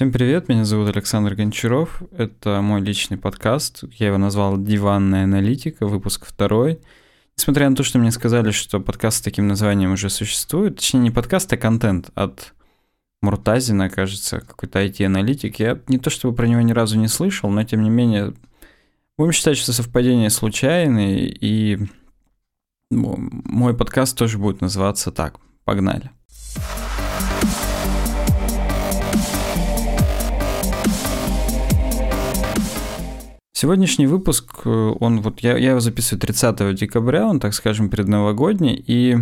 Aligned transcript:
Всем 0.00 0.12
привет, 0.12 0.48
меня 0.48 0.64
зовут 0.64 0.88
Александр 0.88 1.34
Гончаров. 1.34 2.02
Это 2.16 2.62
мой 2.62 2.80
личный 2.80 3.18
подкаст. 3.18 3.84
Я 3.98 4.06
его 4.06 4.16
назвал 4.16 4.56
«Диванная 4.56 5.24
аналитика», 5.24 5.86
выпуск 5.86 6.24
второй. 6.24 6.80
Несмотря 7.36 7.68
на 7.68 7.76
то, 7.76 7.82
что 7.82 7.98
мне 7.98 8.10
сказали, 8.10 8.50
что 8.50 8.80
подкаст 8.80 9.18
с 9.18 9.20
таким 9.20 9.46
названием 9.46 9.92
уже 9.92 10.08
существует, 10.08 10.76
точнее 10.76 11.00
не 11.00 11.10
подкаст, 11.10 11.52
а 11.52 11.58
контент 11.58 12.08
от 12.14 12.54
Муртазина, 13.20 13.90
кажется, 13.90 14.40
какой-то 14.40 14.82
IT-аналитик. 14.82 15.58
Я 15.58 15.78
не 15.88 15.98
то 15.98 16.08
чтобы 16.08 16.34
про 16.34 16.46
него 16.46 16.62
ни 16.62 16.72
разу 16.72 16.98
не 16.98 17.08
слышал, 17.08 17.50
но 17.50 17.62
тем 17.64 17.82
не 17.82 17.90
менее 17.90 18.32
будем 19.18 19.32
считать, 19.32 19.58
что 19.58 19.74
совпадение 19.74 20.30
случайное, 20.30 21.26
и 21.26 21.76
мой 22.90 23.76
подкаст 23.76 24.16
тоже 24.16 24.38
будет 24.38 24.62
называться 24.62 25.10
так. 25.12 25.38
Погнали. 25.64 26.10
Сегодняшний 33.60 34.06
выпуск, 34.06 34.62
э, 34.64 34.70
он 35.00 35.20
вот 35.20 35.40
я, 35.40 35.54
я 35.58 35.72
его 35.72 35.80
записываю 35.80 36.18
30 36.18 36.74
декабря, 36.74 37.26
он, 37.26 37.40
так 37.40 37.52
скажем, 37.52 37.90
предновогодний, 37.90 38.82
и 38.86 39.18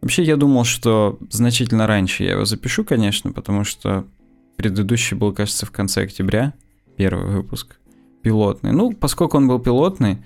вообще 0.00 0.22
я 0.22 0.38
думал, 0.38 0.64
что 0.64 1.18
значительно 1.28 1.86
раньше 1.86 2.24
я 2.24 2.30
его 2.30 2.46
запишу, 2.46 2.86
конечно, 2.86 3.32
потому 3.32 3.64
что 3.64 4.06
предыдущий 4.56 5.14
был, 5.14 5.34
кажется, 5.34 5.66
в 5.66 5.72
конце 5.72 6.04
октября, 6.04 6.54
первый 6.96 7.26
выпуск, 7.26 7.76
пилотный. 8.22 8.72
Ну, 8.72 8.94
поскольку 8.94 9.36
он 9.36 9.46
был 9.46 9.58
пилотный, 9.58 10.16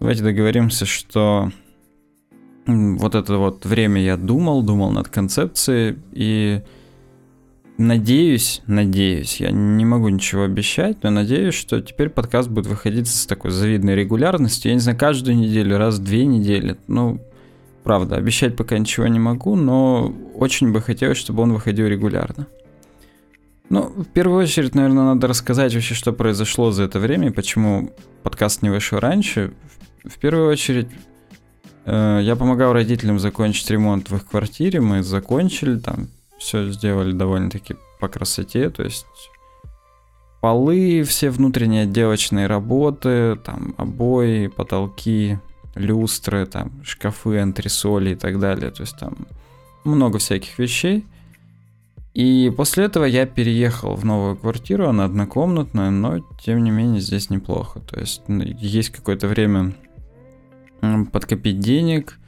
давайте 0.00 0.22
договоримся, 0.22 0.86
что 0.86 1.52
вот 2.64 3.14
это 3.14 3.36
вот 3.36 3.66
время 3.66 4.00
я 4.00 4.16
думал, 4.16 4.62
думал 4.62 4.92
над 4.92 5.10
концепцией, 5.10 5.98
и 6.12 6.62
Надеюсь, 7.82 8.62
надеюсь, 8.68 9.40
я 9.40 9.50
не 9.50 9.84
могу 9.84 10.08
ничего 10.08 10.44
обещать, 10.44 10.98
но 11.02 11.10
надеюсь, 11.10 11.54
что 11.54 11.80
теперь 11.80 12.10
подкаст 12.10 12.48
будет 12.48 12.68
выходить 12.68 13.08
с 13.08 13.26
такой 13.26 13.50
завидной 13.50 13.96
регулярностью. 13.96 14.70
Я 14.70 14.76
не 14.76 14.80
знаю, 14.80 14.96
каждую 14.96 15.36
неделю, 15.36 15.78
раз 15.78 15.96
в 15.96 16.04
две 16.04 16.24
недели. 16.24 16.76
Ну, 16.86 17.20
правда, 17.82 18.14
обещать 18.14 18.54
пока 18.54 18.78
ничего 18.78 19.08
не 19.08 19.18
могу, 19.18 19.56
но 19.56 20.14
очень 20.36 20.70
бы 20.70 20.80
хотелось, 20.80 21.18
чтобы 21.18 21.42
он 21.42 21.54
выходил 21.54 21.88
регулярно. 21.88 22.46
Ну, 23.68 23.88
в 23.88 24.04
первую 24.04 24.44
очередь, 24.44 24.76
наверное, 24.76 25.14
надо 25.14 25.26
рассказать 25.26 25.74
вообще, 25.74 25.94
что 25.94 26.12
произошло 26.12 26.70
за 26.70 26.84
это 26.84 27.00
время 27.00 27.30
и 27.30 27.32
почему 27.32 27.90
подкаст 28.22 28.62
не 28.62 28.70
вышел 28.70 29.00
раньше. 29.00 29.54
В 30.04 30.20
первую 30.20 30.48
очередь, 30.48 30.86
э, 31.86 32.20
я 32.22 32.36
помогал 32.36 32.74
родителям 32.74 33.18
закончить 33.18 33.68
ремонт 33.70 34.08
в 34.08 34.14
их 34.14 34.24
квартире, 34.24 34.80
мы 34.80 35.02
закончили, 35.02 35.80
там 35.80 36.06
все 36.42 36.70
сделали 36.70 37.12
довольно-таки 37.12 37.76
по 38.00 38.08
красоте, 38.08 38.68
то 38.68 38.82
есть 38.82 39.06
полы, 40.40 41.04
все 41.04 41.30
внутренние 41.30 41.84
отделочные 41.84 42.48
работы, 42.48 43.36
там 43.36 43.74
обои, 43.78 44.48
потолки, 44.48 45.38
люстры, 45.76 46.46
там 46.46 46.82
шкафы, 46.84 47.38
антресоли 47.38 48.10
и 48.10 48.14
так 48.16 48.40
далее, 48.40 48.70
то 48.72 48.82
есть 48.82 48.98
там 48.98 49.16
много 49.84 50.18
всяких 50.18 50.58
вещей. 50.58 51.06
И 52.12 52.52
после 52.54 52.84
этого 52.84 53.04
я 53.04 53.24
переехал 53.24 53.94
в 53.94 54.04
новую 54.04 54.36
квартиру, 54.36 54.88
она 54.88 55.06
однокомнатная, 55.06 55.90
но 55.90 56.18
тем 56.44 56.62
не 56.62 56.70
менее 56.70 57.00
здесь 57.00 57.30
неплохо. 57.30 57.80
То 57.80 57.98
есть 57.98 58.22
ну, 58.26 58.42
есть 58.42 58.90
какое-то 58.90 59.28
время 59.28 59.72
подкопить 61.12 61.60
денег, 61.60 62.18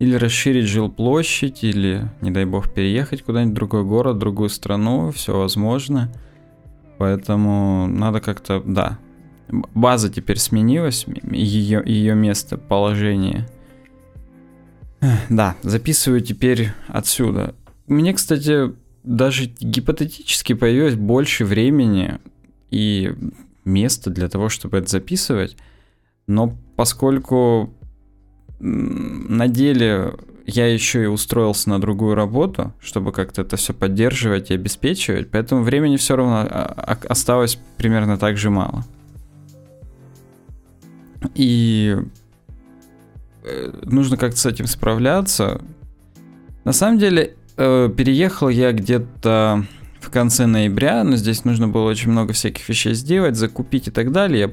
или 0.00 0.14
расширить 0.14 0.66
жилплощадь, 0.66 1.62
или, 1.62 2.10
не 2.22 2.30
дай 2.30 2.46
бог, 2.46 2.72
переехать 2.72 3.22
куда-нибудь 3.22 3.52
в 3.52 3.56
другой 3.56 3.84
город, 3.84 4.16
в 4.16 4.18
другую 4.18 4.48
страну, 4.48 5.12
все 5.12 5.38
возможно. 5.38 6.10
Поэтому 6.96 7.86
надо 7.86 8.20
как-то, 8.20 8.62
да, 8.64 8.98
база 9.74 10.10
теперь 10.10 10.38
сменилась, 10.38 11.04
ее, 11.30 11.82
ее 11.84 12.14
место, 12.14 12.56
положение. 12.56 13.46
Да, 15.28 15.56
записываю 15.62 16.22
теперь 16.22 16.70
отсюда. 16.88 17.54
Мне, 17.86 18.14
кстати, 18.14 18.72
даже 19.02 19.52
гипотетически 19.60 20.54
появилось 20.54 20.94
больше 20.94 21.44
времени 21.44 22.18
и 22.70 23.12
места 23.66 24.08
для 24.08 24.30
того, 24.30 24.48
чтобы 24.48 24.78
это 24.78 24.88
записывать. 24.90 25.58
Но 26.26 26.56
поскольку 26.76 27.74
на 28.60 29.48
деле 29.48 30.14
я 30.46 30.66
еще 30.66 31.04
и 31.04 31.06
устроился 31.06 31.70
на 31.70 31.80
другую 31.80 32.14
работу, 32.14 32.72
чтобы 32.80 33.12
как-то 33.12 33.42
это 33.42 33.56
все 33.56 33.72
поддерживать 33.72 34.50
и 34.50 34.54
обеспечивать, 34.54 35.30
поэтому 35.30 35.62
времени 35.62 35.96
все 35.96 36.16
равно 36.16 36.40
а, 36.40 36.74
а, 36.76 36.98
осталось 37.08 37.58
примерно 37.76 38.18
так 38.18 38.36
же 38.36 38.50
мало. 38.50 38.84
И 41.34 41.96
э, 43.44 43.72
нужно 43.82 44.16
как-то 44.16 44.38
с 44.38 44.46
этим 44.46 44.66
справляться. 44.66 45.60
На 46.64 46.72
самом 46.72 46.98
деле, 46.98 47.36
э, 47.56 47.90
переехал 47.94 48.48
я 48.48 48.72
где-то 48.72 49.64
в 50.00 50.10
конце 50.10 50.46
ноября, 50.46 51.04
но 51.04 51.16
здесь 51.16 51.44
нужно 51.44 51.68
было 51.68 51.88
очень 51.88 52.10
много 52.10 52.32
всяких 52.32 52.68
вещей 52.68 52.94
сделать, 52.94 53.36
закупить 53.36 53.88
и 53.88 53.90
так 53.90 54.12
далее. 54.12 54.40
Я 54.40 54.50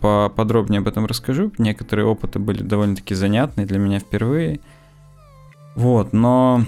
поподробнее 0.00 0.78
об 0.78 0.88
этом 0.88 1.06
расскажу. 1.06 1.52
Некоторые 1.58 2.06
опыты 2.06 2.38
были 2.38 2.62
довольно-таки 2.62 3.14
занятные 3.14 3.66
для 3.66 3.78
меня 3.78 3.98
впервые. 3.98 4.60
Вот, 5.76 6.12
но 6.12 6.64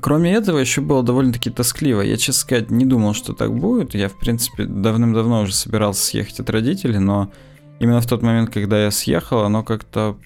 кроме 0.00 0.32
этого 0.32 0.58
еще 0.58 0.80
было 0.80 1.02
довольно-таки 1.02 1.50
тоскливо. 1.50 2.02
Я, 2.02 2.16
честно 2.16 2.40
сказать, 2.40 2.70
не 2.70 2.84
думал, 2.84 3.14
что 3.14 3.32
так 3.32 3.54
будет. 3.54 3.94
Я, 3.94 4.08
в 4.08 4.18
принципе, 4.18 4.64
давным-давно 4.64 5.42
уже 5.42 5.54
собирался 5.54 6.04
съехать 6.04 6.40
от 6.40 6.50
родителей, 6.50 6.98
но 6.98 7.30
именно 7.78 8.00
в 8.00 8.06
тот 8.06 8.22
момент, 8.22 8.50
когда 8.50 8.84
я 8.84 8.90
съехал, 8.90 9.44
оно 9.44 9.62
как-то 9.62 10.16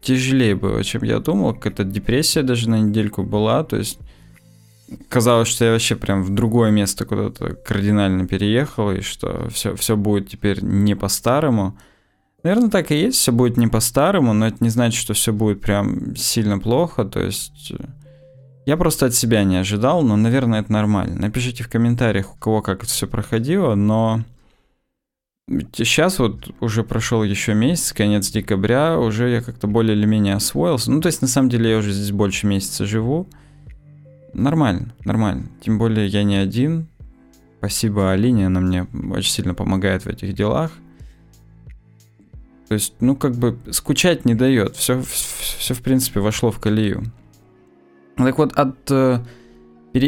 тяжелее 0.00 0.54
было, 0.54 0.82
чем 0.84 1.02
я 1.04 1.18
думал. 1.20 1.54
Какая-то 1.54 1.84
депрессия 1.84 2.42
даже 2.42 2.68
на 2.68 2.80
недельку 2.80 3.22
была. 3.22 3.64
То 3.64 3.76
есть 3.76 3.98
казалось, 5.08 5.48
что 5.48 5.64
я 5.64 5.72
вообще 5.72 5.96
прям 5.96 6.22
в 6.22 6.30
другое 6.30 6.70
место 6.70 7.04
куда-то 7.04 7.54
кардинально 7.54 8.26
переехал, 8.26 8.90
и 8.90 9.00
что 9.00 9.48
все, 9.50 9.74
все 9.76 9.96
будет 9.96 10.28
теперь 10.28 10.62
не 10.62 10.94
по-старому. 10.94 11.76
Наверное, 12.42 12.70
так 12.70 12.90
и 12.90 13.00
есть, 13.00 13.18
все 13.18 13.32
будет 13.32 13.56
не 13.56 13.66
по-старому, 13.66 14.32
но 14.32 14.46
это 14.46 14.58
не 14.60 14.70
значит, 14.70 15.00
что 15.00 15.14
все 15.14 15.32
будет 15.32 15.60
прям 15.60 16.14
сильно 16.16 16.58
плохо. 16.58 17.04
То 17.04 17.20
есть 17.20 17.72
э, 17.72 17.84
я 18.64 18.76
просто 18.76 19.06
от 19.06 19.14
себя 19.14 19.44
не 19.44 19.56
ожидал, 19.56 20.02
но, 20.02 20.16
наверное, 20.16 20.60
это 20.60 20.72
нормально. 20.72 21.16
Напишите 21.16 21.64
в 21.64 21.68
комментариях, 21.68 22.34
у 22.34 22.38
кого 22.38 22.62
как 22.62 22.84
это 22.84 22.92
все 22.92 23.06
проходило, 23.06 23.74
но 23.74 24.22
сейчас 25.72 26.18
вот 26.18 26.50
уже 26.60 26.84
прошел 26.84 27.22
еще 27.22 27.54
месяц, 27.54 27.92
конец 27.92 28.30
декабря, 28.30 28.98
уже 28.98 29.30
я 29.30 29.42
как-то 29.42 29.66
более 29.66 29.96
или 29.96 30.06
менее 30.06 30.34
освоился. 30.34 30.90
Ну, 30.90 31.00
то 31.00 31.06
есть, 31.06 31.22
на 31.22 31.28
самом 31.28 31.48
деле, 31.48 31.70
я 31.70 31.78
уже 31.78 31.92
здесь 31.92 32.12
больше 32.12 32.46
месяца 32.46 32.86
живу. 32.86 33.26
Нормально, 34.32 34.94
нормально. 35.04 35.46
Тем 35.60 35.78
более 35.78 36.06
я 36.06 36.22
не 36.22 36.36
один. 36.36 36.88
Спасибо 37.58 38.12
Алине, 38.12 38.46
она 38.46 38.60
мне 38.60 38.86
очень 39.10 39.32
сильно 39.32 39.54
помогает 39.54 40.04
в 40.04 40.06
этих 40.06 40.34
делах. 40.34 40.72
То 42.68 42.74
есть, 42.74 42.94
ну, 43.00 43.16
как 43.16 43.34
бы 43.34 43.58
скучать 43.70 44.24
не 44.26 44.34
дает. 44.34 44.76
Все, 44.76 45.02
все 45.02 45.74
в 45.74 45.82
принципе, 45.82 46.20
вошло 46.20 46.50
в 46.50 46.60
колею. 46.60 47.02
Так 48.16 48.36
вот, 48.38 48.52
от, 48.52 48.90
э, 48.90 49.20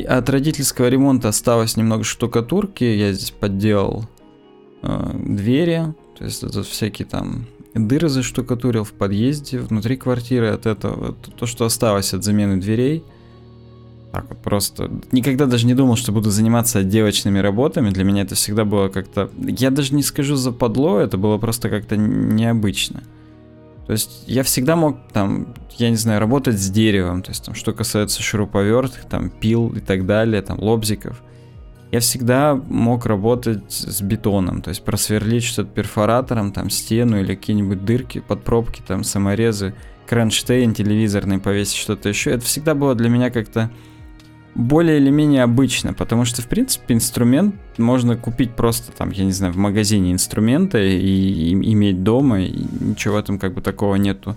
от 0.06 0.28
родительского 0.28 0.88
ремонта 0.88 1.28
осталось 1.28 1.76
немного 1.76 2.04
штукатурки. 2.04 2.84
Я 2.84 3.12
здесь 3.12 3.30
подделал 3.30 4.04
э, 4.82 5.10
двери. 5.26 5.94
То 6.18 6.24
есть, 6.24 6.44
это 6.44 6.62
всякие 6.62 7.08
там 7.08 7.46
дыры 7.74 8.10
заштукатурил 8.10 8.84
в 8.84 8.92
подъезде, 8.92 9.58
внутри 9.58 9.96
квартиры. 9.96 10.48
От 10.48 10.66
этого, 10.66 11.14
то, 11.14 11.46
что 11.46 11.64
осталось 11.64 12.12
от 12.12 12.22
замены 12.22 12.60
дверей– 12.60 13.02
так 14.12 14.28
вот 14.28 14.38
просто. 14.38 14.90
Никогда 15.12 15.46
даже 15.46 15.66
не 15.66 15.74
думал, 15.74 15.96
что 15.96 16.12
буду 16.12 16.30
заниматься 16.30 16.80
отделочными 16.80 17.38
работами. 17.38 17.90
Для 17.90 18.04
меня 18.04 18.22
это 18.22 18.34
всегда 18.34 18.64
было 18.64 18.88
как-то... 18.88 19.30
Я 19.38 19.70
даже 19.70 19.94
не 19.94 20.02
скажу 20.02 20.36
западло, 20.36 20.98
это 20.98 21.16
было 21.16 21.38
просто 21.38 21.68
как-то 21.68 21.96
необычно. 21.96 23.02
То 23.86 23.92
есть 23.92 24.24
я 24.26 24.42
всегда 24.42 24.76
мог 24.76 24.98
там, 25.12 25.54
я 25.76 25.90
не 25.90 25.96
знаю, 25.96 26.20
работать 26.20 26.58
с 26.60 26.70
деревом, 26.70 27.22
то 27.22 27.30
есть 27.30 27.44
там, 27.44 27.54
что 27.54 27.72
касается 27.72 28.22
шуруповертов, 28.22 29.04
там, 29.08 29.30
пил 29.30 29.70
и 29.70 29.80
так 29.80 30.06
далее, 30.06 30.42
там, 30.42 30.60
лобзиков. 30.60 31.20
Я 31.90 31.98
всегда 31.98 32.54
мог 32.54 33.06
работать 33.06 33.64
с 33.68 34.00
бетоном, 34.00 34.62
то 34.62 34.68
есть 34.68 34.84
просверлить 34.84 35.42
что-то 35.42 35.70
перфоратором, 35.70 36.52
там, 36.52 36.70
стену 36.70 37.18
или 37.18 37.34
какие-нибудь 37.34 37.84
дырки 37.84 38.20
под 38.20 38.44
пробки, 38.44 38.80
там, 38.86 39.02
саморезы, 39.02 39.74
кронштейн 40.08 40.72
телевизорный 40.72 41.40
повесить, 41.40 41.76
что-то 41.76 42.08
еще. 42.08 42.30
Это 42.30 42.44
всегда 42.44 42.76
было 42.76 42.94
для 42.94 43.08
меня 43.08 43.30
как-то 43.30 43.72
более 44.54 44.98
или 44.98 45.10
менее 45.10 45.42
обычно, 45.42 45.92
потому 45.92 46.24
что, 46.24 46.42
в 46.42 46.46
принципе, 46.46 46.94
инструмент 46.94 47.54
можно 47.78 48.16
купить 48.16 48.54
просто 48.54 48.92
там, 48.92 49.10
я 49.10 49.24
не 49.24 49.32
знаю, 49.32 49.52
в 49.52 49.56
магазине 49.56 50.12
инструменты 50.12 50.98
и, 50.98 51.50
и 51.50 51.54
иметь 51.72 52.02
дома, 52.02 52.40
и 52.40 52.66
ничего 52.80 53.18
этом 53.18 53.38
как 53.38 53.54
бы 53.54 53.60
такого 53.60 53.94
нету 53.96 54.36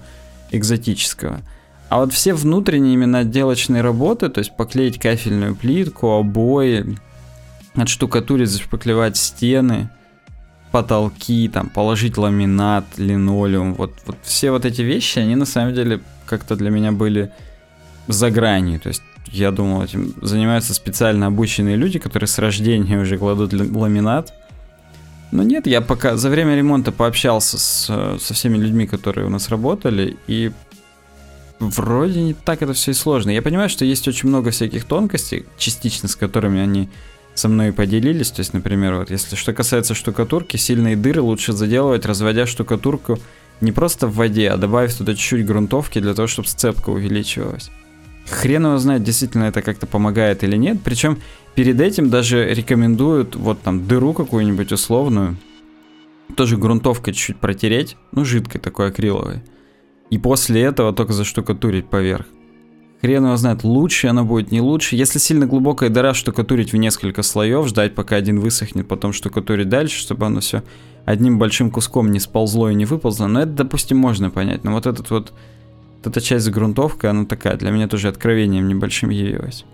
экзотического. 0.51 1.41
А 1.89 1.99
вот 1.99 2.13
все 2.13 2.33
внутренние 2.33 2.93
именно 2.93 3.19
отделочные 3.19 3.81
работы, 3.81 4.29
то 4.29 4.39
есть 4.39 4.55
поклеить 4.55 4.99
кафельную 4.99 5.55
плитку, 5.55 6.11
обои, 6.11 6.97
отштукатурить, 7.75 8.49
зашпаклевать 8.49 9.17
стены, 9.17 9.89
потолки, 10.71 11.47
там, 11.49 11.69
положить 11.69 12.17
ламинат, 12.17 12.85
линолеум, 12.97 13.73
вот, 13.75 13.93
вот 14.05 14.17
все 14.23 14.51
вот 14.51 14.65
эти 14.65 14.81
вещи, 14.81 15.19
они 15.19 15.35
на 15.35 15.45
самом 15.45 15.75
деле 15.75 16.01
как-то 16.25 16.55
для 16.55 16.71
меня 16.71 16.91
были 16.91 17.31
за 18.07 18.31
гранью, 18.31 18.79
то 18.79 18.89
есть 18.89 19.03
я 19.31 19.51
думал, 19.51 19.83
этим 19.83 20.13
занимаются 20.21 20.73
специально 20.73 21.27
обученные 21.27 21.75
люди, 21.75 21.99
которые 21.99 22.27
с 22.27 22.37
рождения 22.37 22.99
уже 22.99 23.17
кладут 23.17 23.53
ламинат. 23.53 24.33
Но 25.31 25.41
нет, 25.41 25.65
я 25.65 25.81
пока 25.81 26.15
за 26.15 26.29
время 26.29 26.55
ремонта 26.55 26.91
пообщался 26.91 27.57
с, 27.57 28.17
со 28.21 28.33
всеми 28.33 28.57
людьми, 28.57 28.85
которые 28.85 29.25
у 29.25 29.29
нас 29.29 29.49
работали, 29.49 30.17
и 30.27 30.51
вроде 31.59 32.21
не 32.21 32.33
так 32.33 32.61
это 32.61 32.73
все 32.73 32.91
и 32.91 32.93
сложно. 32.93 33.31
Я 33.31 33.41
понимаю, 33.41 33.69
что 33.69 33.85
есть 33.85 34.07
очень 34.07 34.29
много 34.29 34.51
всяких 34.51 34.85
тонкостей, 34.85 35.45
частично 35.57 36.07
с 36.07 36.15
которыми 36.15 36.61
они 36.61 36.89
со 37.33 37.49
мной 37.49 37.71
поделились. 37.73 38.31
То 38.31 38.41
есть, 38.41 38.53
например, 38.53 38.95
вот 38.95 39.09
если 39.09 39.35
что 39.35 39.53
касается 39.53 39.95
штукатурки, 39.95 40.57
сильные 40.57 40.95
дыры 40.95 41.21
лучше 41.21 41.53
заделывать, 41.53 42.05
разводя 42.05 42.45
штукатурку 42.45 43.17
не 43.61 43.71
просто 43.71 44.07
в 44.07 44.15
воде, 44.15 44.49
а 44.49 44.57
добавив 44.57 44.93
туда 44.95 45.13
чуть-чуть 45.13 45.45
грунтовки 45.45 45.99
для 45.99 46.13
того, 46.13 46.27
чтобы 46.27 46.47
сцепка 46.47 46.89
увеличивалась. 46.89 47.71
Хрен 48.29 48.65
его 48.65 48.77
знает, 48.77 49.03
действительно 49.03 49.45
это 49.45 49.61
как-то 49.61 49.85
помогает 49.85 50.43
или 50.43 50.55
нет. 50.55 50.79
Причем 50.83 51.19
перед 51.55 51.79
этим 51.79 52.09
даже 52.09 52.53
рекомендуют 52.53 53.35
вот 53.35 53.61
там 53.61 53.87
дыру 53.87 54.13
какую-нибудь 54.13 54.71
условную, 54.71 55.37
тоже 56.35 56.57
грунтовкой 56.57 57.13
чуть-чуть 57.13 57.37
протереть, 57.37 57.97
ну 58.11 58.25
жидкой 58.25 58.61
такой 58.61 58.87
акриловой. 58.87 59.41
И 60.09 60.17
после 60.17 60.61
этого 60.61 60.93
только 60.93 61.13
заштукатурить 61.13 61.89
поверх. 61.89 62.25
Хрен 63.01 63.25
его 63.25 63.35
знает, 63.35 63.65
лучше 63.65 64.07
она 64.07 64.23
будет, 64.23 64.51
не 64.51 64.61
лучше. 64.61 64.95
Если 64.95 65.19
сильно 65.19 65.45
глубокая 65.45 65.89
дыра, 65.89 66.13
штукатурить 66.13 66.71
в 66.71 66.77
несколько 66.77 67.21
слоев, 67.21 67.67
ждать 67.67 67.95
пока 67.95 68.15
один 68.15 68.39
высохнет, 68.39 68.87
потом 68.87 69.11
штукатурить 69.11 69.67
дальше, 69.67 69.99
чтобы 69.99 70.25
оно 70.25 70.39
все 70.39 70.63
одним 71.03 71.37
большим 71.37 71.69
куском 71.69 72.11
не 72.11 72.19
сползло 72.21 72.69
и 72.69 72.75
не 72.75 72.85
выползло. 72.85 73.27
Но 73.27 73.41
это, 73.41 73.51
допустим, 73.51 73.97
можно 73.97 74.29
понять. 74.29 74.63
Но 74.63 74.71
вот 74.71 74.85
этот 74.85 75.09
вот, 75.09 75.33
эта 76.07 76.21
часть 76.21 76.45
с 76.45 76.49
грунтовкой, 76.49 77.09
она 77.09 77.25
такая, 77.25 77.57
для 77.57 77.71
меня 77.71 77.87
тоже 77.87 78.07
откровением 78.07 78.67
небольшим 78.67 79.09
явилась. 79.09 79.65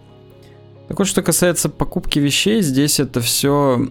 Так 0.87 0.97
вот, 0.99 1.07
что 1.07 1.21
касается 1.21 1.69
покупки 1.69 2.19
вещей, 2.19 2.61
здесь 2.61 2.99
это 2.99 3.21
все 3.21 3.87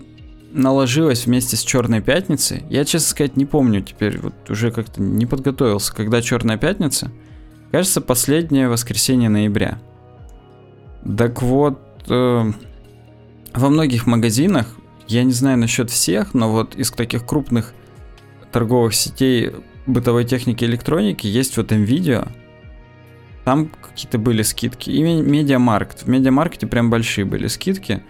наложилось 0.53 1.27
вместе 1.27 1.57
с 1.57 1.63
Черной 1.63 2.01
пятницей. 2.01 2.65
Я, 2.71 2.85
честно 2.85 3.09
сказать, 3.11 3.37
не 3.37 3.47
помню 3.47 3.83
теперь, 3.83 4.19
вот 4.19 4.35
уже 4.49 4.71
как-то 4.71 5.01
не 5.03 5.27
подготовился, 5.27 5.95
когда 5.95 6.23
Черная 6.23 6.57
пятница– 6.57 7.11
Кажется, 7.71 8.01
последнее 8.01 8.69
воскресенье 8.69 9.29
ноября. 9.29 9.79
Так 11.17 11.43
вот, 11.43 11.79
э, 12.09 12.53
во 13.55 13.69
многих 13.69 14.07
магазинах, 14.07 14.67
я 15.07 15.23
не 15.23 15.33
знаю 15.33 15.59
насчет 15.59 15.91
всех, 15.91 16.33
но 16.33 16.51
вот 16.51 16.75
из 16.77 16.91
таких 16.91 17.27
крупных 17.27 17.75
торговых 18.53 18.95
сетей 18.95 19.53
бытовой 19.89 20.25
техники 20.25 20.65
и 20.65 20.67
электроники 20.67 21.27
есть 21.27 21.57
вот 21.57 21.73
видео. 21.73 22.27
Там 23.45 23.69
какие-то 23.69 24.19
были 24.19 24.43
скидки. 24.43 24.91
И 24.91 25.03
MediaMarkt. 25.03 26.03
В 26.03 26.09
MediaMarkt'е 26.09 26.67
прям 26.67 26.91
большие 26.91 27.25
были 27.25 27.47
скидки. 27.47 28.03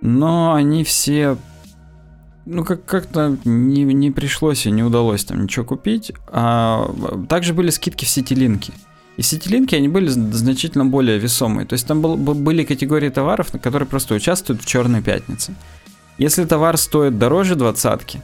Но 0.00 0.54
они 0.54 0.82
все 0.84 1.36
ну, 2.46 2.64
как- 2.64 2.84
как-то 2.84 3.36
не, 3.44 3.84
не 3.84 4.10
пришлось 4.10 4.66
и 4.66 4.70
не 4.70 4.82
удалось 4.82 5.24
там 5.24 5.44
ничего 5.44 5.64
купить. 5.64 6.12
А, 6.28 6.92
также 7.28 7.54
были 7.54 7.70
скидки 7.70 8.04
в 8.04 8.08
сетилинке. 8.08 8.72
И 9.16 9.22
сетилинки, 9.22 9.74
они 9.74 9.88
были 9.88 10.08
значительно 10.08 10.86
более 10.86 11.18
весомые. 11.18 11.66
То 11.66 11.74
есть 11.74 11.86
там 11.86 12.00
был, 12.00 12.16
были 12.16 12.64
категории 12.64 13.10
товаров, 13.10 13.52
которые 13.62 13.86
просто 13.86 14.14
участвуют 14.14 14.62
в 14.62 14.66
черной 14.66 15.02
пятнице. 15.02 15.54
Если 16.18 16.44
товар 16.44 16.76
стоит 16.76 17.18
дороже 17.18 17.54
двадцатки, 17.54 18.20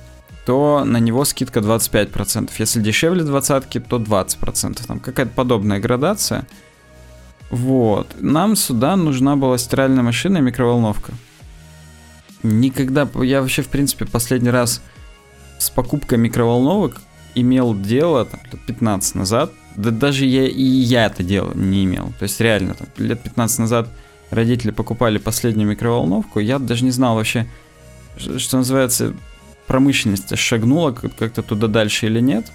то 0.47 0.85
на 0.85 0.99
него 0.99 1.25
скидка 1.25 1.59
25%. 1.59 2.51
Если 2.59 2.81
дешевле 2.81 3.25
двадцатки, 3.25 3.81
то 3.81 3.99
20%. 3.99 4.87
Там 4.87 5.01
какая-то 5.01 5.33
подобная 5.33 5.81
градация. 5.81 6.47
Вот. 7.51 8.15
Нам 8.21 8.55
сюда 8.55 8.95
нужна 8.95 9.35
была 9.35 9.59
стиральная 9.59 10.05
машина 10.05 10.39
и 10.39 10.43
микроволновка. 10.43 11.13
Никогда, 12.45 13.09
я 13.23 13.43
вообще, 13.43 13.63
в 13.63 13.69
принципе, 13.69 14.07
последний 14.07 14.51
раз 14.51 14.83
с 15.59 15.69
покупкой 15.69 16.19
микроволновок 16.19 17.01
имел 17.35 17.75
дело 17.75 18.25
там, 18.25 18.39
лет 18.53 18.65
15 18.67 19.17
назад. 19.17 19.53
Да 19.75 19.91
даже 19.91 20.27
я 20.27 20.47
и 20.47 20.63
я 20.63 21.07
это 21.07 21.25
дело 21.25 21.53
не 21.55 21.85
имел. 21.85 22.13
То 22.21 22.23
есть 22.23 22.41
реально, 22.41 22.75
там, 22.75 22.87
лет 22.99 23.21
15 23.21 23.59
назад 23.59 23.89
родители 24.31 24.71
покупали 24.71 25.19
последнюю 25.19 25.69
микроволновку, 25.69 26.39
я 26.39 26.61
даже 26.61 26.85
не 26.85 26.93
знал 26.93 27.17
вообще, 27.17 27.47
что 28.17 28.59
называется, 28.59 29.15
промышленность 29.67 30.37
шагнула 30.39 30.93
как-то 30.93 31.43
туда 31.43 31.67
дальше 31.67 32.07
или 32.07 32.21
нет. 32.21 32.51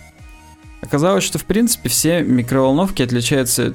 Оказалось, 0.82 1.24
что 1.24 1.38
в 1.38 1.46
принципе 1.46 1.90
все 1.90 2.22
микроволновки 2.24 3.02
отличаются 3.02 3.74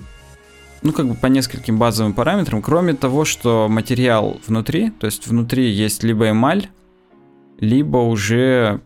ну, 0.83 0.93
как 0.93 1.09
бы 1.09 1.15
по 1.15 1.27
нескольким 1.27 1.79
базовым 1.79 2.15
параметрам, 2.15 2.63
кроме 2.63 2.95
того, 2.95 3.25
что 3.25 3.67
материал 3.69 4.41
внутри, 4.47 4.91
то 4.91 5.07
есть 5.07 5.27
внутри 5.27 5.71
есть 5.71 6.03
либо 6.03 6.31
эмаль, 6.31 6.69
либо 7.59 7.99
уже, 7.99 8.81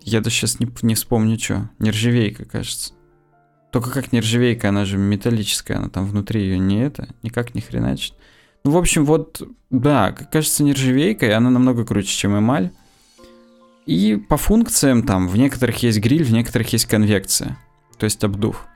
я 0.00 0.20
даже 0.20 0.36
сейчас 0.36 0.60
не, 0.60 0.68
не 0.82 0.94
вспомню, 0.94 1.38
что, 1.38 1.70
нержавейка, 1.78 2.44
кажется. 2.44 2.94
Только 3.72 3.90
как 3.90 4.12
нержавейка, 4.12 4.68
она 4.68 4.84
же 4.84 4.96
металлическая, 4.96 5.78
она 5.78 5.88
там 5.88 6.06
внутри 6.06 6.42
ее 6.42 6.58
не 6.58 6.80
это, 6.80 7.08
никак 7.22 7.54
не 7.54 7.60
хреначит. 7.60 8.14
Ну, 8.64 8.70
в 8.70 8.78
общем, 8.78 9.04
вот, 9.04 9.42
да, 9.70 10.12
кажется, 10.12 10.62
нержавейка, 10.62 11.26
и 11.26 11.30
она 11.30 11.50
намного 11.50 11.84
круче, 11.84 12.16
чем 12.16 12.38
эмаль. 12.38 12.70
И 13.86 14.16
по 14.16 14.36
функциям 14.36 15.02
там, 15.02 15.28
в 15.28 15.36
некоторых 15.36 15.82
есть 15.82 16.00
гриль, 16.00 16.24
в 16.24 16.32
некоторых 16.32 16.72
есть 16.72 16.86
конвекция, 16.86 17.58
то 17.98 18.04
есть 18.04 18.24
обдув. 18.24 18.66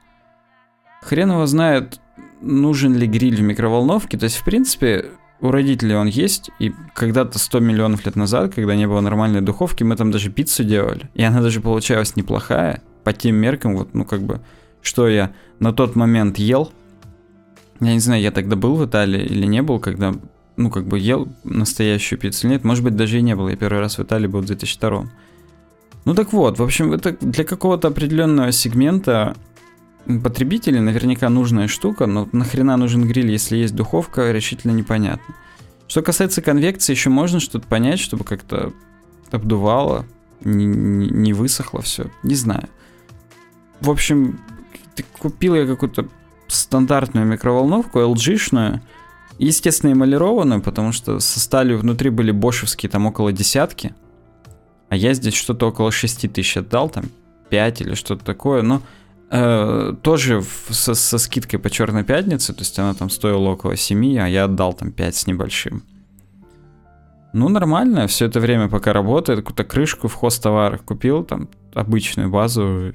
Хрен 1.02 1.30
его 1.30 1.46
знает, 1.46 2.00
нужен 2.40 2.94
ли 2.94 3.06
гриль 3.06 3.36
в 3.36 3.42
микроволновке. 3.42 4.18
То 4.18 4.24
есть, 4.24 4.36
в 4.36 4.44
принципе, 4.44 5.06
у 5.40 5.50
родителей 5.50 5.94
он 5.94 6.08
есть, 6.08 6.50
и 6.58 6.72
когда-то 6.94 7.38
100 7.38 7.60
миллионов 7.60 8.04
лет 8.04 8.16
назад, 8.16 8.54
когда 8.54 8.74
не 8.74 8.86
было 8.86 9.00
нормальной 9.00 9.40
духовки, 9.40 9.84
мы 9.84 9.96
там 9.96 10.10
даже 10.10 10.30
пиццу 10.30 10.64
делали, 10.64 11.08
и 11.14 11.22
она 11.22 11.40
даже 11.40 11.60
получалась 11.60 12.16
неплохая, 12.16 12.82
по 13.04 13.12
тем 13.12 13.36
меркам, 13.36 13.76
вот, 13.76 13.94
ну, 13.94 14.04
как 14.04 14.22
бы, 14.22 14.40
что 14.82 15.08
я 15.08 15.32
на 15.60 15.72
тот 15.72 15.96
момент 15.96 16.38
ел, 16.38 16.72
я 17.80 17.92
не 17.92 18.00
знаю, 18.00 18.20
я 18.20 18.32
тогда 18.32 18.56
был 18.56 18.74
в 18.74 18.84
Италии 18.84 19.22
или 19.22 19.46
не 19.46 19.62
был, 19.62 19.78
когда, 19.78 20.14
ну, 20.58 20.70
как 20.70 20.86
бы, 20.86 20.98
ел 20.98 21.28
настоящую 21.44 22.18
пиццу 22.18 22.46
или 22.46 22.54
нет, 22.54 22.64
может 22.64 22.84
быть, 22.84 22.96
даже 22.96 23.18
и 23.18 23.22
не 23.22 23.34
было, 23.34 23.48
я 23.48 23.56
первый 23.56 23.80
раз 23.80 23.96
в 23.96 24.02
Италии 24.02 24.26
был 24.26 24.40
в 24.40 24.46
2002 24.46 25.08
ну 26.08 26.14
так 26.14 26.32
вот, 26.32 26.58
в 26.58 26.62
общем, 26.62 26.94
это 26.94 27.12
для 27.20 27.44
какого-то 27.44 27.88
определенного 27.88 28.50
сегмента 28.50 29.36
потребителей 30.06 30.80
наверняка 30.80 31.28
нужная 31.28 31.68
штука, 31.68 32.06
но 32.06 32.26
нахрена 32.32 32.78
нужен 32.78 33.06
гриль, 33.06 33.30
если 33.30 33.58
есть 33.58 33.74
духовка, 33.74 34.32
решительно 34.32 34.72
непонятно. 34.72 35.34
Что 35.86 36.00
касается 36.00 36.40
конвекции, 36.40 36.94
еще 36.94 37.10
можно 37.10 37.40
что-то 37.40 37.66
понять, 37.66 37.98
чтобы 37.98 38.24
как-то 38.24 38.72
обдувало, 39.30 40.06
не, 40.40 40.64
не, 40.64 41.10
не 41.10 41.32
высохло 41.34 41.82
все. 41.82 42.10
Не 42.22 42.36
знаю. 42.36 42.70
В 43.82 43.90
общем, 43.90 44.40
купил 45.18 45.54
я 45.56 45.66
какую-то 45.66 46.08
стандартную 46.46 47.26
микроволновку, 47.26 47.98
LG-шную, 47.98 48.80
естественно, 49.46 49.92
эмалированную, 49.92 50.60
потому 50.60 50.92
что 50.92 51.20
со 51.20 51.40
сталью 51.40 51.78
внутри 51.78 52.10
были 52.10 52.30
бошевские 52.30 52.90
там 52.90 53.06
около 53.06 53.32
десятки, 53.32 53.94
а 54.88 54.96
я 54.96 55.14
здесь 55.14 55.34
что-то 55.34 55.66
около 55.68 55.92
6 55.92 56.32
тысяч 56.32 56.56
отдал, 56.56 56.88
там 56.88 57.04
5 57.50 57.80
или 57.82 57.94
что-то 57.94 58.24
такое, 58.24 58.62
но 58.62 58.82
Э, 59.30 59.94
тоже 60.02 60.40
в, 60.40 60.68
со, 60.70 60.94
со 60.94 61.18
скидкой 61.18 61.58
по 61.58 61.68
Черной 61.68 62.02
пятнице, 62.02 62.54
то 62.54 62.60
есть 62.60 62.78
она 62.78 62.94
там 62.94 63.10
стоила 63.10 63.50
около 63.50 63.76
7, 63.76 64.18
а 64.18 64.26
я 64.26 64.44
отдал 64.44 64.72
там 64.72 64.90
5 64.90 65.14
с 65.16 65.26
небольшим. 65.26 65.82
Ну, 67.34 67.50
нормально, 67.50 68.06
все 68.06 68.24
это 68.24 68.40
время 68.40 68.68
пока 68.68 68.94
работает, 68.94 69.40
какую-то 69.40 69.64
крышку 69.64 70.08
в 70.08 70.14
хост 70.14 70.42
товарах 70.42 70.82
купил, 70.82 71.24
там 71.24 71.50
обычную 71.74 72.30
базу, 72.30 72.94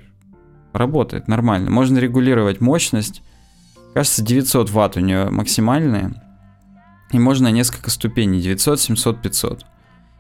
работает 0.74 1.28
нормально. 1.28 1.70
Можно 1.70 2.00
регулировать 2.00 2.62
мощность, 2.62 3.22
кажется, 3.94 4.24
900 4.24 4.72
ватт 4.72 4.98
у 4.98 5.02
нее 5.02 5.30
максимальная, 5.30 6.23
и 7.14 7.20
можно 7.20 7.50
несколько 7.50 7.90
ступеней, 7.90 8.42
900, 8.42 8.80
700, 8.80 9.22
500. 9.22 9.66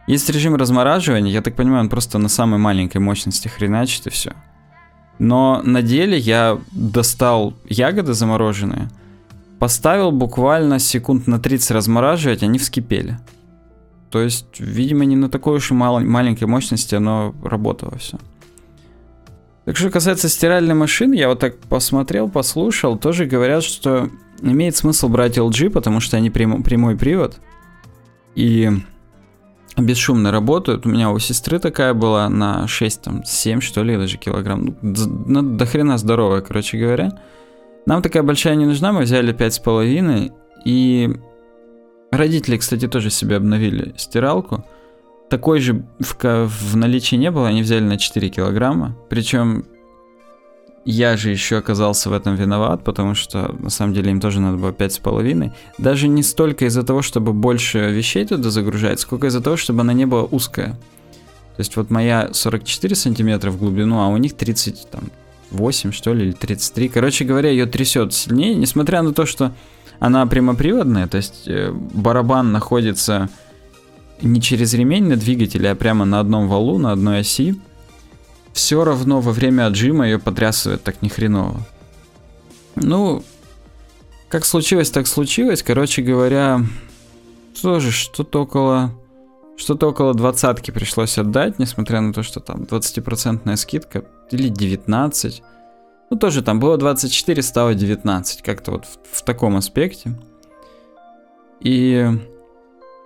Есть 0.08 0.30
режим 0.30 0.56
размораживания, 0.56 1.32
я 1.32 1.42
так 1.42 1.56
понимаю, 1.56 1.82
он 1.82 1.90
просто 1.90 2.18
на 2.18 2.30
самой 2.30 2.60
маленькой 2.60 2.98
мощности 2.98 3.48
хреначит 3.48 4.08
и 4.08 4.10
все. 4.10 4.34
Но 5.20 5.62
на 5.64 5.82
деле 5.82 6.18
я 6.18 6.60
достал 6.72 7.54
ягоды 7.70 8.14
замороженные, 8.14 8.90
поставил 9.60 10.12
буквально 10.12 10.80
секунд 10.80 11.28
на 11.28 11.40
30 11.40 11.72
размораживать, 11.72 12.44
они 12.44 12.60
вскипели. 12.60 13.20
То 14.10 14.22
есть, 14.22 14.60
видимо, 14.60 15.06
не 15.06 15.16
на 15.16 15.30
такой 15.30 15.58
уж 15.58 15.72
и 15.72 15.74
мал- 15.74 16.02
маленькой 16.02 16.46
мощности 16.46 16.96
оно 16.96 17.34
работало 17.44 17.98
все. 17.98 18.18
Так 19.66 19.78
что 19.78 19.90
касается 19.90 20.28
стиральной 20.28 20.76
машины, 20.76 21.14
я 21.14 21.30
вот 21.30 21.40
так 21.40 21.58
посмотрел, 21.58 22.30
послушал, 22.30 22.98
тоже 22.98 23.26
говорят, 23.26 23.64
что 23.64 24.10
имеет 24.52 24.76
смысл 24.76 25.08
брать 25.08 25.38
LG, 25.38 25.70
потому 25.70 26.00
что 26.00 26.18
они 26.18 26.30
прям, 26.30 26.64
прямой 26.64 26.96
привод 26.96 27.40
и 28.36 28.70
бесшумно 29.78 30.32
работают. 30.32 30.86
У 30.86 30.90
меня 30.90 31.10
у 31.10 31.20
сестры 31.20 31.60
такая 31.60 31.94
была 31.94 32.30
на 32.30 32.68
6, 32.68 33.02
там, 33.02 33.24
7, 33.24 33.62
что 33.62 33.84
ли, 33.84 33.98
даже 33.98 34.18
килограмм. 34.18 34.78
Ну, 34.82 35.42
до 35.42 35.66
хрена 35.66 35.98
здоровая, 35.98 36.42
короче 36.42 36.78
говоря. 36.78 37.20
Нам 37.86 38.02
такая 38.02 38.24
большая 38.24 38.56
не 38.56 38.66
нужна, 38.66 38.92
мы 38.92 39.02
взяли 39.02 39.34
5,5. 39.34 40.32
И 40.66 41.10
родители, 42.12 42.58
кстати, 42.58 42.88
тоже 42.88 43.10
себе 43.10 43.38
обновили 43.38 43.94
стиралку. 43.98 44.66
Такой 45.30 45.60
же 45.60 45.86
в, 46.00 46.16
в 46.22 46.76
наличии 46.76 47.16
не 47.16 47.32
было, 47.32 47.48
они 47.48 47.64
взяли 47.64 47.84
на 47.84 47.98
4 47.98 48.30
килограмма. 48.30 48.96
Причем 49.10 49.66
я 50.86 51.16
же 51.16 51.30
еще 51.30 51.58
оказался 51.58 52.10
в 52.10 52.14
этом 52.14 52.36
виноват, 52.36 52.84
потому 52.84 53.16
что 53.16 53.56
на 53.60 53.70
самом 53.70 53.94
деле 53.94 54.12
им 54.12 54.20
тоже 54.20 54.42
надо 54.42 54.58
было 54.58 54.72
5,5. 54.72 55.52
Даже 55.78 56.08
не 56.08 56.24
столько 56.24 56.66
из-за 56.66 56.84
того, 56.84 57.02
чтобы 57.02 57.34
больше 57.34 57.92
вещей 57.92 58.26
туда 58.26 58.50
загружать, 58.50 59.00
сколько 59.00 59.28
из-за 59.28 59.42
того, 59.42 59.56
чтобы 59.56 59.82
она 59.82 59.94
не 59.94 60.06
была 60.06 60.24
узкая. 60.24 60.72
То 61.56 61.60
есть 61.60 61.76
вот 61.78 61.90
моя 61.90 62.30
44 62.34 62.96
сантиметра 62.96 63.52
в 63.52 63.58
глубину, 63.58 64.00
а 64.00 64.08
у 64.08 64.18
них 64.18 64.34
38 64.34 65.92
что 65.92 66.14
ли, 66.14 66.26
или 66.26 66.32
33. 66.32 66.90
Короче 66.90 67.26
говоря, 67.26 67.50
ее 67.50 67.66
трясет 67.66 68.14
сильнее, 68.14 68.56
несмотря 68.56 69.04
на 69.04 69.14
то, 69.14 69.26
что 69.26 69.54
она 70.00 70.26
прямоприводная, 70.26 71.08
то 71.08 71.18
есть 71.18 71.48
э, 71.48 71.72
барабан 71.72 72.52
находится 72.52 73.30
не 74.22 74.42
через 74.42 74.74
ремень 74.74 75.08
на 75.08 75.16
двигателе, 75.16 75.72
а 75.72 75.76
прямо 75.76 76.04
на 76.06 76.20
одном 76.20 76.48
валу, 76.48 76.78
на 76.78 76.92
одной 76.92 77.20
оси 77.20 77.56
все 78.54 78.84
равно 78.84 79.20
во 79.20 79.32
время 79.32 79.66
отжима 79.66 80.06
ее 80.06 80.20
потрясывает 80.20 80.84
так 80.84 81.02
ни 81.02 81.10
хреново. 81.10 81.60
Ну, 82.76 83.24
как 84.30 84.46
случилось, 84.46 84.92
так 84.92 85.08
случилось. 85.08 85.64
Короче 85.64 86.02
говоря, 86.02 86.62
тоже 87.62 87.92
что-то 87.92 88.44
около... 88.44 88.92
Что-то 89.56 89.90
около 89.90 90.16
двадцатки 90.16 90.72
пришлось 90.72 91.20
отдать, 91.20 91.60
несмотря 91.60 92.02
на 92.02 92.12
то, 92.12 92.24
что 92.24 92.40
там 92.40 92.64
20% 92.64 93.56
скидка 93.56 94.04
или 94.32 94.50
19. 94.50 95.44
Ну, 96.10 96.18
тоже 96.18 96.42
там 96.42 96.60
было 96.60 96.78
24, 96.78 97.42
стало 97.44 97.76
19. 97.76 98.42
Как-то 98.42 98.72
вот 98.72 98.86
в, 98.86 99.20
в 99.20 99.24
таком 99.24 99.56
аспекте. 99.56 100.20
И... 101.60 102.10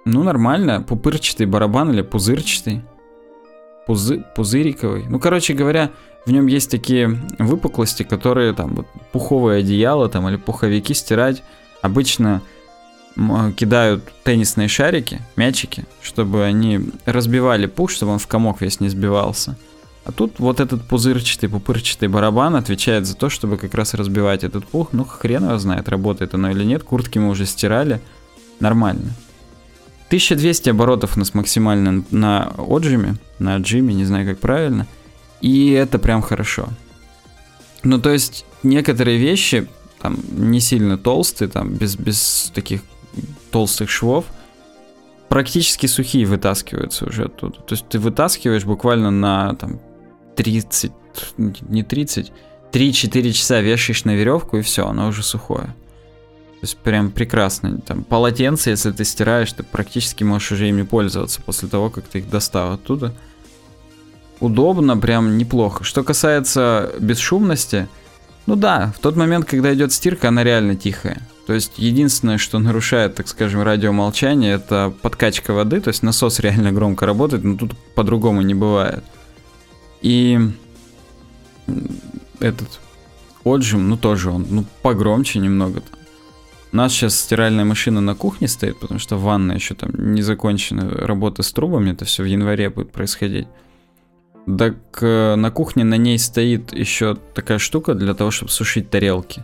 Ну, 0.05 0.23
нормально. 0.23 0.81
Пупырчатый 0.81 1.45
барабан 1.45 1.91
или 1.91 2.01
пузырчатый 2.01 2.83
пузы, 3.87 4.23
пузыриковый. 4.35 5.05
Ну, 5.09 5.19
короче 5.19 5.53
говоря, 5.53 5.89
в 6.25 6.31
нем 6.31 6.45
есть 6.47 6.69
такие 6.69 7.19
выпуклости, 7.39 8.03
которые 8.03 8.53
там 8.53 8.75
вот, 8.75 8.87
пуховые 9.11 9.61
одеяла 9.61 10.09
там 10.09 10.27
или 10.29 10.35
пуховики 10.35 10.93
стирать 10.93 11.41
обычно 11.81 12.41
кидают 13.55 14.03
теннисные 14.23 14.67
шарики, 14.67 15.21
мячики, 15.35 15.85
чтобы 16.01 16.43
они 16.43 16.91
разбивали 17.05 17.65
пух, 17.65 17.89
чтобы 17.89 18.11
он 18.11 18.19
в 18.19 18.27
комок 18.27 18.61
весь 18.61 18.79
не 18.79 18.89
сбивался. 18.89 19.57
А 20.05 20.11
тут 20.11 20.39
вот 20.39 20.59
этот 20.59 20.83
пузырчатый, 20.83 21.49
пупырчатый 21.49 22.07
барабан 22.07 22.55
отвечает 22.55 23.07
за 23.07 23.15
то, 23.15 23.29
чтобы 23.29 23.57
как 23.57 23.73
раз 23.73 23.93
разбивать 23.93 24.43
этот 24.43 24.65
пух. 24.65 24.89
Ну, 24.93 25.03
хрен 25.03 25.43
его 25.43 25.57
знает, 25.57 25.89
работает 25.89 26.33
оно 26.33 26.51
или 26.51 26.63
нет. 26.63 26.83
Куртки 26.83 27.17
мы 27.19 27.29
уже 27.29 27.45
стирали. 27.45 27.99
Нормально. 28.59 29.13
1200 30.07 30.69
оборотов 30.69 31.17
у 31.17 31.19
нас 31.19 31.33
максимально 31.33 32.03
на 32.11 32.53
отжиме, 32.57 33.15
на 33.39 33.57
джиме, 33.57 33.93
не 33.93 34.05
знаю 34.05 34.25
как 34.25 34.39
правильно. 34.39 34.87
И 35.41 35.71
это 35.71 35.99
прям 35.99 36.21
хорошо. 36.21 36.69
Ну, 37.83 37.99
то 37.99 38.11
есть, 38.11 38.45
некоторые 38.63 39.17
вещи, 39.17 39.67
там, 40.01 40.17
не 40.31 40.59
сильно 40.59 40.97
толстые, 40.97 41.49
там, 41.49 41.73
без, 41.73 41.95
без 41.95 42.51
таких 42.53 42.81
толстых 43.51 43.89
швов, 43.89 44.25
практически 45.29 45.87
сухие 45.87 46.25
вытаскиваются 46.25 47.05
уже 47.05 47.25
оттуда. 47.25 47.59
То 47.61 47.75
есть, 47.75 47.87
ты 47.89 47.99
вытаскиваешь 47.99 48.65
буквально 48.65 49.11
на, 49.11 49.55
там, 49.55 49.79
30, 50.37 50.91
не 51.37 51.83
30, 51.83 52.31
3-4 52.71 53.31
часа 53.31 53.61
вешаешь 53.61 54.05
на 54.05 54.15
веревку, 54.15 54.57
и 54.57 54.61
все, 54.61 54.87
оно 54.87 55.07
уже 55.09 55.23
сухое. 55.23 55.75
То 56.59 56.63
есть 56.63 56.77
прям 56.77 57.11
прекрасно. 57.11 57.79
Там 57.79 58.03
полотенце, 58.03 58.71
если 58.71 58.91
ты 58.91 59.05
стираешь, 59.05 59.53
ты 59.53 59.61
практически 59.61 60.23
можешь 60.23 60.53
уже 60.53 60.67
ими 60.67 60.81
пользоваться 60.81 61.39
после 61.41 61.67
того, 61.69 61.91
как 61.91 62.05
ты 62.05 62.19
их 62.19 62.29
достал 62.29 62.73
оттуда. 62.73 63.13
Удобно, 64.39 64.97
прям 64.97 65.37
неплохо. 65.37 65.83
Что 65.83 66.03
касается 66.03 66.91
бесшумности, 66.99 67.87
ну 68.47 68.55
да, 68.55 68.93
в 68.95 68.99
тот 68.99 69.15
момент, 69.15 69.45
когда 69.45 69.71
идет 69.73 69.91
стирка, 69.91 70.29
она 70.29 70.43
реально 70.43 70.75
тихая. 70.75 71.21
То 71.45 71.53
есть 71.53 71.73
единственное, 71.77 72.39
что 72.39 72.57
нарушает, 72.57 73.13
так 73.15 73.27
скажем, 73.27 73.61
радиомолчание, 73.61 74.53
это 74.53 74.93
подкачка 75.01 75.53
воды, 75.53 75.79
то 75.79 75.89
есть 75.89 76.01
насос 76.01 76.39
реально 76.41 76.71
громко 76.71 77.05
работает, 77.05 77.43
но 77.43 77.55
тут 77.55 77.77
по-другому 77.93 78.41
не 78.41 78.55
бывает. 78.55 79.03
И 80.01 80.39
этот 82.39 82.79
отжим, 83.43 83.89
ну 83.89 83.97
тоже 83.97 84.31
он, 84.31 84.47
ну 84.49 84.65
погромче 84.81 85.37
немного. 85.39 85.79
-то. 85.79 85.96
У 86.73 86.75
нас 86.75 86.91
сейчас 86.91 87.19
стиральная 87.19 87.65
машина 87.65 88.01
на 88.01 88.13
кухне 88.15 88.47
стоит, 88.47 88.79
потому 88.79 88.99
что 88.99 89.17
ванна 89.17 89.53
еще 89.53 89.73
там 89.73 89.91
не 90.13 90.21
закончена 90.21 90.89
работа 90.89 91.41
с 91.41 91.51
трубами, 91.53 91.91
это 91.91 92.05
все 92.05 92.23
в 92.23 92.25
январе 92.25 92.69
будет 92.69 92.91
происходить. 92.91 93.47
Так 94.57 94.75
э, 95.01 95.35
на 95.35 95.51
кухне 95.51 95.83
на 95.83 95.95
ней 95.95 96.17
стоит 96.19 96.73
еще 96.73 97.17
такая 97.33 97.57
штука 97.57 97.93
для 97.93 98.13
того, 98.13 98.31
чтобы 98.31 98.51
сушить 98.51 98.89
тарелки. 98.89 99.43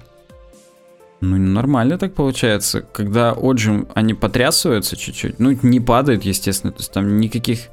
Ну, 1.22 1.38
нормально 1.38 1.98
так 1.98 2.13
получается. 2.13 2.82
Когда 2.82 3.32
отжим, 3.32 3.88
они 3.96 4.13
потрясываются 4.13 4.98
чуть-чуть. 4.98 5.39
Ну, 5.39 5.58
не 5.62 5.80
падают, 5.80 6.24
естественно. 6.24 6.72
То 6.72 6.80
есть 6.80 6.92
там 6.92 7.20
никаких 7.20 7.70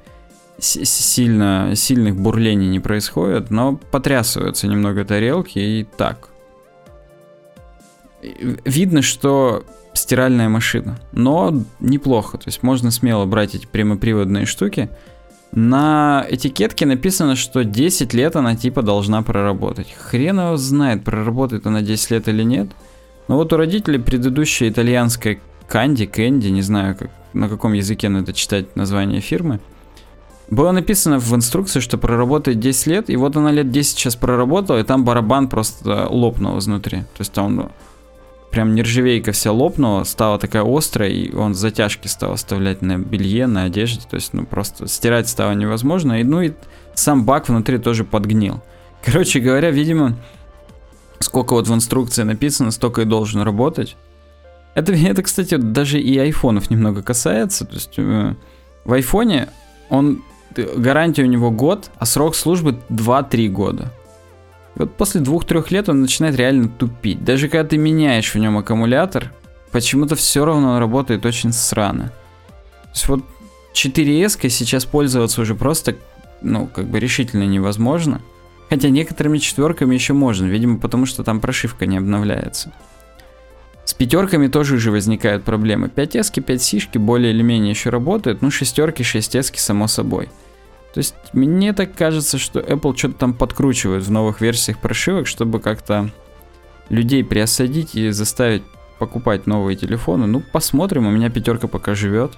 сильно, 0.58 1.72
сильных 1.74 2.16
бурлений 2.16 2.68
не 2.68 2.80
происходит, 2.80 3.50
но 3.50 3.76
потрясываются 3.76 4.68
немного 4.68 5.04
тарелки 5.04 5.58
и 5.58 5.86
так 5.96 6.29
видно, 8.22 9.02
что 9.02 9.64
стиральная 9.94 10.48
машина, 10.48 10.98
но 11.12 11.62
неплохо, 11.80 12.38
то 12.38 12.44
есть 12.46 12.62
можно 12.62 12.90
смело 12.90 13.24
брать 13.26 13.54
эти 13.54 13.66
прямоприводные 13.66 14.46
штуки. 14.46 14.88
На 15.52 16.24
этикетке 16.30 16.86
написано, 16.86 17.34
что 17.34 17.64
10 17.64 18.14
лет 18.14 18.36
она 18.36 18.54
типа 18.54 18.82
должна 18.82 19.22
проработать. 19.22 19.92
Хрен 19.98 20.38
его 20.38 20.56
знает, 20.56 21.02
проработает 21.02 21.66
она 21.66 21.82
10 21.82 22.10
лет 22.12 22.28
или 22.28 22.44
нет. 22.44 22.68
Но 23.26 23.36
вот 23.36 23.52
у 23.52 23.56
родителей 23.56 23.98
предыдущая 23.98 24.68
итальянская 24.70 25.40
Канди, 25.68 26.06
Кэнди, 26.06 26.48
не 26.48 26.62
знаю, 26.62 26.96
как, 26.96 27.10
на 27.32 27.48
каком 27.48 27.72
языке 27.72 28.08
надо 28.08 28.32
читать 28.32 28.76
название 28.76 29.20
фирмы, 29.20 29.60
было 30.50 30.72
написано 30.72 31.20
в 31.20 31.32
инструкции, 31.34 31.78
что 31.78 31.96
проработает 31.96 32.58
10 32.58 32.86
лет, 32.86 33.10
и 33.10 33.16
вот 33.16 33.36
она 33.36 33.52
лет 33.52 33.70
10 33.70 33.98
сейчас 33.98 34.16
проработала, 34.16 34.78
и 34.78 34.82
там 34.82 35.04
барабан 35.04 35.48
просто 35.48 36.08
лопнул 36.10 36.58
изнутри. 36.58 36.98
То 36.98 37.20
есть 37.20 37.32
там 37.32 37.70
прям 38.50 38.74
нержавейка 38.74 39.32
вся 39.32 39.52
лопнула, 39.52 40.04
стала 40.04 40.38
такая 40.38 40.64
острая, 40.66 41.10
и 41.10 41.34
он 41.34 41.54
затяжки 41.54 42.08
стал 42.08 42.32
оставлять 42.32 42.82
на 42.82 42.98
белье, 42.98 43.46
на 43.46 43.64
одежде, 43.64 44.02
то 44.08 44.16
есть, 44.16 44.34
ну, 44.34 44.44
просто 44.44 44.88
стирать 44.88 45.28
стало 45.28 45.52
невозможно, 45.52 46.20
и, 46.20 46.24
ну, 46.24 46.42
и 46.42 46.52
сам 46.94 47.24
бак 47.24 47.48
внутри 47.48 47.78
тоже 47.78 48.04
подгнил. 48.04 48.60
Короче 49.04 49.40
говоря, 49.40 49.70
видимо, 49.70 50.16
сколько 51.20 51.54
вот 51.54 51.68
в 51.68 51.74
инструкции 51.74 52.24
написано, 52.24 52.70
столько 52.70 53.02
и 53.02 53.04
должен 53.04 53.42
работать. 53.42 53.96
Это, 54.74 54.92
это 54.94 55.22
кстати, 55.22 55.56
даже 55.56 56.00
и 56.00 56.18
айфонов 56.18 56.70
немного 56.70 57.02
касается, 57.02 57.64
то 57.64 57.74
есть 57.74 57.94
э, 57.98 58.34
в 58.84 58.92
айфоне 58.92 59.48
он, 59.90 60.22
гарантия 60.56 61.22
у 61.22 61.26
него 61.26 61.50
год, 61.50 61.90
а 61.98 62.06
срок 62.06 62.34
службы 62.34 62.78
2-3 62.88 63.48
года. 63.48 63.92
Вот 64.76 64.96
после 64.96 65.20
двух-трех 65.20 65.70
лет 65.70 65.88
он 65.88 66.00
начинает 66.00 66.36
реально 66.36 66.68
тупить. 66.68 67.24
Даже 67.24 67.48
когда 67.48 67.68
ты 67.68 67.76
меняешь 67.76 68.34
в 68.34 68.38
нем 68.38 68.58
аккумулятор, 68.58 69.32
почему-то 69.72 70.16
все 70.16 70.44
равно 70.44 70.72
он 70.72 70.78
работает 70.78 71.26
очень 71.26 71.52
срано. 71.52 72.12
То 72.84 72.90
есть 72.92 73.08
вот 73.08 73.24
4S 73.74 74.48
сейчас 74.48 74.84
пользоваться 74.84 75.40
уже 75.42 75.54
просто, 75.54 75.96
ну, 76.42 76.66
как 76.66 76.86
бы 76.86 76.98
решительно 76.98 77.44
невозможно. 77.44 78.20
Хотя 78.68 78.88
некоторыми 78.88 79.38
четверками 79.38 79.94
еще 79.94 80.12
можно, 80.12 80.46
видимо, 80.46 80.78
потому 80.78 81.06
что 81.06 81.24
там 81.24 81.40
прошивка 81.40 81.86
не 81.86 81.96
обновляется. 81.98 82.72
С 83.84 83.94
пятерками 83.94 84.46
тоже 84.46 84.76
уже 84.76 84.92
возникают 84.92 85.42
проблемы. 85.42 85.88
5S, 85.88 86.40
5 86.40 86.96
более 86.98 87.32
или 87.32 87.42
менее 87.42 87.70
еще 87.70 87.90
работают, 87.90 88.42
ну 88.42 88.50
шестерки, 88.50 89.02
6S 89.02 89.56
само 89.56 89.88
собой. 89.88 90.28
То 90.92 90.98
есть 90.98 91.14
мне 91.32 91.72
так 91.72 91.94
кажется, 91.94 92.38
что 92.38 92.60
Apple 92.60 92.96
что-то 92.96 93.14
там 93.14 93.34
подкручивает 93.34 94.02
в 94.02 94.10
новых 94.10 94.40
версиях 94.40 94.78
прошивок, 94.78 95.26
чтобы 95.26 95.60
как-то 95.60 96.10
людей 96.88 97.22
приосадить 97.22 97.94
и 97.94 98.10
заставить 98.10 98.62
покупать 98.98 99.46
новые 99.46 99.76
телефоны. 99.76 100.26
Ну, 100.26 100.42
посмотрим, 100.52 101.06
у 101.06 101.10
меня 101.10 101.30
пятерка 101.30 101.68
пока 101.68 101.94
живет. 101.94 102.36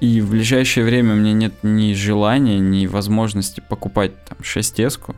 И 0.00 0.20
в 0.20 0.30
ближайшее 0.30 0.84
время 0.84 1.12
у 1.12 1.16
меня 1.16 1.32
нет 1.32 1.54
ни 1.62 1.92
желания, 1.94 2.58
ни 2.58 2.86
возможности 2.86 3.60
покупать 3.60 4.12
там 4.24 4.38
6S. 4.42 5.14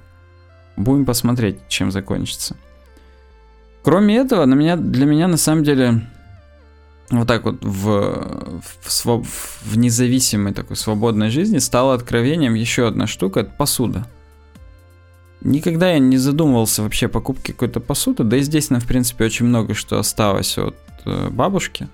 Будем 0.76 1.06
посмотреть, 1.06 1.60
чем 1.68 1.90
закончится. 1.90 2.56
Кроме 3.82 4.16
этого, 4.16 4.44
на 4.44 4.54
меня, 4.54 4.76
для 4.76 5.06
меня 5.06 5.28
на 5.28 5.36
самом 5.36 5.62
деле 5.62 6.02
вот 7.10 7.28
так 7.28 7.44
вот 7.44 7.62
в, 7.62 8.60
в, 8.82 9.22
в 9.62 9.76
независимой 9.76 10.52
такой 10.52 10.76
свободной 10.76 11.30
жизни 11.30 11.58
стало 11.58 11.94
откровением 11.94 12.54
еще 12.54 12.88
одна 12.88 13.06
штука, 13.06 13.40
это 13.40 13.50
посуда. 13.50 14.06
Никогда 15.40 15.92
я 15.92 15.98
не 15.98 16.16
задумывался 16.16 16.82
вообще 16.82 17.06
о 17.06 17.10
покупке 17.10 17.52
какой-то 17.52 17.80
посуды, 17.80 18.24
да 18.24 18.38
и 18.38 18.42
здесь, 18.42 18.70
на 18.70 18.80
в 18.80 18.86
принципе, 18.86 19.26
очень 19.26 19.46
много 19.46 19.74
что 19.74 19.98
осталось 19.98 20.56
от 20.56 20.76
э, 21.04 21.28
бабушки. 21.28 21.88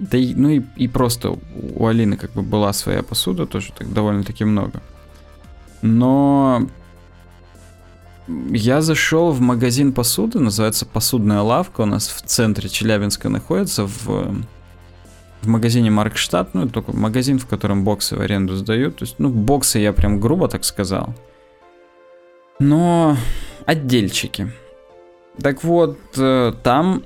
Да 0.00 0.18
и, 0.18 0.34
ну 0.34 0.48
и, 0.48 0.62
и 0.76 0.88
просто 0.88 1.38
у 1.76 1.86
Алины 1.86 2.16
как 2.16 2.32
бы 2.32 2.42
была 2.42 2.72
своя 2.72 3.02
посуда, 3.02 3.46
тоже 3.46 3.72
так 3.76 3.92
довольно-таки 3.92 4.44
много. 4.44 4.80
Но 5.82 6.66
я 8.50 8.80
зашел 8.80 9.32
в 9.32 9.40
магазин 9.40 9.92
посуды, 9.92 10.38
называется 10.38 10.86
посудная 10.86 11.40
лавка, 11.40 11.82
у 11.82 11.86
нас 11.86 12.08
в 12.08 12.22
центре 12.22 12.68
Челябинска 12.68 13.28
находится, 13.28 13.86
в, 13.86 14.34
в 15.42 15.48
магазине 15.48 15.90
Маркштадт, 15.90 16.54
ну, 16.54 16.68
только 16.68 16.96
магазин, 16.96 17.38
в 17.38 17.46
котором 17.46 17.84
боксы 17.84 18.16
в 18.16 18.20
аренду 18.20 18.56
сдают. 18.56 18.96
То 18.96 19.04
есть, 19.04 19.16
ну, 19.18 19.30
боксы 19.30 19.78
я 19.78 19.92
прям 19.92 20.20
грубо 20.20 20.48
так 20.48 20.64
сказал. 20.64 21.14
Но 22.58 23.16
отдельчики. 23.66 24.52
Так 25.40 25.64
вот, 25.64 25.98
э, 26.16 26.52
там 26.62 27.04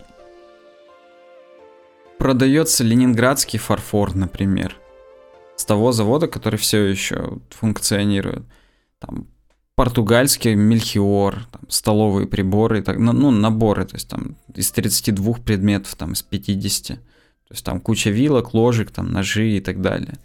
продается 2.19 2.83
ленинградский 2.83 3.59
фарфор, 3.59 4.15
например. 4.15 4.77
С 5.57 5.65
того 5.65 5.93
завода, 5.93 6.27
который 6.27 6.59
все 6.59 6.85
еще 6.85 7.39
функционирует. 7.51 8.43
Там 8.99 9.29
португальский 9.75 10.55
мельхиор, 10.55 11.47
там, 11.51 11.63
столовые 11.69 12.27
приборы, 12.27 12.83
так, 12.83 12.99
ну, 12.99 13.13
ну, 13.13 13.31
наборы, 13.31 13.85
то 13.85 13.97
есть 13.97 14.09
там 14.09 14.37
из 14.55 14.71
32 14.71 15.35
предметов, 15.45 15.95
там 15.97 16.13
из 16.13 16.23
50. 16.23 16.87
То 16.87 16.99
есть 17.51 17.65
там 17.65 17.81
куча 17.81 18.11
вилок, 18.11 18.55
ложек, 18.55 18.91
там 18.91 19.13
ножи 19.13 19.51
и 19.51 19.61
так 19.61 19.81
далее. 19.81 20.19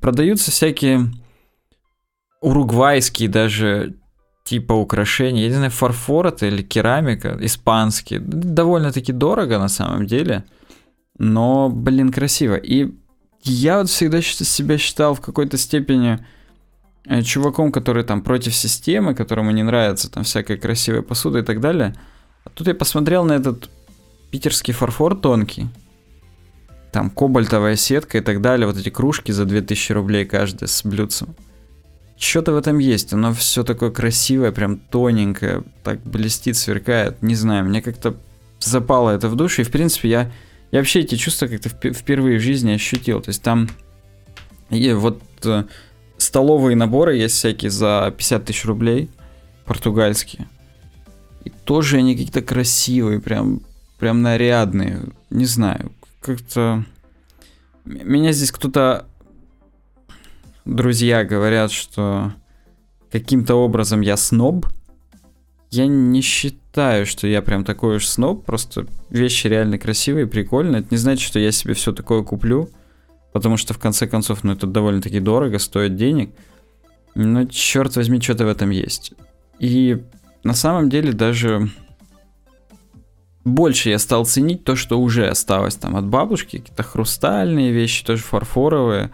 Продаются 0.00 0.50
всякие 0.50 1.10
уругвайские 2.40 3.28
даже 3.28 3.96
типа 4.44 4.72
украшения. 4.72 5.42
Я 5.42 5.48
не 5.48 5.54
знаю, 5.54 5.70
фарфор 5.70 6.28
это 6.28 6.46
или 6.46 6.62
керамика, 6.62 7.36
испанские. 7.40 8.20
Довольно-таки 8.20 9.12
дорого 9.12 9.58
на 9.58 9.68
самом 9.68 10.06
деле. 10.06 10.44
Но, 11.18 11.68
блин, 11.68 12.12
красиво. 12.12 12.54
И 12.54 12.94
я 13.42 13.78
вот 13.78 13.88
всегда 13.88 14.22
себя 14.22 14.78
считал 14.78 15.14
в 15.14 15.20
какой-то 15.20 15.58
степени 15.58 16.24
чуваком, 17.24 17.72
который 17.72 18.04
там 18.04 18.22
против 18.22 18.54
системы, 18.54 19.14
которому 19.14 19.50
не 19.50 19.62
нравится 19.62 20.10
там 20.10 20.24
всякая 20.24 20.56
красивая 20.56 21.02
посуда 21.02 21.40
и 21.40 21.42
так 21.42 21.60
далее. 21.60 21.94
А 22.44 22.50
тут 22.50 22.66
я 22.66 22.74
посмотрел 22.74 23.24
на 23.24 23.32
этот 23.32 23.70
питерский 24.30 24.74
фарфор 24.74 25.16
тонкий. 25.16 25.68
Там 26.92 27.10
кобальтовая 27.10 27.76
сетка 27.76 28.18
и 28.18 28.20
так 28.20 28.40
далее. 28.40 28.66
Вот 28.66 28.76
эти 28.76 28.88
кружки 28.88 29.32
за 29.32 29.44
2000 29.44 29.92
рублей 29.92 30.24
каждая 30.24 30.68
с 30.68 30.84
блюдцем. 30.84 31.34
Что-то 32.18 32.52
в 32.52 32.56
этом 32.56 32.78
есть. 32.78 33.12
Оно 33.12 33.34
все 33.34 33.62
такое 33.62 33.90
красивое, 33.90 34.50
прям 34.50 34.78
тоненькое, 34.78 35.62
так 35.84 36.00
блестит, 36.02 36.56
сверкает. 36.56 37.22
Не 37.22 37.34
знаю, 37.34 37.66
мне 37.66 37.82
как-то 37.82 38.16
запало 38.58 39.10
это 39.10 39.28
в 39.28 39.36
душу. 39.36 39.60
И, 39.60 39.64
в 39.64 39.70
принципе, 39.70 40.08
я, 40.08 40.32
я 40.72 40.78
вообще 40.78 41.00
эти 41.00 41.16
чувства 41.16 41.46
как-то 41.46 41.68
впервые 41.68 42.38
в 42.38 42.42
жизни 42.42 42.72
ощутил. 42.72 43.20
То 43.20 43.28
есть 43.28 43.42
там 43.42 43.68
и 44.70 44.92
вот 44.92 45.20
э, 45.44 45.64
столовые 46.18 46.76
наборы 46.76 47.16
есть 47.16 47.36
всякие 47.36 47.70
за 47.70 48.12
50 48.16 48.44
тысяч 48.44 48.64
рублей, 48.64 49.10
португальские. 49.64 50.48
И 51.44 51.50
тоже 51.50 51.98
они 51.98 52.16
какие-то 52.16 52.42
красивые, 52.42 53.20
прям, 53.20 53.62
прям 53.98 54.22
нарядные. 54.22 55.00
Не 55.30 55.44
знаю, 55.44 55.92
как-то... 56.20 56.84
Меня 57.84 58.32
здесь 58.32 58.52
кто-то... 58.52 59.06
Друзья 60.64 61.24
говорят, 61.24 61.70
что 61.70 62.32
каким-то 63.12 63.54
образом 63.54 64.00
я 64.00 64.16
сноб. 64.16 64.66
Я 65.70 65.86
не 65.86 66.20
считаю, 66.20 67.06
что 67.06 67.28
я 67.28 67.42
прям 67.42 67.64
такой 67.64 67.96
уж 67.96 68.06
сноб, 68.06 68.44
просто 68.44 68.86
вещи 69.10 69.46
реально 69.46 69.78
красивые, 69.78 70.26
прикольные. 70.26 70.80
Это 70.80 70.88
не 70.90 70.96
значит, 70.96 71.26
что 71.26 71.38
я 71.38 71.52
себе 71.52 71.74
все 71.74 71.92
такое 71.92 72.22
куплю 72.22 72.68
потому 73.36 73.58
что 73.58 73.74
в 73.74 73.78
конце 73.78 74.06
концов, 74.06 74.44
ну 74.44 74.52
это 74.52 74.66
довольно-таки 74.66 75.20
дорого, 75.20 75.58
стоит 75.58 75.94
денег. 75.94 76.30
Но 77.14 77.44
черт 77.44 77.94
возьми, 77.96 78.18
что-то 78.18 78.46
в 78.46 78.48
этом 78.48 78.70
есть. 78.70 79.12
И 79.58 80.02
на 80.42 80.54
самом 80.54 80.88
деле 80.88 81.12
даже 81.12 81.70
больше 83.44 83.90
я 83.90 83.98
стал 83.98 84.24
ценить 84.24 84.64
то, 84.64 84.74
что 84.74 84.98
уже 84.98 85.28
осталось 85.28 85.74
там 85.74 85.96
от 85.96 86.06
бабушки, 86.06 86.60
какие-то 86.60 86.82
хрустальные 86.82 87.72
вещи, 87.72 88.06
тоже 88.06 88.22
фарфоровые. 88.22 89.10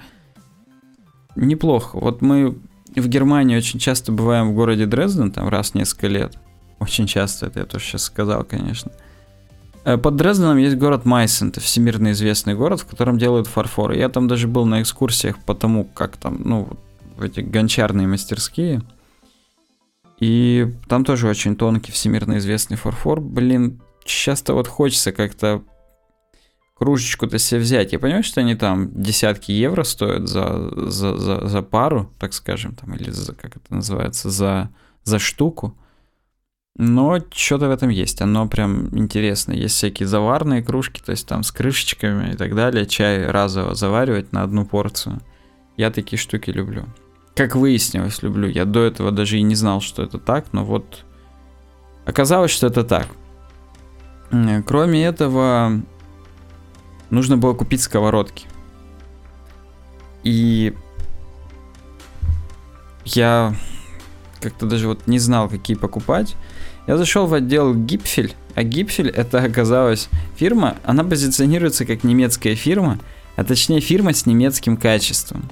Неплохо. 1.34 1.98
Вот 1.98 2.22
мы 2.22 2.56
в 2.94 3.08
Германии 3.08 3.56
очень 3.56 3.80
часто 3.80 4.12
бываем 4.12 4.52
в 4.52 4.54
городе 4.54 4.86
Дрезден, 4.86 5.32
там 5.32 5.48
раз 5.48 5.72
в 5.72 5.74
несколько 5.74 6.06
лет. 6.06 6.38
Очень 6.78 7.08
часто, 7.08 7.46
это 7.46 7.58
я 7.58 7.66
тоже 7.66 7.84
сейчас 7.84 8.04
сказал, 8.04 8.44
конечно. 8.44 8.92
Под 9.84 10.16
Дрезденом 10.16 10.58
есть 10.58 10.76
город 10.76 11.04
Майсен, 11.04 11.48
это 11.48 11.60
всемирно 11.60 12.12
известный 12.12 12.54
город, 12.54 12.80
в 12.80 12.86
котором 12.86 13.18
делают 13.18 13.46
фарфор. 13.46 13.92
Я 13.92 14.08
там 14.08 14.28
даже 14.28 14.46
был 14.46 14.64
на 14.64 14.82
экскурсиях 14.82 15.38
по 15.38 15.54
тому, 15.54 15.84
как 15.84 16.16
там, 16.16 16.40
ну, 16.44 16.68
в 17.16 17.22
эти 17.22 17.40
гончарные 17.40 18.06
мастерские. 18.06 18.82
И 20.20 20.72
там 20.88 21.04
тоже 21.04 21.26
очень 21.28 21.56
тонкий, 21.56 21.90
всемирно 21.90 22.38
известный 22.38 22.76
фарфор. 22.76 23.20
Блин, 23.20 23.80
часто 24.04 24.54
вот 24.54 24.68
хочется 24.68 25.10
как-то 25.10 25.62
кружечку-то 26.78 27.38
себе 27.38 27.60
взять. 27.60 27.92
Я 27.92 27.98
понимаю, 27.98 28.22
что 28.22 28.40
они 28.40 28.54
там 28.54 28.90
десятки 29.02 29.52
евро 29.52 29.84
стоят 29.84 30.28
за, 30.28 30.70
за, 30.90 31.16
за, 31.16 31.46
за 31.46 31.62
пару, 31.62 32.10
так 32.18 32.32
скажем, 32.32 32.74
там, 32.74 32.94
или 32.94 33.10
за, 33.10 33.34
как 33.34 33.56
это 33.56 33.74
называется, 33.74 34.30
за, 34.30 34.70
за 35.04 35.18
штуку. 35.18 35.76
Но 36.76 37.18
что-то 37.30 37.68
в 37.68 37.70
этом 37.70 37.90
есть, 37.90 38.22
оно 38.22 38.48
прям 38.48 38.88
интересно. 38.98 39.52
Есть 39.52 39.76
всякие 39.76 40.06
заварные 40.06 40.62
кружки, 40.62 41.02
то 41.04 41.10
есть 41.10 41.26
там 41.26 41.42
с 41.42 41.52
крышечками 41.52 42.32
и 42.32 42.36
так 42.36 42.54
далее. 42.54 42.86
Чай 42.86 43.26
разово 43.26 43.74
заваривать 43.74 44.32
на 44.32 44.42
одну 44.42 44.64
порцию. 44.64 45.20
Я 45.76 45.90
такие 45.90 46.18
штуки 46.18 46.50
люблю. 46.50 46.86
Как 47.34 47.56
выяснилось, 47.56 48.22
люблю. 48.22 48.48
Я 48.48 48.64
до 48.64 48.80
этого 48.80 49.10
даже 49.10 49.38
и 49.38 49.42
не 49.42 49.54
знал, 49.54 49.80
что 49.80 50.02
это 50.02 50.18
так, 50.18 50.46
но 50.52 50.64
вот 50.64 51.04
оказалось, 52.06 52.50
что 52.50 52.66
это 52.66 52.84
так. 52.84 53.08
Кроме 54.66 55.04
этого, 55.04 55.82
нужно 57.10 57.36
было 57.36 57.52
купить 57.52 57.82
сковородки. 57.82 58.46
И 60.22 60.74
я 63.04 63.54
как-то 64.40 64.66
даже 64.66 64.88
вот 64.88 65.06
не 65.06 65.18
знал, 65.18 65.48
какие 65.50 65.76
покупать. 65.76 66.34
Я 66.86 66.96
зашел 66.96 67.26
в 67.26 67.34
отдел 67.34 67.74
Гипфель, 67.74 68.34
а 68.54 68.64
Гипфель 68.64 69.08
это 69.08 69.38
оказалась 69.42 70.08
фирма, 70.36 70.76
она 70.84 71.04
позиционируется 71.04 71.84
как 71.86 72.04
немецкая 72.04 72.54
фирма, 72.54 72.98
а 73.36 73.44
точнее 73.44 73.80
фирма 73.80 74.12
с 74.12 74.26
немецким 74.26 74.76
качеством. 74.76 75.48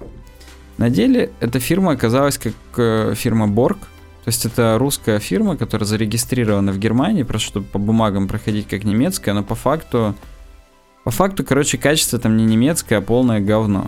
На 0.76 0.90
деле 0.90 1.30
эта 1.40 1.60
фирма 1.60 1.92
оказалась 1.92 2.38
как 2.38 2.54
э, 2.76 3.14
фирма 3.14 3.46
Borg, 3.46 3.78
то 4.24 4.28
есть 4.28 4.44
это 4.44 4.76
русская 4.78 5.18
фирма, 5.18 5.56
которая 5.56 5.86
зарегистрирована 5.86 6.72
в 6.72 6.78
Германии, 6.78 7.22
просто 7.22 7.48
чтобы 7.48 7.66
по 7.66 7.78
бумагам 7.78 8.28
проходить 8.28 8.66
как 8.66 8.84
немецкая, 8.84 9.32
но 9.32 9.42
по 9.42 9.54
факту, 9.54 10.14
по 11.04 11.10
факту, 11.10 11.44
короче, 11.44 11.78
качество 11.78 12.18
там 12.18 12.36
не 12.36 12.44
немецкое, 12.44 12.98
а 12.98 13.02
полное 13.02 13.40
говно. 13.40 13.86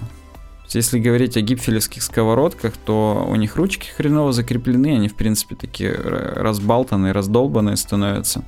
Если 0.78 0.98
говорить 0.98 1.37
о 1.37 1.40
гипфелевских 1.40 2.02
сковородках, 2.02 2.76
то 2.76 3.26
у 3.28 3.37
них 3.37 3.56
ручки 3.56 3.88
хреново 3.88 4.32
закреплены, 4.32 4.94
они 4.94 5.08
в 5.08 5.14
принципе 5.14 5.54
такие 5.54 5.92
разбалтанные, 5.92 7.12
раздолбанные 7.12 7.76
становятся. 7.76 8.44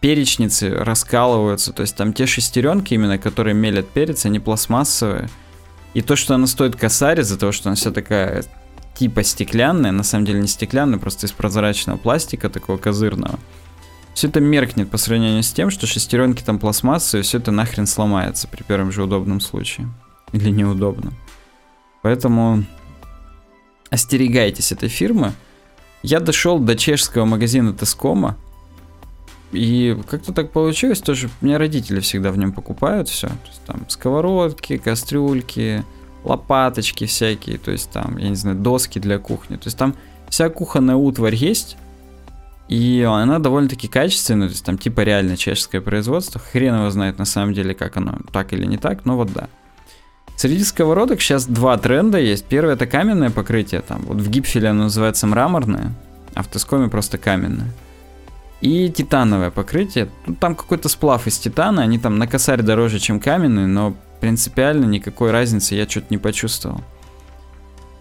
Перечницы 0.00 0.70
раскалываются, 0.70 1.72
то 1.72 1.82
есть 1.82 1.96
там 1.96 2.12
те 2.12 2.26
шестеренки 2.26 2.94
именно, 2.94 3.18
которые 3.18 3.54
мелят 3.54 3.88
перец, 3.88 4.26
они 4.26 4.38
пластмассовые. 4.38 5.28
И 5.94 6.02
то, 6.02 6.16
что 6.16 6.34
она 6.34 6.46
стоит 6.46 6.76
косарь 6.76 7.20
из-за 7.20 7.38
того, 7.38 7.52
что 7.52 7.68
она 7.68 7.76
вся 7.76 7.90
такая 7.90 8.44
типа 8.94 9.22
стеклянная, 9.22 9.92
на 9.92 10.02
самом 10.02 10.26
деле 10.26 10.40
не 10.40 10.46
стеклянная, 10.46 10.98
просто 10.98 11.26
из 11.26 11.32
прозрачного 11.32 11.96
пластика 11.96 12.50
такого 12.50 12.76
козырного. 12.76 13.38
Все 14.14 14.28
это 14.28 14.40
меркнет 14.40 14.90
по 14.90 14.98
сравнению 14.98 15.42
с 15.42 15.52
тем, 15.52 15.70
что 15.70 15.86
шестеренки 15.86 16.42
там 16.42 16.58
пластмассовые, 16.58 17.22
все 17.22 17.38
это 17.38 17.50
нахрен 17.50 17.86
сломается 17.86 18.46
при 18.48 18.62
первом 18.62 18.92
же 18.92 19.02
удобном 19.02 19.40
случае. 19.40 19.88
Или 20.32 20.50
неудобном. 20.50 21.14
Поэтому 22.02 22.64
остерегайтесь 23.90 24.72
этой 24.72 24.88
фирмы. 24.88 25.32
Я 26.02 26.20
дошел 26.20 26.58
до 26.58 26.76
чешского 26.76 27.24
магазина 27.24 27.74
Тескома. 27.74 28.36
И 29.52 29.98
как-то 30.08 30.32
так 30.32 30.52
получилось, 30.52 31.00
тоже 31.00 31.28
у 31.40 31.44
меня 31.44 31.58
родители 31.58 32.00
всегда 32.00 32.30
в 32.30 32.38
нем 32.38 32.52
покупают 32.52 33.08
все. 33.08 33.26
То 33.26 33.48
есть 33.48 33.64
там 33.66 33.84
сковородки, 33.88 34.76
кастрюльки, 34.76 35.84
лопаточки 36.24 37.06
всякие, 37.06 37.58
то 37.58 37.72
есть 37.72 37.90
там, 37.90 38.16
я 38.16 38.28
не 38.28 38.36
знаю, 38.36 38.56
доски 38.56 38.98
для 38.98 39.18
кухни. 39.18 39.56
То 39.56 39.66
есть 39.66 39.76
там 39.76 39.96
вся 40.28 40.48
кухонная 40.50 40.94
утварь 40.96 41.34
есть, 41.34 41.76
и 42.68 43.02
она 43.02 43.40
довольно-таки 43.40 43.88
качественная, 43.88 44.46
то 44.46 44.52
есть 44.52 44.64
там 44.64 44.78
типа 44.78 45.00
реально 45.00 45.36
чешское 45.36 45.80
производство. 45.80 46.40
Хрен 46.40 46.76
его 46.76 46.90
знает 46.90 47.18
на 47.18 47.24
самом 47.24 47.52
деле, 47.52 47.74
как 47.74 47.96
оно, 47.96 48.18
так 48.32 48.52
или 48.52 48.64
не 48.64 48.76
так, 48.76 49.04
но 49.04 49.16
вот 49.16 49.32
да. 49.32 49.48
Среди 50.40 50.64
сковородок 50.64 51.20
сейчас 51.20 51.44
два 51.44 51.76
тренда 51.76 52.18
есть. 52.18 52.46
Первый 52.46 52.72
это 52.72 52.86
каменное 52.86 53.28
покрытие, 53.28 53.82
там 53.82 54.00
вот 54.06 54.22
в 54.22 54.30
гипфеле 54.30 54.70
оно 54.70 54.84
называется 54.84 55.26
мраморное, 55.26 55.92
а 56.32 56.42
в 56.42 56.48
Тескоме 56.48 56.88
просто 56.88 57.18
каменное. 57.18 57.70
И 58.62 58.88
титановое 58.88 59.50
покрытие. 59.50 60.08
Ну, 60.24 60.34
там 60.34 60.56
какой-то 60.56 60.88
сплав 60.88 61.26
из 61.26 61.38
титана, 61.38 61.82
они 61.82 61.98
там 61.98 62.18
на 62.18 62.26
косарь 62.26 62.62
дороже, 62.62 63.00
чем 63.00 63.20
каменные, 63.20 63.66
но 63.66 63.94
принципиально 64.22 64.86
никакой 64.86 65.30
разницы 65.30 65.74
я 65.74 65.86
что-то 65.86 66.06
не 66.08 66.16
почувствовал. 66.16 66.80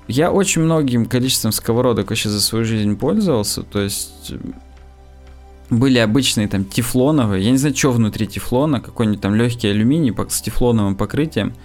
Я 0.08 0.32
очень 0.32 0.62
многим 0.62 1.08
количеством 1.08 1.52
сковородок 1.52 2.10
вообще 2.10 2.30
за 2.30 2.40
свою 2.40 2.64
жизнь 2.64 2.96
пользовался, 2.96 3.64
то 3.64 3.82
есть 3.82 4.32
были 5.70 6.00
обычные 6.00 6.48
там 6.48 6.64
тефлоновые, 6.64 7.44
я 7.44 7.52
не 7.52 7.58
знаю, 7.58 7.76
что 7.76 7.92
внутри 7.92 8.28
тефлона, 8.28 8.80
какой-нибудь 8.80 9.20
там 9.20 9.36
легкий 9.36 9.68
алюминий 9.68 10.16
с 10.30 10.42
тефлоновым 10.42 10.96
покрытием– 10.96 11.54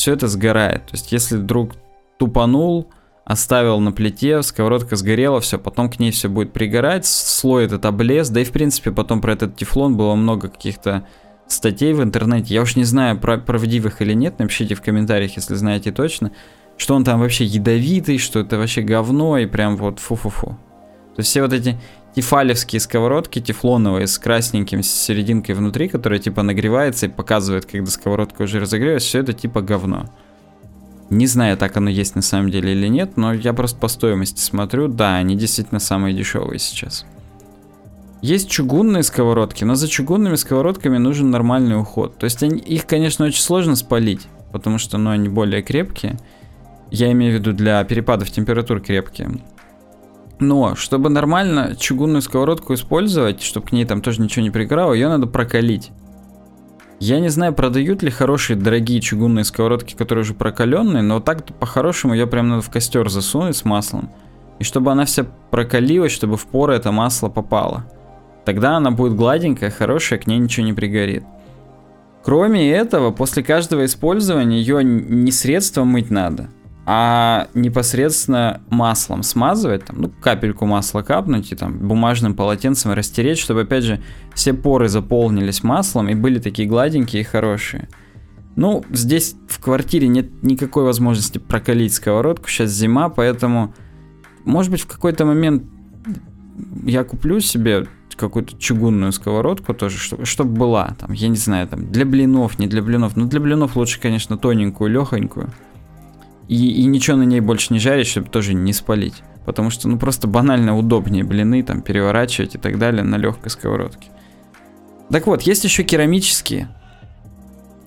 все 0.00 0.14
это 0.14 0.28
сгорает. 0.28 0.86
То 0.86 0.92
есть, 0.92 1.12
если 1.12 1.36
вдруг 1.36 1.72
тупанул, 2.18 2.88
оставил 3.26 3.80
на 3.80 3.92
плите, 3.92 4.42
сковородка 4.42 4.96
сгорела, 4.96 5.40
все, 5.40 5.58
потом 5.58 5.90
к 5.90 5.98
ней 6.00 6.10
все 6.10 6.28
будет 6.28 6.54
пригорать, 6.54 7.04
слой 7.04 7.66
этот 7.66 7.84
облез, 7.84 8.30
да 8.30 8.40
и 8.40 8.44
в 8.44 8.50
принципе 8.50 8.92
потом 8.92 9.20
про 9.20 9.34
этот 9.34 9.56
тефлон 9.56 9.98
было 9.98 10.14
много 10.14 10.48
каких-то 10.48 11.06
статей 11.46 11.92
в 11.92 12.02
интернете. 12.02 12.54
Я 12.54 12.62
уж 12.62 12.76
не 12.76 12.84
знаю, 12.84 13.20
правдивых 13.20 14.00
или 14.00 14.14
нет, 14.14 14.38
напишите 14.38 14.74
в 14.74 14.80
комментариях, 14.80 15.36
если 15.36 15.54
знаете 15.54 15.92
точно, 15.92 16.32
что 16.78 16.94
он 16.94 17.04
там 17.04 17.20
вообще 17.20 17.44
ядовитый, 17.44 18.16
что 18.16 18.40
это 18.40 18.56
вообще 18.56 18.80
говно 18.80 19.36
и 19.36 19.44
прям 19.44 19.76
вот 19.76 19.98
фу-фу-фу. 19.98 20.46
То 20.46 21.18
есть 21.18 21.28
все 21.28 21.42
вот 21.42 21.52
эти 21.52 21.78
тефалевские 22.14 22.80
сковородки 22.80 23.40
тефлоновые 23.40 24.06
с 24.06 24.18
красненьким 24.18 24.82
серединкой 24.82 25.54
внутри, 25.54 25.88
которая 25.88 26.18
типа 26.18 26.42
нагревается 26.42 27.06
и 27.06 27.08
показывает, 27.08 27.66
когда 27.66 27.90
сковородка 27.90 28.42
уже 28.42 28.60
разогрелась, 28.60 29.04
все 29.04 29.20
это 29.20 29.32
типа 29.32 29.62
говно. 29.62 30.10
Не 31.08 31.26
знаю, 31.26 31.56
так 31.56 31.76
оно 31.76 31.90
есть 31.90 32.14
на 32.14 32.22
самом 32.22 32.50
деле 32.50 32.72
или 32.72 32.86
нет, 32.86 33.16
но 33.16 33.32
я 33.32 33.52
просто 33.52 33.78
по 33.78 33.88
стоимости 33.88 34.40
смотрю, 34.40 34.86
да, 34.86 35.16
они 35.16 35.36
действительно 35.36 35.80
самые 35.80 36.14
дешевые 36.14 36.60
сейчас. 36.60 37.04
Есть 38.22 38.50
чугунные 38.50 39.02
сковородки, 39.02 39.64
но 39.64 39.74
за 39.74 39.88
чугунными 39.88 40.36
сковородками 40.36 40.98
нужен 40.98 41.30
нормальный 41.30 41.80
уход. 41.80 42.18
То 42.18 42.24
есть 42.24 42.42
они, 42.42 42.60
их, 42.60 42.86
конечно, 42.86 43.24
очень 43.24 43.40
сложно 43.40 43.76
спалить, 43.76 44.28
потому 44.52 44.78
что 44.78 44.98
ну, 44.98 45.10
они 45.10 45.28
более 45.28 45.62
крепкие. 45.62 46.18
Я 46.90 47.10
имею 47.12 47.32
в 47.32 47.40
виду 47.40 47.52
для 47.54 47.82
перепадов 47.84 48.30
температур 48.30 48.80
крепкие. 48.80 49.40
Но, 50.40 50.74
чтобы 50.74 51.10
нормально 51.10 51.76
чугунную 51.78 52.22
сковородку 52.22 52.72
использовать, 52.72 53.42
чтобы 53.42 53.66
к 53.66 53.72
ней 53.72 53.84
там 53.84 54.00
тоже 54.00 54.22
ничего 54.22 54.42
не 54.42 54.50
пригорало, 54.50 54.94
ее 54.94 55.08
надо 55.08 55.26
прокалить. 55.26 55.92
Я 56.98 57.20
не 57.20 57.28
знаю, 57.28 57.54
продают 57.54 58.02
ли 58.02 58.10
хорошие 58.10 58.56
дорогие 58.56 59.00
чугунные 59.00 59.44
сковородки, 59.44 59.94
которые 59.94 60.22
уже 60.22 60.34
прокаленные, 60.34 61.02
но 61.02 61.20
так 61.20 61.44
по-хорошему 61.58 62.14
ее 62.14 62.26
прям 62.26 62.48
надо 62.48 62.62
в 62.62 62.70
костер 62.70 63.08
засунуть 63.10 63.56
с 63.56 63.64
маслом. 63.64 64.10
И 64.58 64.64
чтобы 64.64 64.92
она 64.92 65.04
вся 65.04 65.24
прокалилась, 65.50 66.12
чтобы 66.12 66.36
в 66.36 66.46
поры 66.46 66.74
это 66.74 66.90
масло 66.90 67.28
попало. 67.28 67.86
Тогда 68.44 68.76
она 68.76 68.90
будет 68.90 69.14
гладенькая, 69.14 69.70
хорошая, 69.70 70.18
к 70.18 70.26
ней 70.26 70.38
ничего 70.38 70.66
не 70.66 70.72
пригорит. 70.72 71.24
Кроме 72.22 72.70
этого, 72.70 73.10
после 73.10 73.42
каждого 73.42 73.84
использования 73.84 74.58
ее 74.58 74.84
не 74.84 75.32
средством 75.32 75.88
мыть 75.88 76.10
надо, 76.10 76.48
а 76.86 77.48
непосредственно 77.54 78.62
маслом 78.68 79.22
смазывать, 79.22 79.84
там, 79.84 80.00
ну, 80.00 80.10
капельку 80.20 80.66
масла 80.66 81.02
капнуть 81.02 81.52
и 81.52 81.56
там 81.56 81.78
бумажным 81.78 82.34
полотенцем 82.34 82.92
растереть, 82.92 83.38
чтобы, 83.38 83.62
опять 83.62 83.84
же, 83.84 84.02
все 84.34 84.54
поры 84.54 84.88
заполнились 84.88 85.62
маслом 85.62 86.08
и 86.08 86.14
были 86.14 86.38
такие 86.38 86.68
гладенькие 86.68 87.22
и 87.22 87.24
хорошие. 87.24 87.88
Ну, 88.56 88.84
здесь 88.90 89.36
в 89.48 89.60
квартире 89.62 90.08
нет 90.08 90.42
никакой 90.42 90.84
возможности 90.84 91.38
прокалить 91.38 91.94
сковородку, 91.94 92.48
сейчас 92.48 92.70
зима, 92.70 93.08
поэтому, 93.08 93.74
может 94.44 94.72
быть, 94.72 94.80
в 94.80 94.86
какой-то 94.86 95.24
момент 95.24 95.64
я 96.84 97.04
куплю 97.04 97.40
себе 97.40 97.86
какую-то 98.20 98.56
чугунную 98.58 99.12
сковородку 99.12 99.72
тоже, 99.72 99.96
чтобы, 99.96 100.26
чтобы 100.26 100.52
была, 100.52 100.94
там, 100.98 101.12
я 101.12 101.28
не 101.28 101.36
знаю, 101.36 101.66
там, 101.66 101.90
для 101.90 102.04
блинов, 102.04 102.58
не 102.58 102.66
для 102.66 102.82
блинов, 102.82 103.16
но 103.16 103.26
для 103.26 103.40
блинов 103.40 103.76
лучше, 103.76 103.98
конечно, 103.98 104.36
тоненькую, 104.36 104.90
легонькую. 104.90 105.50
И, 106.50 106.82
и 106.82 106.84
ничего 106.86 107.16
на 107.16 107.22
ней 107.22 107.38
больше 107.38 107.72
не 107.72 107.78
жарить, 107.78 108.08
чтобы 108.08 108.28
тоже 108.28 108.54
не 108.54 108.72
спалить. 108.72 109.22
Потому 109.46 109.70
что, 109.70 109.86
ну, 109.86 110.00
просто 110.00 110.26
банально 110.26 110.76
удобнее 110.76 111.22
блины 111.22 111.62
там 111.62 111.80
переворачивать 111.80 112.56
и 112.56 112.58
так 112.58 112.76
далее 112.76 113.04
на 113.04 113.14
легкой 113.14 113.50
сковородке. 113.50 114.08
Так 115.10 115.28
вот, 115.28 115.42
есть 115.42 115.62
еще 115.62 115.84
керамические. 115.84 116.68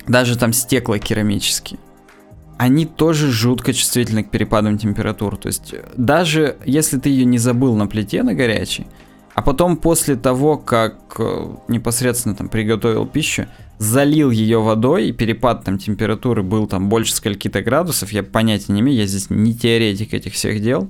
Даже 0.08 0.38
там 0.38 0.54
стеклокерамические. 0.54 1.78
Они 2.58 2.86
тоже 2.86 3.32
жутко 3.32 3.73
чувствительны 3.73 4.23
к 4.23 4.32
перепадам 4.32 4.78
температур. 4.78 5.36
То 5.36 5.47
есть, 5.47 5.76
даже 5.97 6.56
если 6.63 6.97
ты 6.97 7.10
ее 7.10 7.26
не 7.26 7.39
забыл 7.39 7.76
на 7.76 7.88
плите 7.88 8.23
на 8.23 8.34
горячей, 8.34 8.88
а 9.36 9.41
потом 9.41 9.76
после 9.76 10.15
того, 10.15 10.58
как 10.58 11.15
э, 11.19 11.56
непосредственно 11.67 12.34
там 12.34 12.47
приготовил 12.47 13.06
пищу, 13.06 13.47
залил 13.77 14.31
ее 14.31 14.62
водой, 14.62 15.09
и 15.09 15.12
перепад 15.12 15.63
там 15.63 15.77
температуры 15.77 16.43
был 16.43 16.67
там 16.67 16.89
больше 16.89 17.13
скольки-то 17.13 17.62
градусов, 17.62 18.12
я 18.12 18.23
понятия 18.23 18.71
не 18.73 18.81
имею, 18.81 18.97
я 18.97 19.05
здесь 19.05 19.29
не 19.29 19.53
теоретик 19.53 20.13
этих 20.13 20.33
всех 20.33 20.62
дел. 20.62 20.89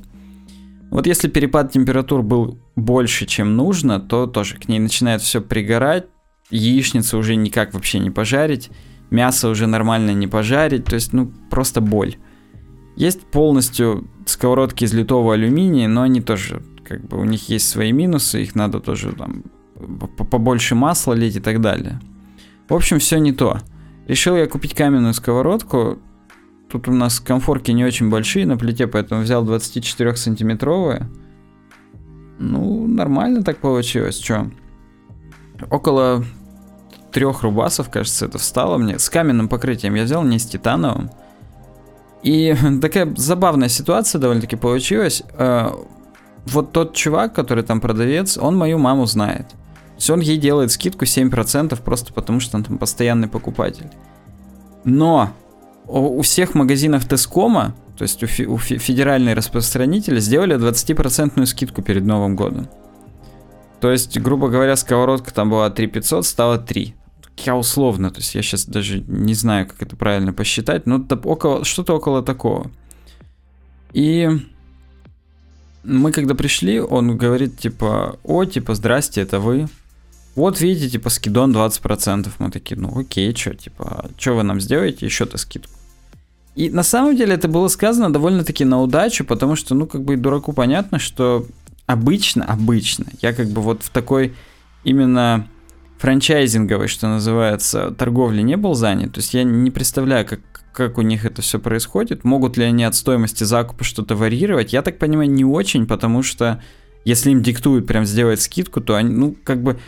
Вот 0.91 1.07
если 1.07 1.27
перепад 1.27 1.71
температур 1.71 2.21
был 2.21 2.59
больше, 2.75 3.25
чем 3.25 3.55
нужно, 3.55 3.99
то 3.99 4.27
тоже 4.27 4.57
к 4.57 4.67
ней 4.67 4.79
начинает 4.79 5.21
все 5.21 5.41
пригорать, 5.41 6.05
яичницу 6.51 7.17
уже 7.17 7.35
никак 7.35 7.73
вообще 7.73 7.99
не 7.99 8.11
пожарить, 8.11 8.69
мясо 9.09 9.49
уже 9.49 9.65
нормально 9.65 10.11
не 10.11 10.27
пожарить, 10.27 10.85
то 10.85 10.95
есть, 10.95 11.13
ну, 11.13 11.31
просто 11.49 11.81
боль. 11.81 12.17
Есть 12.95 13.21
полностью 13.21 14.07
сковородки 14.25 14.83
из 14.83 14.93
литого 14.93 15.33
алюминия, 15.33 15.87
но 15.87 16.03
они 16.03 16.21
тоже, 16.21 16.61
как 16.87 17.07
бы, 17.07 17.19
у 17.19 17.25
них 17.25 17.49
есть 17.49 17.67
свои 17.67 17.91
минусы, 17.91 18.43
их 18.43 18.53
надо 18.53 18.79
тоже 18.79 19.13
там 19.13 19.43
побольше 20.29 20.75
масла 20.75 21.13
лить 21.13 21.37
и 21.37 21.39
так 21.39 21.59
далее. 21.59 21.99
В 22.73 22.75
общем, 22.75 22.97
все 22.97 23.19
не 23.19 23.31
то. 23.31 23.59
Решил 24.07 24.35
я 24.35 24.47
купить 24.47 24.73
каменную 24.73 25.13
сковородку. 25.13 25.99
Тут 26.71 26.87
у 26.87 26.91
нас 26.91 27.19
комфорки 27.19 27.69
не 27.69 27.85
очень 27.85 28.09
большие 28.09 28.47
на 28.47 28.57
плите, 28.57 28.87
поэтому 28.87 29.21
взял 29.21 29.45
24-сантиметровые. 29.45 31.05
Ну, 32.39 32.87
нормально 32.87 33.43
так 33.43 33.59
получилось. 33.59 34.19
Что? 34.19 34.49
Около 35.69 36.25
трех 37.11 37.43
рубасов, 37.43 37.91
кажется, 37.91 38.25
это 38.25 38.39
встало 38.39 38.79
мне. 38.79 38.97
С 38.97 39.07
каменным 39.07 39.49
покрытием 39.49 39.93
я 39.93 40.05
взял, 40.05 40.23
не 40.23 40.39
с 40.39 40.47
титановым. 40.47 41.11
И 42.23 42.55
такая 42.81 43.13
забавная 43.15 43.69
ситуация 43.69 44.17
довольно-таки 44.17 44.55
получилась. 44.55 45.21
Э, 45.33 45.69
вот 46.47 46.71
тот 46.71 46.95
чувак, 46.95 47.35
который 47.35 47.63
там 47.63 47.79
продавец, 47.79 48.35
он 48.35 48.57
мою 48.57 48.79
маму 48.79 49.05
знает 49.05 49.53
есть 50.03 50.09
он 50.09 50.19
ей 50.19 50.37
делает 50.37 50.71
скидку 50.71 51.05
7% 51.05 51.81
просто 51.81 52.13
потому, 52.13 52.39
что 52.39 52.57
он 52.57 52.63
там 52.63 52.77
постоянный 52.77 53.27
покупатель. 53.27 53.89
Но 54.83 55.33
у 55.87 56.21
всех 56.21 56.55
магазинов 56.55 57.07
Тескома, 57.07 57.75
то 57.97 58.03
есть 58.03 58.23
у, 58.23 58.27
фи- 58.27 58.45
у 58.45 58.57
фи- 58.57 58.77
федеральные 58.77 59.33
распространители, 59.33 60.19
сделали 60.19 60.55
20% 60.57 61.45
скидку 61.45 61.81
перед 61.81 62.03
Новым 62.05 62.35
годом. 62.35 62.67
То 63.79 63.91
есть, 63.91 64.19
грубо 64.19 64.47
говоря, 64.49 64.75
сковородка 64.75 65.33
там 65.33 65.49
была 65.49 65.69
3500, 65.69 66.25
стала 66.25 66.57
3. 66.57 66.95
Я 67.45 67.55
условно, 67.55 68.11
то 68.11 68.19
есть 68.19 68.35
я 68.35 68.41
сейчас 68.41 68.65
даже 68.65 68.99
не 69.07 69.33
знаю, 69.33 69.67
как 69.67 69.81
это 69.81 69.95
правильно 69.95 70.33
посчитать, 70.33 70.85
но 70.85 71.05
около, 71.23 71.65
что-то 71.65 71.95
около 71.95 72.21
такого. 72.21 72.71
И 73.91 74.29
мы 75.83 76.11
когда 76.11 76.35
пришли, 76.35 76.79
он 76.79 77.17
говорит 77.17 77.57
типа, 77.57 78.17
о, 78.23 78.45
типа, 78.45 78.75
здрасте, 78.75 79.21
это 79.21 79.39
вы. 79.39 79.67
Вот 80.35 80.61
видите, 80.61 80.89
типа, 80.89 81.09
скидон 81.09 81.55
20%. 81.55 82.29
Мы 82.39 82.51
такие, 82.51 82.79
ну 82.79 82.99
окей, 82.99 83.35
что, 83.35 83.53
типа, 83.53 84.09
что 84.17 84.33
вы 84.35 84.43
нам 84.43 84.59
сделаете, 84.59 85.05
еще-то 85.05 85.37
скидку. 85.37 85.73
И 86.55 86.69
на 86.69 86.83
самом 86.83 87.15
деле 87.15 87.33
это 87.33 87.47
было 87.47 87.67
сказано 87.67 88.11
довольно-таки 88.13 88.65
на 88.65 88.81
удачу, 88.81 89.25
потому 89.25 89.55
что, 89.55 89.73
ну, 89.75 89.87
как 89.87 90.03
бы 90.03 90.17
дураку 90.17 90.53
понятно, 90.53 90.99
что 90.99 91.45
обычно, 91.85 92.45
обычно, 92.45 93.05
я 93.21 93.33
как 93.33 93.47
бы 93.47 93.61
вот 93.61 93.83
в 93.83 93.89
такой 93.89 94.33
именно 94.83 95.47
франчайзинговой, 95.97 96.87
что 96.87 97.07
называется, 97.07 97.91
торговле 97.91 98.43
не 98.43 98.57
был 98.57 98.73
занят. 98.73 99.13
То 99.13 99.19
есть 99.19 99.33
я 99.33 99.43
не 99.43 99.71
представляю, 99.71 100.25
как, 100.25 100.41
как 100.73 100.97
у 100.97 101.01
них 101.01 101.25
это 101.25 101.41
все 101.41 101.59
происходит. 101.59 102.23
Могут 102.23 102.57
ли 102.57 102.65
они 102.65 102.83
от 102.83 102.93
стоимости 102.95 103.45
закупа 103.45 103.83
что-то 103.83 104.15
варьировать? 104.15 104.73
Я 104.73 104.81
так 104.81 104.99
понимаю, 104.99 105.31
не 105.31 105.45
очень, 105.45 105.87
потому 105.87 106.21
что 106.21 106.61
если 107.05 107.31
им 107.31 107.41
диктуют 107.41 107.87
прям 107.87 108.05
сделать 108.05 108.41
скидку, 108.41 108.81
то 108.81 108.95
они, 108.95 109.13
ну, 109.13 109.35
как 109.43 109.63
бы 109.63 109.79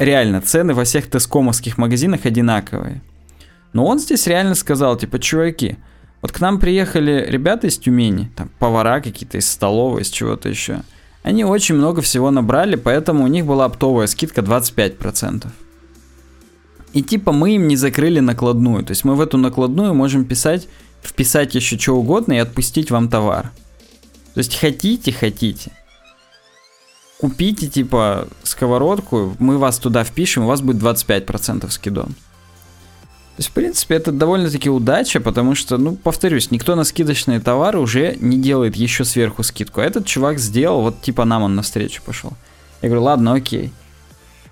реально, 0.00 0.40
цены 0.40 0.74
во 0.74 0.84
всех 0.84 1.08
тескомовских 1.08 1.78
магазинах 1.78 2.24
одинаковые. 2.24 3.02
Но 3.72 3.86
он 3.86 3.98
здесь 4.00 4.26
реально 4.26 4.56
сказал, 4.56 4.96
типа, 4.96 5.20
чуваки, 5.20 5.76
Вот 6.22 6.32
к 6.32 6.40
нам 6.40 6.58
приехали 6.58 7.24
ребята 7.28 7.66
из 7.66 7.78
Тюмени, 7.78 8.30
там 8.36 8.50
повара 8.58 9.00
какие-то 9.00 9.38
из 9.38 9.48
столовой, 9.48 10.02
из 10.02 10.10
чего-то 10.10 10.50
еще. 10.50 10.82
Они 11.22 11.44
очень 11.44 11.76
много 11.76 12.02
всего 12.02 12.30
набрали, 12.30 12.76
поэтому 12.76 13.24
у 13.24 13.26
них 13.26 13.46
была 13.46 13.64
оптовая 13.64 14.06
скидка 14.06 14.42
25%. 14.42 15.46
И 16.92 17.02
типа 17.02 17.32
мы 17.32 17.54
им 17.54 17.68
не 17.68 17.76
закрыли 17.76 18.20
накладную. 18.20 18.84
То 18.84 18.90
есть 18.90 19.04
мы 19.04 19.14
в 19.14 19.20
эту 19.20 19.38
накладную 19.38 19.94
можем 19.94 20.26
писать, 20.26 20.68
вписать 21.02 21.54
еще 21.54 21.78
что 21.78 21.96
угодно 21.96 22.34
и 22.34 22.38
отпустить 22.38 22.90
вам 22.90 23.08
товар. 23.08 23.50
То 24.34 24.38
есть 24.38 24.58
хотите, 24.58 25.12
хотите. 25.12 25.72
Купите 27.20 27.68
типа 27.68 28.28
сковородку, 28.42 29.36
мы 29.38 29.58
вас 29.58 29.78
туда 29.78 30.04
впишем, 30.04 30.44
у 30.44 30.46
вас 30.46 30.62
будет 30.62 30.82
25% 30.82 31.68
скидон. 31.70 32.06
То 32.06 33.42
есть, 33.42 33.50
в 33.50 33.52
принципе, 33.52 33.94
это 33.96 34.10
довольно-таки 34.10 34.70
удача, 34.70 35.20
потому 35.20 35.54
что, 35.54 35.76
ну, 35.76 35.96
повторюсь, 35.96 36.50
никто 36.50 36.74
на 36.76 36.84
скидочные 36.84 37.40
товары 37.40 37.78
уже 37.78 38.16
не 38.20 38.38
делает 38.38 38.74
еще 38.76 39.04
сверху 39.04 39.42
скидку. 39.42 39.80
А 39.80 39.84
этот 39.84 40.06
чувак 40.06 40.38
сделал, 40.38 40.80
вот 40.80 41.02
типа 41.02 41.24
нам 41.24 41.42
он 41.42 41.56
навстречу 41.56 42.02
пошел. 42.02 42.32
Я 42.80 42.88
говорю, 42.88 43.04
ладно, 43.04 43.34
окей. 43.34 43.70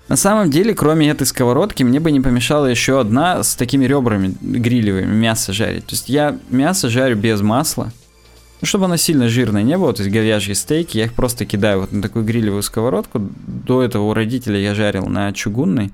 На 0.07 0.15
самом 0.15 0.49
деле, 0.49 0.73
кроме 0.73 1.09
этой 1.09 1.25
сковородки, 1.25 1.83
мне 1.83 1.99
бы 1.99 2.11
не 2.11 2.19
помешала 2.19 2.65
еще 2.65 2.99
одна 2.99 3.43
с 3.43 3.55
такими 3.55 3.85
ребрами 3.85 4.35
грилевыми, 4.41 5.13
мясо 5.13 5.53
жарить. 5.53 5.85
То 5.85 5.93
есть 5.93 6.09
я 6.09 6.37
мясо 6.49 6.89
жарю 6.89 7.15
без 7.15 7.41
масла, 7.41 7.91
ну, 8.61 8.67
чтобы 8.67 8.85
оно 8.85 8.97
сильно 8.97 9.29
жирное 9.29 9.63
не 9.63 9.77
было, 9.77 9.93
то 9.93 10.03
есть 10.03 10.13
говяжьи 10.13 10.53
стейки, 10.53 10.97
я 10.97 11.05
их 11.05 11.13
просто 11.13 11.45
кидаю 11.45 11.81
вот 11.81 11.91
на 11.91 12.01
такую 12.01 12.25
грилевую 12.25 12.61
сковородку. 12.61 13.19
До 13.19 13.81
этого 13.81 14.03
у 14.03 14.13
родителей 14.13 14.61
я 14.61 14.75
жарил 14.75 15.05
на 15.05 15.31
чугунной. 15.31 15.91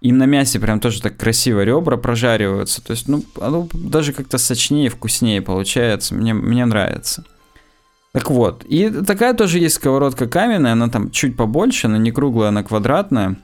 И 0.00 0.12
на 0.12 0.24
мясе 0.24 0.58
прям 0.58 0.80
тоже 0.80 1.02
так 1.02 1.16
красиво 1.16 1.62
ребра 1.62 1.96
прожариваются. 1.96 2.82
То 2.82 2.92
есть, 2.92 3.06
ну, 3.06 3.22
оно 3.40 3.68
даже 3.74 4.12
как-то 4.12 4.38
сочнее, 4.38 4.88
вкуснее 4.88 5.42
получается. 5.42 6.14
Мне, 6.14 6.32
мне 6.32 6.64
нравится. 6.64 7.24
Так 8.12 8.30
вот, 8.30 8.64
и 8.64 8.90
такая 8.90 9.34
тоже 9.34 9.58
есть 9.58 9.76
сковородка 9.76 10.26
каменная, 10.26 10.72
она 10.72 10.88
там 10.88 11.10
чуть 11.10 11.36
побольше, 11.36 11.86
она 11.86 11.98
не 11.98 12.10
круглая, 12.10 12.48
она 12.48 12.64
квадратная. 12.64 13.36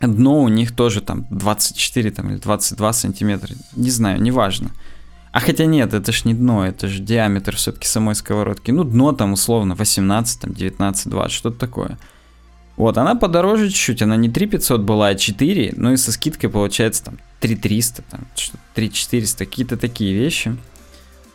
Дно 0.00 0.42
у 0.42 0.48
них 0.48 0.74
тоже 0.74 1.00
там 1.00 1.26
24 1.30 2.10
там, 2.10 2.30
или 2.30 2.36
22 2.38 2.92
сантиметра, 2.92 3.54
не 3.74 3.90
знаю, 3.90 4.20
неважно. 4.20 4.70
А 5.32 5.40
хотя 5.40 5.64
нет, 5.64 5.94
это 5.94 6.12
ж 6.12 6.26
не 6.26 6.34
дно, 6.34 6.66
это 6.66 6.88
же 6.88 7.00
диаметр 7.02 7.56
все-таки 7.56 7.86
самой 7.86 8.14
сковородки. 8.14 8.70
Ну, 8.70 8.84
дно 8.84 9.12
там 9.12 9.32
условно 9.32 9.74
18, 9.74 10.40
там 10.40 10.52
19, 10.52 11.08
20, 11.08 11.32
что-то 11.32 11.58
такое. 11.58 11.98
Вот, 12.76 12.98
она 12.98 13.14
подороже 13.14 13.68
чуть-чуть, 13.68 14.02
она 14.02 14.16
не 14.16 14.28
3 14.28 14.46
500 14.46 14.80
была, 14.82 15.08
а 15.08 15.14
4, 15.14 15.74
ну 15.76 15.92
и 15.92 15.96
со 15.96 16.12
скидкой 16.12 16.50
получается 16.50 17.04
там 17.04 17.18
3 17.40 17.56
300, 17.56 18.02
там, 18.02 18.20
3 18.74 18.92
400, 18.92 19.46
какие-то 19.46 19.76
такие 19.76 20.14
вещи. 20.14 20.56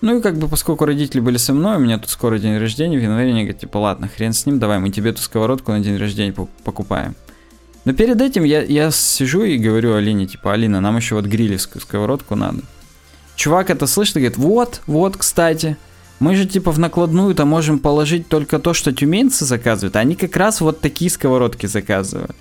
Ну 0.01 0.19
и 0.19 0.21
как 0.21 0.37
бы, 0.37 0.47
поскольку 0.47 0.85
родители 0.85 1.19
были 1.19 1.37
со 1.37 1.53
мной, 1.53 1.77
у 1.77 1.79
меня 1.79 1.97
тут 1.97 2.09
скоро 2.09 2.37
день 2.37 2.57
рождения, 2.57 2.99
в 2.99 3.01
январе 3.01 3.29
они 3.29 3.41
говорят, 3.41 3.61
типа, 3.61 3.77
ладно, 3.79 4.07
хрен 4.07 4.33
с 4.33 4.45
ним, 4.45 4.59
давай, 4.59 4.77
мы 4.77 4.91
тебе 4.91 5.09
эту 5.09 5.21
сковородку 5.21 5.71
на 5.71 5.79
день 5.79 5.97
рождения 5.97 6.33
покупаем. 6.63 7.15
Но 7.85 7.93
перед 7.93 8.21
этим 8.21 8.43
я, 8.43 8.61
я 8.61 8.91
сижу 8.91 9.43
и 9.43 9.57
говорю 9.57 9.95
Алине, 9.95 10.27
типа, 10.27 10.53
Алина, 10.53 10.81
нам 10.81 10.97
еще 10.97 11.15
вот 11.15 11.25
грилевскую 11.25 11.81
сковородку 11.81 12.35
надо. 12.35 12.61
Чувак 13.37 13.69
это 13.69 13.85
слышит 13.85 14.17
и 14.17 14.19
говорит, 14.19 14.37
вот, 14.37 14.81
вот, 14.87 15.15
кстати, 15.15 15.77
мы 16.19 16.35
же 16.35 16.47
типа 16.47 16.71
в 16.71 16.79
накладную-то 16.79 17.45
можем 17.45 17.77
положить 17.77 18.27
только 18.27 18.57
то, 18.57 18.73
что 18.73 18.91
тюменцы 18.91 19.45
заказывают, 19.45 19.95
а 19.95 19.99
они 19.99 20.15
как 20.15 20.35
раз 20.35 20.59
вот 20.59 20.81
такие 20.81 21.11
сковородки 21.11 21.67
заказывают. 21.67 22.35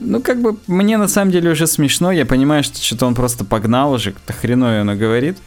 Ну, 0.00 0.20
как 0.20 0.42
бы, 0.42 0.58
мне 0.66 0.98
на 0.98 1.08
самом 1.08 1.32
деле 1.32 1.50
уже 1.50 1.66
смешно, 1.66 2.12
я 2.12 2.26
понимаю, 2.26 2.62
что 2.62 2.78
что-то 2.78 3.06
он 3.06 3.14
просто 3.14 3.46
погнал 3.46 3.92
уже, 3.92 4.12
как-то 4.12 4.34
хреновее 4.34 4.82
оно 4.82 4.96
говорит. 4.96 5.38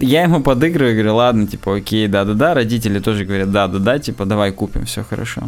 Я 0.00 0.22
ему 0.22 0.42
подыгрываю, 0.42 0.94
говорю, 0.94 1.16
ладно, 1.16 1.46
типа, 1.46 1.76
окей, 1.76 2.08
да-да-да, 2.08 2.54
родители 2.54 3.00
тоже 3.00 3.26
говорят, 3.26 3.50
да-да-да, 3.50 3.98
типа, 3.98 4.24
давай 4.24 4.50
купим, 4.52 4.86
все 4.86 5.04
хорошо. 5.04 5.42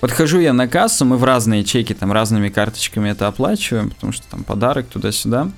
Подхожу 0.00 0.40
я 0.40 0.52
на 0.52 0.66
кассу, 0.66 1.04
мы 1.04 1.18
в 1.18 1.24
разные 1.24 1.62
чеки, 1.62 1.94
там, 1.94 2.10
разными 2.10 2.48
карточками 2.48 3.10
это 3.10 3.28
оплачиваем, 3.28 3.90
потому 3.90 4.12
что 4.12 4.26
там 4.28 4.42
подарок 4.42 4.86
туда-сюда. 4.86 5.50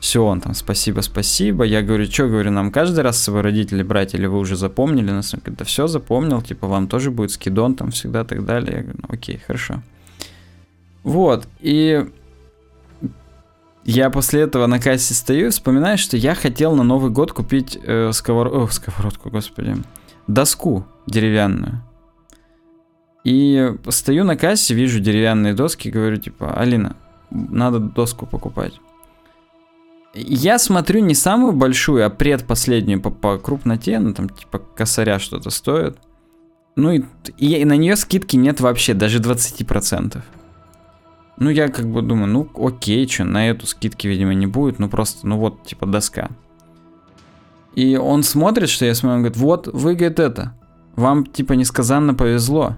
Все, 0.00 0.24
он 0.24 0.40
там, 0.40 0.54
спасибо, 0.54 1.00
спасибо. 1.00 1.64
Я 1.64 1.82
говорю, 1.82 2.06
что, 2.06 2.28
говорю, 2.28 2.50
нам 2.52 2.70
каждый 2.70 3.00
раз 3.00 3.18
с 3.18 3.24
собой 3.24 3.40
родители 3.40 3.82
брать, 3.82 4.14
или 4.14 4.26
вы 4.26 4.38
уже 4.38 4.56
запомнили? 4.56 5.10
Нас 5.10 5.34
он 5.34 5.40
говорит, 5.40 5.58
да 5.58 5.64
все 5.64 5.86
запомнил, 5.88 6.40
типа, 6.40 6.68
вам 6.68 6.86
тоже 6.86 7.10
будет 7.10 7.32
скидон 7.32 7.74
там 7.74 7.90
всегда, 7.90 8.24
так 8.24 8.44
далее. 8.44 8.76
Я 8.76 8.82
говорю, 8.82 8.98
ну 9.02 9.08
окей, 9.14 9.40
хорошо. 9.44 9.82
Вот, 11.02 11.48
и 11.60 12.06
я 13.84 14.10
после 14.10 14.42
этого 14.42 14.66
на 14.66 14.78
кассе 14.78 15.14
стою 15.14 15.46
и 15.46 15.50
вспоминаю, 15.50 15.98
что 15.98 16.16
я 16.16 16.34
хотел 16.34 16.76
на 16.76 16.82
Новый 16.82 17.10
год 17.10 17.32
купить 17.32 17.78
э, 17.82 18.12
сковор... 18.12 18.48
О, 18.48 18.68
сковородку, 18.68 19.30
господи, 19.30 19.76
доску 20.26 20.84
деревянную. 21.06 21.82
И 23.24 23.74
стою 23.88 24.24
на 24.24 24.36
кассе, 24.36 24.74
вижу 24.74 25.00
деревянные 25.00 25.54
доски, 25.54 25.88
говорю, 25.88 26.18
типа, 26.18 26.52
Алина, 26.54 26.96
надо 27.30 27.78
доску 27.78 28.26
покупать. 28.26 28.78
Я 30.20 30.58
смотрю 30.58 31.00
не 31.00 31.14
самую 31.14 31.52
большую, 31.52 32.04
а 32.04 32.10
предпоследнюю 32.10 33.00
по, 33.00 33.10
по 33.10 33.38
крупноте, 33.38 33.98
ну 34.00 34.14
там 34.14 34.28
типа 34.28 34.58
косаря 34.58 35.18
что-то 35.18 35.50
стоит. 35.50 35.96
Ну 36.74 36.92
и, 36.92 37.02
и, 37.36 37.54
и 37.54 37.64
на 37.64 37.76
нее 37.76 37.94
скидки 37.96 38.36
нет 38.36 38.60
вообще, 38.60 38.94
даже 38.94 39.20
20%. 39.20 40.20
Ну 41.36 41.50
я 41.50 41.68
как 41.68 41.86
бы 41.86 42.02
думаю, 42.02 42.26
ну 42.26 42.50
окей, 42.66 43.06
что, 43.08 43.24
на 43.24 43.48
эту 43.48 43.66
скидки, 43.66 44.08
видимо, 44.08 44.34
не 44.34 44.46
будет, 44.46 44.80
ну 44.80 44.88
просто, 44.88 45.26
ну 45.26 45.38
вот, 45.38 45.64
типа 45.64 45.86
доска. 45.86 46.30
И 47.74 47.96
он 47.96 48.24
смотрит, 48.24 48.70
что 48.70 48.86
я 48.86 48.94
смотрю, 48.94 49.16
он 49.16 49.22
говорит, 49.22 49.36
вот, 49.36 49.68
вы, 49.68 49.94
говорит, 49.94 50.18
это, 50.18 50.54
вам, 50.96 51.26
типа, 51.26 51.52
несказанно 51.52 52.14
повезло. 52.14 52.76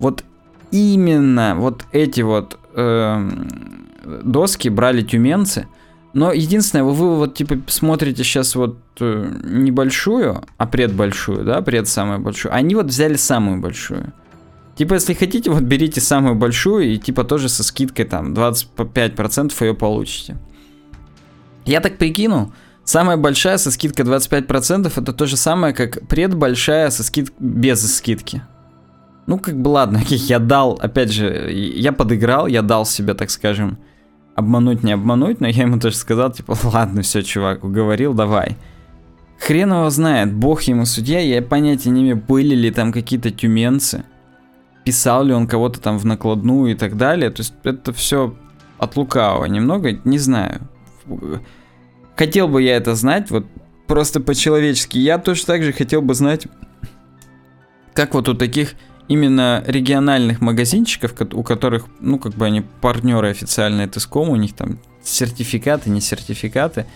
Вот 0.00 0.24
именно 0.72 1.54
вот 1.56 1.84
эти 1.92 2.22
вот 2.22 2.58
э, 2.74 3.30
доски 4.24 4.68
брали 4.70 5.02
тюменцы– 5.02 5.68
но 6.14 6.32
единственное, 6.32 6.84
вы 6.84 7.16
вот 7.16 7.34
типа 7.34 7.58
смотрите 7.66 8.22
сейчас 8.22 8.54
вот 8.54 8.78
э, 9.00 9.32
небольшую, 9.42 10.44
а 10.56 10.66
пред 10.66 10.94
большую, 10.94 11.44
да, 11.44 11.60
пред 11.60 11.88
самую 11.88 12.20
большую. 12.20 12.54
Они 12.54 12.76
вот 12.76 12.86
взяли 12.86 13.16
самую 13.16 13.60
большую. 13.60 14.12
Типа, 14.76 14.94
если 14.94 15.14
хотите, 15.14 15.50
вот 15.50 15.62
берите 15.62 16.00
самую 16.00 16.36
большую 16.36 16.92
и 16.92 16.98
типа 16.98 17.24
тоже 17.24 17.48
со 17.48 17.64
скидкой 17.64 18.04
там 18.04 18.32
25% 18.32 19.52
ее 19.64 19.74
получите. 19.74 20.36
Я 21.64 21.80
так 21.80 21.98
прикинул, 21.98 22.52
самая 22.84 23.16
большая 23.16 23.58
со 23.58 23.72
скидкой 23.72 24.04
25% 24.04 24.92
это 24.94 25.12
то 25.12 25.26
же 25.26 25.36
самое, 25.36 25.74
как 25.74 26.06
предбольшая 26.06 26.90
со 26.90 27.02
скид... 27.02 27.32
без 27.40 27.92
скидки. 27.92 28.42
Ну, 29.26 29.38
как 29.38 29.60
бы 29.60 29.68
ладно, 29.68 30.00
я 30.08 30.38
дал, 30.38 30.78
опять 30.80 31.10
же, 31.10 31.50
я 31.52 31.92
подыграл, 31.92 32.46
я 32.46 32.62
дал 32.62 32.86
себе, 32.86 33.14
так 33.14 33.30
скажем, 33.30 33.78
обмануть 34.34 34.82
не 34.82 34.92
обмануть, 34.92 35.40
но 35.40 35.48
я 35.48 35.62
ему 35.62 35.78
тоже 35.78 35.96
сказал, 35.96 36.32
типа, 36.32 36.56
ладно, 36.64 37.02
все, 37.02 37.22
чувак, 37.22 37.64
уговорил, 37.64 38.14
давай. 38.14 38.56
Хрен 39.38 39.72
его 39.72 39.90
знает, 39.90 40.32
бог 40.32 40.62
ему 40.62 40.86
судья, 40.86 41.20
я 41.20 41.42
понятия 41.42 41.90
не 41.90 42.02
имею, 42.02 42.16
были 42.16 42.54
ли 42.54 42.70
там 42.70 42.92
какие-то 42.92 43.30
тюменцы, 43.30 44.04
писал 44.84 45.24
ли 45.24 45.32
он 45.32 45.46
кого-то 45.46 45.80
там 45.80 45.98
в 45.98 46.06
накладную 46.06 46.72
и 46.72 46.74
так 46.74 46.96
далее. 46.96 47.30
То 47.30 47.40
есть 47.40 47.54
это 47.62 47.92
все 47.92 48.34
от 48.78 48.96
лукавого 48.96 49.46
немного, 49.46 49.98
не 50.04 50.18
знаю. 50.18 50.60
Хотел 52.16 52.48
бы 52.48 52.62
я 52.62 52.76
это 52.76 52.94
знать, 52.94 53.30
вот 53.30 53.46
просто 53.86 54.20
по-человечески. 54.20 54.98
Я 54.98 55.18
точно 55.18 55.54
так 55.54 55.62
же 55.62 55.72
хотел 55.72 56.00
бы 56.00 56.14
знать, 56.14 56.46
как 57.92 58.14
вот 58.14 58.28
у 58.28 58.34
таких 58.34 58.74
именно 59.08 59.62
региональных 59.66 60.40
магазинчиков, 60.40 61.14
у 61.32 61.42
которых, 61.42 61.86
ну, 62.00 62.18
как 62.18 62.34
бы 62.34 62.46
они 62.46 62.62
партнеры 62.80 63.30
официальные 63.30 63.88
Теском, 63.88 64.30
у 64.30 64.36
них 64.36 64.54
там 64.54 64.78
сертификаты, 65.02 65.90
не 65.90 66.00
сертификаты, 66.00 66.86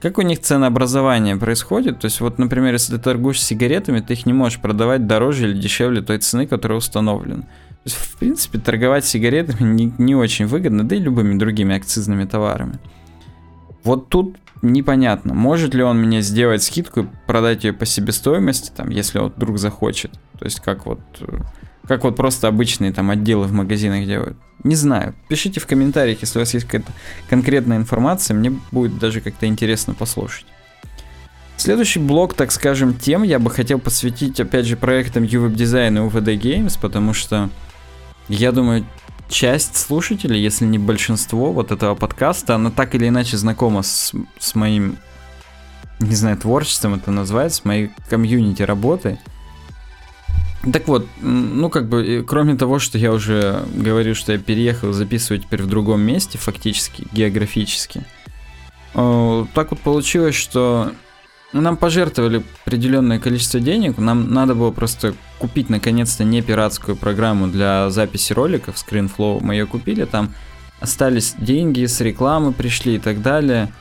как 0.00 0.18
у 0.18 0.22
них 0.22 0.40
ценообразование 0.40 1.36
происходит? 1.36 2.00
То 2.00 2.04
есть, 2.04 2.20
вот, 2.20 2.38
например, 2.38 2.74
если 2.74 2.96
ты 2.96 3.02
торгуешь 3.02 3.42
сигаретами, 3.42 4.00
ты 4.00 4.12
их 4.12 4.26
не 4.26 4.32
можешь 4.32 4.60
продавать 4.60 5.06
дороже 5.06 5.50
или 5.50 5.58
дешевле 5.58 6.02
той 6.02 6.18
цены, 6.18 6.46
которая 6.46 6.78
установлена. 6.78 7.42
То 7.42 7.90
есть, 7.90 7.96
в 7.96 8.16
принципе, 8.16 8.58
торговать 8.58 9.04
сигаретами 9.04 9.66
не, 9.66 9.92
не 9.96 10.14
очень 10.14 10.46
выгодно, 10.46 10.84
да 10.84 10.96
и 10.96 10.98
любыми 10.98 11.38
другими 11.38 11.74
акцизными 11.74 12.24
товарами. 12.24 12.78
Вот 13.84 14.08
тут 14.08 14.36
непонятно, 14.62 15.32
может 15.34 15.72
ли 15.74 15.82
он 15.82 15.98
мне 15.98 16.20
сделать 16.20 16.62
скидку 16.62 17.08
продать 17.26 17.64
ее 17.64 17.72
по 17.72 17.86
себестоимости, 17.86 18.72
там, 18.76 18.90
если 18.90 19.18
он 19.18 19.32
вдруг 19.34 19.58
захочет. 19.58 20.10
То 20.38 20.44
есть 20.44 20.60
как 20.60 20.86
вот, 20.86 21.00
как 21.86 22.04
вот 22.04 22.16
просто 22.16 22.48
обычные 22.48 22.92
там 22.92 23.10
отделы 23.10 23.46
в 23.46 23.52
магазинах 23.52 24.06
делают. 24.06 24.36
Не 24.64 24.74
знаю. 24.74 25.14
Пишите 25.28 25.60
в 25.60 25.66
комментариях, 25.66 26.20
если 26.20 26.38
у 26.38 26.42
вас 26.42 26.54
есть 26.54 26.66
какая-то 26.66 26.92
конкретная 27.28 27.76
информация, 27.76 28.34
мне 28.34 28.58
будет 28.72 28.98
даже 28.98 29.20
как-то 29.20 29.46
интересно 29.46 29.94
послушать. 29.94 30.46
Следующий 31.56 32.00
блок, 32.00 32.34
так 32.34 32.52
скажем, 32.52 32.94
тем 32.94 33.22
я 33.22 33.38
бы 33.38 33.50
хотел 33.50 33.78
посвятить, 33.78 34.38
опять 34.40 34.66
же, 34.66 34.76
проектам 34.76 35.24
UWeb 35.24 35.54
Design 35.54 35.94
и 35.94 36.08
UVD 36.08 36.38
Games, 36.38 36.78
потому 36.80 37.14
что 37.14 37.48
я 38.28 38.52
думаю, 38.52 38.84
часть 39.28 39.76
слушателей, 39.76 40.40
если 40.40 40.66
не 40.66 40.78
большинство 40.78 41.52
вот 41.52 41.72
этого 41.72 41.94
подкаста, 41.94 42.56
она 42.56 42.70
так 42.70 42.94
или 42.94 43.08
иначе 43.08 43.36
знакома 43.38 43.82
с, 43.82 44.12
с 44.38 44.54
моим 44.54 44.98
не 45.98 46.14
знаю, 46.14 46.36
творчеством 46.36 46.94
это 46.94 47.10
называется, 47.10 47.62
моей 47.64 47.90
комьюнити 48.08 48.62
работы. 48.62 49.18
Так 50.72 50.88
вот, 50.88 51.06
ну 51.20 51.70
как 51.70 51.88
бы, 51.88 52.24
кроме 52.26 52.56
того, 52.56 52.78
что 52.78 52.98
я 52.98 53.12
уже 53.12 53.64
говорю, 53.74 54.14
что 54.14 54.32
я 54.32 54.38
переехал 54.38 54.92
записывать 54.92 55.44
теперь 55.44 55.62
в 55.62 55.68
другом 55.68 56.00
месте, 56.00 56.38
фактически, 56.38 57.06
географически, 57.12 58.02
так 58.92 59.70
вот 59.70 59.78
получилось, 59.80 60.34
что 60.34 60.90
нам 61.52 61.76
пожертвовали 61.76 62.42
определенное 62.64 63.20
количество 63.20 63.60
денег, 63.60 63.98
нам 63.98 64.32
надо 64.32 64.54
было 64.54 64.72
просто 64.72 65.14
купить 65.38 65.70
наконец-то 65.70 66.24
не 66.24 66.42
пиратскую 66.42 66.96
программу 66.96 67.46
для 67.46 67.88
записи 67.90 68.32
роликов, 68.32 68.74
ScreenFlow 68.74 69.38
мы 69.42 69.54
ее 69.54 69.66
купили, 69.66 70.04
там 70.04 70.34
остались 70.80 71.34
деньги 71.38 71.86
с 71.86 72.00
рекламы 72.00 72.52
пришли 72.52 72.96
и 72.96 72.98
так 72.98 73.22
далее. 73.22 73.72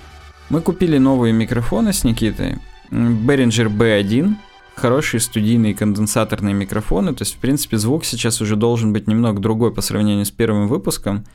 Мы 0.49 0.61
купили 0.61 0.99
новые 0.99 1.33
микрофоны 1.33 1.91
с 1.91 2.03
Никитой, 2.03 2.59
Behringer 2.91 3.67
B1, 3.75 4.35
хорошие 4.75 5.21
студийные 5.21 5.73
конденсаторные 5.73 6.53
микрофоны, 6.53 7.13
то 7.13 7.23
есть 7.23 7.35
в 7.35 7.37
принципе 7.37 7.77
звук 7.77 8.05
сейчас 8.05 8.41
уже 8.41 8.55
должен 8.55 8.93
быть 8.93 9.07
немного 9.07 9.39
другой 9.39 9.73
по 9.73 9.81
сравнению 9.81 10.25
с 10.25 10.31
первым 10.31 10.67
выпуском. 10.67 11.25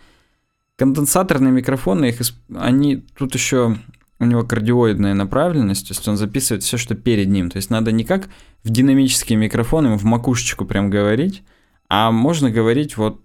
Конденсаторные 0.77 1.53
микрофоны, 1.53 2.07
их, 2.07 2.21
они 2.55 3.05
тут 3.17 3.35
еще 3.35 3.77
у 4.19 4.25
него 4.27 4.45
кардиоидная 4.45 5.15
направленность, 5.15 5.89
то 5.89 5.93
есть 5.93 6.07
он 6.07 6.17
записывает 6.19 6.63
все, 6.63 6.77
что 6.77 6.95
перед 6.95 7.29
ним. 7.29 7.51
То 7.51 7.57
есть 7.57 7.71
надо 7.71 7.91
не 7.91 8.05
как 8.05 8.29
в 8.63 8.71
динамические 8.71 9.39
микрофоны, 9.39 9.97
в 9.97 10.05
макушечку 10.05 10.67
прям 10.67 10.91
говорить, 10.91 11.43
а 11.89 12.11
можно 12.11 12.51
говорить 12.51 12.99
вот 12.99 13.21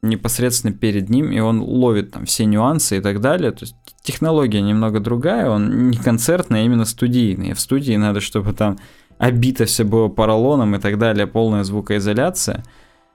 непосредственно 0.00 0.72
перед 0.72 1.10
ним, 1.10 1.30
и 1.32 1.40
он 1.40 1.60
ловит 1.60 2.12
там 2.12 2.24
все 2.24 2.46
нюансы 2.46 2.98
и 2.98 3.00
так 3.00 3.20
далее. 3.20 3.50
То 3.50 3.64
есть 3.64 3.74
технология 4.02 4.62
немного 4.62 5.00
другая, 5.00 5.50
он 5.50 5.90
не 5.90 5.96
концертный, 5.96 6.60
а 6.60 6.64
именно 6.64 6.84
студийный. 6.84 7.52
В 7.52 7.60
студии 7.60 7.94
надо, 7.96 8.20
чтобы 8.20 8.52
там 8.52 8.78
обито 9.18 9.64
все 9.66 9.84
было 9.84 10.08
поролоном 10.08 10.74
и 10.74 10.78
так 10.78 10.98
далее, 10.98 11.26
полная 11.26 11.64
звукоизоляция. 11.64 12.64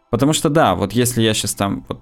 Потому 0.10 0.34
что 0.34 0.50
да, 0.50 0.76
вот 0.76 0.94
если 0.94 1.22
я 1.22 1.34
сейчас 1.34 1.56
там 1.56 1.86
вот 1.88 2.00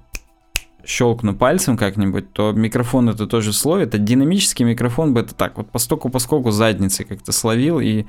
щелкну 0.86 1.36
пальцем 1.36 1.78
как-нибудь, 1.78 2.34
то 2.34 2.52
микрофон 2.52 3.10
это 3.10 3.28
тоже 3.28 3.54
словит, 3.54 3.94
а 3.96 3.98
динамический 3.98 4.66
микрофон 4.66 5.14
бы 5.14 5.22
это 5.22 5.36
так 5.36 5.58
вот 5.58 5.70
постоку 5.70 6.10
поскольку 6.10 6.52
задницей 6.52 7.06
как-то 7.06 7.32
словил 7.32 7.80
и 7.80 8.06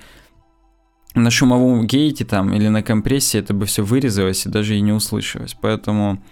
на 1.15 1.31
шумовом 1.31 1.87
гейте 1.87 2.25
там 2.25 2.53
или 2.55 2.69
на 2.69 2.83
компрессии 2.83 3.39
это 3.39 3.53
бы 3.53 3.67
все 3.67 3.83
вырезалось 3.83 4.47
и 4.47 4.49
даже 4.49 4.77
и 4.77 4.81
не 4.81 4.93
услышалось. 4.93 5.55
Поэтому 5.61 6.23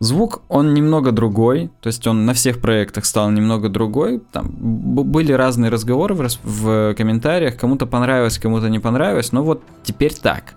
звук, 0.00 0.42
он 0.48 0.74
немного 0.74 1.12
другой, 1.12 1.70
то 1.80 1.86
есть 1.86 2.06
он 2.06 2.24
на 2.26 2.32
всех 2.32 2.60
проектах 2.60 3.04
стал 3.04 3.30
немного 3.30 3.68
другой. 3.68 4.20
Там 4.32 4.50
были 4.50 5.32
разные 5.32 5.70
разговоры 5.70 6.14
в, 6.14 6.28
в 6.42 6.94
комментариях, 6.94 7.56
кому-то 7.56 7.86
понравилось, 7.86 8.38
кому-то 8.38 8.68
не 8.68 8.78
понравилось, 8.78 9.32
но 9.32 9.44
вот 9.44 9.62
теперь 9.82 10.14
так. 10.14 10.54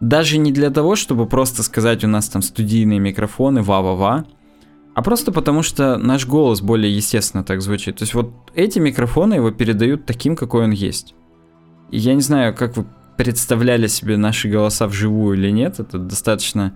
Даже 0.00 0.38
не 0.38 0.50
для 0.50 0.70
того, 0.70 0.96
чтобы 0.96 1.26
просто 1.26 1.62
сказать, 1.62 2.04
у 2.04 2.08
нас 2.08 2.28
там 2.28 2.40
студийные 2.40 2.98
микрофоны, 2.98 3.62
ва-ва-ва, 3.62 4.24
а 4.94 5.02
просто 5.02 5.30
потому, 5.30 5.62
что 5.62 5.98
наш 5.98 6.26
голос 6.26 6.62
более 6.62 6.94
естественно 6.94 7.44
так 7.44 7.60
звучит. 7.60 7.98
То 7.98 8.02
есть 8.02 8.14
вот 8.14 8.32
эти 8.54 8.78
микрофоны 8.78 9.34
его 9.34 9.50
передают 9.50 10.06
таким, 10.06 10.36
какой 10.36 10.64
он 10.64 10.70
есть. 10.70 11.14
И 11.90 11.98
я 11.98 12.14
не 12.14 12.22
знаю, 12.22 12.54
как 12.54 12.76
вы 12.76 12.86
представляли 13.16 13.86
себе 13.86 14.16
наши 14.16 14.48
голоса 14.48 14.86
вживую 14.86 15.36
или 15.36 15.50
нет. 15.50 15.80
Это 15.80 15.98
достаточно 15.98 16.74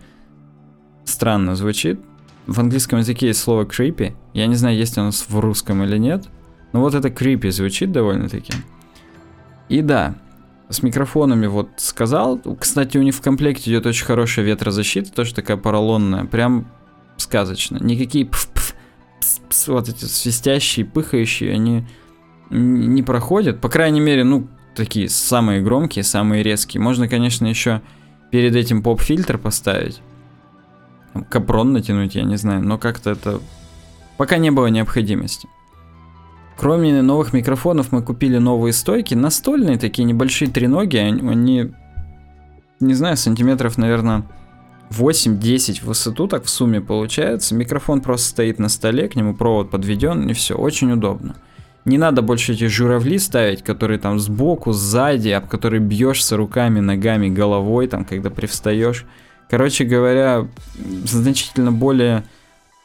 странно 1.05 1.57
звучит. 1.57 2.01
В 2.47 2.61
английском 2.61 2.99
языке 2.99 3.29
есть 3.29 3.41
слово 3.41 3.65
creepy. 3.65 4.15
Я 4.35 4.47
не 4.47 4.55
знаю, 4.55 4.77
есть 4.77 4.97
нас 4.97 5.27
в 5.29 5.39
русском 5.39 5.83
или 5.83 5.99
нет. 5.99 6.29
Но 6.73 6.81
вот 6.81 6.95
это 6.95 7.09
creepy 7.09 7.51
звучит 7.51 7.93
довольно-таки. 7.93 8.53
И 9.69 9.81
да, 9.81 10.17
с 10.69 10.83
микрофонами 10.83 11.47
вот 11.47 11.69
сказал. 11.77 12.41
Кстати, 12.59 12.99
у 12.99 13.03
них 13.03 13.15
в 13.15 13.21
комплекте 13.21 13.71
идет 13.71 13.87
очень 13.87 14.05
хорошая 14.05 14.45
ветрозащита, 14.45 15.13
тоже 15.13 15.35
такая 15.35 15.57
поролонная. 15.57 16.25
Прям 16.25 16.67
сказочно. 17.17 17.79
Никакие 17.81 18.27
пф 18.27 18.51
-пф, 18.55 18.75
пс 19.21 19.41
-пс, 19.49 19.73
вот 19.73 19.89
эти 19.89 20.05
свистящие, 20.05 20.85
пыхающие, 20.85 21.53
они 21.53 21.87
не 22.51 23.03
проходят. 23.03 23.61
По 23.61 23.69
крайней 23.69 24.01
мере, 24.01 24.25
ну, 24.25 24.49
такие 24.75 25.09
самые 25.09 25.63
громкие, 25.63 26.03
самые 26.03 26.43
резкие. 26.43 26.81
Можно, 26.81 27.09
конечно, 27.09 27.47
еще 27.47 27.81
перед 28.31 28.57
этим 28.57 28.83
поп-фильтр 28.83 29.39
поставить. 29.39 30.01
Капрон 31.29 31.73
натянуть, 31.73 32.15
я 32.15 32.25
не 32.25 32.37
знаю, 32.37 32.63
но 32.63 32.79
как-то 32.79 33.11
это... 33.11 33.41
Пока 34.17 34.37
не 34.37 34.51
было 34.51 34.67
необходимости. 34.67 35.49
Кроме 36.57 37.03
новых 37.03 37.33
микрофонов 37.33 37.91
мы 37.91 38.03
купили 38.03 38.39
новые 38.39 38.73
стойки, 38.73 39.15
настольные 39.15 39.79
такие 39.79 40.05
небольшие 40.05 40.51
треноги, 40.51 40.97
они, 40.97 41.73
не 42.81 42.95
знаю, 42.95 43.17
сантиметров, 43.17 43.77
наверное, 43.77 44.25
8-10 44.91 45.81
в 45.81 45.85
высоту 45.85 46.29
так 46.29 46.45
в 46.45 46.49
сумме 46.49 46.81
получается. 46.81 47.55
Микрофон 47.55 48.01
просто 48.01 48.29
стоит 48.29 48.59
на 48.59 48.69
столе, 48.69 49.09
к 49.09 49.17
нему 49.17 49.35
провод 49.35 49.71
подведен, 49.71 50.29
и 50.29 50.33
все, 50.33 50.55
очень 50.55 50.93
удобно. 50.93 51.37
Не 51.85 51.99
надо 51.99 52.23
больше 52.23 52.53
эти 52.55 52.67
журавли 52.67 53.19
ставить, 53.19 53.63
которые 53.63 53.99
там 53.99 54.19
сбоку, 54.19 54.73
сзади, 54.73 55.31
об 55.31 55.49
которые 55.49 55.81
бьешься 55.81 56.37
руками, 56.37 56.81
ногами, 56.81 57.29
головой, 57.29 57.89
там, 57.89 58.05
когда 58.05 58.31
привстаешь. 58.31 59.05
Короче 59.55 59.85
говоря, 59.85 60.49
значительно 61.05 61.71
более 61.71 62.25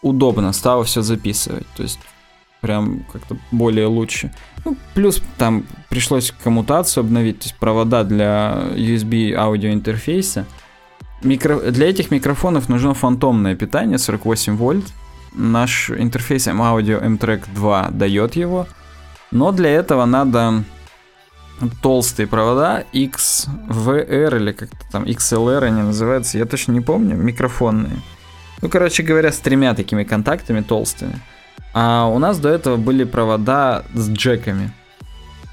удобно 0.04 0.54
стало 0.54 0.84
все 0.84 1.02
записывать. 1.02 1.66
То 1.76 1.82
есть 1.82 2.00
прям 2.62 3.08
как-то 3.12 3.38
более 3.50 3.88
лучше. 3.88 4.32
Ну, 4.66 4.78
плюс 4.94 5.20
там 5.40 5.66
пришлось 5.90 6.32
коммутацию 6.44 7.02
обновить, 7.02 7.40
то 7.40 7.46
есть 7.46 7.58
провода 7.58 8.04
для 8.04 8.66
USB 8.76 9.34
аудиоинтерфейса. 9.34 10.46
Микро... 11.24 11.72
Для 11.72 11.90
этих 11.90 12.12
микрофонов 12.12 12.70
нужно 12.70 12.94
фантомное 12.94 13.56
питание 13.56 13.98
48 13.98 14.56
вольт. 14.56 14.86
Наш 15.34 15.90
интерфейс 15.90 16.46
M-Audio 16.46 17.04
M-Track 17.04 17.46
2 17.52 17.90
дает 17.94 18.36
его. 18.36 18.68
Но 19.32 19.52
для 19.52 19.72
этого 19.72 20.06
надо 20.06 20.64
толстые 21.82 22.28
провода 22.28 22.84
XVR 22.94 24.36
или 24.38 24.52
как-то 24.52 24.78
там 24.92 25.04
XLR 25.04 25.66
они 25.66 25.82
называются, 25.82 26.38
я 26.38 26.46
точно 26.46 26.74
не 26.74 26.82
помню, 26.82 27.16
микрофонные. 27.16 28.00
Ну, 28.62 28.70
короче 28.70 29.04
говоря, 29.04 29.32
с 29.32 29.40
тремя 29.40 29.74
такими 29.74 30.04
контактами 30.04 30.62
толстыми. 30.62 31.20
А 31.74 32.08
у 32.08 32.20
нас 32.20 32.40
до 32.40 32.50
этого 32.50 32.78
были 32.78 33.04
провода 33.04 33.84
с 33.94 34.10
джеками. 34.10 34.72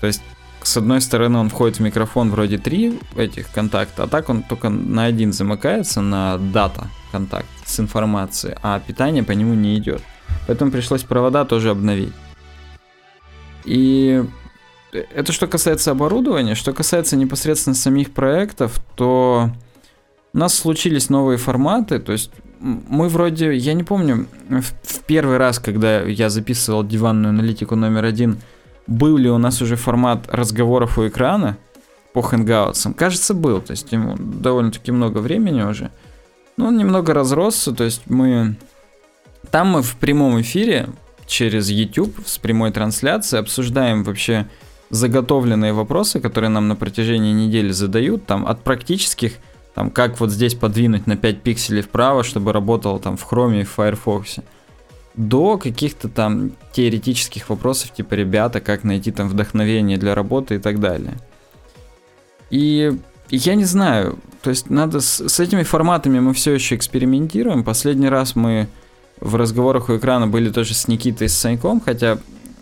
То 0.01 0.07
есть 0.07 0.23
с 0.63 0.77
одной 0.77 1.01
стороны 1.01 1.39
он 1.39 1.49
входит 1.49 1.77
в 1.77 1.81
микрофон 1.81 2.31
вроде 2.31 2.59
три 2.59 2.99
этих 3.17 3.51
контакта, 3.53 4.05
а 4.05 4.07
так 4.09 4.29
он 4.29 4.43
только 4.43 4.69
на 4.69 5.05
один 5.05 5.33
замыкается, 5.33 6.01
на 6.01 6.39
дата 6.39 6.89
контакт 7.13 7.47
с 7.65 7.79
информацией, 7.79 8.57
а 8.63 8.81
питание 8.81 9.23
по 9.23 9.33
нему 9.33 9.55
не 9.55 9.77
идет. 9.77 10.03
Поэтому 10.47 10.71
пришлось 10.71 11.03
провода 11.03 11.45
тоже 11.45 11.71
обновить. 11.71 12.13
И 13.65 14.25
это 14.93 15.33
что 15.33 15.47
касается 15.47 15.91
оборудования. 15.91 16.55
Что 16.55 16.73
касается 16.73 17.17
непосредственно 17.17 17.75
самих 17.75 18.13
проектов, 18.13 18.81
то 18.95 19.51
у 20.33 20.39
нас 20.39 20.55
случились 20.55 21.11
новые 21.11 21.39
форматы. 21.39 21.99
То 21.99 22.13
есть 22.13 22.31
мы 22.61 23.09
вроде, 23.09 23.55
я 23.55 23.75
не 23.75 23.83
помню, 23.83 24.27
в 24.49 25.01
первый 25.07 25.37
раз, 25.37 25.59
когда 25.59 26.03
я 26.03 26.31
записывал 26.31 26.85
диванную 26.85 27.31
аналитику 27.31 27.77
номер 27.77 28.05
один, 28.05 28.39
был 28.87 29.17
ли 29.17 29.29
у 29.29 29.39
нас 29.39 29.61
уже 29.63 29.77
формат 29.77 30.29
разговоров 30.31 30.99
у 30.99 31.07
экрана 31.07 31.57
по 32.13 32.23
хэнгаутсам? 32.23 32.95
Кажется, 32.95 33.35
был. 33.35 33.61
То 33.61 33.73
есть 33.73 33.91
ему 33.93 34.15
довольно-таки 34.19 34.93
много 34.93 35.19
времени 35.19 35.63
уже. 35.63 35.91
Но 36.57 36.69
он 36.69 36.77
немного 36.77 37.13
разросся. 37.13 37.73
То 37.73 37.85
есть 37.85 38.03
мы... 38.07 38.57
Там 39.51 39.69
мы 39.69 39.83
в 39.83 39.97
прямом 39.97 40.41
эфире 40.41 40.89
через 41.27 41.69
YouTube 41.69 42.17
с 42.27 42.39
прямой 42.39 42.73
трансляцией 42.73 43.41
обсуждаем 43.41 44.03
вообще 44.03 44.47
заготовленные 44.91 45.73
вопросы, 45.73 46.21
которые 46.21 46.51
нам 46.51 46.69
на 46.69 46.77
протяжении 46.77 47.33
недели 47.33 47.73
задают, 47.73 48.27
там 48.27 48.47
от 48.47 48.63
практических, 48.63 49.35
там 49.75 49.91
как 49.91 50.21
вот 50.21 50.31
здесь 50.31 50.55
подвинуть 50.55 51.07
на 51.07 51.17
5 51.17 51.43
пикселей 51.43 51.83
вправо, 51.83 52.23
чтобы 52.23 52.53
работало 52.53 52.99
там 52.99 53.17
в 53.17 53.31
Chrome 53.31 53.61
и 53.61 53.65
в 53.65 53.71
Firefox, 53.71 54.37
до 55.15 55.59
каких-то 55.59 56.09
там 56.09 56.53
теоретических 56.73 57.49
вопросов, 57.49 57.93
типа, 57.93 58.15
ребята, 58.15 58.61
как 58.61 58.85
найти 58.85 59.11
там 59.11 59.29
вдохновение 59.29 59.99
для 59.99 60.15
работы 60.15 60.57
и 60.57 60.59
так 60.59 60.79
далее. 60.79 61.15
И 62.51 62.97
я 63.31 63.55
не 63.55 63.65
знаю, 63.65 64.19
то 64.43 64.51
есть 64.51 64.71
надо 64.71 65.01
с, 65.01 65.27
с 65.27 65.41
этими 65.41 65.63
форматами 65.63 66.21
мы 66.21 66.33
все 66.33 66.53
еще 66.53 66.77
экспериментируем. 66.77 67.65
Последний 67.65 68.09
раз 68.09 68.37
мы 68.37 68.69
в 69.21 69.35
разговорах 69.35 69.89
у 69.89 69.97
экрана 69.97 70.29
были 70.29 70.51
тоже 70.51 70.75
с 70.75 70.87
Никитой 70.87 71.27
и 71.27 71.29
с 71.29 71.35
Саньком, 71.35 71.81
хотя, 71.81 72.19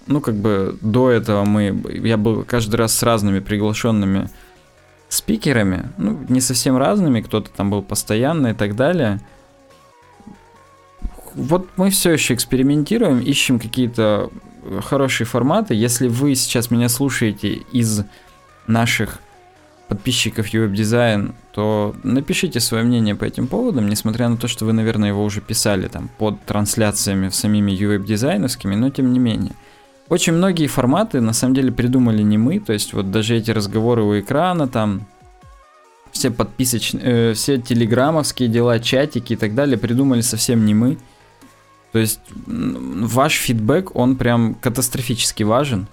ну, 0.06 0.20
как 0.20 0.34
бы 0.34 0.76
до 0.80 1.10
этого 1.10 1.44
мы, 1.44 1.82
я 2.04 2.16
был 2.16 2.44
каждый 2.44 2.76
раз 2.76 2.94
с 2.94 3.02
разными 3.02 3.40
приглашенными 3.40 4.28
спикерами, 5.08 5.90
ну, 5.96 6.18
не 6.28 6.40
совсем 6.40 6.76
разными, 6.76 7.20
кто-то 7.20 7.50
там 7.50 7.70
был 7.70 7.82
постоянно 7.82 8.48
и 8.48 8.54
так 8.54 8.76
далее– 8.76 9.20
вот 11.34 11.68
мы 11.76 11.90
все 11.90 12.12
еще 12.12 12.34
экспериментируем, 12.34 13.20
ищем 13.20 13.58
какие-то 13.58 14.30
хорошие 14.84 15.26
форматы. 15.26 15.74
Если 15.74 16.08
вы 16.08 16.34
сейчас 16.34 16.70
меня 16.70 16.88
слушаете 16.88 17.62
из 17.72 18.02
наших 18.66 19.20
подписчиков 19.88 20.52
UWeb 20.52 20.72
Design, 20.72 21.34
то 21.52 21.94
напишите 22.02 22.60
свое 22.60 22.84
мнение 22.84 23.14
по 23.14 23.24
этим 23.24 23.46
поводам, 23.46 23.88
несмотря 23.88 24.28
на 24.28 24.36
то, 24.36 24.48
что 24.48 24.64
вы, 24.64 24.72
наверное, 24.72 25.10
его 25.10 25.22
уже 25.22 25.40
писали 25.40 25.88
там 25.88 26.08
под 26.18 26.42
трансляциями 26.44 27.28
в 27.28 27.34
самими 27.34 27.72
UWeb 27.72 28.04
дизайновскими, 28.04 28.74
но 28.74 28.90
тем 28.90 29.12
не 29.12 29.18
менее. 29.18 29.52
Очень 30.08 30.34
многие 30.34 30.66
форматы 30.66 31.20
на 31.20 31.32
самом 31.32 31.54
деле 31.54 31.72
придумали 31.72 32.22
не 32.22 32.36
мы, 32.36 32.60
то 32.60 32.72
есть 32.72 32.92
вот 32.92 33.10
даже 33.10 33.36
эти 33.36 33.50
разговоры 33.50 34.02
у 34.02 34.18
экрана, 34.18 34.68
там 34.68 35.06
все 36.12 36.30
подписочные, 36.30 37.02
э, 37.30 37.34
все 37.34 37.58
телеграммовские 37.58 38.48
дела, 38.48 38.78
чатики 38.78 39.32
и 39.32 39.36
так 39.36 39.54
далее 39.54 39.78
придумали 39.78 40.20
совсем 40.20 40.64
не 40.64 40.74
мы. 40.74 40.98
То 41.92 41.98
есть 41.98 42.20
ваш 42.46 43.34
фидбэк, 43.34 43.94
он 43.96 44.16
прям 44.16 44.54
катастрофически 44.54 45.42
важен. 45.42 45.86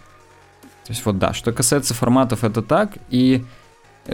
То 0.86 0.94
есть 0.94 1.06
вот 1.06 1.18
да, 1.18 1.34
что 1.34 1.54
касается 1.54 1.94
форматов, 1.94 2.44
это 2.44 2.62
так. 2.62 2.98
И 3.10 3.46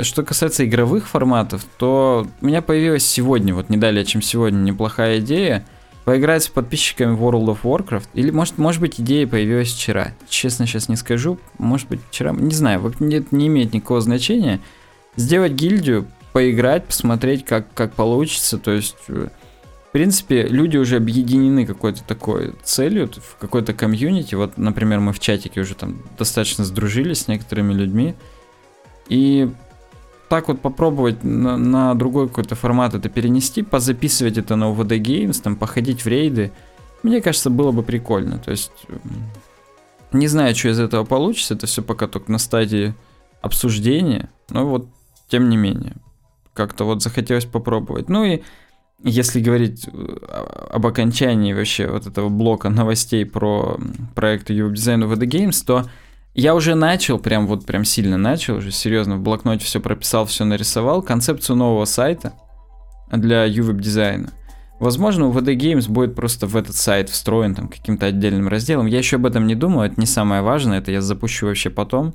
что 0.02 0.24
касается 0.24 0.66
игровых 0.66 1.08
форматов, 1.08 1.66
то 1.78 2.28
у 2.42 2.46
меня 2.46 2.62
появилась 2.62 3.06
сегодня, 3.06 3.56
вот 3.56 3.70
не 3.70 3.78
далее, 3.78 4.06
чем 4.06 4.22
сегодня, 4.22 4.58
неплохая 4.58 5.20
идея 5.20 5.66
поиграть 6.08 6.44
с 6.44 6.48
подписчиками 6.48 7.18
World 7.18 7.48
of 7.48 7.64
Warcraft. 7.64 8.08
Или, 8.14 8.32
может, 8.32 8.58
может 8.58 8.80
быть, 8.80 8.98
идея 8.98 9.28
появилась 9.28 9.74
вчера. 9.74 10.14
Честно, 10.30 10.66
сейчас 10.66 10.88
не 10.88 10.96
скажу. 10.96 11.38
Может 11.58 11.90
быть, 11.90 12.00
вчера. 12.10 12.32
Не 12.32 12.56
знаю, 12.56 12.88
это 12.88 13.36
не 13.36 13.48
имеет 13.48 13.74
никакого 13.74 14.00
значения. 14.00 14.62
Сделать 15.18 15.52
гильдию, 15.52 16.08
поиграть, 16.32 16.86
посмотреть, 16.86 17.44
как, 17.44 17.74
как 17.74 17.92
получится. 17.92 18.58
То 18.58 18.72
есть, 18.72 18.96
э, 19.10 19.28
в 19.90 19.92
принципе, 19.92 20.44
люди 20.44 20.78
уже 20.78 20.96
объединены 20.96 21.66
какой-то 21.66 22.02
такой 22.06 22.54
целью, 22.64 23.10
в 23.10 23.36
какой-то 23.38 23.74
комьюнити. 23.74 24.34
Вот, 24.36 24.58
например, 24.58 25.02
мы 25.02 25.12
в 25.12 25.20
чатике 25.20 25.60
уже 25.60 25.76
там 25.76 26.04
достаточно 26.18 26.64
сдружились 26.64 27.24
с 27.24 27.28
некоторыми 27.28 27.74
людьми. 27.74 28.16
И 29.10 29.50
так 30.30 30.48
вот 30.48 30.62
попробовать 30.62 31.24
на, 31.24 31.58
на 31.58 31.94
другой 31.96 32.28
какой-то 32.28 32.56
формат 32.56 32.94
это 32.94 33.10
перенести, 33.10 33.64
позаписывать 33.64 34.38
это 34.38 34.56
на 34.56 34.66
UVD 34.66 35.00
Games, 35.00 35.42
там, 35.42 35.56
походить 35.56 36.04
в 36.04 36.08
рейды, 36.08 36.52
мне 37.04 37.22
кажется, 37.22 37.50
было 37.50 37.72
бы 37.72 37.84
прикольно. 37.84 38.38
То 38.40 38.52
есть, 38.52 38.72
не 40.12 40.28
знаю, 40.28 40.56
что 40.56 40.70
из 40.70 40.80
этого 40.80 41.06
получится, 41.06 41.54
это 41.54 41.68
все 41.68 41.82
пока 41.82 42.08
только 42.08 42.32
на 42.32 42.38
стадии 42.38 42.94
обсуждения, 43.42 44.30
но 44.50 44.68
вот, 44.68 44.88
тем 45.30 45.50
не 45.50 45.58
менее, 45.58 45.96
как-то 46.54 46.86
вот 46.86 47.02
захотелось 47.02 47.46
попробовать. 47.46 48.10
Ну 48.10 48.26
и 48.26 48.42
если 49.04 49.40
говорить 49.40 49.88
э, 49.88 50.18
об 50.72 50.88
окончании 50.88 51.54
вообще 51.54 51.88
вот 51.88 52.08
этого 52.08 52.30
блока 52.30 52.70
новостей 52.70 53.26
про 53.26 53.78
проекты 54.16 54.54
UWeb 54.54 54.74
Design 54.74 55.08
UVD 55.08 55.28
Games, 55.28 55.64
то 55.66 55.86
я 56.38 56.54
уже 56.54 56.76
начал, 56.76 57.18
прям 57.18 57.48
вот 57.48 57.66
прям 57.66 57.84
сильно 57.84 58.16
начал, 58.16 58.58
уже 58.58 58.72
серьезно 58.72 59.18
в 59.18 59.22
блокноте 59.22 59.66
все 59.66 59.80
прописал, 59.80 60.28
все 60.28 60.46
нарисовал, 60.46 61.02
концепцию 61.02 61.56
нового 61.56 61.86
сайта 61.86 62.34
для 63.12 63.48
UWeb 63.48 63.82
дизайна. 63.82 64.30
Возможно, 64.80 65.28
у 65.28 65.34
VD 65.34 65.56
Games 65.56 65.90
будет 65.90 66.14
просто 66.14 66.46
в 66.46 66.56
этот 66.56 66.76
сайт 66.76 67.10
встроен 67.10 67.56
там 67.56 67.68
каким-то 67.68 68.06
отдельным 68.06 68.48
разделом. 68.48 68.86
Я 68.86 69.00
еще 69.00 69.16
об 69.16 69.26
этом 69.26 69.48
не 69.48 69.56
думал, 69.56 69.82
это 69.82 70.00
не 70.00 70.06
самое 70.06 70.44
важное, 70.44 70.78
это 70.78 70.92
я 70.92 71.02
запущу 71.02 71.48
вообще 71.48 71.72
потом. 71.72 72.14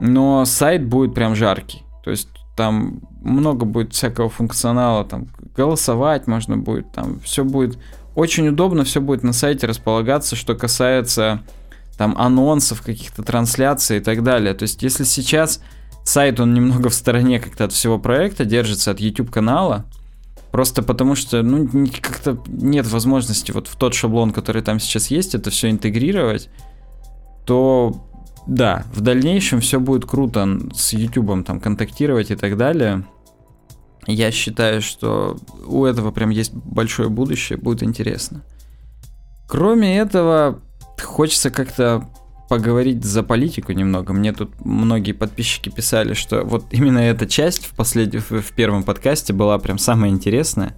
Но 0.00 0.46
сайт 0.46 0.86
будет 0.86 1.14
прям 1.14 1.34
жаркий. 1.34 1.82
То 2.04 2.10
есть 2.10 2.30
там 2.56 3.02
много 3.20 3.66
будет 3.66 3.92
всякого 3.92 4.30
функционала, 4.30 5.04
там 5.04 5.26
голосовать 5.54 6.26
можно 6.26 6.56
будет, 6.56 6.90
там 6.92 7.20
все 7.20 7.44
будет 7.44 7.78
очень 8.14 8.48
удобно, 8.48 8.84
все 8.84 9.02
будет 9.02 9.22
на 9.22 9.34
сайте 9.34 9.66
располагаться, 9.66 10.36
что 10.36 10.54
касается 10.54 11.42
там 11.96 12.14
анонсов, 12.18 12.82
каких-то 12.82 13.22
трансляций 13.22 13.98
и 13.98 14.00
так 14.00 14.22
далее. 14.22 14.54
То 14.54 14.64
есть, 14.64 14.82
если 14.82 15.04
сейчас 15.04 15.60
сайт, 16.04 16.40
он 16.40 16.54
немного 16.54 16.88
в 16.88 16.94
стороне 16.94 17.40
как-то 17.40 17.64
от 17.64 17.72
всего 17.72 17.98
проекта, 17.98 18.44
держится 18.44 18.90
от 18.90 19.00
YouTube 19.00 19.30
канала, 19.30 19.86
просто 20.52 20.82
потому 20.82 21.14
что, 21.14 21.42
ну, 21.42 21.68
как-то 22.00 22.38
нет 22.46 22.86
возможности 22.86 23.50
вот 23.52 23.68
в 23.68 23.76
тот 23.76 23.94
шаблон, 23.94 24.32
который 24.32 24.62
там 24.62 24.78
сейчас 24.78 25.08
есть, 25.08 25.34
это 25.34 25.50
все 25.50 25.70
интегрировать, 25.70 26.48
то 27.44 28.06
да, 28.46 28.84
в 28.94 29.00
дальнейшем 29.00 29.60
все 29.60 29.80
будет 29.80 30.04
круто 30.04 30.60
с 30.74 30.92
YouTube 30.92 31.44
там 31.44 31.60
контактировать 31.60 32.30
и 32.30 32.36
так 32.36 32.56
далее. 32.56 33.04
Я 34.06 34.30
считаю, 34.30 34.82
что 34.82 35.36
у 35.66 35.84
этого 35.84 36.12
прям 36.12 36.30
есть 36.30 36.52
большое 36.54 37.08
будущее, 37.08 37.58
будет 37.58 37.82
интересно. 37.82 38.42
Кроме 39.48 39.98
этого, 39.98 40.60
хочется 41.00 41.50
как-то 41.50 42.08
поговорить 42.48 43.04
за 43.04 43.22
политику 43.22 43.72
немного. 43.72 44.12
Мне 44.12 44.32
тут 44.32 44.52
многие 44.64 45.12
подписчики 45.12 45.68
писали, 45.68 46.14
что 46.14 46.42
вот 46.42 46.66
именно 46.70 46.98
эта 46.98 47.26
часть 47.26 47.66
в, 47.66 47.74
последнем, 47.74 48.20
в 48.20 48.52
первом 48.52 48.82
подкасте 48.82 49.32
была 49.32 49.58
прям 49.58 49.78
самая 49.78 50.10
интересная. 50.10 50.76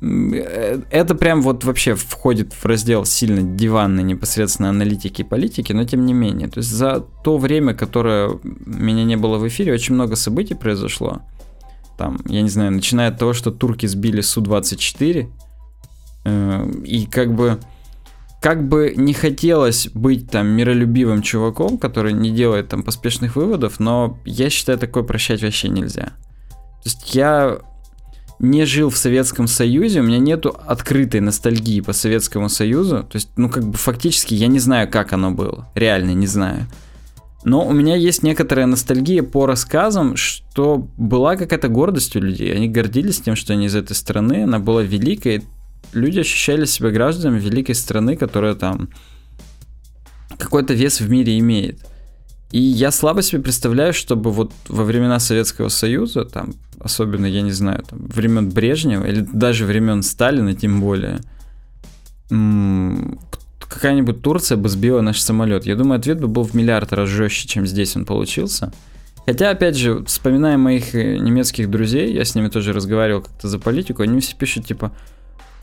Э, 0.00 0.80
это 0.90 1.14
прям 1.14 1.42
вот 1.42 1.64
вообще 1.64 1.94
входит 1.94 2.52
в 2.52 2.64
раздел 2.64 3.04
сильно 3.04 3.42
диванной 3.42 4.02
непосредственно 4.02 4.70
аналитики 4.70 5.22
и 5.22 5.24
политики, 5.24 5.72
но 5.72 5.84
тем 5.84 6.04
не 6.04 6.12
менее. 6.12 6.48
То 6.48 6.58
есть 6.58 6.70
за 6.70 7.04
то 7.22 7.38
время, 7.38 7.74
которое 7.74 8.30
меня 8.42 9.04
не 9.04 9.16
было 9.16 9.38
в 9.38 9.46
эфире, 9.46 9.72
очень 9.72 9.94
много 9.94 10.16
событий 10.16 10.54
произошло. 10.54 11.20
Там, 11.96 12.18
я 12.26 12.42
не 12.42 12.48
знаю, 12.48 12.72
начиная 12.72 13.10
от 13.10 13.18
того, 13.18 13.32
что 13.32 13.52
турки 13.52 13.86
сбили 13.86 14.22
Су-24, 14.22 15.28
э, 16.24 16.70
и 16.84 17.06
как 17.06 17.34
бы 17.34 17.60
как 18.42 18.66
бы 18.66 18.92
не 18.96 19.14
хотелось 19.14 19.88
быть 19.94 20.28
там 20.28 20.48
миролюбивым 20.48 21.22
чуваком, 21.22 21.78
который 21.78 22.12
не 22.12 22.32
делает 22.32 22.68
там 22.68 22.82
поспешных 22.82 23.36
выводов, 23.36 23.78
но 23.78 24.18
я 24.24 24.50
считаю, 24.50 24.78
такое 24.78 25.04
прощать 25.04 25.42
вообще 25.42 25.68
нельзя. 25.68 26.06
То 26.82 26.86
есть 26.86 27.14
я 27.14 27.60
не 28.40 28.64
жил 28.64 28.90
в 28.90 28.96
Советском 28.96 29.46
Союзе, 29.46 30.00
у 30.00 30.02
меня 30.02 30.18
нету 30.18 30.56
открытой 30.66 31.20
ностальгии 31.20 31.80
по 31.80 31.92
Советскому 31.92 32.48
Союзу. 32.48 33.04
То 33.08 33.14
есть, 33.14 33.30
ну, 33.36 33.48
как 33.48 33.64
бы 33.64 33.78
фактически 33.78 34.34
я 34.34 34.48
не 34.48 34.58
знаю, 34.58 34.90
как 34.90 35.12
оно 35.12 35.30
было. 35.30 35.68
Реально 35.76 36.10
не 36.10 36.26
знаю. 36.26 36.66
Но 37.44 37.64
у 37.64 37.72
меня 37.72 37.94
есть 37.94 38.24
некоторая 38.24 38.66
ностальгия 38.66 39.22
по 39.22 39.46
рассказам, 39.46 40.16
что 40.16 40.88
была 40.96 41.36
какая-то 41.36 41.68
гордость 41.68 42.16
у 42.16 42.20
людей. 42.20 42.52
Они 42.52 42.68
гордились 42.68 43.20
тем, 43.20 43.36
что 43.36 43.52
они 43.52 43.66
из 43.66 43.76
этой 43.76 43.94
страны, 43.94 44.42
она 44.42 44.58
была 44.58 44.82
великой 44.82 45.44
люди 45.92 46.20
ощущали 46.20 46.64
себя 46.64 46.90
гражданами 46.90 47.40
великой 47.40 47.74
страны, 47.74 48.16
которая 48.16 48.54
там 48.54 48.88
какой-то 50.38 50.74
вес 50.74 51.00
в 51.00 51.10
мире 51.10 51.38
имеет. 51.38 51.78
И 52.50 52.60
я 52.60 52.90
слабо 52.90 53.22
себе 53.22 53.40
представляю, 53.40 53.94
чтобы 53.94 54.30
вот 54.30 54.52
во 54.68 54.84
времена 54.84 55.18
Советского 55.18 55.68
Союза, 55.68 56.24
там, 56.24 56.54
особенно, 56.80 57.26
я 57.26 57.40
не 57.40 57.52
знаю, 57.52 57.82
там, 57.88 58.06
времен 58.06 58.50
Брежнева 58.50 59.06
или 59.06 59.26
даже 59.32 59.64
времен 59.64 60.02
Сталина, 60.02 60.52
тем 60.54 60.80
более, 60.80 61.20
какая-нибудь 63.72 64.20
Турция 64.20 64.58
бы 64.58 64.68
сбила 64.68 65.00
наш 65.00 65.20
самолет. 65.20 65.64
Я 65.64 65.76
думаю, 65.76 65.98
ответ 65.98 66.20
бы 66.20 66.28
был 66.28 66.44
в 66.44 66.54
миллиард 66.54 66.92
раз 66.92 67.08
жестче, 67.08 67.48
чем 67.48 67.66
здесь 67.66 67.96
он 67.96 68.04
получился. 68.04 68.72
Хотя, 69.24 69.50
опять 69.50 69.76
же, 69.76 70.04
вспоминая 70.04 70.58
моих 70.58 70.94
э, 70.94 71.16
немецких 71.16 71.70
друзей, 71.70 72.12
я 72.12 72.24
с 72.24 72.34
ними 72.34 72.48
тоже 72.48 72.72
разговаривал 72.72 73.22
как-то 73.22 73.48
за 73.48 73.58
политику, 73.58 74.02
они 74.02 74.20
все 74.20 74.36
пишут, 74.36 74.66
типа, 74.66 74.92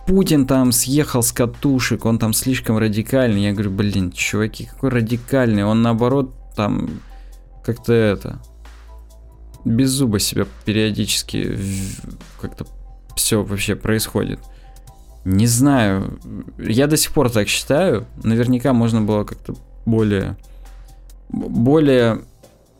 Путин 0.09 0.47
там 0.47 0.71
съехал 0.71 1.21
с 1.21 1.31
катушек, 1.31 2.03
он 2.03 2.17
там 2.17 2.33
слишком 2.33 2.79
радикальный. 2.79 3.43
Я 3.43 3.51
говорю, 3.51 3.69
блин, 3.69 4.11
чуваки, 4.11 4.65
какой 4.65 4.89
радикальный. 4.89 5.63
Он 5.63 5.83
наоборот 5.83 6.33
там 6.55 7.01
как-то 7.63 7.93
это 7.93 8.41
без 9.63 9.91
зуба 9.91 10.17
себя 10.17 10.47
периодически 10.65 11.55
как-то 12.41 12.65
все 13.15 13.43
вообще 13.43 13.75
происходит. 13.75 14.39
Не 15.25 15.45
знаю, 15.45 16.19
я 16.57 16.87
до 16.87 16.97
сих 16.97 17.11
пор 17.11 17.29
так 17.29 17.47
считаю. 17.47 18.07
Наверняка 18.23 18.73
можно 18.73 19.01
было 19.01 19.25
как-то 19.25 19.53
более 19.85 20.37
более 21.29 22.21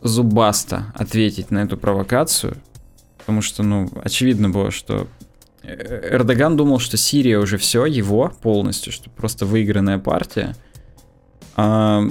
зубасто 0.02 0.92
ответить 0.96 1.52
на 1.52 1.58
эту 1.58 1.76
провокацию, 1.76 2.56
потому 3.18 3.40
что, 3.40 3.62
ну, 3.62 3.88
очевидно 4.02 4.50
было, 4.50 4.72
что 4.72 5.06
Эрдоган 5.62 6.56
думал, 6.56 6.78
что 6.78 6.96
Сирия 6.96 7.38
уже 7.38 7.58
все, 7.58 7.84
его 7.84 8.32
полностью, 8.42 8.92
что 8.92 9.10
просто 9.10 9.46
выигранная 9.46 9.98
партия. 9.98 10.56
А 11.56 12.02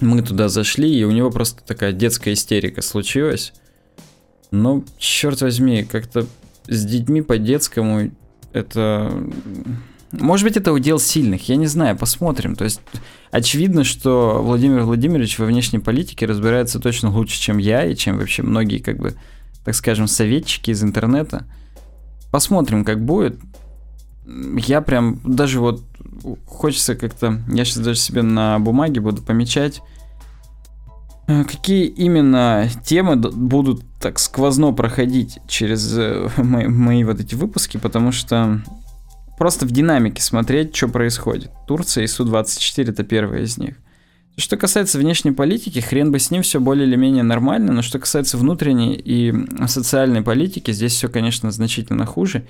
мы 0.00 0.22
туда 0.22 0.48
зашли, 0.48 0.92
и 0.92 1.04
у 1.04 1.10
него 1.10 1.30
просто 1.30 1.62
такая 1.64 1.92
детская 1.92 2.34
истерика 2.34 2.82
случилась. 2.82 3.52
Но, 4.50 4.84
черт 4.98 5.40
возьми, 5.40 5.84
как-то 5.84 6.26
с 6.66 6.84
детьми 6.84 7.22
по-детскому 7.22 8.10
это... 8.52 9.12
Может 10.12 10.46
быть, 10.46 10.58
это 10.58 10.74
удел 10.74 10.98
сильных, 10.98 11.48
я 11.48 11.56
не 11.56 11.66
знаю, 11.66 11.96
посмотрим. 11.96 12.54
То 12.54 12.64
есть, 12.64 12.82
очевидно, 13.30 13.82
что 13.82 14.42
Владимир 14.42 14.82
Владимирович 14.82 15.38
во 15.38 15.46
внешней 15.46 15.78
политике 15.78 16.26
разбирается 16.26 16.78
точно 16.80 17.10
лучше, 17.10 17.40
чем 17.40 17.56
я, 17.56 17.86
и 17.86 17.96
чем 17.96 18.18
вообще 18.18 18.42
многие, 18.42 18.78
как 18.78 18.98
бы, 18.98 19.14
так 19.64 19.74
скажем, 19.74 20.06
советчики 20.06 20.70
из 20.70 20.82
интернета. 20.82 21.46
Посмотрим, 22.32 22.82
как 22.84 23.04
будет. 23.04 23.38
я 24.26 24.80
прям 24.80 25.20
даже 25.22 25.60
вот 25.60 25.84
хочется 26.46 26.96
как-то, 26.96 27.42
я 27.46 27.64
сейчас 27.64 27.84
даже 27.84 28.00
себе 28.00 28.22
на 28.22 28.58
бумаге 28.58 29.00
буду 29.00 29.20
помечать, 29.20 29.82
э, 31.28 31.44
какие 31.44 31.84
именно 31.84 32.68
темы 32.84 33.16
будут 33.16 33.82
так 34.00 34.18
сквозно 34.18 34.72
проходить 34.72 35.40
через 35.46 35.96
э, 35.96 36.28
мои, 36.38 36.68
мои 36.68 37.04
вот 37.04 37.20
эти 37.20 37.34
выпуски, 37.34 37.76
потому 37.76 38.12
что 38.12 38.62
просто 39.36 39.66
в 39.66 39.70
динамике 39.70 40.22
смотреть, 40.22 40.74
что 40.74 40.88
происходит. 40.88 41.50
Турция 41.66 42.04
и 42.04 42.06
Су-24 42.06 42.90
это 42.92 43.02
первая 43.04 43.42
из 43.42 43.58
них. 43.58 43.76
Что 44.36 44.56
касается 44.56 44.98
внешней 44.98 45.32
политики, 45.32 45.80
хрен 45.80 46.10
бы 46.10 46.18
с 46.18 46.30
ним 46.30 46.42
все 46.42 46.58
более 46.58 46.86
или 46.86 46.96
менее 46.96 47.22
нормально, 47.22 47.72
но 47.72 47.82
что 47.82 47.98
касается 47.98 48.38
внутренней 48.38 48.94
и 48.94 49.32
социальной 49.66 50.22
политики, 50.22 50.70
здесь 50.70 50.92
все, 50.92 51.08
конечно, 51.08 51.50
значительно 51.50 52.06
хуже. 52.06 52.46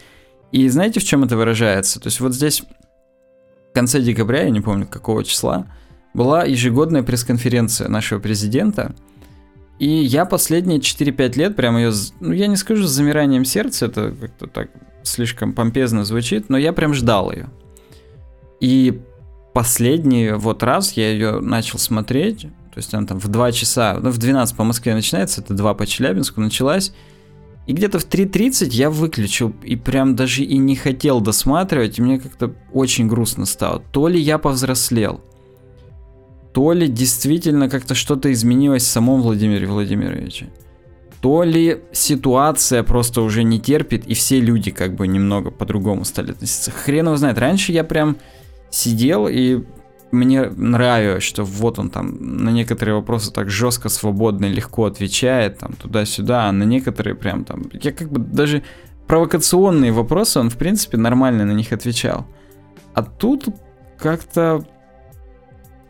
И 0.52 0.68
знаете, 0.68 1.00
в 1.00 1.04
чем 1.04 1.24
это 1.24 1.36
выражается? 1.36 1.98
То 1.98 2.06
есть 2.06 2.20
вот 2.20 2.34
здесь 2.34 2.62
в 2.62 3.74
конце 3.74 4.00
декабря, 4.00 4.42
я 4.42 4.50
не 4.50 4.60
помню 4.60 4.86
какого 4.86 5.24
числа, 5.24 5.66
была 6.14 6.44
ежегодная 6.44 7.02
пресс-конференция 7.02 7.88
нашего 7.88 8.20
президента, 8.20 8.94
и 9.78 9.88
я 9.88 10.26
последние 10.26 10.78
4-5 10.78 11.38
лет 11.38 11.56
прям 11.56 11.76
ее, 11.76 11.90
ну 12.20 12.32
я 12.32 12.46
не 12.46 12.56
скажу 12.56 12.84
с 12.84 12.90
замиранием 12.90 13.44
сердца, 13.44 13.86
это 13.86 14.14
как-то 14.20 14.46
так 14.46 14.70
слишком 15.02 15.52
помпезно 15.52 16.04
звучит, 16.04 16.48
но 16.48 16.56
я 16.58 16.72
прям 16.72 16.94
ждал 16.94 17.32
ее. 17.32 17.48
И 18.60 19.00
последний 19.52 20.32
вот 20.32 20.62
раз 20.62 20.92
я 20.92 21.10
ее 21.10 21.40
начал 21.40 21.78
смотреть, 21.78 22.42
то 22.42 22.78
есть 22.78 22.92
она 22.94 23.06
там 23.06 23.18
в 23.18 23.28
2 23.28 23.52
часа, 23.52 23.98
ну 24.00 24.10
в 24.10 24.18
12 24.18 24.56
по 24.56 24.64
Москве 24.64 24.94
начинается, 24.94 25.40
это 25.40 25.54
2 25.54 25.74
по 25.74 25.86
Челябинску 25.86 26.40
началась, 26.40 26.92
и 27.66 27.72
где-то 27.72 27.98
в 27.98 28.08
3.30 28.08 28.70
я 28.70 28.90
выключил 28.90 29.54
и 29.62 29.76
прям 29.76 30.16
даже 30.16 30.42
и 30.42 30.56
не 30.58 30.74
хотел 30.74 31.20
досматривать, 31.20 31.98
и 31.98 32.02
мне 32.02 32.18
как-то 32.18 32.54
очень 32.72 33.06
грустно 33.06 33.46
стало. 33.46 33.82
То 33.92 34.08
ли 34.08 34.18
я 34.18 34.38
повзрослел, 34.38 35.20
то 36.52 36.72
ли 36.72 36.88
действительно 36.88 37.68
как-то 37.68 37.94
что-то 37.94 38.32
изменилось 38.32 38.82
в 38.82 38.88
самом 38.88 39.22
Владимире 39.22 39.66
Владимировиче, 39.66 40.48
то 41.20 41.44
ли 41.44 41.82
ситуация 41.92 42.82
просто 42.82 43.22
уже 43.22 43.44
не 43.44 43.60
терпит, 43.60 44.06
и 44.06 44.14
все 44.14 44.40
люди 44.40 44.72
как 44.72 44.96
бы 44.96 45.06
немного 45.06 45.52
по-другому 45.52 46.04
стали 46.04 46.32
относиться. 46.32 46.72
Хрен 46.72 47.06
его 47.06 47.16
знает. 47.16 47.38
Раньше 47.38 47.70
я 47.70 47.84
прям 47.84 48.16
сидел 48.72 49.28
и 49.28 49.64
мне 50.10 50.42
нравилось, 50.42 51.22
что 51.22 51.42
вот 51.44 51.78
он 51.78 51.88
там 51.88 52.16
на 52.44 52.50
некоторые 52.50 52.96
вопросы 52.96 53.32
так 53.32 53.48
жестко, 53.48 53.88
свободно, 53.88 54.46
легко 54.46 54.84
отвечает, 54.84 55.58
там 55.58 55.72
туда-сюда, 55.72 56.48
а 56.48 56.52
на 56.52 56.64
некоторые 56.64 57.14
прям 57.14 57.44
там, 57.44 57.64
я 57.72 57.92
как 57.92 58.10
бы 58.10 58.20
даже 58.20 58.62
провокационные 59.06 59.90
вопросы, 59.90 60.38
он 60.38 60.50
в 60.50 60.56
принципе 60.58 60.98
нормально 60.98 61.44
на 61.44 61.52
них 61.52 61.72
отвечал. 61.72 62.26
А 62.94 63.02
тут 63.02 63.46
как-то 63.98 64.66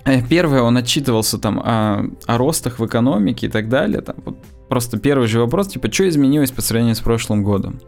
э, 0.04 0.22
Первое, 0.22 0.62
он 0.62 0.76
отчитывался 0.76 1.38
там 1.38 1.58
о, 1.58 2.04
о 2.26 2.38
ростах 2.38 2.78
в 2.78 2.86
экономике 2.86 3.46
и 3.46 3.50
так 3.50 3.68
далее. 3.68 4.02
Там, 4.02 4.16
вот 4.24 4.36
просто 4.68 4.98
первый 4.98 5.26
же 5.26 5.40
вопрос, 5.40 5.68
типа, 5.68 5.92
что 5.92 6.08
изменилось 6.08 6.52
по 6.52 6.62
сравнению 6.62 6.94
с 6.94 7.00
прошлым 7.00 7.42
годом? 7.42 7.80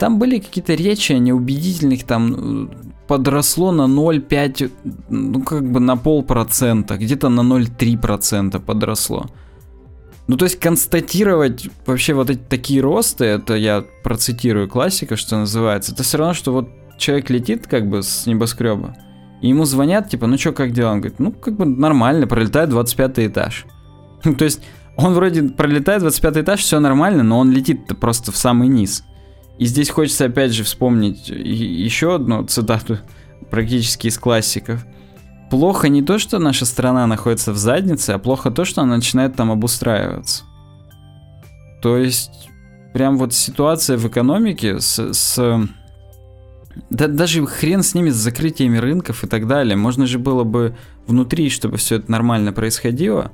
Там 0.00 0.18
были 0.18 0.38
какие-то 0.38 0.72
речи 0.72 1.12
неубедительных 1.12 2.04
там 2.04 2.70
подросло 3.06 3.70
на 3.70 3.82
0,5, 3.82 4.70
ну 5.10 5.42
как 5.42 5.70
бы 5.70 5.78
на 5.78 5.98
полпроцента, 5.98 6.96
где-то 6.96 7.28
на 7.28 7.42
0,3% 7.42 8.58
подросло. 8.60 9.26
Ну 10.26 10.38
то 10.38 10.46
есть 10.46 10.58
констатировать 10.58 11.68
вообще 11.84 12.14
вот 12.14 12.30
эти 12.30 12.38
такие 12.38 12.80
росты, 12.80 13.26
это 13.26 13.56
я 13.56 13.84
процитирую 14.02 14.70
классика, 14.70 15.16
что 15.16 15.36
называется, 15.36 15.92
это 15.92 16.02
все 16.02 16.16
равно, 16.16 16.32
что 16.32 16.52
вот 16.54 16.70
человек 16.96 17.28
летит 17.28 17.66
как 17.66 17.86
бы 17.86 18.02
с 18.02 18.24
небоскреба, 18.24 18.96
и 19.42 19.48
ему 19.48 19.66
звонят, 19.66 20.08
типа, 20.08 20.26
ну 20.26 20.38
что, 20.38 20.52
как 20.52 20.72
дела? 20.72 20.92
Он 20.92 21.00
говорит, 21.00 21.20
ну 21.20 21.30
как 21.30 21.56
бы 21.56 21.66
нормально, 21.66 22.26
пролетает 22.26 22.70
25 22.70 23.18
этаж. 23.18 23.66
то 24.22 24.44
есть 24.46 24.62
он 24.96 25.12
вроде 25.12 25.42
пролетает 25.42 26.00
25 26.00 26.38
этаж, 26.38 26.60
все 26.60 26.80
нормально, 26.80 27.22
но 27.22 27.38
он 27.38 27.50
летит 27.50 27.86
просто 28.00 28.32
в 28.32 28.38
самый 28.38 28.68
низ. 28.68 29.04
И 29.60 29.66
здесь 29.66 29.90
хочется 29.90 30.24
опять 30.24 30.52
же 30.52 30.64
вспомнить 30.64 31.28
еще 31.28 32.14
одну 32.14 32.42
цитату 32.44 32.98
практически 33.50 34.06
из 34.06 34.16
классиков. 34.16 34.86
Плохо 35.50 35.90
не 35.90 36.00
то, 36.00 36.18
что 36.18 36.38
наша 36.38 36.64
страна 36.64 37.06
находится 37.06 37.52
в 37.52 37.58
заднице, 37.58 38.12
а 38.12 38.18
плохо 38.18 38.50
то, 38.50 38.64
что 38.64 38.80
она 38.80 38.96
начинает 38.96 39.36
там 39.36 39.50
обустраиваться. 39.50 40.44
То 41.82 41.98
есть, 41.98 42.48
прям 42.94 43.18
вот 43.18 43.34
ситуация 43.34 43.98
в 43.98 44.08
экономике 44.08 44.80
с... 44.80 45.12
с 45.12 45.68
да 46.88 47.06
даже 47.06 47.44
хрен 47.44 47.82
с 47.82 47.94
ними, 47.94 48.08
с 48.08 48.16
закрытиями 48.16 48.78
рынков 48.78 49.24
и 49.24 49.26
так 49.26 49.46
далее. 49.46 49.76
Можно 49.76 50.06
же 50.06 50.18
было 50.18 50.42
бы 50.42 50.74
внутри, 51.06 51.50
чтобы 51.50 51.76
все 51.76 51.96
это 51.96 52.10
нормально 52.10 52.54
происходило. 52.54 53.30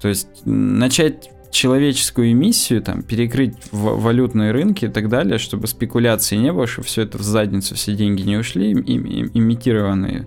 То 0.00 0.08
есть 0.08 0.28
начать 0.46 1.28
человеческую 1.52 2.32
эмиссию, 2.32 2.82
там, 2.82 3.02
перекрыть 3.02 3.54
валютные 3.70 4.50
рынки 4.50 4.86
и 4.86 4.88
так 4.88 5.08
далее, 5.08 5.38
чтобы 5.38 5.66
спекуляции 5.66 6.36
не 6.36 6.52
было, 6.52 6.66
чтобы 6.66 6.88
все 6.88 7.02
это 7.02 7.18
в 7.18 7.22
задницу, 7.22 7.74
все 7.74 7.94
деньги 7.94 8.22
не 8.22 8.38
ушли, 8.38 8.70
им, 8.70 8.80
им, 8.80 9.30
имитированные 9.32 10.26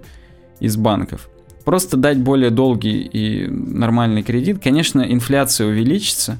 из 0.59 0.77
банков. 0.77 1.29
Просто 1.65 1.97
дать 1.97 2.19
более 2.19 2.51
долгий 2.51 3.01
и 3.01 3.47
нормальный 3.47 4.21
кредит. 4.21 4.61
Конечно, 4.63 5.01
инфляция 5.01 5.67
увеличится, 5.67 6.37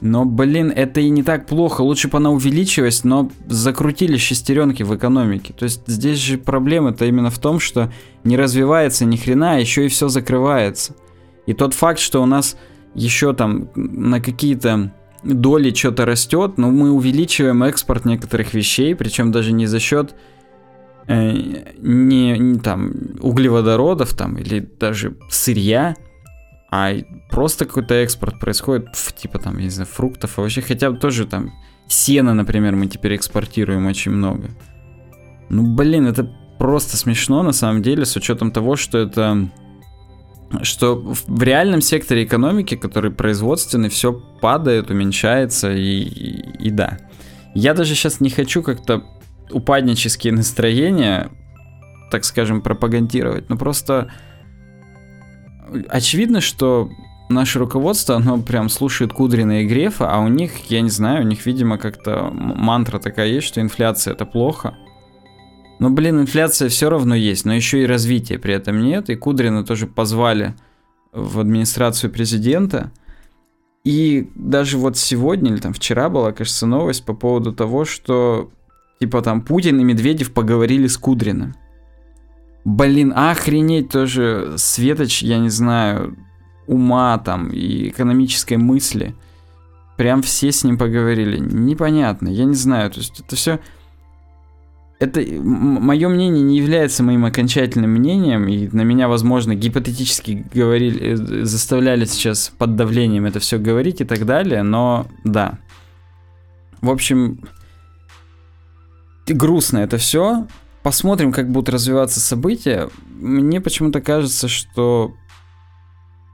но, 0.00 0.24
блин, 0.24 0.72
это 0.74 1.00
и 1.00 1.10
не 1.10 1.22
так 1.22 1.46
плохо. 1.46 1.82
Лучше 1.82 2.08
бы 2.08 2.16
она 2.16 2.30
увеличилась, 2.30 3.04
но 3.04 3.30
закрутили 3.46 4.16
шестеренки 4.16 4.82
в 4.84 4.96
экономике. 4.96 5.52
То 5.52 5.64
есть 5.64 5.82
здесь 5.86 6.18
же 6.18 6.38
проблема-то 6.38 7.04
именно 7.04 7.30
в 7.30 7.38
том, 7.38 7.60
что 7.60 7.92
не 8.24 8.38
развивается 8.38 9.04
ни 9.04 9.16
хрена, 9.16 9.56
а 9.56 9.58
еще 9.58 9.84
и 9.84 9.88
все 9.88 10.08
закрывается. 10.08 10.94
И 11.46 11.52
тот 11.52 11.74
факт, 11.74 11.98
что 11.98 12.22
у 12.22 12.26
нас 12.26 12.56
еще 12.98 13.32
там 13.32 13.70
на 13.74 14.20
какие-то 14.20 14.92
доли 15.22 15.72
что-то 15.74 16.04
растет, 16.04 16.58
но 16.58 16.70
мы 16.70 16.90
увеличиваем 16.90 17.62
экспорт 17.62 18.04
некоторых 18.04 18.54
вещей, 18.54 18.94
причем 18.94 19.32
даже 19.32 19.52
не 19.52 19.66
за 19.66 19.80
счет 19.80 20.14
э, 21.06 21.32
не, 21.78 22.38
не 22.38 22.58
там 22.58 22.92
углеводородов 23.20 24.14
там 24.14 24.36
или 24.36 24.60
даже 24.60 25.16
сырья, 25.28 25.96
а 26.70 26.92
просто 27.30 27.64
какой-то 27.64 27.94
экспорт 27.94 28.38
происходит 28.38 28.88
в, 28.94 29.12
типа 29.12 29.38
там, 29.38 29.58
я 29.58 29.64
не 29.64 29.70
знаю, 29.70 29.88
фруктов, 29.88 30.38
а 30.38 30.42
вообще 30.42 30.60
хотя 30.60 30.90
бы 30.90 30.98
тоже 30.98 31.26
там 31.26 31.52
сено, 31.88 32.34
например, 32.34 32.76
мы 32.76 32.86
теперь 32.86 33.16
экспортируем 33.16 33.86
очень 33.86 34.12
много. 34.12 34.50
Ну, 35.48 35.74
блин, 35.74 36.06
это 36.06 36.30
просто 36.58 36.96
смешно 36.96 37.42
на 37.42 37.52
самом 37.52 37.82
деле, 37.82 38.04
с 38.04 38.14
учетом 38.16 38.50
того, 38.50 38.76
что 38.76 38.98
это 38.98 39.48
что 40.62 40.96
в 40.96 41.42
реальном 41.42 41.80
секторе 41.80 42.24
экономики, 42.24 42.76
который 42.76 43.10
производственный, 43.10 43.88
все 43.88 44.12
падает, 44.12 44.90
уменьшается 44.90 45.72
и, 45.72 46.00
и, 46.00 46.66
и 46.66 46.70
да. 46.70 46.98
Я 47.54 47.74
даже 47.74 47.94
сейчас 47.94 48.20
не 48.20 48.30
хочу 48.30 48.62
как-то 48.62 49.04
упаднические 49.50 50.32
настроения, 50.32 51.30
так 52.10 52.24
скажем, 52.24 52.62
пропагандировать, 52.62 53.48
но 53.48 53.56
просто 53.56 54.10
очевидно, 55.88 56.40
что 56.40 56.90
наше 57.28 57.58
руководство, 57.58 58.16
оно 58.16 58.40
прям 58.40 58.68
слушает 58.68 59.12
Кудрина 59.12 59.62
и 59.62 59.66
Грефа, 59.66 60.10
а 60.10 60.20
у 60.20 60.28
них, 60.28 60.70
я 60.70 60.80
не 60.80 60.90
знаю, 60.90 61.24
у 61.24 61.26
них, 61.26 61.44
видимо, 61.46 61.78
как-то 61.78 62.30
мантра 62.32 62.98
такая 62.98 63.28
есть, 63.28 63.46
что 63.46 63.60
инфляция 63.60 64.14
это 64.14 64.24
плохо. 64.24 64.76
Но, 65.78 65.90
блин, 65.90 66.20
инфляция 66.20 66.68
все 66.68 66.90
равно 66.90 67.14
есть, 67.14 67.44
но 67.44 67.54
еще 67.54 67.82
и 67.82 67.86
развития 67.86 68.38
при 68.38 68.54
этом 68.54 68.82
нет. 68.82 69.10
И 69.10 69.16
Кудрина 69.16 69.64
тоже 69.64 69.86
позвали 69.86 70.54
в 71.12 71.38
администрацию 71.40 72.10
президента. 72.10 72.90
И 73.84 74.30
даже 74.34 74.76
вот 74.76 74.96
сегодня 74.96 75.52
или 75.52 75.60
там 75.60 75.72
вчера 75.72 76.08
была, 76.08 76.32
кажется, 76.32 76.66
новость 76.66 77.04
по 77.04 77.14
поводу 77.14 77.52
того, 77.52 77.84
что 77.84 78.50
типа 79.00 79.22
там 79.22 79.40
Путин 79.40 79.80
и 79.80 79.84
Медведев 79.84 80.32
поговорили 80.32 80.88
с 80.88 80.98
Кудриным. 80.98 81.54
Блин, 82.64 83.12
охренеть 83.16 83.90
тоже 83.90 84.54
светоч, 84.56 85.22
я 85.22 85.38
не 85.38 85.48
знаю, 85.48 86.18
ума 86.66 87.16
там 87.18 87.48
и 87.48 87.88
экономической 87.88 88.56
мысли. 88.56 89.14
Прям 89.96 90.22
все 90.22 90.52
с 90.52 90.64
ним 90.64 90.76
поговорили. 90.76 91.38
Непонятно, 91.38 92.28
я 92.28 92.44
не 92.44 92.54
знаю. 92.54 92.90
То 92.90 92.98
есть 92.98 93.20
это 93.20 93.36
все 93.36 93.60
это 94.98 95.20
мое 95.20 96.08
мнение 96.08 96.42
не 96.42 96.58
является 96.58 97.02
моим 97.02 97.24
окончательным 97.24 97.90
мнением, 97.90 98.48
и 98.48 98.68
на 98.68 98.82
меня, 98.82 99.08
возможно, 99.08 99.54
гипотетически 99.54 100.44
говорили, 100.52 101.12
э, 101.12 101.44
заставляли 101.44 102.04
сейчас 102.04 102.52
под 102.58 102.74
давлением 102.74 103.24
это 103.24 103.38
все 103.38 103.58
говорить 103.58 104.00
и 104.00 104.04
так 104.04 104.26
далее, 104.26 104.62
но 104.62 105.06
да. 105.22 105.58
В 106.80 106.90
общем, 106.90 107.40
грустно 109.26 109.78
это 109.78 109.98
все. 109.98 110.46
Посмотрим, 110.82 111.32
как 111.32 111.50
будут 111.50 111.68
развиваться 111.68 112.18
события. 112.18 112.88
Мне 113.08 113.60
почему-то 113.60 114.00
кажется, 114.00 114.48
что 114.48 115.14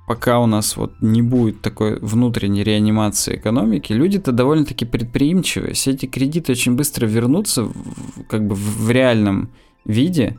пока 0.07 0.39
у 0.39 0.47
нас 0.47 0.77
вот 0.77 0.95
не 1.01 1.23
будет 1.23 1.63
такой 1.63 1.99
внутренней 2.01 2.63
реанимации 2.63 3.37
экономики, 3.37 3.93
люди-то 3.93 4.33
довольно-таки 4.33 4.85
предприимчивые. 4.85 5.75
Все 5.75 5.93
эти 5.93 6.07
кредиты 6.07 6.53
очень 6.53 6.77
быстро 6.77 7.07
вернутся 7.07 7.65
в, 7.65 8.25
как 8.29 8.47
бы 8.47 8.55
в 8.55 8.91
реальном 8.91 9.51
виде. 9.85 10.37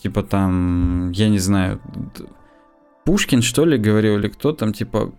Типа 0.00 0.22
там, 0.22 1.10
я 1.12 1.28
не 1.28 1.38
знаю, 1.38 1.80
Пушкин, 3.04 3.42
что 3.42 3.64
ли, 3.64 3.78
говорил, 3.78 4.18
или 4.18 4.28
кто 4.28 4.52
там, 4.52 4.72
типа, 4.72 5.12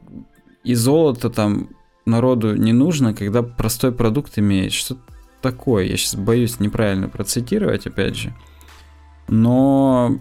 и 0.64 0.76
золото 0.76 1.30
там 1.30 1.70
народу 2.06 2.56
не 2.56 2.74
нужно, 2.74 3.14
когда 3.14 3.44
простой 3.44 3.92
продукт 3.92 4.38
имеет. 4.40 4.74
Что 4.74 4.98
такое? 5.42 5.86
Я 5.86 5.98
сейчас 5.98 6.16
боюсь 6.16 6.60
неправильно 6.60 7.08
процитировать, 7.08 7.88
опять 7.88 8.16
же. 8.16 8.34
Но 9.28 10.18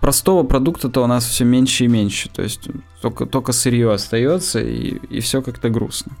простого 0.00 0.42
продукта-то 0.44 1.02
у 1.02 1.06
нас 1.06 1.24
все 1.24 1.44
меньше 1.44 1.84
и 1.84 1.88
меньше. 1.88 2.28
То 2.28 2.42
есть 2.42 2.68
только, 3.00 3.26
только 3.26 3.52
сырье 3.52 3.92
остается, 3.92 4.60
и, 4.60 4.96
и 5.08 5.20
все 5.20 5.42
как-то 5.42 5.68
грустно. 5.68 6.16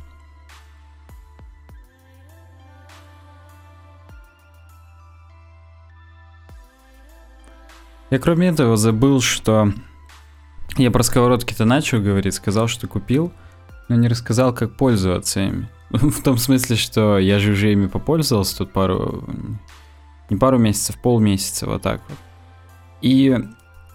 Я 8.10 8.18
кроме 8.18 8.48
этого 8.48 8.76
забыл, 8.76 9.20
что 9.20 9.72
я 10.78 10.90
про 10.90 11.02
сковородки-то 11.02 11.66
начал 11.66 12.00
говорить, 12.00 12.34
сказал, 12.34 12.66
что 12.66 12.86
купил, 12.86 13.32
но 13.88 13.96
не 13.96 14.08
рассказал, 14.08 14.54
как 14.54 14.76
пользоваться 14.76 15.40
ими. 15.40 15.68
В 15.90 16.22
том 16.22 16.38
смысле, 16.38 16.76
что 16.76 17.18
я 17.18 17.38
же 17.38 17.52
уже 17.52 17.72
ими 17.72 17.86
попользовался 17.86 18.58
тут 18.58 18.72
пару... 18.72 19.24
Не 20.30 20.36
пару 20.36 20.58
месяцев, 20.58 21.00
полмесяца, 21.00 21.66
вот 21.66 21.80
так 21.80 22.02
вот. 22.08 22.18
И 23.00 23.34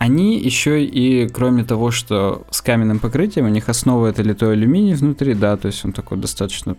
они 0.03 0.37
еще 0.37 0.83
и, 0.83 1.29
кроме 1.29 1.63
того, 1.63 1.89
что 1.89 2.45
с 2.49 2.61
каменным 2.61 2.99
покрытием, 2.99 3.45
у 3.45 3.49
них 3.49 3.69
основа 3.69 4.07
это 4.07 4.21
литой 4.21 4.51
алюминий 4.51 4.95
внутри, 4.95 5.33
да, 5.33 5.55
то 5.55 5.67
есть 5.67 5.85
он 5.85 5.93
такой 5.93 6.17
достаточно 6.17 6.75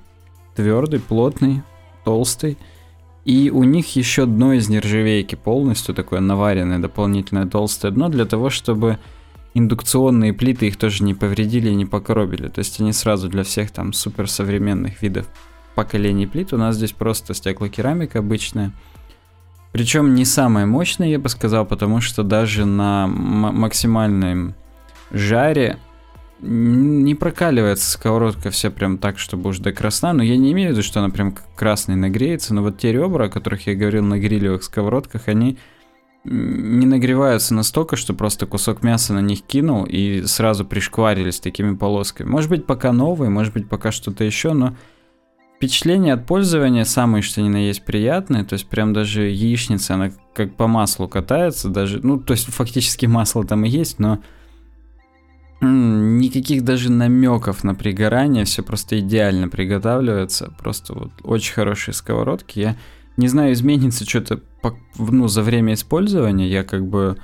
твердый, 0.54 1.00
плотный, 1.00 1.62
толстый. 2.04 2.58
И 3.24 3.48
у 3.48 3.64
них 3.64 3.96
еще 3.96 4.26
дно 4.26 4.52
из 4.52 4.68
нержавейки 4.68 5.36
полностью 5.36 5.94
такое 5.94 6.20
наваренное, 6.20 6.78
дополнительное 6.78 7.46
толстое 7.46 7.92
дно 7.92 8.10
для 8.10 8.26
того, 8.26 8.50
чтобы 8.50 8.98
индукционные 9.54 10.34
плиты 10.34 10.66
их 10.66 10.76
тоже 10.76 11.02
не 11.02 11.14
повредили 11.14 11.70
и 11.70 11.74
не 11.74 11.86
покоробили. 11.86 12.48
То 12.48 12.58
есть 12.58 12.78
они 12.78 12.92
сразу 12.92 13.30
для 13.30 13.42
всех 13.42 13.70
там 13.70 13.94
суперсовременных 13.94 15.00
видов 15.00 15.26
поколений 15.74 16.26
плит. 16.26 16.52
У 16.52 16.58
нас 16.58 16.76
здесь 16.76 16.92
просто 16.92 17.32
стеклокерамика 17.32 18.18
обычная. 18.18 18.72
Причем 19.74 20.14
не 20.14 20.24
самая 20.24 20.66
мощная, 20.66 21.08
я 21.08 21.18
бы 21.18 21.28
сказал, 21.28 21.66
потому 21.66 22.00
что 22.00 22.22
даже 22.22 22.64
на 22.64 23.08
максимальном 23.08 24.54
жаре 25.10 25.78
не 26.40 27.16
прокаливается 27.16 27.90
сковородка 27.90 28.50
вся 28.50 28.70
прям 28.70 28.98
так, 28.98 29.18
чтобы 29.18 29.50
уж 29.50 29.58
до 29.58 29.72
красна. 29.72 30.12
Но 30.12 30.22
я 30.22 30.36
не 30.36 30.52
имею 30.52 30.68
в 30.68 30.72
виду, 30.74 30.84
что 30.84 31.00
она 31.00 31.08
прям 31.08 31.36
красной 31.56 31.96
нагреется. 31.96 32.54
Но 32.54 32.62
вот 32.62 32.78
те 32.78 32.92
ребра, 32.92 33.24
о 33.24 33.28
которых 33.28 33.66
я 33.66 33.74
говорил 33.74 34.04
на 34.04 34.16
грилевых 34.16 34.62
сковородках, 34.62 35.26
они 35.26 35.58
не 36.22 36.86
нагреваются 36.86 37.52
настолько, 37.52 37.96
что 37.96 38.14
просто 38.14 38.46
кусок 38.46 38.84
мяса 38.84 39.12
на 39.12 39.22
них 39.22 39.42
кинул 39.42 39.86
и 39.86 40.22
сразу 40.26 40.64
пришкварились 40.64 41.40
такими 41.40 41.74
полосками. 41.74 42.28
Может 42.28 42.48
быть, 42.48 42.64
пока 42.64 42.92
новые, 42.92 43.28
может 43.28 43.52
быть, 43.52 43.68
пока 43.68 43.90
что-то 43.90 44.22
еще, 44.22 44.52
но 44.52 44.76
впечатление 45.64 46.12
от 46.12 46.26
пользования 46.26 46.84
самое, 46.84 47.22
что 47.22 47.40
ни 47.40 47.48
на 47.48 47.56
есть 47.56 47.84
приятное. 47.84 48.44
То 48.44 48.52
есть 48.54 48.66
прям 48.66 48.92
даже 48.92 49.22
яичница, 49.30 49.94
она 49.94 50.10
как 50.34 50.54
по 50.56 50.66
маслу 50.66 51.08
катается, 51.08 51.68
даже, 51.68 52.00
ну, 52.04 52.18
то 52.18 52.32
есть 52.32 52.46
фактически 52.46 53.06
масло 53.06 53.44
там 53.44 53.64
и 53.64 53.68
есть, 53.68 53.98
но 53.98 54.18
никаких 55.62 56.64
даже 56.64 56.92
намеков 56.92 57.64
на 57.64 57.74
пригорание, 57.74 58.44
все 58.44 58.62
просто 58.62 58.98
идеально 58.98 59.48
приготавливается, 59.48 60.52
просто 60.58 60.92
вот 60.92 61.12
очень 61.22 61.54
хорошие 61.54 61.94
сковородки. 61.94 62.58
Я 62.58 62.76
не 63.16 63.28
знаю, 63.28 63.54
изменится 63.54 64.04
что-то 64.04 64.40
ну, 64.98 65.28
за 65.28 65.42
время 65.42 65.72
использования. 65.72 66.48
Я 66.48 66.64
как 66.64 66.86
бы 66.86 67.16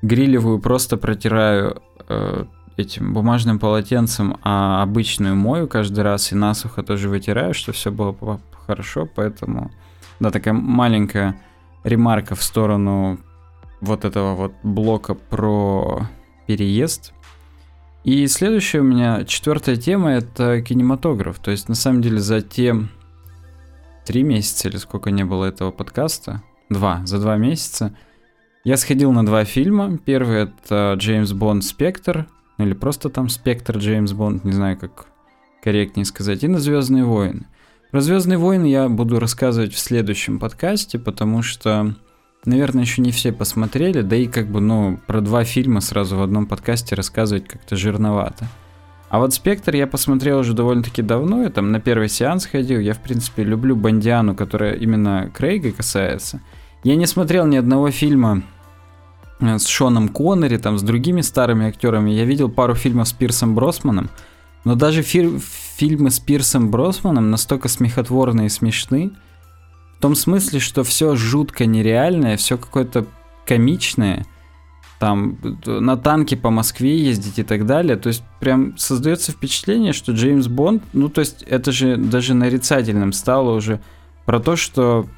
грилевую 0.00 0.60
просто 0.60 0.96
протираю 0.96 1.82
э, 2.08 2.44
этим 2.76 3.12
бумажным 3.12 3.58
полотенцем, 3.58 4.38
а 4.42 4.82
обычную 4.82 5.36
мою 5.36 5.68
каждый 5.68 6.00
раз 6.00 6.32
и 6.32 6.34
насухо 6.34 6.82
тоже 6.82 7.08
вытираю, 7.08 7.54
что 7.54 7.72
все 7.72 7.90
было 7.90 8.40
хорошо, 8.66 9.08
поэтому 9.12 9.70
да, 10.20 10.30
такая 10.30 10.54
маленькая 10.54 11.40
ремарка 11.84 12.34
в 12.34 12.42
сторону 12.42 13.18
вот 13.80 14.04
этого 14.04 14.34
вот 14.34 14.52
блока 14.62 15.14
про 15.14 16.08
переезд. 16.46 17.12
И 18.04 18.26
следующая 18.26 18.80
у 18.80 18.84
меня 18.84 19.24
четвертая 19.24 19.76
тема 19.76 20.10
это 20.10 20.60
кинематограф. 20.62 21.38
То 21.38 21.50
есть 21.50 21.68
на 21.68 21.74
самом 21.74 22.02
деле 22.02 22.18
за 22.18 22.40
те 22.40 22.74
три 24.04 24.22
месяца 24.22 24.68
или 24.68 24.76
сколько 24.76 25.10
не 25.10 25.24
было 25.24 25.44
этого 25.44 25.70
подкаста, 25.70 26.42
два, 26.68 27.02
за 27.04 27.20
два 27.20 27.36
месяца, 27.36 27.96
я 28.64 28.76
сходил 28.76 29.12
на 29.12 29.26
два 29.26 29.44
фильма. 29.44 29.98
Первый 29.98 30.44
это 30.44 30.94
Джеймс 30.96 31.32
Бонд 31.32 31.64
Спектр, 31.64 32.28
или 32.62 32.74
просто 32.74 33.08
там 33.08 33.28
Спектр 33.28 33.78
Джеймс 33.78 34.12
Бонд, 34.12 34.44
не 34.44 34.52
знаю, 34.52 34.78
как 34.78 35.06
корректнее 35.62 36.04
сказать, 36.04 36.42
и 36.44 36.48
на 36.48 36.58
Звездные 36.58 37.04
войны. 37.04 37.46
Про 37.90 38.00
Звездные 38.00 38.38
войны 38.38 38.66
я 38.66 38.88
буду 38.88 39.20
рассказывать 39.20 39.74
в 39.74 39.78
следующем 39.78 40.38
подкасте, 40.38 40.98
потому 40.98 41.42
что, 41.42 41.94
наверное, 42.44 42.82
еще 42.82 43.02
не 43.02 43.12
все 43.12 43.32
посмотрели, 43.32 44.00
да 44.00 44.16
и 44.16 44.26
как 44.26 44.48
бы, 44.48 44.60
ну, 44.60 44.98
про 45.06 45.20
два 45.20 45.44
фильма 45.44 45.80
сразу 45.80 46.16
в 46.16 46.22
одном 46.22 46.46
подкасте 46.46 46.94
рассказывать 46.94 47.46
как-то 47.46 47.76
жирновато. 47.76 48.46
А 49.10 49.18
вот 49.18 49.34
«Спектр» 49.34 49.76
я 49.76 49.86
посмотрел 49.86 50.38
уже 50.38 50.54
довольно-таки 50.54 51.02
давно, 51.02 51.42
я 51.42 51.50
там 51.50 51.70
на 51.70 51.80
первый 51.80 52.08
сеанс 52.08 52.46
ходил, 52.46 52.80
я, 52.80 52.94
в 52.94 53.00
принципе, 53.00 53.44
люблю 53.44 53.76
Бондиану, 53.76 54.34
которая 54.34 54.74
именно 54.76 55.30
Крейга 55.34 55.70
касается. 55.70 56.40
Я 56.82 56.96
не 56.96 57.04
смотрел 57.04 57.46
ни 57.46 57.56
одного 57.56 57.90
фильма 57.90 58.42
с 59.42 59.66
Шоном 59.66 60.08
Коннери, 60.08 60.56
там, 60.56 60.78
с 60.78 60.82
другими 60.82 61.20
старыми 61.20 61.66
актерами. 61.66 62.10
Я 62.10 62.24
видел 62.24 62.48
пару 62.48 62.74
фильмов 62.74 63.08
с 63.08 63.12
Пирсом 63.12 63.54
Бросманом, 63.54 64.10
но 64.64 64.74
даже 64.74 65.02
фи- 65.02 65.38
фильмы 65.76 66.10
с 66.10 66.18
Пирсом 66.20 66.70
Бросманом 66.70 67.30
настолько 67.30 67.68
смехотворные 67.68 68.46
и 68.46 68.50
смешны, 68.50 69.12
в 69.98 70.02
том 70.02 70.14
смысле, 70.14 70.58
что 70.58 70.82
все 70.82 71.14
жутко 71.16 71.66
нереальное, 71.66 72.36
все 72.36 72.56
какое-то 72.56 73.06
комичное– 73.44 74.26
там 75.02 75.36
на 75.66 75.96
танке 75.96 76.36
по 76.36 76.50
Москве 76.50 76.96
ездить 76.96 77.40
и 77.40 77.42
так 77.42 77.66
далее. 77.66 77.96
То 77.96 78.06
есть 78.06 78.22
прям 78.38 78.78
создается 78.78 79.32
впечатление, 79.32 79.92
что 79.92 80.12
Джеймс 80.12 80.46
Бонд, 80.46 80.84
ну 80.92 81.08
то 81.08 81.22
есть 81.22 81.42
это 81.42 81.72
же 81.72 81.96
даже 81.96 82.34
нарицательным 82.34 83.12
стало 83.12 83.56
уже 83.56 83.80
про 84.26 84.38
то, 84.38 84.54
что 84.54 85.08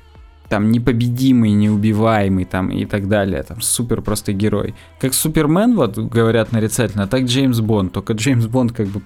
там 0.48 0.70
непобедимый, 0.70 1.52
неубиваемый 1.52 2.44
там 2.44 2.70
и 2.70 2.84
так 2.84 3.08
далее, 3.08 3.42
там 3.42 3.60
супер 3.60 4.02
просто 4.02 4.32
герой. 4.32 4.74
Как 5.00 5.14
Супермен, 5.14 5.74
вот 5.74 5.98
говорят 5.98 6.52
нарицательно, 6.52 7.06
так 7.06 7.24
Джеймс 7.24 7.60
Бонд, 7.60 7.92
только 7.92 8.12
Джеймс 8.12 8.46
Бонд 8.46 8.72
как 8.72 8.88
бы 8.88 9.02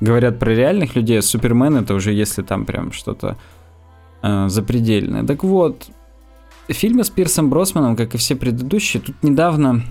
говорят 0.00 0.38
про 0.38 0.50
реальных 0.54 0.96
людей, 0.96 1.18
а 1.18 1.22
Супермен 1.22 1.76
это 1.76 1.94
уже 1.94 2.12
если 2.12 2.42
там 2.42 2.64
прям 2.64 2.92
что-то 2.92 3.36
э, 4.22 4.48
запредельное. 4.48 5.24
Так 5.24 5.44
вот, 5.44 5.88
фильмы 6.68 7.04
с 7.04 7.10
Пирсом 7.10 7.50
Бросманом, 7.50 7.96
как 7.96 8.14
и 8.14 8.18
все 8.18 8.34
предыдущие, 8.34 9.02
тут 9.02 9.22
недавно 9.22 9.82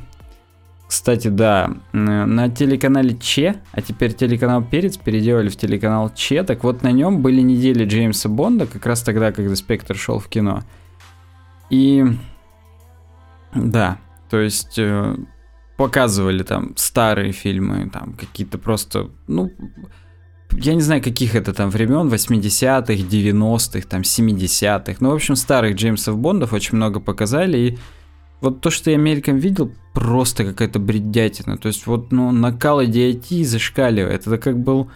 кстати, 0.90 1.28
да, 1.28 1.70
на 1.94 2.50
телеканале 2.50 3.16
Че, 3.16 3.58
а 3.74 3.82
теперь 3.84 4.12
телеканал 4.12 4.64
Перец 4.64 4.98
переделали 4.98 5.50
в 5.50 5.56
телеканал 5.56 6.12
Че, 6.16 6.42
так 6.42 6.64
вот 6.64 6.82
на 6.82 6.92
нем 6.92 7.22
были 7.22 7.42
недели 7.42 7.86
Джеймса 7.86 8.28
Бонда, 8.28 8.66
как 8.66 8.88
раз 8.88 9.04
тогда, 9.04 9.32
когда 9.32 9.56
Спектр 9.56 9.96
шел 9.96 10.18
в 10.18 10.28
кино. 10.28 10.64
И 11.70 12.06
да, 13.54 14.00
то 14.30 14.40
есть 14.40 14.78
э, 14.78 15.16
показывали 15.78 16.44
там 16.44 16.76
старые 16.78 17.32
фильмы, 17.32 17.90
там 17.90 18.14
какие-то 18.14 18.58
просто, 18.58 19.10
ну, 19.28 19.52
я 20.52 20.74
не 20.74 20.82
знаю, 20.82 21.04
каких 21.04 21.36
это 21.36 21.54
там 21.54 21.70
времен, 21.70 22.08
80-х, 22.08 22.94
90-х, 22.94 23.88
там 23.88 24.02
70-х. 24.02 24.98
Ну, 25.00 25.12
в 25.12 25.14
общем, 25.14 25.36
старых 25.36 25.76
Джеймсов 25.76 26.18
Бондов 26.18 26.54
очень 26.54 26.76
много 26.76 27.00
показали, 27.00 27.58
и 27.58 27.78
вот 28.42 28.62
то, 28.62 28.70
что 28.70 28.92
я 28.92 28.98
мельком 28.98 29.38
видел, 29.38 29.72
просто 29.94 30.46
какая-то 30.46 30.80
бредятина. 30.80 31.58
То 31.58 31.68
есть 31.68 31.88
вот, 31.88 32.12
ну, 32.12 32.32
накал 32.32 32.84
идиотии 32.84 33.44
зашкаливает. 33.44 34.28
Это 34.28 34.38
как 34.38 34.58
был 34.60 34.90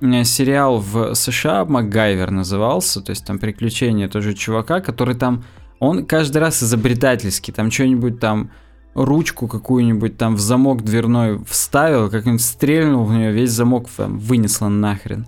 э, 0.00 0.24
сериал 0.24 0.78
в 0.78 1.14
США, 1.14 1.64
МакГайвер 1.64 2.30
назывался, 2.30 3.00
то 3.00 3.10
есть 3.10 3.24
там 3.24 3.38
приключения 3.38 4.08
тоже 4.08 4.34
чувака, 4.34 4.80
который 4.80 5.14
там, 5.14 5.44
он 5.78 6.06
каждый 6.06 6.38
раз 6.38 6.62
изобретательский, 6.62 7.52
там 7.52 7.70
что-нибудь 7.70 8.20
там, 8.20 8.50
ручку 8.94 9.46
какую-нибудь 9.46 10.16
там 10.16 10.36
в 10.36 10.40
замок 10.40 10.82
дверной 10.82 11.38
вставил, 11.44 12.10
как-нибудь 12.10 12.42
стрельнул 12.42 13.04
в 13.04 13.12
нее, 13.12 13.32
весь 13.32 13.50
замок 13.50 13.88
там, 13.94 14.18
вынесло 14.18 14.68
нахрен. 14.68 15.26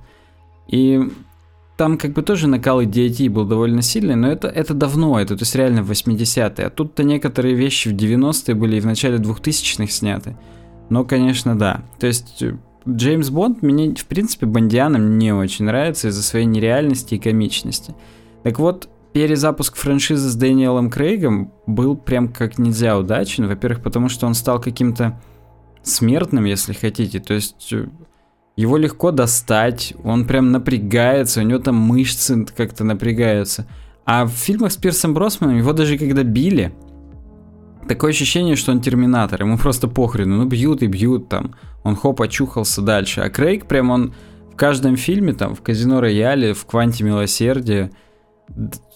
И 0.68 1.10
там 1.76 1.98
как 1.98 2.12
бы 2.12 2.22
тоже 2.22 2.48
накал 2.48 2.82
идиотии 2.82 3.28
был 3.28 3.44
довольно 3.44 3.82
сильный, 3.82 4.16
но 4.16 4.28
это, 4.28 4.48
это 4.48 4.74
давно, 4.74 5.20
это 5.20 5.36
то 5.36 5.42
есть 5.42 5.54
реально 5.54 5.82
в 5.82 5.90
80-е. 5.90 6.66
А 6.66 6.70
тут-то 6.70 7.04
некоторые 7.04 7.54
вещи 7.54 7.88
в 7.88 7.94
90-е 7.94 8.54
были 8.54 8.76
и 8.76 8.80
в 8.80 8.86
начале 8.86 9.18
2000-х 9.18 9.92
сняты. 9.92 10.36
Но, 10.88 11.04
конечно, 11.04 11.56
да. 11.56 11.82
То 11.98 12.06
есть 12.06 12.42
э, 12.42 12.56
Джеймс 12.88 13.28
Бонд 13.28 13.62
мне, 13.62 13.94
в 13.94 14.06
принципе, 14.06 14.46
Бондианам 14.46 15.18
не 15.18 15.32
очень 15.32 15.66
нравится 15.66 16.08
из-за 16.08 16.22
своей 16.22 16.46
нереальности 16.46 17.14
и 17.14 17.18
комичности. 17.18 17.94
Так 18.42 18.58
вот, 18.58 18.88
перезапуск 19.12 19.76
франшизы 19.76 20.28
с 20.28 20.34
Дэниелом 20.34 20.90
Крейгом 20.90 21.52
был 21.66 21.96
прям 21.96 22.28
как 22.28 22.58
нельзя 22.58 22.98
удачен. 22.98 23.46
Во-первых, 23.46 23.82
потому 23.82 24.08
что 24.08 24.26
он 24.26 24.34
стал 24.34 24.60
каким-то 24.60 25.20
смертным, 25.82 26.44
если 26.44 26.72
хотите. 26.72 27.20
То 27.20 27.34
есть 27.34 27.72
э, 27.72 27.88
его 28.56 28.76
легко 28.76 29.10
достать, 29.10 29.94
он 30.04 30.26
прям 30.26 30.52
напрягается, 30.52 31.40
у 31.40 31.44
него 31.44 31.58
там 31.60 31.76
мышцы 31.76 32.44
как-то 32.44 32.84
напрягаются. 32.84 33.66
А 34.04 34.24
в 34.24 34.30
фильмах 34.30 34.72
с 34.72 34.76
Пирсом 34.76 35.14
Бросманом 35.14 35.58
его 35.58 35.72
даже 35.72 35.98
когда 35.98 36.22
били, 36.22 36.74
такое 37.88 38.10
ощущение, 38.10 38.56
что 38.56 38.72
он 38.72 38.80
терминатор, 38.80 39.42
ему 39.42 39.58
просто 39.58 39.88
похрену, 39.88 40.36
ну 40.36 40.44
бьют 40.46 40.82
и 40.82 40.86
бьют 40.86 41.28
там, 41.28 41.54
он 41.82 41.96
хоп, 41.96 42.20
очухался 42.20 42.82
дальше. 42.82 43.20
А 43.20 43.30
Крейг 43.30 43.66
прям 43.66 43.90
он 43.90 44.14
в 44.52 44.56
каждом 44.56 44.96
фильме, 44.96 45.32
там, 45.32 45.54
в 45.54 45.62
Казино 45.62 46.00
Рояле, 46.00 46.52
в 46.52 46.64
Кванте 46.66 47.04
Милосердия, 47.04 47.90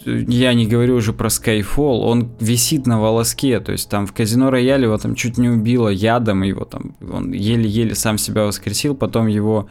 я 0.05 0.55
не 0.55 0.67
говорю 0.67 0.97
уже 0.97 1.13
про 1.13 1.29
Skyfall, 1.29 2.01
он 2.01 2.33
висит 2.41 2.87
на 2.87 3.01
волоске, 3.01 3.61
то 3.61 3.73
есть 3.73 3.89
там 3.89 4.07
в 4.07 4.13
Казино 4.13 4.51
Рояле 4.51 4.85
его 4.85 4.99
там 4.99 5.15
чуть 5.15 5.39
не 5.39 5.49
убило 5.49 5.89
ядом, 5.89 6.43
его 6.43 6.65
там, 6.65 6.97
он 7.01 7.33
еле-еле 7.33 7.95
сам 7.95 8.19
себя 8.19 8.45
воскресил, 8.45 8.95
потом 8.95 9.27
его 9.27 9.69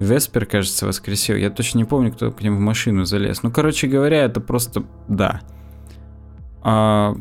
Веспер, 0.00 0.46
кажется, 0.46 0.86
воскресил, 0.86 1.36
я 1.36 1.50
точно 1.50 1.78
не 1.78 1.84
помню, 1.84 2.12
кто 2.12 2.30
к 2.32 2.42
нему 2.42 2.56
в 2.56 2.60
машину 2.60 3.04
залез. 3.04 3.42
Ну, 3.42 3.50
короче 3.50 3.86
говоря, 3.86 4.24
это 4.24 4.40
просто, 4.40 4.84
да. 5.08 5.40
А, 6.62 7.14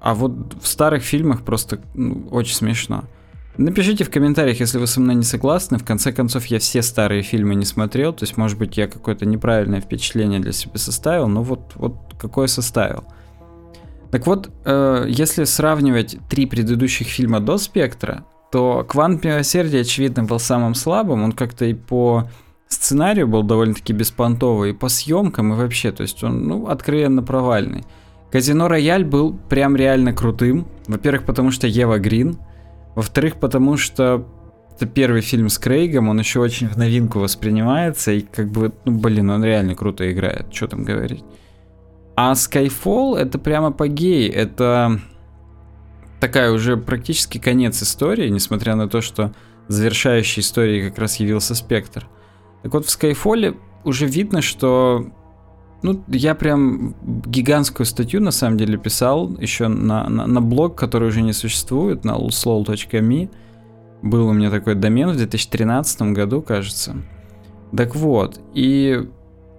а 0.00 0.14
вот 0.14 0.56
в 0.60 0.66
старых 0.66 1.02
фильмах 1.02 1.42
просто 1.42 1.80
ну, 1.94 2.28
очень 2.30 2.54
смешно. 2.54 3.04
Напишите 3.58 4.04
в 4.04 4.10
комментариях, 4.10 4.60
если 4.60 4.78
вы 4.78 4.86
со 4.86 5.00
мной 5.00 5.14
не 5.14 5.22
согласны. 5.22 5.78
В 5.78 5.84
конце 5.84 6.12
концов, 6.12 6.46
я 6.46 6.58
все 6.58 6.82
старые 6.82 7.22
фильмы 7.22 7.54
не 7.54 7.64
смотрел, 7.64 8.12
то 8.12 8.24
есть, 8.24 8.36
может 8.36 8.58
быть, 8.58 8.76
я 8.76 8.86
какое-то 8.86 9.24
неправильное 9.24 9.80
впечатление 9.80 10.40
для 10.40 10.52
себя 10.52 10.78
составил, 10.78 11.26
но 11.28 11.42
вот, 11.42 11.72
вот 11.74 11.96
какое 12.18 12.48
составил. 12.48 13.04
Так 14.10 14.26
вот, 14.26 14.50
э, 14.64 15.06
если 15.08 15.44
сравнивать 15.44 16.18
три 16.28 16.46
предыдущих 16.46 17.06
фильма 17.06 17.40
до 17.40 17.56
«Спектра», 17.56 18.24
то 18.52 18.84
«Квант 18.86 19.24
милосердия», 19.24 19.80
очевидно, 19.80 20.24
был 20.24 20.38
самым 20.38 20.74
слабым. 20.74 21.24
Он 21.24 21.32
как-то 21.32 21.64
и 21.64 21.74
по 21.74 22.28
сценарию 22.68 23.26
был 23.26 23.42
довольно-таки 23.42 23.92
беспонтовый, 23.92 24.70
и 24.70 24.74
по 24.74 24.88
съемкам, 24.88 25.52
и 25.52 25.56
вообще, 25.56 25.92
то 25.92 26.02
есть 26.02 26.22
он, 26.22 26.46
ну, 26.46 26.66
откровенно 26.66 27.22
провальный. 27.22 27.84
«Казино 28.30 28.68
Рояль» 28.68 29.04
был 29.04 29.32
прям 29.48 29.76
реально 29.76 30.12
крутым. 30.12 30.66
Во-первых, 30.86 31.24
потому 31.24 31.50
что 31.50 31.66
Ева 31.66 31.98
Грин– 31.98 32.36
во-вторых, 32.96 33.36
потому 33.36 33.76
что 33.76 34.26
это 34.74 34.86
первый 34.86 35.20
фильм 35.20 35.48
с 35.48 35.58
Крейгом, 35.58 36.08
он 36.08 36.18
еще 36.18 36.40
очень 36.40 36.68
в 36.68 36.76
новинку 36.76 37.20
воспринимается, 37.20 38.10
и 38.10 38.22
как 38.22 38.50
бы, 38.50 38.72
ну 38.84 38.98
блин, 38.98 39.30
он 39.30 39.44
реально 39.44 39.74
круто 39.74 40.10
играет, 40.10 40.52
что 40.52 40.66
там 40.66 40.82
говорить. 40.82 41.24
А 42.16 42.32
Skyfall 42.32 43.16
это 43.16 43.38
прямо 43.38 43.68
апогей, 43.68 44.28
это 44.28 45.00
такая 46.20 46.50
уже 46.50 46.76
практически 46.76 47.38
конец 47.38 47.82
истории, 47.82 48.28
несмотря 48.28 48.74
на 48.74 48.88
то, 48.88 49.00
что 49.02 49.32
завершающей 49.68 50.40
историей 50.40 50.88
как 50.88 50.98
раз 50.98 51.16
явился 51.16 51.54
Спектр. 51.54 52.08
Так 52.62 52.72
вот, 52.72 52.86
в 52.86 52.88
Skyfall 52.88 53.58
уже 53.84 54.06
видно, 54.06 54.40
что 54.40 55.06
ну, 55.82 56.02
я 56.08 56.34
прям 56.34 56.94
гигантскую 57.26 57.86
статью 57.86 58.20
на 58.20 58.30
самом 58.30 58.56
деле 58.56 58.78
писал 58.78 59.36
еще 59.38 59.68
на, 59.68 60.08
на, 60.08 60.26
на 60.26 60.40
блог, 60.40 60.76
который 60.76 61.08
уже 61.08 61.22
не 61.22 61.32
существует, 61.32 62.04
на 62.04 62.12
slow.me. 62.12 63.30
Был 64.02 64.28
у 64.28 64.32
меня 64.32 64.50
такой 64.50 64.74
домен 64.74 65.10
в 65.10 65.16
2013 65.16 66.02
году, 66.12 66.42
кажется. 66.42 66.96
Так 67.76 67.94
вот, 67.94 68.40
и 68.54 69.08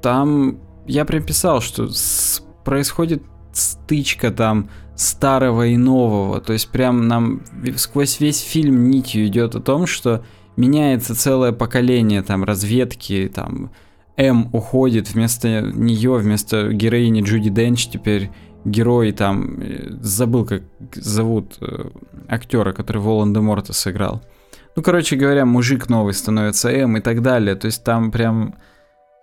там 0.01 0.59
я 0.85 1.05
прям 1.05 1.23
писал, 1.23 1.61
что 1.61 1.87
с, 1.89 2.41
происходит 2.63 3.23
стычка 3.51 4.31
там 4.31 4.69
старого 4.95 5.67
и 5.67 5.77
нового. 5.77 6.41
То 6.41 6.53
есть 6.53 6.69
прям 6.69 7.07
нам 7.07 7.41
сквозь 7.75 8.19
весь 8.19 8.41
фильм 8.41 8.89
нитью 8.89 9.27
идет 9.27 9.55
о 9.55 9.61
том, 9.61 9.85
что 9.85 10.23
меняется 10.55 11.15
целое 11.15 11.51
поколение 11.51 12.21
там 12.21 12.43
разведки, 12.43 13.31
там 13.33 13.71
М 14.17 14.49
уходит, 14.51 15.13
вместо 15.13 15.61
нее, 15.61 16.15
вместо 16.15 16.73
героини 16.73 17.21
Джуди 17.21 17.49
Денч 17.49 17.87
теперь 17.87 18.31
герой 18.65 19.11
там, 19.11 19.59
э, 19.61 19.89
забыл, 20.01 20.45
как 20.45 20.63
зовут 20.93 21.57
э, 21.61 21.89
актера, 22.27 22.73
который 22.73 22.97
Волан-де-Морта 22.97 23.73
сыграл. 23.73 24.23
Ну, 24.75 24.81
короче 24.83 25.15
говоря, 25.15 25.45
мужик 25.45 25.89
новый 25.89 26.13
становится 26.13 26.69
М 26.69 26.97
и 26.97 27.01
так 27.01 27.21
далее. 27.21 27.55
То 27.55 27.67
есть 27.67 27.83
там 27.83 28.11
прям 28.11 28.55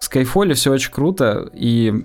в 0.00 0.04
Скайфоле 0.04 0.54
все 0.54 0.72
очень 0.72 0.92
круто. 0.92 1.50
И 1.52 2.04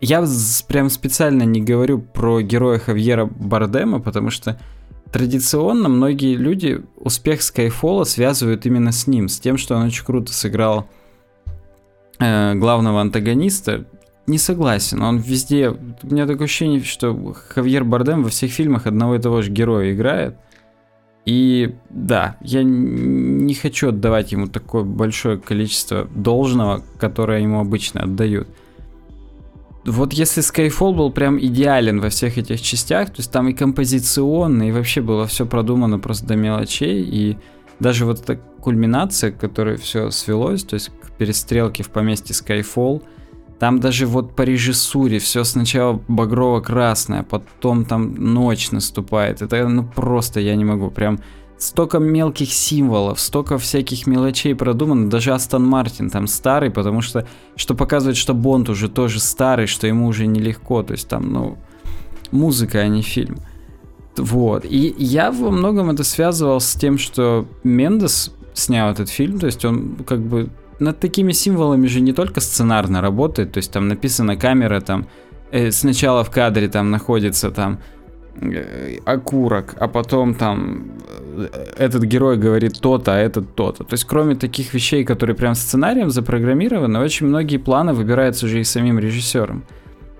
я 0.00 0.24
прям 0.68 0.90
специально 0.90 1.42
не 1.42 1.62
говорю 1.62 1.98
про 1.98 2.42
героя 2.42 2.78
Хавьера 2.78 3.26
Бардема, 3.26 4.00
потому 4.00 4.30
что 4.30 4.60
традиционно 5.10 5.88
многие 5.88 6.36
люди 6.36 6.82
успех 6.96 7.42
Скайфола 7.42 8.04
связывают 8.04 8.66
именно 8.66 8.92
с 8.92 9.06
ним, 9.06 9.28
с 9.28 9.40
тем, 9.40 9.56
что 9.56 9.76
он 9.76 9.84
очень 9.84 10.04
круто 10.04 10.32
сыграл 10.32 10.86
э, 12.18 12.54
главного 12.54 13.00
антагониста, 13.00 13.86
не 14.26 14.38
согласен. 14.38 15.02
Он 15.02 15.18
везде... 15.18 15.70
У 15.70 16.06
меня 16.06 16.26
такое 16.26 16.44
ощущение, 16.44 16.82
что 16.82 17.34
Хавьер 17.48 17.84
Бардем 17.84 18.22
во 18.22 18.28
всех 18.28 18.50
фильмах 18.50 18.86
одного 18.86 19.14
и 19.16 19.18
того 19.20 19.42
же 19.42 19.50
героя 19.50 19.92
играет. 19.92 20.36
И 21.24 21.74
да, 21.90 22.36
я 22.40 22.62
не 22.62 23.54
хочу 23.54 23.88
отдавать 23.88 24.32
ему 24.32 24.46
такое 24.46 24.84
большое 24.84 25.38
количество 25.38 26.08
должного, 26.14 26.82
которое 26.98 27.40
ему 27.40 27.60
обычно 27.60 28.02
отдают. 28.02 28.48
Вот 29.84 30.12
если 30.12 30.42
Skyfall 30.42 30.94
был 30.94 31.12
прям 31.12 31.38
идеален 31.38 32.00
во 32.00 32.08
всех 32.10 32.38
этих 32.38 32.60
частях, 32.60 33.08
то 33.08 33.18
есть 33.18 33.30
там 33.30 33.48
и 33.48 33.54
композиционно, 33.54 34.68
и 34.68 34.72
вообще 34.72 35.00
было 35.00 35.26
все 35.26 35.46
продумано 35.46 35.98
просто 35.98 36.26
до 36.26 36.36
мелочей, 36.36 37.02
и 37.02 37.38
даже 37.78 38.04
вот 38.04 38.20
эта 38.20 38.36
кульминация, 38.36 39.30
к 39.30 39.38
которой 39.38 39.76
все 39.76 40.10
свелось, 40.10 40.64
то 40.64 40.74
есть 40.74 40.90
перестрелки 41.18 41.82
в 41.82 41.90
поместье 41.90 42.34
Skyfall. 42.34 43.02
Там 43.58 43.80
даже 43.80 44.06
вот 44.06 44.36
по 44.36 44.42
режиссуре 44.42 45.18
все 45.18 45.42
сначала 45.44 46.00
багрово-красное, 46.08 47.22
потом 47.22 47.84
там 47.84 48.14
ночь 48.14 48.70
наступает. 48.70 49.40
Это 49.40 49.66
ну 49.68 49.84
просто 49.84 50.40
я 50.40 50.54
не 50.56 50.64
могу. 50.64 50.90
Прям 50.90 51.20
столько 51.58 51.98
мелких 51.98 52.52
символов, 52.52 53.18
столько 53.18 53.56
всяких 53.58 54.06
мелочей 54.06 54.54
продумано. 54.54 55.08
Даже 55.08 55.32
Астон 55.32 55.66
Мартин 55.66 56.10
там 56.10 56.26
старый, 56.26 56.70
потому 56.70 57.00
что 57.00 57.26
что 57.56 57.74
показывает, 57.74 58.16
что 58.16 58.34
Бонд 58.34 58.68
уже 58.68 58.88
тоже 58.88 59.20
старый, 59.20 59.66
что 59.66 59.86
ему 59.86 60.06
уже 60.06 60.26
нелегко. 60.26 60.82
То 60.82 60.92
есть 60.92 61.08
там, 61.08 61.32
ну, 61.32 61.56
музыка, 62.30 62.80
а 62.80 62.88
не 62.88 63.02
фильм. 63.02 63.38
Вот. 64.16 64.64
И 64.64 64.94
я 64.98 65.30
во 65.30 65.50
многом 65.50 65.90
это 65.90 66.04
связывал 66.04 66.60
с 66.60 66.74
тем, 66.74 66.98
что 66.98 67.46
Мендес 67.64 68.32
снял 68.54 68.90
этот 68.90 69.10
фильм, 69.10 69.38
то 69.38 69.46
есть 69.46 69.64
он 69.64 69.96
как 70.06 70.20
бы 70.20 70.48
над 70.78 71.00
такими 71.00 71.32
символами 71.32 71.86
же 71.86 72.00
не 72.00 72.12
только 72.12 72.40
сценарно 72.40 73.00
работает, 73.00 73.52
то 73.52 73.58
есть 73.58 73.72
там 73.72 73.88
написана 73.88 74.36
камера, 74.36 74.80
там 74.80 75.06
э, 75.50 75.70
сначала 75.70 76.24
в 76.24 76.30
кадре 76.30 76.68
там 76.68 76.90
находится 76.90 77.50
там 77.50 77.78
э, 78.40 78.98
окурок, 79.04 79.74
а 79.78 79.88
потом 79.88 80.34
там 80.34 80.92
э, 81.36 81.48
этот 81.78 82.04
герой 82.04 82.36
говорит 82.36 82.80
то-то, 82.80 83.14
а 83.14 83.18
этот 83.18 83.54
то-то. 83.54 83.84
То 83.84 83.94
есть 83.94 84.04
кроме 84.04 84.34
таких 84.34 84.74
вещей, 84.74 85.04
которые 85.04 85.36
прям 85.36 85.54
сценарием 85.54 86.10
запрограммированы, 86.10 86.98
очень 87.00 87.26
многие 87.26 87.58
планы 87.58 87.94
выбираются 87.94 88.46
уже 88.46 88.60
и 88.60 88.64
самим 88.64 88.98
режиссером. 88.98 89.64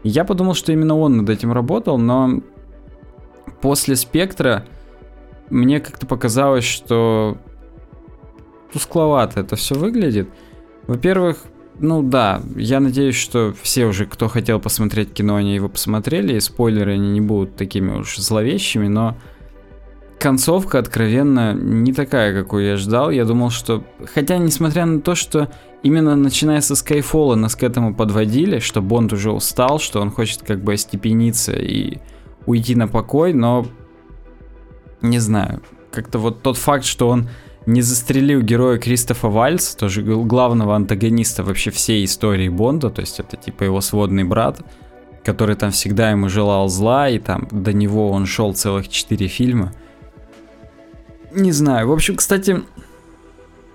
Я 0.02 0.24
подумал, 0.24 0.54
что 0.54 0.72
именно 0.72 0.96
он 0.96 1.16
над 1.18 1.30
этим 1.30 1.52
работал, 1.52 1.98
но 1.98 2.40
после 3.60 3.96
спектра 3.96 4.64
мне 5.50 5.80
как-то 5.80 6.06
показалось, 6.06 6.64
что 6.64 7.38
тускловато 8.76 9.40
это 9.40 9.56
все 9.56 9.74
выглядит. 9.74 10.28
Во-первых, 10.86 11.38
ну 11.78 12.02
да, 12.02 12.42
я 12.56 12.78
надеюсь, 12.78 13.16
что 13.16 13.54
все 13.62 13.86
уже, 13.86 14.04
кто 14.04 14.28
хотел 14.28 14.60
посмотреть 14.60 15.14
кино, 15.14 15.36
они 15.36 15.54
его 15.54 15.70
посмотрели, 15.70 16.34
и 16.34 16.40
спойлеры 16.40 16.92
они 16.92 17.08
не 17.08 17.22
будут 17.22 17.56
такими 17.56 17.92
уж 17.98 18.18
зловещими, 18.18 18.86
но 18.86 19.16
концовка 20.18 20.78
откровенно 20.78 21.54
не 21.54 21.94
такая, 21.94 22.38
какую 22.38 22.66
я 22.66 22.76
ждал. 22.76 23.10
Я 23.10 23.24
думал, 23.24 23.48
что... 23.48 23.82
Хотя, 24.14 24.36
несмотря 24.36 24.84
на 24.84 25.00
то, 25.00 25.14
что 25.14 25.48
именно 25.82 26.16
начиная 26.16 26.60
со 26.60 26.74
Skyfall 26.74 27.34
нас 27.34 27.56
к 27.56 27.62
этому 27.62 27.94
подводили, 27.94 28.58
что 28.58 28.82
Бонд 28.82 29.14
уже 29.14 29.30
устал, 29.30 29.78
что 29.78 30.02
он 30.02 30.10
хочет 30.10 30.42
как 30.42 30.62
бы 30.62 30.74
остепениться 30.74 31.52
и 31.52 31.98
уйти 32.44 32.74
на 32.74 32.88
покой, 32.88 33.32
но... 33.32 33.66
Не 35.00 35.18
знаю. 35.18 35.62
Как-то 35.92 36.18
вот 36.18 36.42
тот 36.42 36.58
факт, 36.58 36.84
что 36.84 37.08
он 37.08 37.28
не 37.66 37.82
застрелил 37.82 38.42
героя 38.42 38.78
Кристофа 38.78 39.28
Вальц, 39.28 39.74
тоже 39.74 40.02
главного 40.02 40.76
антагониста 40.76 41.42
вообще 41.42 41.70
всей 41.70 42.04
истории 42.04 42.48
Бонда, 42.48 42.90
то 42.90 43.00
есть 43.00 43.20
это 43.20 43.36
типа 43.36 43.64
его 43.64 43.80
сводный 43.80 44.24
брат, 44.24 44.60
который 45.24 45.56
там 45.56 45.72
всегда 45.72 46.10
ему 46.10 46.28
желал 46.28 46.68
зла, 46.68 47.08
и 47.08 47.18
там 47.18 47.48
до 47.50 47.72
него 47.72 48.10
он 48.10 48.26
шел 48.26 48.54
целых 48.54 48.88
четыре 48.88 49.26
фильма. 49.26 49.72
Не 51.32 51.52
знаю. 51.52 51.88
В 51.88 51.92
общем, 51.92 52.16
кстати, 52.16 52.62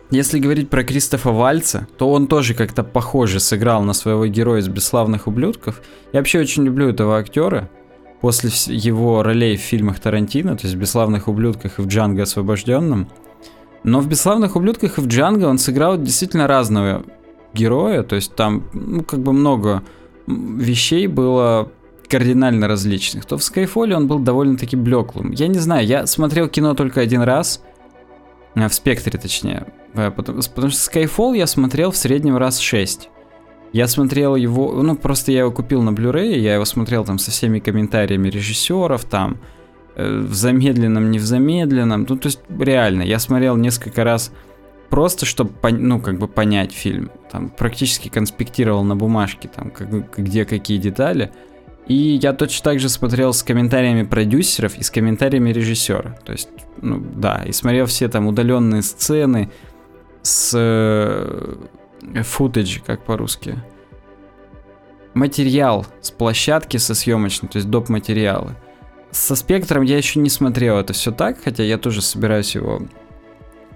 если 0.10 0.40
говорить 0.40 0.70
про 0.70 0.84
Кристофа 0.84 1.32
Вальца, 1.32 1.88
то 1.98 2.12
он 2.12 2.28
тоже 2.28 2.54
как-то 2.54 2.84
похоже 2.84 3.40
сыграл 3.40 3.84
на 3.84 3.94
своего 3.94 4.26
героя 4.26 4.62
из 4.62 4.68
«Бесславных 4.68 5.28
ублюдков». 5.28 5.82
Я 6.14 6.20
вообще 6.20 6.40
очень 6.40 6.64
люблю 6.64 6.90
этого 6.90 7.18
актера. 7.18 7.70
После 8.22 8.50
его 8.68 9.24
ролей 9.24 9.58
в 9.58 9.62
фильмах 9.62 10.00
Тарантино, 10.00 10.56
то 10.56 10.66
есть 10.66 10.76
в 10.76 10.80
«Бесславных 10.80 11.28
ублюдках» 11.28 11.80
и 11.80 11.82
в 11.82 11.88
«Джанго 11.88 12.24
освобожденном». 12.24 13.10
Но 13.84 14.00
в 14.00 14.08
«Бесславных 14.08 14.56
ублюдках» 14.56 14.98
и 14.98 15.02
в 15.02 15.08
«Джанго» 15.08 15.46
он 15.46 15.58
сыграл 15.58 15.98
действительно 15.98 16.48
разного 16.48 17.04
героя, 17.54 18.04
то 18.04 18.16
есть 18.16 18.36
там, 18.36 18.64
ну, 18.74 19.04
как 19.04 19.20
бы 19.20 19.34
много 19.34 19.84
вещей 20.28 21.08
было 21.08 21.72
кардинально 22.08 22.68
различных, 22.68 23.26
то 23.26 23.38
в 23.38 23.42
Skyfall 23.42 23.94
он 23.94 24.08
был 24.08 24.20
довольно-таки 24.20 24.76
блеклым. 24.76 25.32
Я 25.32 25.48
не 25.48 25.60
знаю, 25.60 25.86
я 25.86 26.06
смотрел 26.06 26.48
кино 26.50 26.74
только 26.74 27.02
один 27.02 27.22
раз, 27.22 27.64
э, 28.56 28.68
в 28.68 28.74
спектре 28.74 29.18
точнее, 29.18 29.68
э, 29.94 30.12
потому, 30.12 30.42
потому 30.42 30.72
что 30.72 30.92
Skyfall 30.92 31.38
я 31.38 31.48
смотрел 31.48 31.92
в 31.92 31.98
среднем 31.98 32.38
раз 32.38 32.60
6. 32.60 33.10
Я 33.74 33.88
смотрел 33.88 34.36
его, 34.36 34.74
ну 34.84 34.96
просто 34.98 35.32
я 35.32 35.40
его 35.40 35.52
купил 35.52 35.82
на 35.82 35.92
Blu-ray, 35.92 36.38
я 36.38 36.56
его 36.56 36.66
смотрел 36.66 37.06
там 37.06 37.18
со 37.18 37.32
всеми 37.32 37.60
комментариями 37.60 38.30
режиссеров, 38.30 39.06
там, 39.06 39.38
в 39.96 40.34
замедленном, 40.34 41.12
не 41.12 41.20
в 41.20 41.24
замедленном, 41.24 42.06
ну 42.08 42.18
то 42.18 42.28
есть 42.28 42.40
реально, 42.50 43.04
я 43.04 43.20
смотрел 43.20 43.58
несколько 43.58 44.04
раз 44.04 44.32
просто, 44.92 45.26
чтобы, 45.26 45.54
ну, 45.72 46.00
как 46.00 46.20
бы 46.20 46.28
понять 46.28 46.74
фильм. 46.74 47.10
Там 47.32 47.50
практически 47.50 48.10
конспектировал 48.10 48.84
на 48.84 48.96
бумажке, 48.96 49.48
там, 49.48 49.72
как, 49.72 50.18
где 50.18 50.46
какие 50.46 50.78
детали. 50.78 51.32
И 51.88 52.20
я 52.22 52.34
точно 52.34 52.72
так 52.72 52.80
же 52.80 52.90
смотрел 52.90 53.34
с 53.34 53.42
комментариями 53.42 54.04
продюсеров 54.04 54.78
и 54.78 54.84
с 54.84 54.92
комментариями 54.92 55.52
режиссера. 55.52 56.18
То 56.26 56.34
есть, 56.34 56.50
ну 56.82 57.00
да, 57.00 57.44
и 57.46 57.54
смотрел 57.54 57.86
все 57.86 58.08
там 58.10 58.28
удаленные 58.28 58.82
сцены 58.82 59.50
с 60.22 60.52
э, 60.54 61.56
футаж, 62.24 62.82
как 62.86 63.04
по-русски. 63.04 63.58
Материал 65.14 65.86
с 66.02 66.12
площадки 66.12 66.78
со 66.78 66.96
съемочной, 66.96 67.50
то 67.50 67.58
есть 67.58 67.70
доп. 67.70 67.90
материалы. 67.90 68.56
Со 69.12 69.36
спектром 69.36 69.84
я 69.84 69.98
еще 69.98 70.20
не 70.20 70.30
смотрел 70.30 70.78
это 70.78 70.94
все 70.94 71.12
так, 71.12 71.38
хотя 71.44 71.64
я 71.64 71.78
тоже 71.78 72.02
собираюсь 72.02 72.56
его 72.56 72.82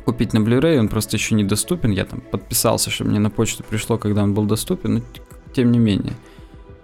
купить 0.06 0.34
на 0.34 0.38
Blu-ray, 0.38 0.78
он 0.78 0.88
просто 0.88 1.18
еще 1.18 1.36
недоступен. 1.36 1.92
Я 1.92 2.06
там 2.06 2.22
подписался, 2.22 2.90
что 2.90 3.04
мне 3.04 3.20
на 3.20 3.30
почту 3.30 3.64
пришло, 3.64 3.98
когда 3.98 4.24
он 4.24 4.34
был 4.34 4.46
доступен, 4.46 4.96
но 4.96 5.02
тем 5.54 5.72
не 5.72 5.80
менее. 5.80 6.14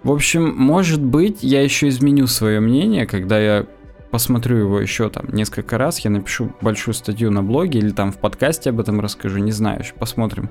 В 0.02 0.10
общем, 0.10 0.54
может 0.56 1.00
быть, 1.00 1.38
я 1.42 1.62
еще 1.62 1.88
изменю 1.88 2.26
свое 2.26 2.60
мнение, 2.60 3.06
когда 3.06 3.38
я 3.38 3.66
посмотрю 4.10 4.58
его 4.58 4.80
еще 4.80 5.08
там 5.08 5.26
несколько 5.32 5.78
раз, 5.78 6.00
я 6.00 6.10
напишу 6.10 6.52
большую 6.60 6.94
статью 6.94 7.30
на 7.30 7.42
блоге 7.42 7.78
или 7.78 7.90
там 7.90 8.12
в 8.12 8.18
подкасте 8.18 8.70
об 8.70 8.80
этом 8.80 9.00
расскажу, 9.00 9.38
не 9.38 9.52
знаю, 9.52 9.80
еще 9.80 9.94
посмотрим 9.94 10.50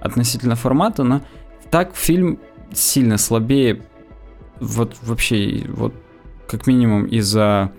относительно 0.00 0.56
формата, 0.56 1.04
но 1.04 1.22
так 1.70 1.94
фильм 1.94 2.40
сильно 2.72 3.18
слабее, 3.18 3.82
вот 4.58 4.96
вообще, 5.02 5.64
вот 5.68 5.94
как 6.48 6.66
минимум 6.66 7.04
из-за 7.04 7.72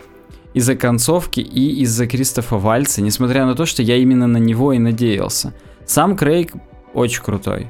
из-за 0.53 0.75
концовки 0.75 1.39
и 1.39 1.81
из-за 1.83 2.07
Кристофа 2.07 2.57
Вальца, 2.57 3.01
несмотря 3.01 3.45
на 3.45 3.53
то, 3.53 3.65
что 3.65 3.83
я 3.83 3.97
именно 3.97 4.25
на 4.25 4.37
него 4.37 4.73
и 4.73 4.79
надеялся. 4.79 5.53
Сам 5.85 6.15
Крейг 6.15 6.53
очень 6.93 7.21
крутой. 7.21 7.67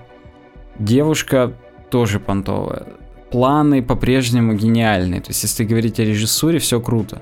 Девушка 0.79 1.53
тоже 1.89 2.19
понтовая 2.19 2.87
планы 3.31 3.83
по-прежнему 3.83 4.53
гениальные. 4.53 5.21
То 5.21 5.29
есть, 5.29 5.43
если 5.43 5.63
говорить 5.63 5.99
о 5.99 6.03
режиссуре, 6.03 6.59
все 6.59 6.79
круто. 6.79 7.21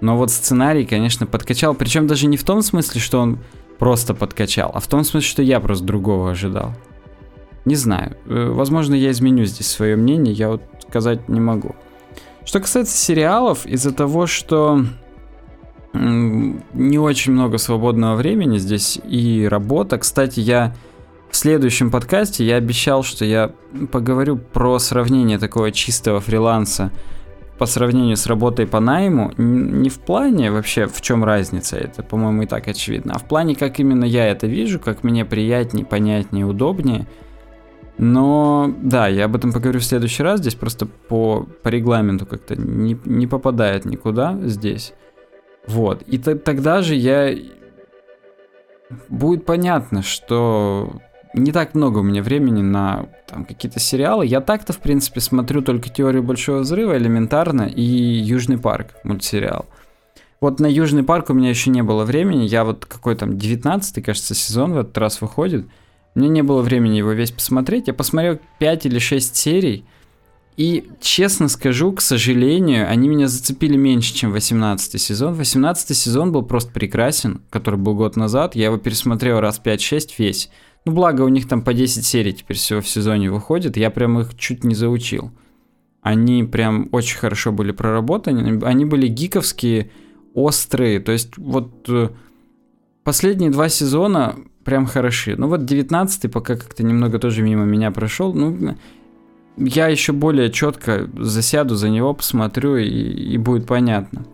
Но 0.00 0.16
вот 0.16 0.30
сценарий, 0.30 0.84
конечно, 0.84 1.26
подкачал. 1.26 1.74
Причем 1.74 2.06
даже 2.06 2.26
не 2.26 2.36
в 2.36 2.44
том 2.44 2.62
смысле, 2.62 3.00
что 3.00 3.20
он 3.20 3.38
просто 3.78 4.14
подкачал, 4.14 4.70
а 4.74 4.80
в 4.80 4.86
том 4.86 5.04
смысле, 5.04 5.28
что 5.28 5.42
я 5.42 5.60
просто 5.60 5.84
другого 5.84 6.30
ожидал. 6.30 6.72
Не 7.64 7.76
знаю. 7.76 8.16
Э, 8.26 8.50
возможно, 8.50 8.94
я 8.94 9.10
изменю 9.10 9.44
здесь 9.46 9.66
свое 9.66 9.96
мнение, 9.96 10.34
я 10.34 10.48
вот 10.48 10.62
сказать 10.88 11.28
не 11.28 11.40
могу. 11.40 11.74
Что 12.44 12.60
касается 12.60 12.96
сериалов, 12.96 13.66
из-за 13.66 13.92
того, 13.92 14.26
что 14.26 14.84
не 15.94 16.98
очень 16.98 17.32
много 17.32 17.58
свободного 17.58 18.16
времени 18.16 18.58
здесь 18.58 18.98
и 19.08 19.46
работа. 19.48 19.98
Кстати, 19.98 20.40
я 20.40 20.74
в 21.30 21.36
следующем 21.36 21.90
подкасте 21.90 22.44
я 22.44 22.56
обещал, 22.56 23.02
что 23.02 23.24
я 23.24 23.52
поговорю 23.92 24.36
про 24.36 24.78
сравнение 24.78 25.38
такого 25.38 25.72
чистого 25.72 26.20
фриланса 26.20 26.92
по 27.58 27.66
сравнению 27.66 28.16
с 28.16 28.26
работой 28.26 28.66
по 28.66 28.80
найму, 28.80 29.32
не 29.36 29.88
в 29.88 30.00
плане 30.00 30.50
вообще 30.50 30.86
в 30.86 31.00
чем 31.00 31.24
разница, 31.24 31.76
это, 31.76 32.02
по-моему, 32.02 32.42
и 32.42 32.46
так 32.46 32.66
очевидно, 32.66 33.14
а 33.14 33.18
в 33.18 33.24
плане, 33.24 33.54
как 33.54 33.78
именно 33.78 34.04
я 34.04 34.26
это 34.26 34.48
вижу, 34.48 34.80
как 34.80 35.04
мне 35.04 35.24
приятнее, 35.24 35.86
понятнее, 35.86 36.46
удобнее. 36.46 37.06
Но 37.96 38.74
да, 38.82 39.06
я 39.06 39.26
об 39.26 39.36
этом 39.36 39.52
поговорю 39.52 39.80
в 39.80 39.84
следующий 39.84 40.22
раз, 40.22 40.40
здесь 40.40 40.54
просто 40.54 40.86
по, 40.86 41.46
по 41.62 41.68
регламенту 41.68 42.26
как-то 42.26 42.56
не, 42.56 42.98
не 43.04 43.26
попадает 43.26 43.84
никуда 43.84 44.36
здесь. 44.42 44.94
Вот, 45.66 46.02
и 46.02 46.18
тогда 46.18 46.82
же 46.82 46.94
я... 46.94 47.34
Будет 49.08 49.46
понятно, 49.46 50.02
что 50.02 51.00
не 51.34 51.50
так 51.50 51.74
много 51.74 51.98
у 51.98 52.02
меня 52.02 52.22
времени 52.22 52.62
на 52.62 53.08
там, 53.26 53.44
какие-то 53.44 53.80
сериалы. 53.80 54.26
Я 54.26 54.40
так-то, 54.40 54.72
в 54.72 54.78
принципе, 54.78 55.20
смотрю 55.20 55.62
только 55.62 55.88
«Теорию 55.88 56.22
большого 56.22 56.58
взрыва» 56.58 56.96
элементарно 56.96 57.62
и 57.62 57.82
«Южный 57.82 58.58
парк» 58.58 58.94
мультсериал. 59.02 59.66
Вот 60.40 60.60
на 60.60 60.66
«Южный 60.66 61.02
парк» 61.02 61.30
у 61.30 61.32
меня 61.34 61.48
еще 61.48 61.70
не 61.70 61.82
было 61.82 62.04
времени. 62.04 62.44
Я 62.44 62.64
вот 62.64 62.86
какой 62.86 63.16
там 63.16 63.30
19-й, 63.30 64.02
кажется, 64.02 64.34
сезон 64.34 64.74
в 64.74 64.78
этот 64.78 64.96
раз 64.98 65.20
выходит. 65.20 65.66
Мне 66.14 66.28
не 66.28 66.42
было 66.42 66.62
времени 66.62 66.98
его 66.98 67.12
весь 67.12 67.32
посмотреть. 67.32 67.88
Я 67.88 67.94
посмотрел 67.94 68.38
5 68.58 68.86
или 68.86 68.98
6 68.98 69.34
серий. 69.36 69.84
И, 70.56 70.88
честно 71.00 71.48
скажу, 71.48 71.92
к 71.92 72.00
сожалению, 72.00 72.88
они 72.88 73.08
меня 73.08 73.26
зацепили 73.26 73.76
меньше, 73.76 74.14
чем 74.14 74.30
18 74.30 75.00
сезон. 75.00 75.34
18 75.34 75.96
сезон 75.96 76.30
был 76.30 76.42
просто 76.42 76.70
прекрасен, 76.72 77.42
который 77.50 77.78
был 77.78 77.94
год 77.94 78.14
назад. 78.14 78.54
Я 78.54 78.66
его 78.66 78.76
пересмотрел 78.76 79.40
раз 79.40 79.60
5-6 79.64 80.10
весь. 80.18 80.50
Ну, 80.84 80.92
благо, 80.92 81.22
у 81.22 81.28
них 81.28 81.48
там 81.48 81.62
по 81.62 81.74
10 81.74 82.04
серий 82.04 82.32
теперь 82.32 82.56
всего 82.56 82.80
в 82.80 82.88
сезоне 82.88 83.32
выходит. 83.32 83.76
Я 83.76 83.90
прям 83.90 84.20
их 84.20 84.36
чуть 84.36 84.62
не 84.62 84.76
заучил. 84.76 85.32
Они 86.02 86.44
прям 86.44 86.88
очень 86.92 87.18
хорошо 87.18 87.50
были 87.50 87.72
проработаны. 87.72 88.62
Они 88.64 88.84
были 88.84 89.08
гиковские, 89.08 89.90
острые. 90.34 91.00
То 91.00 91.10
есть 91.10 91.36
вот 91.36 91.88
э, 91.88 92.10
последние 93.02 93.50
два 93.50 93.68
сезона 93.68 94.36
прям 94.64 94.86
хороши. 94.86 95.36
Ну 95.36 95.48
вот 95.48 95.64
19 95.64 96.32
пока 96.32 96.56
как-то 96.56 96.82
немного 96.82 97.18
тоже 97.18 97.42
мимо 97.42 97.64
меня 97.64 97.90
прошел. 97.90 98.32
Ну, 98.32 98.76
я 99.56 99.88
еще 99.88 100.12
более 100.12 100.50
четко 100.50 101.08
засяду 101.16 101.76
за 101.76 101.88
него, 101.88 102.14
посмотрю 102.14 102.76
и, 102.76 102.88
и 102.88 103.38
будет 103.38 103.66
понятно. 103.66 104.24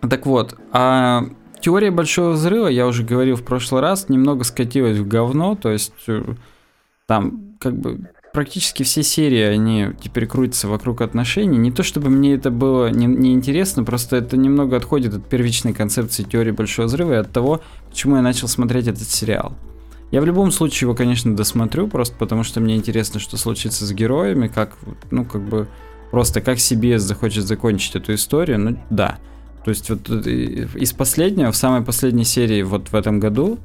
Так 0.00 0.26
вот, 0.26 0.56
а 0.72 1.24
Теория 1.60 1.90
Большого 1.90 2.30
Взрыва, 2.30 2.68
я 2.68 2.86
уже 2.86 3.04
говорил 3.04 3.36
в 3.36 3.44
прошлый 3.44 3.82
раз, 3.82 4.08
немного 4.08 4.44
скатилась 4.44 4.98
в 4.98 5.06
говно, 5.06 5.56
то 5.56 5.70
есть 5.70 5.92
э, 6.06 6.22
там 7.06 7.56
как 7.58 7.76
бы 7.76 8.10
практически 8.38 8.84
все 8.84 9.02
серии, 9.02 9.42
они 9.42 9.88
теперь 10.00 10.28
крутятся 10.28 10.68
вокруг 10.68 11.00
отношений. 11.00 11.58
Не 11.58 11.72
то 11.72 11.82
чтобы 11.82 12.08
мне 12.08 12.34
это 12.34 12.52
было 12.52 12.88
неинтересно, 12.88 13.80
не 13.80 13.84
просто 13.84 14.14
это 14.14 14.36
немного 14.36 14.76
отходит 14.76 15.12
от 15.12 15.28
первичной 15.28 15.72
концепции 15.72 16.22
теории 16.22 16.52
Большого 16.52 16.86
Взрыва 16.86 17.14
и 17.14 17.16
от 17.16 17.32
того, 17.32 17.62
почему 17.90 18.14
я 18.14 18.22
начал 18.22 18.46
смотреть 18.46 18.86
этот 18.86 19.08
сериал. 19.08 19.56
Я 20.12 20.20
в 20.20 20.24
любом 20.24 20.52
случае 20.52 20.86
его, 20.86 20.94
конечно, 20.94 21.34
досмотрю, 21.34 21.88
просто 21.88 22.14
потому 22.16 22.44
что 22.44 22.60
мне 22.60 22.76
интересно, 22.76 23.18
что 23.18 23.36
случится 23.36 23.84
с 23.84 23.92
героями, 23.92 24.46
как, 24.46 24.76
ну, 25.10 25.24
как 25.24 25.42
бы, 25.42 25.66
просто 26.12 26.40
как 26.40 26.60
себе 26.60 27.00
захочет 27.00 27.44
закончить 27.44 27.96
эту 27.96 28.14
историю, 28.14 28.60
ну, 28.60 28.78
да. 28.88 29.18
То 29.64 29.70
есть 29.70 29.90
вот 29.90 30.08
э, 30.08 30.68
из 30.76 30.92
последнего, 30.92 31.50
в 31.50 31.56
самой 31.56 31.82
последней 31.82 32.22
серии 32.22 32.62
вот 32.62 32.92
в 32.92 32.94
этом 32.94 33.18
году, 33.18 33.58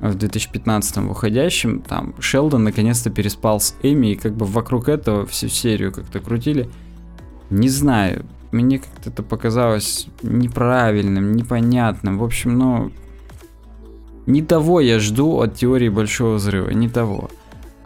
в 0.00 0.14
2015 0.14 0.96
выходящем, 0.98 1.80
там 1.80 2.14
Шелдон 2.18 2.64
наконец-то 2.64 3.10
переспал 3.10 3.60
с 3.60 3.74
Эми, 3.82 4.12
и 4.12 4.16
как 4.16 4.34
бы 4.34 4.46
вокруг 4.46 4.88
этого 4.88 5.26
всю 5.26 5.48
серию 5.48 5.92
как-то 5.92 6.20
крутили. 6.20 6.70
Не 7.50 7.68
знаю, 7.68 8.24
мне 8.52 8.78
как-то 8.78 9.10
это 9.10 9.22
показалось 9.22 10.06
неправильным, 10.22 11.32
непонятным. 11.32 12.18
В 12.18 12.24
общем, 12.24 12.58
ну, 12.58 12.92
не 14.26 14.42
того 14.42 14.80
я 14.80 14.98
жду 14.98 15.40
от 15.40 15.56
теории 15.56 15.88
Большого 15.88 16.36
Взрыва, 16.36 16.70
не 16.70 16.88
того. 16.88 17.30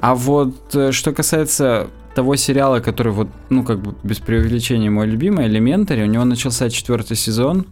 А 0.01 0.15
вот 0.15 0.75
э, 0.75 0.93
что 0.93 1.13
касается 1.13 1.89
того 2.15 2.37
сериала, 2.37 2.81
который 2.81 3.13
вот, 3.13 3.29
ну, 3.49 3.65
как 3.65 3.81
бы 3.81 3.95
без 4.05 4.19
преувеличения 4.19 4.91
мой 4.91 5.07
любимый, 5.07 5.47
Элементари, 5.47 6.03
у 6.03 6.07
него 6.07 6.25
начался 6.25 6.71
четвертый 6.71 7.17
сезон, 7.17 7.67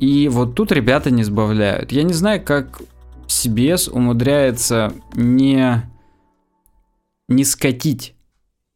и 0.00 0.28
вот 0.28 0.54
тут 0.54 0.72
ребята 0.72 1.10
не 1.10 1.22
сбавляют. 1.22 1.92
Я 1.92 2.02
не 2.02 2.14
знаю, 2.14 2.42
как 2.42 2.80
CBS 3.28 3.90
умудряется 3.90 4.92
не, 5.14 5.82
не 7.28 7.44
скатить. 7.44 8.14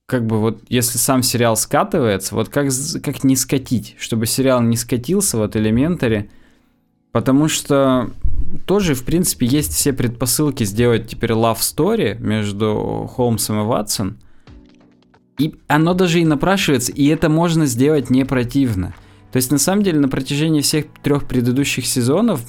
Как 0.06 0.26
бы 0.26 0.38
вот, 0.40 0.62
если 0.68 0.98
сам 0.98 1.22
сериал 1.22 1.56
скатывается, 1.56 2.34
вот 2.34 2.48
как, 2.48 2.68
как 3.02 3.24
не 3.24 3.34
скатить, 3.34 3.96
чтобы 3.98 4.26
сериал 4.26 4.60
не 4.60 4.76
скатился, 4.76 5.38
вот 5.38 5.56
Элементари, 5.56 6.30
Потому 7.12 7.48
что 7.48 8.10
тоже, 8.66 8.94
в 8.94 9.04
принципе, 9.04 9.46
есть 9.46 9.72
все 9.74 9.92
предпосылки 9.92 10.64
сделать 10.64 11.08
теперь 11.08 11.32
love 11.32 11.58
story 11.58 12.18
между 12.18 13.08
Холмсом 13.14 13.60
и 13.60 13.64
Ватсон. 13.64 14.16
И 15.38 15.54
оно 15.66 15.92
даже 15.94 16.20
и 16.20 16.24
напрашивается, 16.24 16.90
и 16.92 17.06
это 17.06 17.28
можно 17.28 17.66
сделать 17.66 18.10
не 18.10 18.24
противно. 18.24 18.94
То 19.30 19.36
есть, 19.36 19.50
на 19.50 19.58
самом 19.58 19.82
деле, 19.82 19.98
на 19.98 20.08
протяжении 20.08 20.60
всех 20.62 20.86
трех 21.02 21.26
предыдущих 21.28 21.86
сезонов 21.86 22.40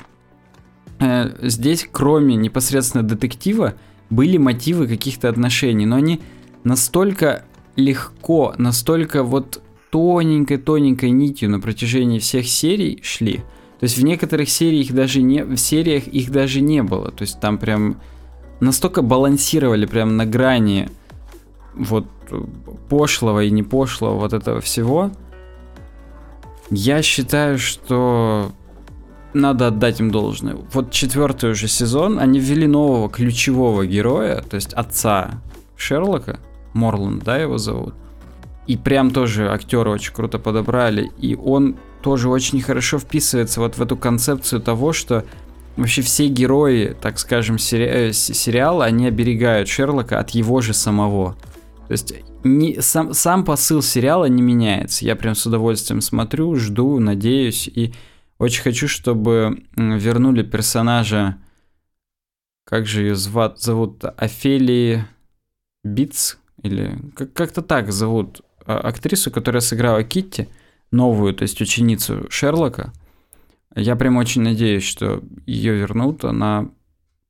э, 1.03 1.35
здесь, 1.41 1.87
кроме 1.91 2.35
непосредственно 2.35 3.03
детектива, 3.03 3.75
были 4.09 4.37
мотивы 4.37 4.87
каких-то 4.87 5.29
отношений, 5.29 5.85
но 5.85 5.97
они 5.97 6.21
настолько 6.63 7.43
легко, 7.75 8.53
настолько 8.57 9.23
вот 9.23 9.61
тоненькой-тоненькой 9.91 11.11
нитью 11.11 11.49
на 11.49 11.59
протяжении 11.59 12.19
всех 12.19 12.47
серий 12.47 12.99
шли. 13.03 13.37
То 13.79 13.85
есть 13.85 13.97
в 13.97 14.03
некоторых 14.03 14.49
сериях 14.49 14.91
даже 14.91 15.21
не, 15.21 15.43
в 15.43 15.57
сериях 15.57 16.07
их 16.07 16.31
даже 16.31 16.61
не 16.61 16.81
было. 16.83 17.11
То 17.11 17.23
есть 17.23 17.39
там 17.39 17.57
прям 17.57 17.99
настолько 18.59 19.01
балансировали 19.01 19.85
прям 19.85 20.15
на 20.15 20.25
грани 20.25 20.89
вот 21.75 22.07
пошлого 22.89 23.43
и 23.43 23.51
не 23.51 23.63
пошлого 23.63 24.19
вот 24.19 24.33
этого 24.33 24.61
всего. 24.61 25.11
Я 26.69 27.01
считаю, 27.01 27.59
что 27.59 28.51
надо 29.33 29.67
отдать 29.67 29.99
им 29.99 30.11
должное. 30.11 30.55
Вот 30.71 30.91
четвертый 30.91 31.51
уже 31.51 31.67
сезон, 31.67 32.19
они 32.19 32.39
ввели 32.39 32.67
нового 32.67 33.09
ключевого 33.09 33.85
героя, 33.85 34.41
то 34.41 34.55
есть 34.55 34.73
отца 34.73 35.41
Шерлока, 35.75 36.39
Морланд, 36.73 37.23
да, 37.23 37.37
его 37.37 37.57
зовут. 37.57 37.93
И 38.67 38.77
прям 38.77 39.11
тоже 39.11 39.49
актера 39.49 39.89
очень 39.89 40.13
круто 40.13 40.39
подобрали. 40.39 41.11
И 41.17 41.35
он 41.35 41.75
тоже 42.01 42.29
очень 42.29 42.61
хорошо 42.61 42.97
вписывается 42.99 43.59
вот 43.59 43.77
в 43.77 43.81
эту 43.81 43.97
концепцию 43.97 44.61
того, 44.61 44.93
что 44.93 45.25
вообще 45.75 46.01
все 46.01 46.27
герои, 46.27 46.95
так 46.99 47.19
скажем, 47.19 47.57
сери- 47.57 48.09
э, 48.09 48.13
сериала, 48.13 48.85
они 48.85 49.07
оберегают 49.07 49.67
Шерлока 49.67 50.19
от 50.19 50.29
его 50.31 50.61
же 50.61 50.73
самого. 50.73 51.35
То 51.87 51.91
есть 51.91 52.13
не, 52.43 52.81
сам, 52.81 53.13
сам 53.13 53.43
посыл 53.43 53.81
сериала 53.81 54.25
не 54.25 54.41
меняется. 54.41 55.05
Я 55.05 55.15
прям 55.15 55.35
с 55.35 55.45
удовольствием 55.45 56.01
смотрю, 56.01 56.55
жду, 56.55 56.99
надеюсь. 56.99 57.67
И 57.67 57.93
очень 58.43 58.61
хочу, 58.61 58.87
чтобы 58.87 59.63
вернули 59.75 60.43
персонажа, 60.43 61.37
как 62.65 62.85
же 62.85 63.01
ее 63.01 63.15
зовут, 63.15 63.59
зовут 63.59 64.03
Офелии 64.17 65.05
Битц, 65.83 66.35
или 66.61 66.97
как-то 67.13 67.61
так 67.61 67.91
зовут 67.91 68.41
а, 68.65 68.79
актрису, 68.79 69.31
которая 69.31 69.61
сыграла 69.61 70.03
Китти, 70.03 70.47
новую, 70.91 71.33
то 71.33 71.43
есть 71.43 71.61
ученицу 71.61 72.27
Шерлока. 72.29 72.93
Я 73.75 73.95
прям 73.95 74.17
очень 74.17 74.41
надеюсь, 74.41 74.83
что 74.83 75.23
ее 75.45 75.73
вернут. 75.73 76.23
Она 76.23 76.69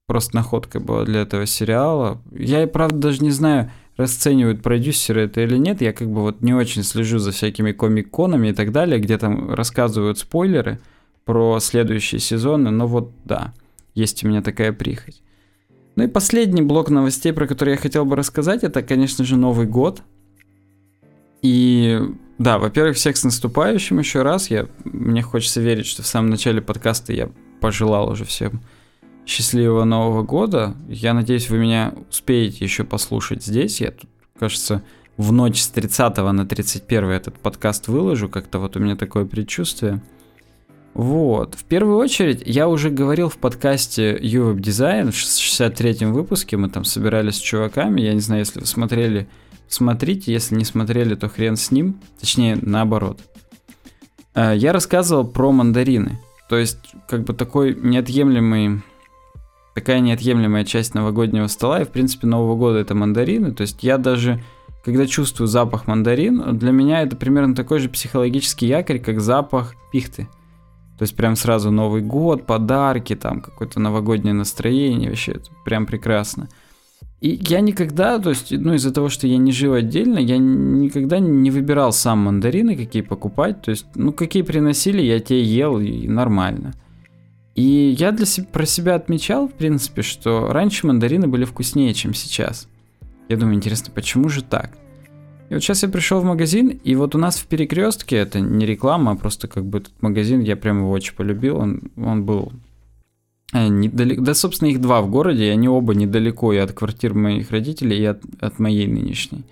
просто 0.08 0.36
находка 0.36 0.80
была 0.80 1.06
для 1.06 1.22
этого 1.22 1.46
сериала. 1.46 2.22
Я 2.32 2.64
и 2.64 2.68
правда 2.68 2.98
даже 2.98 3.24
не 3.24 3.32
знаю, 3.32 3.72
расценивают 3.98 4.62
продюсеры 4.62 5.22
это 5.22 5.42
или 5.42 5.58
нет. 5.58 5.82
Я 5.82 5.94
как 5.94 6.10
бы 6.10 6.22
вот 6.22 6.42
не 6.42 6.54
очень 6.54 6.84
слежу 6.84 7.20
за 7.20 7.32
всякими 7.32 7.72
комик-конами 7.72 8.50
и 8.50 8.54
так 8.54 8.72
далее, 8.72 9.00
где 9.00 9.18
там 9.18 9.54
рассказывают 9.54 10.20
спойлеры 10.20 10.80
про 11.26 11.60
следующие 11.60 12.20
сезоны. 12.20 12.70
Но 12.72 12.88
вот 12.88 13.12
да, 13.26 13.54
есть 13.94 14.24
у 14.24 14.28
меня 14.28 14.42
такая 14.42 14.74
прихоть. 14.74 15.22
Ну 15.96 16.06
и 16.06 16.08
последний 16.08 16.62
блок 16.62 16.90
новостей, 16.90 17.34
про 17.34 17.48
который 17.48 17.72
я 17.72 17.78
хотел 17.78 18.06
бы 18.06 18.16
рассказать, 18.16 18.64
это, 18.64 18.82
конечно 18.82 19.24
же, 19.24 19.36
Новый 19.36 19.68
год. 19.68 20.02
И 21.42 22.00
да, 22.40 22.58
во-первых, 22.58 22.96
всех 22.96 23.16
с 23.18 23.24
наступающим 23.24 24.00
еще 24.00 24.24
раз. 24.24 24.50
Я, 24.50 24.68
мне 24.86 25.22
хочется 25.22 25.62
верить, 25.62 25.86
что 25.86 26.02
в 26.02 26.08
самом 26.08 26.30
начале 26.30 26.62
подкаста 26.62 27.14
я 27.14 27.30
пожелал 27.60 28.10
уже 28.10 28.26
всем 28.26 28.62
счастливого 29.26 29.84
Нового 29.84 30.24
года. 30.24 30.76
Я 30.88 31.14
надеюсь, 31.14 31.50
вы 31.50 31.60
меня 31.60 31.94
успеете 32.10 32.66
еще 32.66 32.84
послушать 32.84 33.44
здесь. 33.44 33.82
Я 33.82 33.92
тут, 33.92 34.10
кажется, 34.38 34.84
в 35.18 35.32
ночь 35.32 35.62
с 35.62 35.68
30 35.70 36.18
на 36.18 36.46
31 36.46 37.06
этот 37.10 37.40
подкаст 37.40 37.88
выложу. 37.88 38.30
Как-то 38.30 38.60
вот 38.60 38.76
у 38.76 38.80
меня 38.80 38.96
такое 38.96 39.26
предчувствие. 39.26 40.02
Вот. 40.94 41.56
В 41.56 41.64
первую 41.64 41.98
очередь, 41.98 42.44
я 42.46 42.68
уже 42.68 42.90
говорил 42.90 43.30
в 43.30 43.38
подкасте 43.38 44.16
UWeb 44.16 44.58
Design 44.58 45.12
в 45.12 45.16
63-м 45.16 46.14
выпуске, 46.14 46.56
мы 46.56 46.70
там 46.70 46.86
собирались 46.86 47.36
с 47.36 47.40
чуваками, 47.40 48.02
я 48.02 48.14
не 48.14 48.20
знаю, 48.20 48.42
если 48.42 48.60
вы 48.60 48.68
смотрели, 48.68 49.28
смотрите, 49.68 50.32
если 50.32 50.56
не 50.56 50.66
смотрели, 50.66 51.16
то 51.16 51.30
хрен 51.30 51.56
с 51.56 51.72
ним, 51.72 52.00
точнее, 52.20 52.60
наоборот. 52.62 53.20
Э, 54.36 54.54
я 54.56 54.72
рассказывал 54.72 55.26
про 55.26 55.52
мандарины, 55.52 56.20
то 56.48 56.58
есть, 56.58 56.94
как 57.08 57.24
бы 57.24 57.34
такой 57.34 57.74
неотъемлемый, 57.74 58.84
такая 59.74 60.00
неотъемлемая 60.00 60.64
часть 60.64 60.94
новогоднего 60.94 61.48
стола, 61.48 61.82
и, 61.82 61.86
в 61.86 61.90
принципе, 61.90 62.28
Нового 62.28 62.56
года 62.56 62.78
это 62.78 62.94
мандарины, 62.94 63.52
то 63.52 63.62
есть 63.62 63.82
я 63.82 63.98
даже 63.98 64.44
когда 64.86 65.08
чувствую 65.08 65.48
запах 65.48 65.88
мандарин, 65.88 66.58
для 66.58 66.72
меня 66.72 67.04
это 67.04 67.16
примерно 67.16 67.56
такой 67.56 67.80
же 67.80 67.88
психологический 67.88 68.68
якорь, 68.68 69.00
как 69.00 69.22
запах 69.22 69.76
пихты. 69.94 70.28
То 71.04 71.06
есть 71.06 71.18
прям 71.18 71.36
сразу 71.36 71.70
Новый 71.70 72.02
год, 72.02 72.46
подарки, 72.46 73.14
там 73.14 73.42
какое-то 73.42 73.82
новогоднее 73.82 74.34
настроение, 74.34 75.10
вообще 75.10 75.34
это 75.34 75.50
прям 75.66 75.86
прекрасно. 75.86 76.48
И 77.20 77.38
я 77.46 77.60
никогда, 77.60 78.20
то 78.20 78.30
есть, 78.30 78.52
ну, 78.52 78.74
из-за 78.76 78.94
того, 78.94 79.10
что 79.10 79.28
я 79.28 79.36
не 79.36 79.52
жил 79.52 79.74
отдельно, 79.74 80.18
я 80.18 80.38
никогда 80.38 81.20
не 81.20 81.52
выбирал 81.52 81.92
сам 81.92 82.20
мандарины, 82.20 82.78
какие 82.78 83.02
покупать. 83.02 83.62
То 83.64 83.72
есть, 83.72 83.86
ну, 83.96 84.14
какие 84.14 84.44
приносили, 84.44 85.02
я 85.02 85.20
те 85.20 85.44
ел, 85.44 85.78
и 85.78 86.08
нормально. 86.08 86.74
И 87.56 87.94
я 88.00 88.14
для 88.14 88.26
себя, 88.26 88.48
про 88.50 88.66
себя 88.66 88.96
отмечал, 88.96 89.50
в 89.50 89.54
принципе, 89.56 90.04
что 90.04 90.54
раньше 90.54 90.88
мандарины 90.88 91.28
были 91.28 91.44
вкуснее, 91.44 91.94
чем 91.94 92.14
сейчас. 92.14 92.70
Я 93.28 93.36
думаю, 93.36 93.58
интересно, 93.58 93.92
почему 93.94 94.30
же 94.30 94.42
так? 94.42 94.72
И 95.54 95.56
вот 95.56 95.62
сейчас 95.62 95.84
я 95.84 95.90
пришел 95.90 96.20
в 96.20 96.24
магазин, 96.24 96.80
и 96.84 96.96
вот 96.96 97.14
у 97.14 97.20
нас 97.20 97.38
в 97.38 97.46
перекрестке, 97.46 98.16
это 98.16 98.40
не 98.40 98.66
реклама, 98.66 99.12
а 99.12 99.16
просто 99.16 99.48
как 99.48 99.64
бы 99.64 99.78
этот 99.78 99.94
магазин, 100.02 100.40
я 100.40 100.56
прям 100.56 100.80
его 100.80 100.90
очень 100.90 101.14
полюбил, 101.14 101.58
он, 101.58 101.92
он 101.96 102.26
был 102.26 102.52
э, 103.54 103.68
недалеко, 103.68 104.24
да, 104.24 104.34
собственно, 104.34 104.70
их 104.70 104.82
два 104.82 105.04
в 105.04 105.12
городе, 105.12 105.46
и 105.46 105.50
они 105.50 105.70
оба 105.70 105.94
недалеко 105.94 106.54
и 106.54 106.58
от 106.58 106.72
квартир 106.72 107.14
моих 107.14 107.52
родителей, 107.52 108.00
и 108.00 108.06
от, 108.06 108.24
от 108.40 108.58
моей 108.58 108.88
нынешней. 108.88 109.44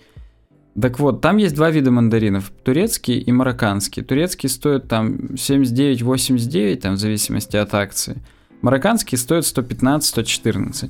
Так 0.81 0.97
вот, 0.97 1.21
там 1.21 1.37
есть 1.37 1.53
два 1.53 1.69
вида 1.69 1.91
мандаринов, 1.91 2.51
турецкий 2.63 3.19
и 3.19 3.31
марокканский. 3.31 4.01
Турецкий 4.01 4.49
стоит 4.49 4.87
там 4.87 5.17
79-89, 5.35 6.77
там 6.77 6.95
в 6.95 6.97
зависимости 6.97 7.57
от 7.57 7.75
акции. 7.75 8.17
Марокканский 8.63 9.19
стоит 9.19 9.43
115-114. 9.43 10.89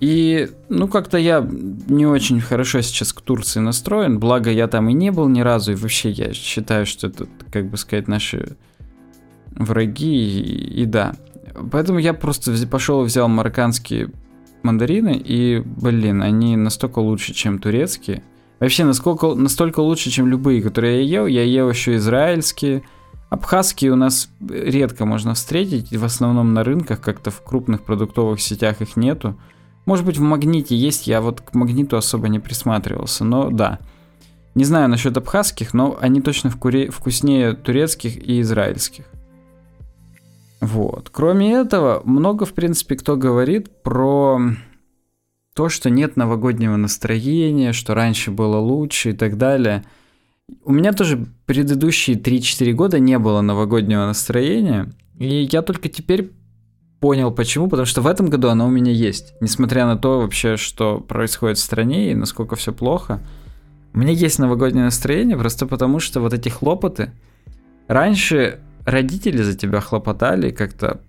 И, 0.00 0.48
ну, 0.68 0.86
как-то 0.86 1.18
я 1.18 1.46
не 1.88 2.06
очень 2.06 2.40
хорошо 2.40 2.80
сейчас 2.82 3.12
к 3.12 3.20
Турции 3.20 3.60
настроен, 3.60 4.20
благо 4.20 4.50
я 4.50 4.68
там 4.68 4.88
и 4.88 4.92
не 4.92 5.10
был 5.10 5.28
ни 5.28 5.40
разу, 5.40 5.72
и 5.72 5.74
вообще 5.74 6.10
я 6.10 6.32
считаю, 6.32 6.86
что 6.86 7.08
это, 7.08 7.26
как 7.50 7.68
бы 7.68 7.76
сказать, 7.76 8.06
наши 8.06 8.56
враги, 9.50 10.40
и, 10.40 10.82
и 10.82 10.84
да. 10.84 11.16
Поэтому 11.72 11.98
я 11.98 12.14
просто 12.14 12.54
пошел 12.68 13.02
и 13.02 13.06
взял 13.06 13.28
марокканские 13.28 14.10
мандарины, 14.62 15.20
и, 15.24 15.62
блин, 15.64 16.22
они 16.22 16.56
настолько 16.56 17.00
лучше, 17.00 17.34
чем 17.34 17.58
турецкие. 17.58 18.22
Вообще, 18.60 18.84
насколько, 18.84 19.34
настолько 19.34 19.80
лучше, 19.80 20.10
чем 20.10 20.28
любые, 20.28 20.62
которые 20.62 21.04
я 21.04 21.20
ел. 21.20 21.26
Я 21.26 21.42
ел 21.42 21.68
еще 21.68 21.96
израильские, 21.96 22.82
Абхазские 23.30 23.92
у 23.92 23.96
нас 23.96 24.30
редко 24.40 25.04
можно 25.04 25.34
встретить, 25.34 25.94
в 25.94 26.04
основном 26.04 26.54
на 26.54 26.64
рынках, 26.64 27.00
как-то 27.00 27.30
в 27.30 27.42
крупных 27.42 27.82
продуктовых 27.82 28.40
сетях 28.40 28.80
их 28.80 28.96
нету. 28.96 29.38
Может 29.88 30.04
быть, 30.04 30.18
в 30.18 30.20
магните 30.20 30.76
есть, 30.76 31.06
я 31.06 31.22
вот 31.22 31.40
к 31.40 31.54
магниту 31.54 31.96
особо 31.96 32.28
не 32.28 32.38
присматривался, 32.38 33.24
но 33.24 33.48
да. 33.48 33.78
Не 34.54 34.64
знаю 34.64 34.90
насчет 34.90 35.16
абхазских, 35.16 35.72
но 35.72 35.96
они 35.98 36.20
точно 36.20 36.50
вкуре... 36.50 36.90
вкуснее 36.90 37.54
турецких 37.54 38.18
и 38.18 38.42
израильских. 38.42 39.06
Вот. 40.60 41.08
Кроме 41.10 41.52
этого, 41.54 42.02
много, 42.04 42.44
в 42.44 42.52
принципе, 42.52 42.96
кто 42.96 43.16
говорит 43.16 43.82
про 43.82 44.38
то, 45.54 45.70
что 45.70 45.88
нет 45.88 46.16
новогоднего 46.16 46.76
настроения, 46.76 47.72
что 47.72 47.94
раньше 47.94 48.30
было 48.30 48.58
лучше 48.58 49.12
и 49.12 49.14
так 49.14 49.38
далее. 49.38 49.86
У 50.64 50.72
меня 50.74 50.92
тоже 50.92 51.28
предыдущие 51.46 52.18
3-4 52.18 52.72
года 52.72 52.98
не 52.98 53.18
было 53.18 53.40
новогоднего 53.40 54.04
настроения, 54.04 54.92
и 55.18 55.48
я 55.50 55.62
только 55.62 55.88
теперь 55.88 56.32
понял 57.00 57.30
почему, 57.30 57.68
потому 57.68 57.86
что 57.86 58.02
в 58.02 58.06
этом 58.06 58.28
году 58.28 58.48
оно 58.48 58.66
у 58.66 58.70
меня 58.70 58.92
есть. 58.92 59.34
Несмотря 59.40 59.86
на 59.86 59.96
то 59.96 60.20
вообще, 60.20 60.56
что 60.56 61.00
происходит 61.00 61.58
в 61.58 61.62
стране 61.62 62.10
и 62.10 62.14
насколько 62.14 62.56
все 62.56 62.72
плохо. 62.72 63.20
У 63.94 63.98
меня 63.98 64.12
есть 64.12 64.38
новогоднее 64.38 64.84
настроение 64.84 65.36
просто 65.36 65.66
потому, 65.66 66.00
что 66.00 66.20
вот 66.20 66.32
эти 66.32 66.48
хлопоты... 66.48 67.12
Раньше 67.86 68.60
родители 68.84 69.42
за 69.42 69.56
тебя 69.56 69.80
хлопотали, 69.80 70.50
как-то 70.50 71.00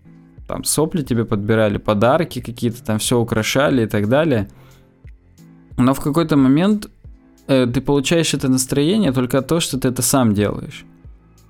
там 0.47 0.63
сопли 0.63 1.03
тебе 1.03 1.25
подбирали, 1.25 1.77
подарки 1.77 2.41
какие-то, 2.41 2.83
там 2.83 2.99
все 2.99 3.19
украшали 3.19 3.83
и 3.83 3.85
так 3.85 4.07
далее. 4.07 4.49
Но 5.77 5.93
в 5.93 5.99
какой-то 5.99 6.37
момент 6.37 6.89
э, 7.47 7.67
ты 7.67 7.81
получаешь 7.81 8.33
это 8.33 8.49
настроение 8.49 9.11
только 9.11 9.39
от 9.39 9.47
того, 9.47 9.59
что 9.59 9.77
ты 9.77 9.89
это 9.89 10.01
сам 10.01 10.33
делаешь. 10.33 10.85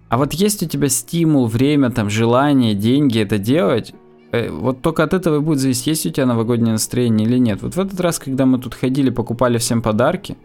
А 0.10 0.18
вот 0.18 0.34
есть 0.34 0.64
у 0.64 0.66
тебя 0.66 0.90
стимул, 0.90 1.46
время, 1.46 1.92
там, 1.92 2.10
желание, 2.10 2.74
деньги 2.74 3.20
это 3.20 3.38
делать, 3.38 3.94
вот 4.32 4.82
только 4.82 5.04
от 5.04 5.14
этого 5.14 5.38
и 5.38 5.40
будет 5.40 5.60
зависеть, 5.60 5.88
есть 5.88 6.06
у 6.06 6.10
тебя 6.10 6.26
новогоднее 6.26 6.74
настроение 6.74 7.28
или 7.28 7.38
нет. 7.38 7.62
Вот 7.62 7.76
в 7.76 7.80
этот 7.80 8.00
раз, 8.00 8.20
когда 8.20 8.46
мы 8.46 8.60
тут 8.60 8.76
ходили, 8.76 9.10
покупали 9.10 9.58
всем 9.58 9.82
подарки, 9.82 10.38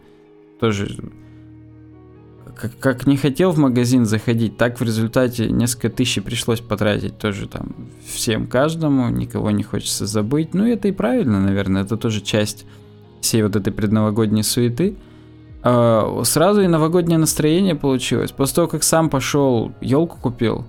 тоже 0.58 0.96
как, 2.56 2.78
как 2.78 3.06
не 3.06 3.16
хотел 3.16 3.50
в 3.50 3.58
магазин 3.58 4.06
заходить, 4.06 4.56
так 4.56 4.80
в 4.80 4.82
результате 4.82 5.50
несколько 5.50 5.90
тысяч 5.90 6.22
пришлось 6.22 6.60
потратить 6.60 7.18
тоже 7.18 7.48
там 7.48 7.74
всем 8.06 8.46
каждому, 8.46 9.08
никого 9.08 9.50
не 9.50 9.62
хочется 9.62 10.06
забыть. 10.06 10.54
Ну, 10.54 10.66
это 10.66 10.88
и 10.88 10.92
правильно, 10.92 11.40
наверное, 11.40 11.82
это 11.82 11.96
тоже 11.96 12.20
часть 12.20 12.64
всей 13.20 13.42
вот 13.42 13.56
этой 13.56 13.72
предновогодней 13.72 14.42
суеты. 14.42 14.96
А, 15.62 16.22
сразу 16.24 16.60
и 16.60 16.66
новогоднее 16.66 17.18
настроение 17.18 17.74
получилось. 17.74 18.30
После 18.30 18.56
того, 18.56 18.68
как 18.68 18.82
сам 18.82 19.10
пошел, 19.10 19.72
елку 19.80 20.18
купил, 20.20 20.64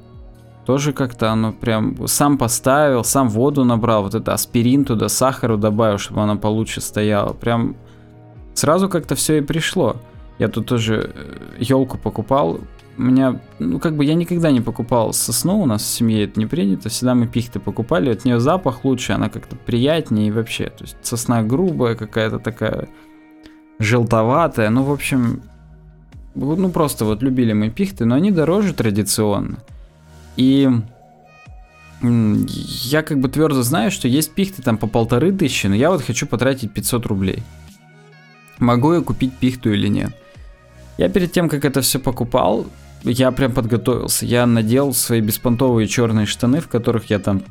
тоже 0.65 0.93
как-то 0.93 1.31
оно 1.31 1.53
прям 1.53 2.07
сам 2.07 2.37
поставил, 2.37 3.03
сам 3.03 3.29
воду 3.29 3.63
набрал, 3.63 4.03
вот 4.03 4.15
это 4.15 4.33
аспирин 4.33 4.83
туда, 4.83 5.09
сахару 5.09 5.57
добавил, 5.57 5.97
чтобы 5.97 6.21
она 6.21 6.35
получше 6.35 6.81
стояла. 6.81 7.33
Прям 7.33 7.75
сразу 8.53 8.89
как-то 8.89 9.15
все 9.15 9.37
и 9.37 9.41
пришло. 9.41 9.97
Я 10.39 10.47
тут 10.47 10.65
тоже 10.65 11.13
елку 11.59 11.97
э, 11.97 11.99
покупал. 11.99 12.59
У 12.97 13.01
меня, 13.01 13.39
ну 13.59 13.79
как 13.79 13.95
бы 13.95 14.05
я 14.05 14.15
никогда 14.15 14.51
не 14.51 14.61
покупал 14.61 15.13
сосну, 15.13 15.59
у 15.59 15.65
нас 15.65 15.83
в 15.83 15.85
семье 15.85 16.23
это 16.23 16.39
не 16.39 16.45
принято, 16.45 16.89
всегда 16.89 17.13
мы 17.13 17.27
пихты 17.27 17.59
покупали, 17.59 18.09
от 18.09 18.23
нее 18.23 18.39
запах 18.39 18.85
лучше, 18.85 19.11
она 19.11 19.27
как-то 19.27 19.57
приятнее 19.57 20.29
и 20.29 20.31
вообще, 20.31 20.69
то 20.69 20.85
есть 20.85 20.95
сосна 21.01 21.43
грубая 21.43 21.95
какая-то 21.95 22.39
такая, 22.39 22.87
желтоватая, 23.79 24.69
ну 24.69 24.83
в 24.83 24.93
общем, 24.93 25.41
ну 26.35 26.69
просто 26.69 27.03
вот 27.03 27.21
любили 27.21 27.51
мы 27.51 27.69
пихты, 27.69 28.05
но 28.05 28.15
они 28.15 28.31
дороже 28.31 28.73
традиционно. 28.73 29.57
И 30.37 30.69
я 32.37 33.03
как 33.03 33.19
бы 33.19 33.29
твердо 33.29 33.63
знаю, 33.63 33.89
что 33.91 34.07
есть 34.07 34.33
пихты 34.33 34.61
там 34.61 34.77
по 34.77 34.87
полторы 34.87 35.31
тысячи, 35.31 35.67
но 35.67 35.75
я 35.75 35.89
вот 35.91 36.03
хочу 36.03 36.27
потратить 36.27 36.71
500 36.71 37.05
рублей. 37.05 37.43
Могу 38.59 38.93
я 38.93 39.01
купить 39.01 39.33
пихту 39.33 39.73
или 39.73 39.87
нет? 39.87 40.13
Я 40.97 41.09
перед 41.09 41.31
тем, 41.31 41.49
как 41.49 41.65
это 41.65 41.81
все 41.81 41.99
покупал, 41.99 42.67
я 43.03 43.31
прям 43.31 43.53
подготовился. 43.53 44.25
Я 44.25 44.45
надел 44.45 44.93
свои 44.93 45.21
беспонтовые 45.21 45.87
черные 45.87 46.25
штаны, 46.25 46.61
в 46.61 46.67
которых 46.67 47.09
я 47.09 47.19
там 47.19 47.43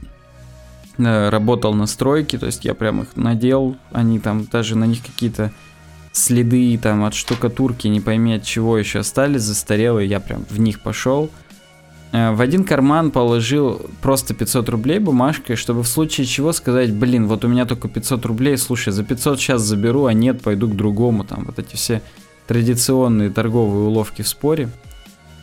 э, 0.98 1.28
работал 1.28 1.74
на 1.74 1.86
стройке, 1.86 2.38
то 2.38 2.46
есть 2.46 2.64
я 2.64 2.74
прям 2.74 3.02
их 3.02 3.16
надел, 3.16 3.76
они 3.92 4.18
там 4.18 4.46
даже 4.46 4.76
на 4.76 4.84
них 4.84 5.02
какие-то 5.04 5.52
следы 6.12 6.78
там 6.78 7.04
от 7.04 7.14
штукатурки, 7.14 7.88
не 7.88 8.00
пойми 8.00 8.34
от 8.34 8.44
чего 8.44 8.78
еще 8.78 9.00
остались, 9.00 9.42
застарелые, 9.42 10.08
я 10.08 10.20
прям 10.20 10.44
в 10.48 10.58
них 10.58 10.80
пошел. 10.80 11.30
Э, 12.14 12.30
в 12.30 12.40
один 12.40 12.62
карман 12.62 13.10
положил 13.10 13.82
просто 14.00 14.34
500 14.34 14.68
рублей 14.68 15.00
бумажкой, 15.00 15.56
чтобы 15.56 15.82
в 15.82 15.88
случае 15.88 16.26
чего 16.26 16.52
сказать, 16.52 16.92
блин, 16.94 17.26
вот 17.26 17.44
у 17.44 17.48
меня 17.48 17.66
только 17.66 17.88
500 17.88 18.24
рублей, 18.24 18.56
слушай, 18.56 18.92
за 18.92 19.02
500 19.02 19.40
сейчас 19.40 19.62
заберу, 19.62 20.06
а 20.06 20.12
нет, 20.12 20.40
пойду 20.40 20.68
к 20.68 20.76
другому, 20.76 21.24
там 21.24 21.44
вот 21.44 21.58
эти 21.58 21.74
все 21.74 22.02
традиционные 22.46 23.30
торговые 23.30 23.88
уловки 23.88 24.22
в 24.22 24.28
споре. 24.28 24.68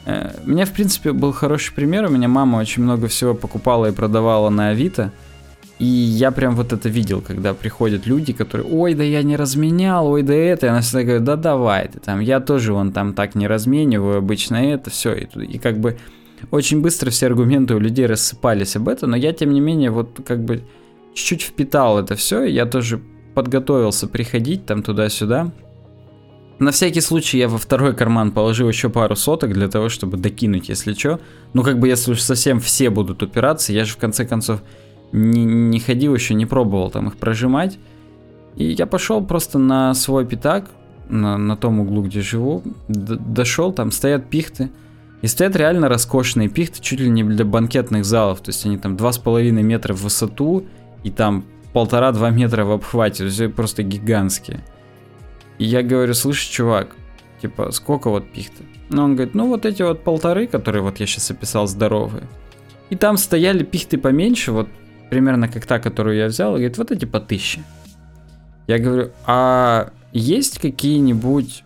Э, 0.06 0.32
у 0.46 0.50
меня, 0.50 0.66
в 0.66 0.72
принципе, 0.72 1.12
был 1.12 1.34
хороший 1.34 1.74
пример. 1.74 2.06
У 2.06 2.10
меня 2.10 2.30
мама 2.30 2.58
очень 2.58 2.84
много 2.84 3.10
всего 3.10 3.34
покупала 3.34 3.88
и 3.88 3.92
продавала 3.92 4.50
на 4.50 4.70
Авито. 4.70 5.12
И 5.78 5.86
я 5.86 6.32
прям 6.32 6.56
вот 6.56 6.72
это 6.72 6.88
видел, 6.88 7.22
когда 7.22 7.54
приходят 7.54 8.06
люди, 8.06 8.32
которые, 8.32 8.68
ой, 8.68 8.94
да 8.94 9.04
я 9.04 9.24
не 9.24 9.36
разменял, 9.36 10.08
ой, 10.08 10.22
да 10.22 10.34
это. 10.34 10.68
И 10.68 10.70
она 10.70 10.80
всегда 10.82 11.04
говорит, 11.04 11.24
да 11.26 11.36
давай 11.36 11.90
ты 11.90 12.00
там, 12.00 12.22
я 12.22 12.40
тоже 12.40 12.72
вон 12.72 12.94
там 12.94 13.14
так 13.14 13.36
не 13.36 13.48
размениваю, 13.48 14.20
обычно 14.20 14.56
это, 14.56 14.90
все. 14.90 15.16
И, 15.16 15.26
и 15.44 15.58
как 15.58 15.80
бы 15.80 15.98
очень 16.50 16.82
быстро 16.82 17.10
все 17.12 17.28
аргументы 17.28 17.76
у 17.76 17.80
людей 17.80 18.06
рассыпались 18.06 18.76
об 18.76 18.90
этом, 18.90 19.12
но 19.12 19.18
я, 19.18 19.34
тем 19.34 19.54
не 19.54 19.60
менее, 19.60 19.92
вот 19.92 20.22
как 20.26 20.44
бы 20.44 20.64
чуть-чуть 21.14 21.42
впитал 21.42 22.00
это 22.00 22.16
все, 22.16 22.44
я 22.44 22.66
тоже 22.66 23.02
подготовился 23.34 24.08
приходить 24.08 24.66
там 24.66 24.84
туда-сюда. 24.84 25.52
На 26.60 26.72
всякий 26.72 27.02
случай 27.02 27.40
я 27.40 27.48
во 27.48 27.58
второй 27.58 27.96
карман 27.96 28.32
положил 28.32 28.68
еще 28.68 28.90
пару 28.90 29.16
соток 29.16 29.52
для 29.52 29.68
того, 29.68 29.90
чтобы 29.90 30.18
докинуть, 30.18 30.70
если 30.70 30.94
что. 30.94 31.20
Ну, 31.54 31.64
как 31.64 31.80
бы, 31.80 31.88
если 31.88 32.12
уж 32.12 32.22
совсем 32.22 32.60
все 32.60 32.92
будут 32.92 33.24
упираться, 33.24 33.74
я 33.74 33.84
же 33.84 33.94
в 33.94 33.98
конце 33.98 34.26
концов 34.26 34.62
не, 35.12 35.44
не 35.44 35.80
ходил 35.80 36.14
еще, 36.14 36.36
не 36.36 36.46
пробовал 36.46 36.92
там 36.92 37.08
их 37.08 37.18
прожимать. 37.18 37.80
И 38.56 38.66
я 38.66 38.86
пошел 38.86 39.26
просто 39.26 39.58
на 39.58 39.94
свой 39.96 40.26
пятак, 40.26 40.70
на, 41.10 41.38
на 41.38 41.58
том 41.58 41.80
углу, 41.80 42.04
где 42.04 42.22
живу, 42.22 42.62
дошел, 42.88 43.74
там 43.74 43.92
стоят 43.92 44.30
пихты. 44.30 44.70
И 45.22 45.28
стоят 45.28 45.56
реально 45.56 45.88
роскошные 45.88 46.50
пихты, 46.50 46.82
чуть 46.82 47.00
ли 47.00 47.10
не 47.10 47.24
для 47.24 47.46
банкетных 47.46 48.06
залов. 48.06 48.42
То 48.42 48.50
есть 48.50 48.66
они 48.66 48.78
там 48.78 48.96
2,5 48.96 49.52
метра 49.52 49.94
в 49.94 50.02
высоту 50.04 50.66
и 51.04 51.12
там 51.12 51.46
полтора-два 51.74 52.32
метра 52.32 52.66
в 52.66 52.72
обхвате. 52.72 53.26
Есть 53.26 53.54
просто 53.54 53.84
гигантские. 53.84 54.62
И 55.58 55.66
я 55.66 55.84
говорю, 55.84 56.14
слышь, 56.16 56.42
чувак, 56.42 56.96
типа, 57.42 57.72
сколько 57.72 58.10
вот 58.10 58.32
пихты? 58.32 58.64
Ну, 58.90 59.04
он 59.04 59.16
говорит, 59.16 59.36
ну 59.36 59.48
вот 59.48 59.66
эти 59.66 59.84
вот 59.84 60.04
полторы, 60.04 60.48
которые 60.48 60.82
вот 60.82 61.00
я 61.00 61.06
сейчас 61.06 61.30
описал, 61.32 61.68
здоровые. 61.68 62.24
И 62.90 62.96
там 62.96 63.18
стояли 63.18 63.64
пихты 63.64 63.98
поменьше, 63.98 64.52
вот 64.52 64.68
примерно 65.10 65.48
как 65.48 65.66
та, 65.66 65.80
которую 65.80 66.18
я 66.18 66.28
взял, 66.28 66.56
и 66.56 66.60
говорит, 66.60 66.78
вот 66.78 66.92
эти 66.92 67.06
по 67.06 67.20
тысяче. 67.20 67.62
Я 68.68 68.80
говорю, 68.80 69.12
а 69.26 69.92
есть 70.12 70.60
какие-нибудь, 70.60 71.64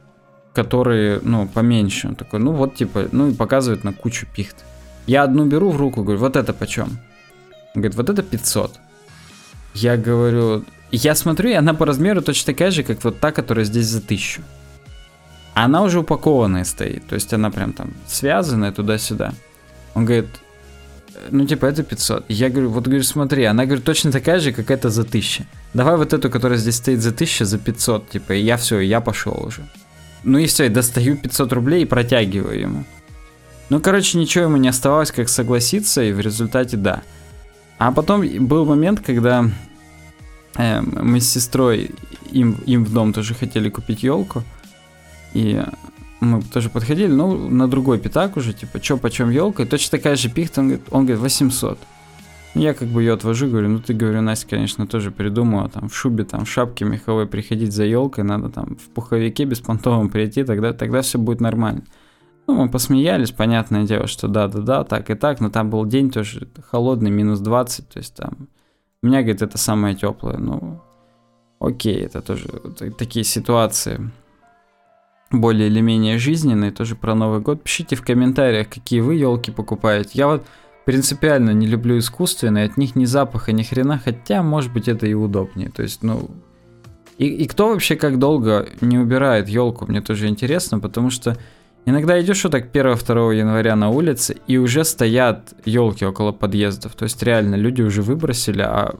которые, 0.56 1.20
ну, 1.22 1.48
поменьше? 1.48 2.08
Он 2.08 2.16
такой, 2.16 2.40
ну 2.40 2.54
вот, 2.54 2.76
типа, 2.76 3.08
ну 3.12 3.30
и 3.30 3.34
показывает 3.34 3.84
на 3.84 3.94
кучу 3.94 4.26
пихт. 4.36 4.66
Я 5.08 5.24
одну 5.24 5.46
беру 5.46 5.70
в 5.70 5.78
руку, 5.78 6.02
говорю, 6.02 6.20
вот 6.20 6.36
это 6.36 6.54
почем? 6.54 6.98
Он 7.76 7.82
говорит, 7.82 7.96
вот 7.96 8.10
это 8.10 8.24
500. 8.24 8.80
Я 9.74 9.98
говорю, 9.98 10.64
я 10.92 11.16
смотрю, 11.16 11.50
и 11.50 11.54
она 11.54 11.74
по 11.74 11.86
размеру 11.86 12.22
точно 12.22 12.54
такая 12.54 12.72
же, 12.72 12.84
как 12.84 13.04
вот 13.04 13.20
та, 13.20 13.32
которая 13.32 13.66
здесь 13.66 13.88
за 13.88 14.02
тысячу. 14.02 14.42
Она 15.54 15.84
уже 15.84 16.00
упакованная 16.00 16.64
стоит, 16.64 17.06
то 17.08 17.16
есть 17.16 17.34
она 17.34 17.52
прям 17.52 17.74
там 17.74 17.94
связанная 18.08 18.72
туда-сюда. 18.72 19.34
Он 19.94 20.06
говорит, 20.06 20.28
ну 21.32 21.46
типа 21.46 21.66
это 21.66 21.84
500. 21.84 22.26
Я 22.30 22.50
говорю, 22.50 22.70
вот 22.70 22.86
говорю, 22.86 23.04
смотри, 23.04 23.44
она 23.44 23.66
говорит 23.66 23.86
точно 23.86 24.12
такая 24.12 24.40
же, 24.40 24.52
как 24.52 24.72
эта 24.72 24.90
за 24.90 25.02
1000. 25.02 25.46
Давай 25.74 25.98
вот 25.98 26.14
эту, 26.14 26.30
которая 26.30 26.58
здесь 26.58 26.76
стоит 26.76 27.02
за 27.02 27.10
1000, 27.10 27.46
за 27.46 27.58
500, 27.58 28.10
типа, 28.10 28.34
и 28.34 28.42
я 28.42 28.56
все, 28.58 28.80
я 28.80 29.02
пошел 29.02 29.46
уже. 29.46 29.62
Ну 30.26 30.40
и 30.40 30.48
все, 30.48 30.66
и 30.66 30.70
достаю 30.70 31.16
500 31.18 31.54
рублей 31.54 31.84
и 31.84 31.86
протягиваю 31.86 32.60
ему. 32.60 32.84
Ну, 33.70 33.80
короче, 33.80 34.18
ничего 34.18 34.46
ему 34.46 34.58
не 34.58 34.68
оставалось, 34.68 35.12
как 35.12 35.30
согласиться, 35.30 36.04
и 36.04 36.12
в 36.12 36.20
результате 36.20 36.78
да. 36.78 37.04
А 37.78 37.92
потом 37.92 38.22
был 38.48 38.66
момент, 38.66 39.02
когда 39.02 39.50
э, 40.56 40.82
мы 40.82 41.20
с 41.20 41.30
сестрой 41.30 41.92
им, 42.32 42.58
им 42.66 42.86
в 42.86 42.92
дом 42.92 43.14
тоже 43.14 43.36
хотели 43.36 43.70
купить 43.70 44.04
елку. 44.04 44.44
И 45.34 45.62
мы 46.22 46.42
тоже 46.42 46.70
подходили, 46.70 47.12
ну, 47.12 47.50
на 47.50 47.68
другой 47.68 48.00
пятак 48.00 48.36
уже, 48.38 48.54
типа, 48.54 48.80
чё, 48.80 48.98
почем 48.98 49.30
елка? 49.30 49.64
И 49.64 49.66
точно 49.68 49.98
такая 49.98 50.16
же 50.16 50.30
пихта, 50.30 50.62
он 50.62 50.68
говорит, 50.68 50.88
он 50.92 51.06
говорит 51.06 51.22
800. 51.22 51.80
Я 52.56 52.74
как 52.74 52.88
бы 52.88 53.02
ее 53.02 53.14
отвожу, 53.14 53.48
говорю, 53.48 53.68
ну 53.68 53.80
ты, 53.80 53.94
говорю, 53.94 54.22
Настя, 54.22 54.48
конечно, 54.48 54.88
тоже 54.88 55.12
придумала, 55.12 55.68
там, 55.68 55.90
в 55.90 55.96
шубе, 55.96 56.24
там, 56.24 56.46
в 56.46 56.50
шапке 56.50 56.86
меховой 56.86 57.28
приходить 57.28 57.74
за 57.74 57.84
елкой, 57.84 58.24
надо 58.24 58.50
там 58.50 58.78
в 58.78 58.90
пуховике 58.94 59.44
беспонтовом 59.44 60.10
прийти, 60.10 60.46
тогда, 60.46 60.72
тогда 60.72 61.02
все 61.02 61.20
будет 61.20 61.42
нормально. 61.42 61.84
Ну, 62.48 62.56
мы 62.56 62.70
посмеялись, 62.70 63.32
понятное 63.32 63.84
дело, 63.84 64.08
что 64.08 64.30
да-да-да, 64.30 64.86
так 64.86 65.10
и 65.10 65.16
так, 65.16 65.42
но 65.42 65.50
там 65.50 65.70
был 65.70 65.86
день 65.86 66.10
тоже 66.12 66.48
холодный, 66.72 67.12
минус 67.12 67.40
20, 67.42 67.90
то 67.90 68.00
есть 68.00 68.16
там 68.16 68.48
у 69.04 69.08
меня, 69.08 69.22
говорит, 69.22 69.42
это 69.42 69.58
самое 69.58 69.94
теплое. 69.94 70.38
Ну, 70.38 70.82
окей, 71.60 72.06
это 72.06 72.22
тоже 72.22 72.48
такие 72.98 73.26
ситуации 73.26 74.10
более 75.32 75.68
или 75.68 75.82
менее 75.82 76.18
жизненные, 76.18 76.72
тоже 76.72 76.96
про 76.96 77.16
Новый 77.16 77.40
год. 77.40 77.64
Пишите 77.64 77.96
в 77.96 78.02
комментариях, 78.02 78.70
какие 78.70 79.02
вы 79.02 79.16
елки 79.16 79.52
покупаете. 79.52 80.12
Я 80.14 80.28
вот 80.28 80.46
принципиально 80.86 81.52
не 81.52 81.68
люблю 81.68 81.98
искусственные, 81.98 82.66
от 82.66 82.78
них 82.78 82.96
ни 82.96 83.06
запаха, 83.06 83.52
ни 83.52 83.64
хрена, 83.64 84.02
хотя, 84.04 84.44
может 84.44 84.72
быть, 84.72 84.88
это 84.88 85.08
и 85.08 85.14
удобнее. 85.14 85.70
То 85.70 85.84
есть, 85.84 86.04
ну, 86.04 86.30
и, 87.18 87.28
и 87.28 87.48
кто 87.48 87.70
вообще 87.70 87.96
как 87.96 88.20
долго 88.20 88.68
не 88.82 88.98
убирает 88.98 89.50
елку, 89.50 89.86
мне 89.88 90.02
тоже 90.02 90.28
интересно, 90.28 90.80
потому 90.80 91.10
что 91.10 91.38
Иногда 91.88 92.20
идешь 92.20 92.44
вот 92.44 92.52
так 92.52 92.74
1-2 92.74 93.36
января 93.36 93.76
на 93.76 93.90
улице, 93.90 94.38
и 94.48 94.58
уже 94.58 94.84
стоят 94.84 95.54
елки 95.66 96.04
около 96.04 96.32
подъездов. 96.32 96.96
То 96.96 97.04
есть 97.04 97.22
реально 97.22 97.56
люди 97.56 97.84
уже 97.84 98.02
выбросили, 98.02 98.62
а 98.62 98.96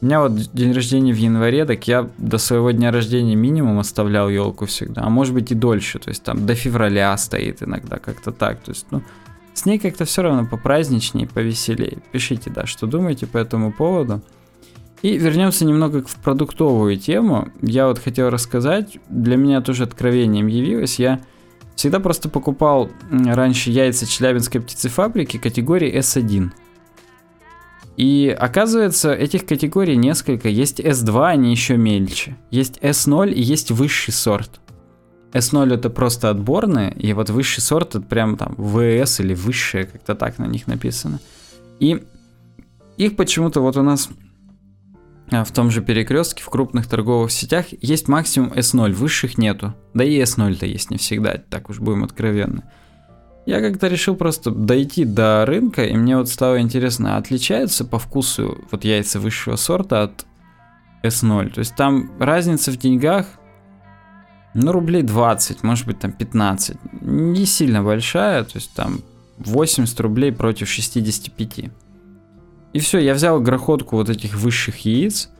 у 0.00 0.06
меня 0.06 0.20
вот 0.20 0.34
день 0.52 0.72
рождения 0.72 1.12
в 1.12 1.16
январе, 1.16 1.64
так 1.64 1.88
я 1.88 2.08
до 2.18 2.38
своего 2.38 2.70
дня 2.70 2.92
рождения 2.92 3.34
минимум 3.34 3.80
оставлял 3.80 4.30
елку 4.30 4.64
всегда, 4.66 5.02
а 5.02 5.10
может 5.10 5.34
быть 5.34 5.50
и 5.50 5.54
дольше, 5.54 5.98
то 5.98 6.08
есть 6.08 6.22
там 6.22 6.46
до 6.46 6.54
февраля 6.54 7.14
стоит 7.18 7.62
иногда 7.62 7.98
как-то 7.98 8.32
так, 8.32 8.60
то 8.60 8.70
есть 8.70 8.86
ну 8.90 9.02
с 9.54 9.66
ней 9.66 9.78
как-то 9.78 10.04
все 10.04 10.22
равно 10.22 10.46
попраздничнее, 10.46 11.28
повеселее. 11.28 11.98
Пишите, 12.12 12.50
да, 12.50 12.66
что 12.66 12.86
думаете 12.86 13.26
по 13.26 13.38
этому 13.38 13.72
поводу. 13.72 14.22
И 15.02 15.16
вернемся 15.16 15.64
немного 15.64 16.02
в 16.06 16.16
продуктовую 16.16 16.98
тему. 16.98 17.48
Я 17.62 17.88
вот 17.88 17.98
хотел 17.98 18.30
рассказать, 18.30 18.98
для 19.08 19.36
меня 19.36 19.60
тоже 19.60 19.84
откровением 19.84 20.46
явилось, 20.46 20.98
я 20.98 21.20
Всегда 21.80 21.98
просто 21.98 22.28
покупал 22.28 22.90
раньше 23.10 23.70
яйца 23.70 24.06
Челябинской 24.06 24.60
птицефабрики 24.60 25.38
категории 25.38 25.98
S1. 25.98 26.50
И 27.96 28.36
оказывается, 28.38 29.14
этих 29.14 29.46
категорий 29.46 29.96
несколько. 29.96 30.50
Есть 30.50 30.78
S2, 30.78 31.26
они 31.26 31.50
еще 31.52 31.78
мельче. 31.78 32.36
Есть 32.50 32.76
S0 32.82 33.32
и 33.32 33.40
есть 33.40 33.70
высший 33.70 34.12
сорт. 34.12 34.60
S0 35.32 35.74
это 35.74 35.90
просто 35.90 36.30
отборные, 36.30 36.92
и 36.92 37.12
вот 37.12 37.30
высший 37.30 37.60
сорт 37.60 37.94
это 37.94 38.00
прям 38.00 38.36
там 38.36 38.54
VS 38.54 39.22
или 39.22 39.34
высшее, 39.34 39.86
как-то 39.86 40.14
так 40.14 40.38
на 40.38 40.46
них 40.46 40.66
написано. 40.66 41.20
И 41.78 42.02
их 42.96 43.16
почему-то 43.16 43.60
вот 43.60 43.76
у 43.76 43.82
нас 43.82 44.08
а, 45.30 45.44
в 45.44 45.52
том 45.52 45.70
же 45.70 45.82
перекрестке, 45.82 46.42
в 46.42 46.50
крупных 46.50 46.88
торговых 46.88 47.30
сетях 47.30 47.66
есть 47.80 48.08
максимум 48.08 48.52
S0, 48.52 48.92
высших 48.92 49.38
нету. 49.38 49.74
Да 49.94 50.04
и 50.04 50.20
S0-то 50.20 50.66
есть 50.66 50.90
не 50.90 50.98
всегда, 50.98 51.36
так 51.48 51.70
уж 51.70 51.78
будем 51.78 52.04
откровенны. 52.04 52.64
Я 53.46 53.60
как-то 53.60 53.88
решил 53.88 54.16
просто 54.16 54.50
дойти 54.50 55.04
до 55.04 55.44
рынка, 55.46 55.84
и 55.84 55.96
мне 55.96 56.16
вот 56.16 56.28
стало 56.28 56.60
интересно, 56.60 57.16
отличаются 57.16 57.84
по 57.84 57.98
вкусу 57.98 58.58
вот 58.70 58.84
яйца 58.84 59.18
высшего 59.18 59.56
сорта 59.56 60.02
от 60.02 60.26
S0? 61.02 61.54
То 61.54 61.60
есть 61.60 61.74
там 61.76 62.10
разница 62.18 62.70
в 62.70 62.76
деньгах, 62.76 63.26
ну, 64.54 64.72
рублей 64.72 65.02
20, 65.02 65.62
может 65.62 65.86
быть, 65.86 66.00
там 66.00 66.12
15. 66.12 66.76
Не 67.02 67.46
сильно 67.46 67.82
большая, 67.82 68.44
то 68.44 68.56
есть 68.56 68.72
там 68.74 69.00
80 69.38 69.98
рублей 70.00 70.32
против 70.32 70.68
65. 70.68 71.70
И 72.72 72.78
все, 72.78 72.98
я 72.98 73.14
взял 73.14 73.40
грохотку 73.40 73.96
вот 73.96 74.08
этих 74.08 74.34
высших 74.34 74.78
яиц. 74.84 75.30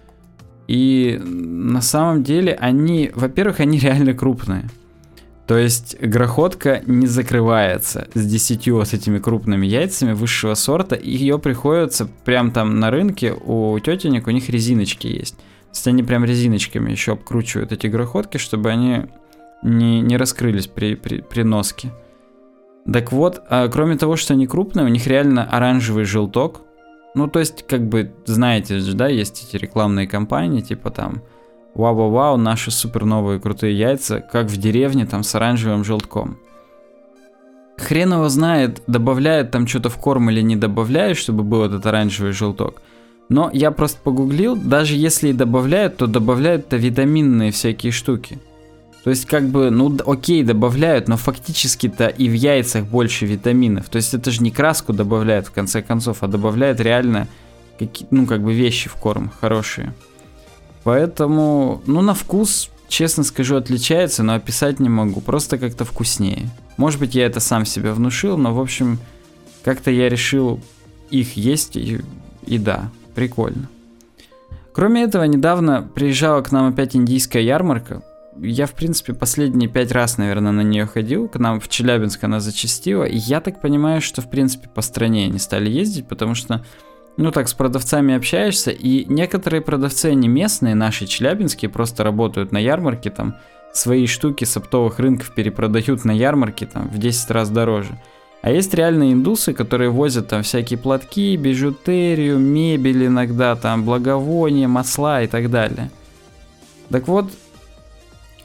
И 0.69 1.21
на 1.25 1.83
самом 1.83 2.23
деле 2.23 2.55
они, 2.55 3.11
во-первых, 3.15 3.61
они 3.61 3.79
реально 3.79 4.15
крупные. 4.15 4.69
То 5.47 5.59
есть 5.59 5.99
грохотка 6.01 6.81
не 6.87 7.09
закрывается 7.09 8.07
с 8.15 8.25
10 8.25 8.69
вот 8.69 8.95
этими 8.95 9.19
крупными 9.19 9.67
яйцами 9.67 10.13
высшего 10.13 10.55
сорта. 10.55 10.95
И 10.95 11.11
ее 11.11 11.41
приходится 11.41 12.09
прям 12.25 12.53
там 12.53 12.79
на 12.79 12.93
рынке 12.93 13.33
у 13.33 13.77
тетенек, 13.81 14.29
у 14.29 14.31
них 14.31 14.49
резиночки 14.49 15.09
есть. 15.09 15.35
То 15.71 15.77
есть 15.77 15.87
они 15.87 16.03
прям 16.03 16.25
резиночками 16.25 16.91
еще 16.91 17.13
обкручивают 17.13 17.73
эти 17.73 17.87
грохотки, 17.87 18.39
чтобы 18.39 18.71
они 18.71 19.07
не, 19.63 20.01
не 20.01 20.17
раскрылись 20.17 20.67
при, 20.67 20.97
при, 20.97 21.21
при 21.21 21.43
носке. 21.43 21.93
Так 22.91 23.13
вот, 23.13 23.43
а 23.49 23.69
кроме 23.69 23.97
того, 23.97 24.17
что 24.17 24.35
они 24.35 24.47
крупные, 24.47 24.87
у 24.87 24.89
них 24.89 25.07
реально 25.07 25.45
оранжевый 25.45 26.05
желток. 26.05 26.63
Ну, 27.15 27.29
то 27.29 27.39
есть, 27.39 27.67
как 27.67 27.89
бы, 27.89 28.13
знаете 28.25 28.79
же, 28.79 28.95
да, 28.95 29.09
есть 29.09 29.45
эти 29.49 29.57
рекламные 29.57 30.07
кампании, 30.07 30.61
типа 30.61 30.91
там, 30.91 31.23
вау-вау-вау, 31.75 32.37
наши 32.37 32.71
супер 32.71 33.05
новые 33.05 33.41
крутые 33.41 33.79
яйца, 33.79 34.21
как 34.21 34.47
в 34.47 34.57
деревне, 34.57 35.07
там, 35.07 35.23
с 35.23 35.35
оранжевым 35.35 35.85
желтком. 35.85 36.39
Хрен 37.77 38.13
его 38.13 38.29
знает, 38.29 38.83
добавляют 38.87 39.51
там 39.51 39.67
что-то 39.67 39.89
в 39.89 39.97
корм 39.97 40.31
или 40.31 40.41
не 40.41 40.57
добавляют, 40.57 41.17
чтобы 41.17 41.43
был 41.43 41.65
этот 41.65 41.87
оранжевый 41.87 42.33
желток. 42.33 42.83
Но 43.31 43.49
я 43.53 43.71
просто 43.71 43.99
погуглил, 44.03 44.57
даже 44.57 44.97
если 44.97 45.29
и 45.29 45.33
добавляют, 45.33 45.97
то 45.97 46.09
добавляют-то 46.09 46.77
витаминные 46.77 47.53
всякие 47.53 47.93
штуки. 47.93 48.41
То 49.05 49.11
есть, 49.11 49.25
как 49.25 49.49
бы, 49.49 49.71
ну, 49.71 49.97
окей, 50.05 50.43
добавляют, 50.43 51.07
но 51.07 51.17
фактически-то 51.17 52.09
и 52.09 52.29
в 52.29 52.33
яйцах 52.33 52.85
больше 52.87 53.27
витаминов. 53.27 53.89
То 53.89 53.97
есть, 53.97 54.15
это 54.15 54.33
же 54.33 54.43
не 54.43 54.51
краску 54.51 54.93
добавляют, 54.93 55.47
в 55.47 55.53
конце 55.53 55.81
концов, 55.81 56.19
а 56.23 56.27
добавляют 56.27 56.81
реально, 56.81 57.29
какие, 57.79 58.09
ну, 58.11 58.27
как 58.27 58.43
бы, 58.43 58.53
вещи 58.53 58.89
в 58.89 58.97
корм 58.97 59.31
хорошие. 59.41 59.95
Поэтому, 60.83 61.83
ну, 61.87 62.01
на 62.03 62.15
вкус, 62.15 62.69
честно 62.89 63.23
скажу, 63.23 63.55
отличается, 63.55 64.25
но 64.25 64.35
описать 64.35 64.81
не 64.81 64.89
могу. 64.89 65.21
Просто 65.21 65.57
как-то 65.57 65.85
вкуснее. 65.85 66.51
Может 66.77 66.99
быть, 66.99 67.15
я 67.15 67.27
это 67.27 67.39
сам 67.39 67.65
себе 67.65 67.93
внушил, 67.93 68.37
но, 68.37 68.53
в 68.53 68.61
общем, 68.61 68.99
как-то 69.63 69.93
я 69.93 70.09
решил 70.09 70.61
их 71.13 71.37
есть, 71.37 71.77
и, 71.77 72.01
и 72.45 72.59
да, 72.59 72.91
прикольно. 73.15 73.69
Кроме 74.73 75.03
этого, 75.03 75.25
недавно 75.25 75.89
приезжала 75.95 76.43
к 76.43 76.53
нам 76.53 76.69
опять 76.69 76.95
индийская 76.95 77.43
ярмарка, 77.43 78.03
я, 78.43 78.67
в 78.67 78.73
принципе, 78.73 79.13
последние 79.13 79.69
пять 79.69 79.93
раз, 79.93 80.17
наверное, 80.17 80.53
на 80.53 80.63
нее 80.63 80.87
ходил. 80.87 81.29
К 81.29 81.39
нам 81.39 81.61
в 81.61 81.69
Челябинск 81.69 82.25
она 82.25 82.41
зачастила. 82.41 83.05
И 83.05 83.17
я 83.17 83.41
так 83.41 83.61
понимаю, 83.61 84.01
что, 84.01 84.23
в 84.23 84.31
принципе, 84.31 84.69
по 84.69 84.81
стране 84.81 85.27
они 85.27 85.39
стали 85.39 85.69
ездить, 85.69 86.09
потому 86.09 86.35
что, 86.35 86.65
ну 87.17 87.33
так, 87.33 87.49
с 87.49 87.55
продавцами 87.55 88.15
общаешься, 88.15 88.71
и 88.71 89.05
некоторые 89.07 89.61
продавцы, 89.61 90.07
они 90.07 90.29
местные, 90.29 90.75
наши 90.75 91.07
челябинские, 91.07 91.71
просто 91.71 92.03
работают 92.05 92.53
на 92.53 92.59
ярмарке, 92.59 93.11
там, 93.11 93.37
свои 93.73 94.07
штуки 94.07 94.45
с 94.45 94.57
оптовых 94.57 94.99
рынков 94.99 95.35
перепродают 95.35 96.05
на 96.05 96.13
ярмарке, 96.13 96.67
там, 96.67 96.89
в 96.89 96.99
10 96.99 97.31
раз 97.31 97.51
дороже. 97.51 97.99
А 98.43 98.51
есть 98.51 98.73
реальные 98.73 99.13
индусы, 99.13 99.53
которые 99.53 99.91
возят 99.91 100.29
там 100.29 100.43
всякие 100.43 100.79
платки, 100.79 101.37
бижутерию, 101.37 102.39
мебель 102.39 103.07
иногда, 103.07 103.55
там, 103.55 103.85
благовония, 103.85 104.67
масла 104.67 105.23
и 105.23 105.27
так 105.27 105.51
далее. 105.51 105.91
Так 106.89 107.07
вот, 107.07 107.31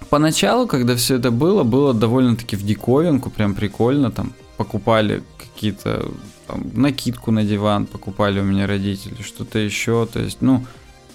поначалу, 0.10 0.68
когда 0.68 0.96
все 0.96 1.16
это 1.16 1.32
было, 1.32 1.64
было 1.64 1.94
довольно-таки 1.94 2.58
в 2.58 2.64
диковинку, 2.64 3.30
прям 3.30 3.56
прикольно, 3.56 4.12
там 4.12 4.34
покупали 4.58 5.24
какие-то 5.38 6.12
там, 6.48 6.70
накидку 6.74 7.32
на 7.32 7.46
диван, 7.46 7.86
покупали 7.86 8.42
у 8.42 8.44
меня 8.44 8.68
родители, 8.68 9.22
что-то 9.22 9.60
еще, 9.60 10.08
то 10.12 10.20
есть, 10.20 10.42
ну, 10.42 10.66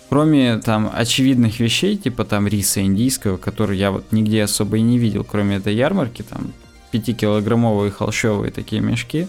кроме 0.08 0.56
там 0.58 0.90
очевидных 0.92 1.60
вещей, 1.60 1.98
типа 1.98 2.24
там 2.24 2.48
риса 2.48 2.80
индийского, 2.80 3.36
который 3.36 3.76
я 3.76 3.90
вот 3.90 4.10
нигде 4.10 4.42
особо 4.42 4.78
и 4.78 4.80
не 4.80 4.98
видел, 4.98 5.22
кроме 5.22 5.56
этой 5.56 5.74
ярмарки, 5.74 6.22
там 6.22 6.52
5-килограммовые 6.92 7.90
холщовые 7.90 8.52
такие 8.52 8.82
мешки, 8.82 9.28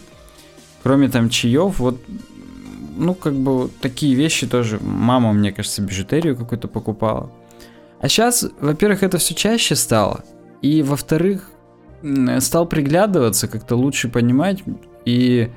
кроме 0.83 1.09
там 1.09 1.29
чаев, 1.29 1.79
вот 1.79 1.99
ну, 2.97 3.13
как 3.15 3.33
бы 3.33 3.69
такие 3.81 4.15
вещи 4.15 4.47
тоже. 4.47 4.79
Мама, 4.81 5.33
мне 5.33 5.51
кажется, 5.51 5.81
бижутерию 5.81 6.35
какую-то 6.35 6.67
покупала. 6.67 7.31
А 7.99 8.07
сейчас, 8.09 8.45
во-первых, 8.59 9.03
это 9.03 9.17
все 9.17 9.33
чаще 9.33 9.75
стало. 9.75 10.23
И, 10.61 10.81
во-вторых, 10.81 11.49
стал 12.39 12.65
приглядываться, 12.65 13.47
как-то 13.47 13.75
лучше 13.75 14.09
понимать. 14.09 14.63
И 15.05 15.49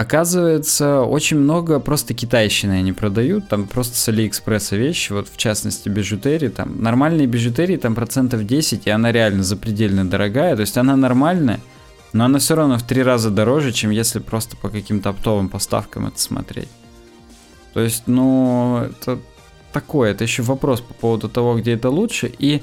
оказывается, 0.00 1.02
очень 1.02 1.36
много 1.36 1.78
просто 1.78 2.14
китайщины 2.14 2.72
они 2.72 2.94
продают. 2.94 3.48
Там 3.48 3.66
просто 3.66 3.98
с 3.98 4.08
Алиэкспресса 4.08 4.76
вещи. 4.76 5.12
Вот 5.12 5.28
в 5.28 5.36
частности 5.36 5.90
бижутерии. 5.90 6.48
Там 6.48 6.82
нормальные 6.82 7.26
бижутерии 7.26 7.76
там 7.76 7.94
процентов 7.94 8.46
10, 8.46 8.86
и 8.86 8.90
она 8.90 9.12
реально 9.12 9.42
запредельно 9.42 10.08
дорогая. 10.08 10.56
То 10.56 10.62
есть 10.62 10.78
она 10.78 10.96
нормальная, 10.96 11.60
но 12.14 12.24
она 12.24 12.38
все 12.38 12.54
равно 12.54 12.78
в 12.78 12.82
три 12.82 13.02
раза 13.02 13.28
дороже, 13.28 13.72
чем 13.72 13.90
если 13.90 14.20
просто 14.20 14.56
по 14.56 14.70
каким-то 14.70 15.10
оптовым 15.10 15.50
поставкам 15.50 16.06
это 16.06 16.18
смотреть. 16.18 16.68
То 17.74 17.80
есть, 17.80 18.04
ну, 18.06 18.78
это 18.78 19.18
такое, 19.70 20.12
это 20.12 20.24
еще 20.24 20.42
вопрос 20.42 20.80
по 20.80 20.94
поводу 20.94 21.28
того, 21.28 21.58
где 21.58 21.74
это 21.74 21.90
лучше. 21.90 22.32
И, 22.38 22.62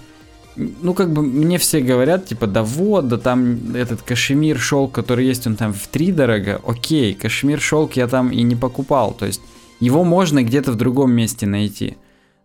ну, 0.58 0.94
как 0.94 1.12
бы 1.12 1.22
мне 1.22 1.58
все 1.58 1.82
говорят, 1.82 2.26
типа, 2.26 2.48
да 2.48 2.64
вот, 2.64 3.08
да 3.08 3.18
там 3.18 3.76
этот 3.76 4.02
кашемир 4.02 4.58
шелк, 4.58 4.92
который 4.92 5.26
есть, 5.26 5.46
он 5.46 5.56
там 5.56 5.74
в 5.74 5.88
три 5.88 6.12
дорого. 6.12 6.60
Окей, 6.66 7.14
кашемир 7.14 7.60
шелк 7.60 7.94
я 7.94 8.08
там 8.08 8.32
и 8.32 8.42
не 8.42 8.56
покупал. 8.56 9.14
То 9.14 9.26
есть 9.26 9.42
его 9.80 10.04
можно 10.04 10.44
где-то 10.44 10.72
в 10.72 10.76
другом 10.76 11.12
месте 11.12 11.46
найти. 11.46 11.98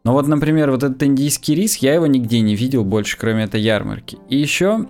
Но 0.04 0.12
вот, 0.12 0.26
например, 0.26 0.70
вот 0.70 0.82
этот 0.82 1.02
индийский 1.02 1.54
рис, 1.54 1.76
я 1.76 1.94
его 1.94 2.06
нигде 2.06 2.40
не 2.40 2.54
видел 2.56 2.84
больше, 2.84 3.16
кроме 3.16 3.44
этой 3.44 3.60
ярмарки. 3.60 4.18
И 4.28 4.36
еще 4.36 4.86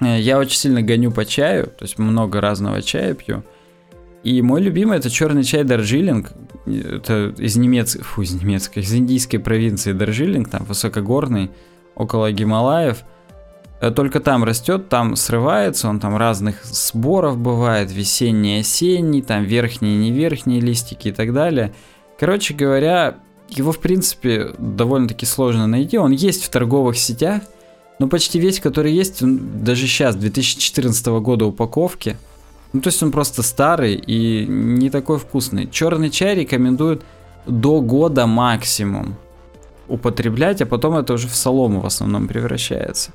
э, 0.00 0.20
я 0.20 0.38
очень 0.38 0.58
сильно 0.58 0.82
гоню 0.82 1.12
по 1.12 1.24
чаю, 1.24 1.66
то 1.66 1.84
есть 1.84 1.98
много 1.98 2.40
разного 2.40 2.82
чая 2.82 3.14
пью. 3.14 3.44
И 4.24 4.42
мой 4.42 4.60
любимый 4.60 4.98
это 4.98 5.08
черный 5.08 5.44
чай 5.44 5.62
Дарджилинг. 5.64 6.32
Это 6.66 7.32
из 7.38 7.56
немецкой, 7.56 8.02
фу, 8.02 8.22
из 8.22 8.34
немецкой, 8.34 8.80
из 8.80 8.92
индийской 8.92 9.38
провинции 9.38 9.92
Дарджилинг, 9.92 10.50
там 10.50 10.64
высокогорный, 10.64 11.50
около 11.98 12.32
Гималаев. 12.32 13.04
Э, 13.80 13.90
только 13.90 14.20
там 14.20 14.44
растет, 14.44 14.88
там 14.88 15.16
срывается, 15.16 15.88
он 15.88 16.00
там 16.00 16.16
разных 16.16 16.64
сборов 16.64 17.36
бывает, 17.36 17.92
весенний, 17.92 18.60
осенний, 18.60 19.20
там 19.20 19.44
верхние, 19.44 19.98
не 19.98 20.10
верхние 20.10 20.60
листики 20.60 21.08
и 21.08 21.12
так 21.12 21.34
далее. 21.34 21.74
Короче 22.18 22.54
говоря, 22.54 23.16
его 23.50 23.72
в 23.72 23.78
принципе 23.78 24.52
довольно-таки 24.56 25.26
сложно 25.26 25.66
найти. 25.66 25.98
Он 25.98 26.12
есть 26.12 26.44
в 26.44 26.48
торговых 26.48 26.96
сетях, 26.96 27.42
но 27.98 28.08
почти 28.08 28.38
весь, 28.38 28.60
который 28.60 28.92
есть, 28.92 29.22
он 29.22 29.62
даже 29.62 29.86
сейчас, 29.86 30.16
2014 30.16 31.06
года 31.06 31.44
упаковки– 31.44 32.16
ну, 32.72 32.80
то 32.80 32.88
есть 32.88 33.02
он 33.02 33.12
просто 33.12 33.42
старый 33.42 33.94
и 33.94 34.46
не 34.46 34.90
такой 34.90 35.18
вкусный. 35.18 35.68
Черный 35.70 36.10
чай 36.10 36.34
рекомендуют 36.34 37.02
до 37.46 37.80
года 37.80 38.26
максимум 38.26 39.16
употреблять, 39.88 40.62
а 40.62 40.66
потом 40.66 40.96
это 40.96 41.14
уже 41.14 41.28
в 41.28 41.34
солому 41.34 41.80
в 41.80 41.86
основном 41.86 42.28
превращается. 42.28 43.12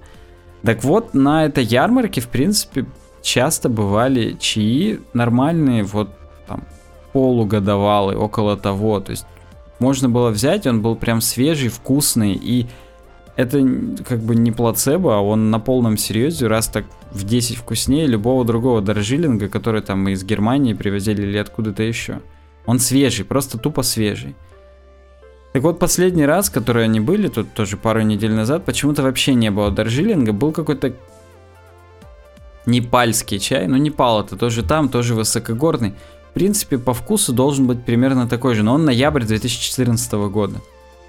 Так 0.63 0.83
вот, 0.83 1.13
на 1.13 1.45
этой 1.45 1.63
ярмарке, 1.63 2.21
в 2.21 2.27
принципе, 2.27 2.85
часто 3.21 3.69
бывали 3.69 4.35
чаи 4.39 4.99
нормальные, 5.13 5.83
вот 5.83 6.09
там 6.47 6.63
полугодовалые, 7.11 8.17
около 8.17 8.57
того. 8.57 8.99
То 8.99 9.11
есть 9.11 9.25
можно 9.79 10.09
было 10.09 10.29
взять, 10.29 10.67
он 10.67 10.81
был 10.81 10.95
прям 10.95 11.21
свежий, 11.21 11.69
вкусный 11.69 12.33
и 12.33 12.67
это 13.35 13.59
как 14.07 14.19
бы 14.19 14.35
не 14.35 14.51
плацебо, 14.51 15.17
а 15.17 15.21
он 15.21 15.49
на 15.49 15.59
полном 15.59 15.97
серьезе 15.97 16.47
раз 16.47 16.67
так 16.67 16.85
в 17.11 17.23
10 17.25 17.57
вкуснее 17.57 18.05
любого 18.05 18.45
другого 18.45 18.81
даржилинга, 18.81 19.49
который 19.49 19.81
там 19.81 20.07
из 20.07 20.23
Германии 20.23 20.73
привозили 20.73 21.23
или 21.23 21.37
откуда-то 21.37 21.83
еще. 21.83 22.21
Он 22.65 22.79
свежий, 22.79 23.25
просто 23.25 23.57
тупо 23.57 23.81
свежий. 23.81 24.35
Так 25.53 25.61
вот, 25.61 25.79
последний 25.79 26.25
раз, 26.25 26.49
который 26.49 26.85
они 26.85 26.99
были, 26.99 27.27
тут 27.27 27.53
тоже 27.53 27.77
пару 27.77 28.01
недель 28.01 28.33
назад, 28.33 28.65
почему-то 28.65 29.03
вообще 29.03 29.35
не 29.35 29.51
было 29.51 29.69
даржилинга, 29.69 30.33
был 30.33 30.51
какой-то 30.51 30.93
непальский 32.65 33.39
чай, 33.39 33.67
ну 33.67 33.77
Непал 33.77 34.21
это 34.21 34.35
тоже 34.35 34.63
там, 34.63 34.89
тоже 34.89 35.13
высокогорный. 35.13 35.93
В 36.31 36.33
принципе, 36.33 36.79
по 36.79 36.95
вкусу 36.95 37.33
должен 37.33 37.67
быть 37.67 37.85
примерно 37.85 38.27
такой 38.27 38.55
же, 38.55 38.63
но 38.63 38.73
он 38.73 38.85
ноябрь 38.85 39.23
2014 39.23 40.13
года. 40.13 40.55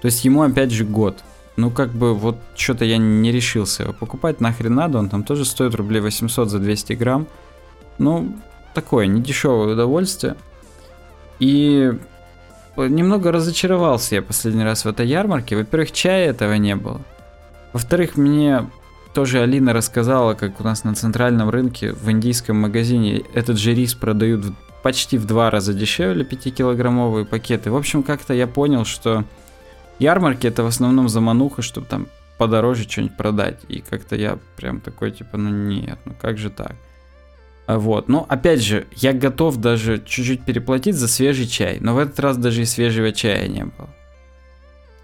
То 0.01 0.05
есть 0.05 0.23
ему 0.23 0.43
опять 0.43 0.69
же 0.69 0.85
год. 0.85 1.23
Ну, 1.57 1.71
как 1.71 1.91
бы, 1.93 2.13
вот 2.13 2.37
что-то 2.55 2.85
я 2.85 2.97
не 2.97 3.31
решился 3.31 3.83
его 3.83 3.93
покупать, 3.93 4.41
нахрен 4.41 4.75
надо, 4.75 4.99
он 4.99 5.09
там 5.09 5.23
тоже 5.23 5.45
стоит 5.45 5.73
рублей 5.73 6.01
800 6.01 6.51
за 6.51 6.59
200 6.59 6.93
грамм. 6.93 7.27
Ну, 7.97 8.35
такое, 8.75 9.07
недешевое 9.07 9.73
удовольствие. 9.73 10.35
И 11.39 11.93
немного 12.77 13.31
разочаровался 13.31 14.15
я 14.15 14.21
последний 14.21 14.63
раз 14.63 14.85
в 14.85 14.87
этой 14.87 15.07
ярмарке. 15.07 15.55
Во-первых, 15.55 15.91
чая 15.91 16.29
этого 16.29 16.53
не 16.53 16.75
было. 16.75 17.01
Во-вторых, 17.73 18.17
мне 18.17 18.69
тоже 19.13 19.41
Алина 19.41 19.73
рассказала, 19.73 20.33
как 20.33 20.59
у 20.59 20.63
нас 20.63 20.83
на 20.83 20.93
центральном 20.93 21.49
рынке 21.49 21.93
в 21.93 22.09
индийском 22.11 22.57
магазине 22.57 23.23
этот 23.33 23.57
же 23.57 23.73
рис 23.73 23.93
продают 23.93 24.45
почти 24.83 25.17
в 25.17 25.25
два 25.25 25.49
раза 25.49 25.73
дешевле 25.73 26.23
5-килограммовые 26.23 27.25
пакеты. 27.25 27.71
В 27.71 27.75
общем, 27.75 28.03
как-то 28.03 28.33
я 28.33 28.45
понял, 28.45 28.85
что 28.85 29.23
Ярмарки 29.99 30.47
это 30.47 30.63
в 30.63 30.67
основном 30.67 31.09
замануха, 31.09 31.61
чтобы 31.61 31.87
там 31.87 32.07
подороже 32.37 32.83
что-нибудь 32.83 33.15
продать. 33.15 33.59
И 33.69 33.79
как-то 33.79 34.15
я 34.15 34.37
прям 34.57 34.81
такой, 34.81 35.11
типа, 35.11 35.37
ну 35.37 35.49
нет, 35.49 35.97
ну 36.05 36.13
как 36.21 36.37
же 36.37 36.49
так? 36.49 36.75
Вот, 37.67 38.07
но 38.07 38.25
опять 38.29 38.61
же, 38.61 38.85
я 38.95 39.13
готов 39.13 39.57
даже 39.57 40.01
чуть-чуть 40.05 40.43
переплатить 40.43 40.95
за 40.95 41.07
свежий 41.07 41.47
чай, 41.47 41.79
но 41.81 41.95
в 41.95 41.97
этот 41.97 42.19
раз 42.19 42.37
даже 42.37 42.61
и 42.61 42.65
свежего 42.65 43.11
чая 43.11 43.47
не 43.47 43.65
было. 43.65 43.89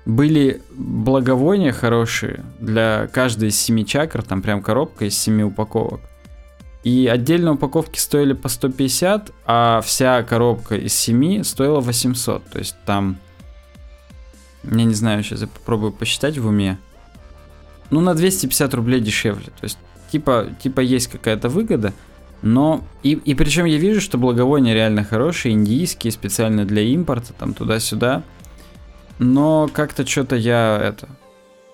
Были 0.05 0.61
благовония 0.71 1.71
хорошие 1.71 2.43
для 2.59 3.07
каждой 3.11 3.49
из 3.49 3.59
семи 3.59 3.85
чакр, 3.85 4.21
там 4.21 4.41
прям 4.41 4.61
коробка 4.61 5.05
из 5.05 5.17
семи 5.17 5.43
упаковок. 5.43 6.01
И 6.83 7.07
отдельно 7.07 7.53
упаковки 7.53 7.99
стоили 7.99 8.33
по 8.33 8.49
150, 8.49 9.31
а 9.45 9.81
вся 9.81 10.23
коробка 10.23 10.75
из 10.75 10.93
7 10.95 11.43
стоила 11.43 11.79
800. 11.79 12.43
То 12.45 12.59
есть 12.59 12.75
там 12.85 13.17
я 14.63 14.83
не 14.83 14.93
знаю, 14.93 15.23
сейчас 15.23 15.41
я 15.41 15.47
попробую 15.47 15.91
посчитать 15.91 16.38
в 16.38 16.47
уме. 16.47 16.77
Ну, 17.89 17.99
на 17.99 18.13
250 18.13 18.73
рублей 18.73 19.01
дешевле. 19.01 19.47
То 19.47 19.63
есть, 19.63 19.77
типа, 20.11 20.49
типа 20.61 20.81
есть 20.81 21.07
какая-то 21.07 21.49
выгода, 21.49 21.93
но... 22.41 22.84
И, 23.03 23.13
и 23.13 23.34
причем 23.35 23.65
я 23.65 23.77
вижу, 23.77 24.01
что 24.01 24.18
благовония 24.18 24.73
реально 24.73 25.03
хорошие, 25.03 25.53
индийские, 25.53 26.11
специально 26.11 26.65
для 26.65 26.81
импорта, 26.81 27.34
там 27.34 27.53
туда-сюда. 27.53 28.23
Но 29.19 29.69
как-то 29.72 30.05
что-то 30.05 30.35
я 30.35 30.80
это 30.84 31.09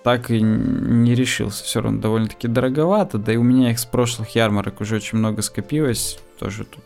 так 0.04 0.30
и 0.30 0.40
не 0.40 1.14
решился. 1.14 1.64
Все 1.64 1.80
равно 1.80 2.00
довольно-таки 2.00 2.48
дороговато. 2.48 3.18
Да 3.18 3.32
и 3.32 3.36
у 3.36 3.42
меня 3.42 3.70
их 3.70 3.78
с 3.78 3.84
прошлых 3.84 4.30
ярмарок 4.30 4.80
уже 4.80 4.96
очень 4.96 5.18
много 5.18 5.42
скопилось. 5.42 6.18
Тоже 6.38 6.64
тут 6.64 6.84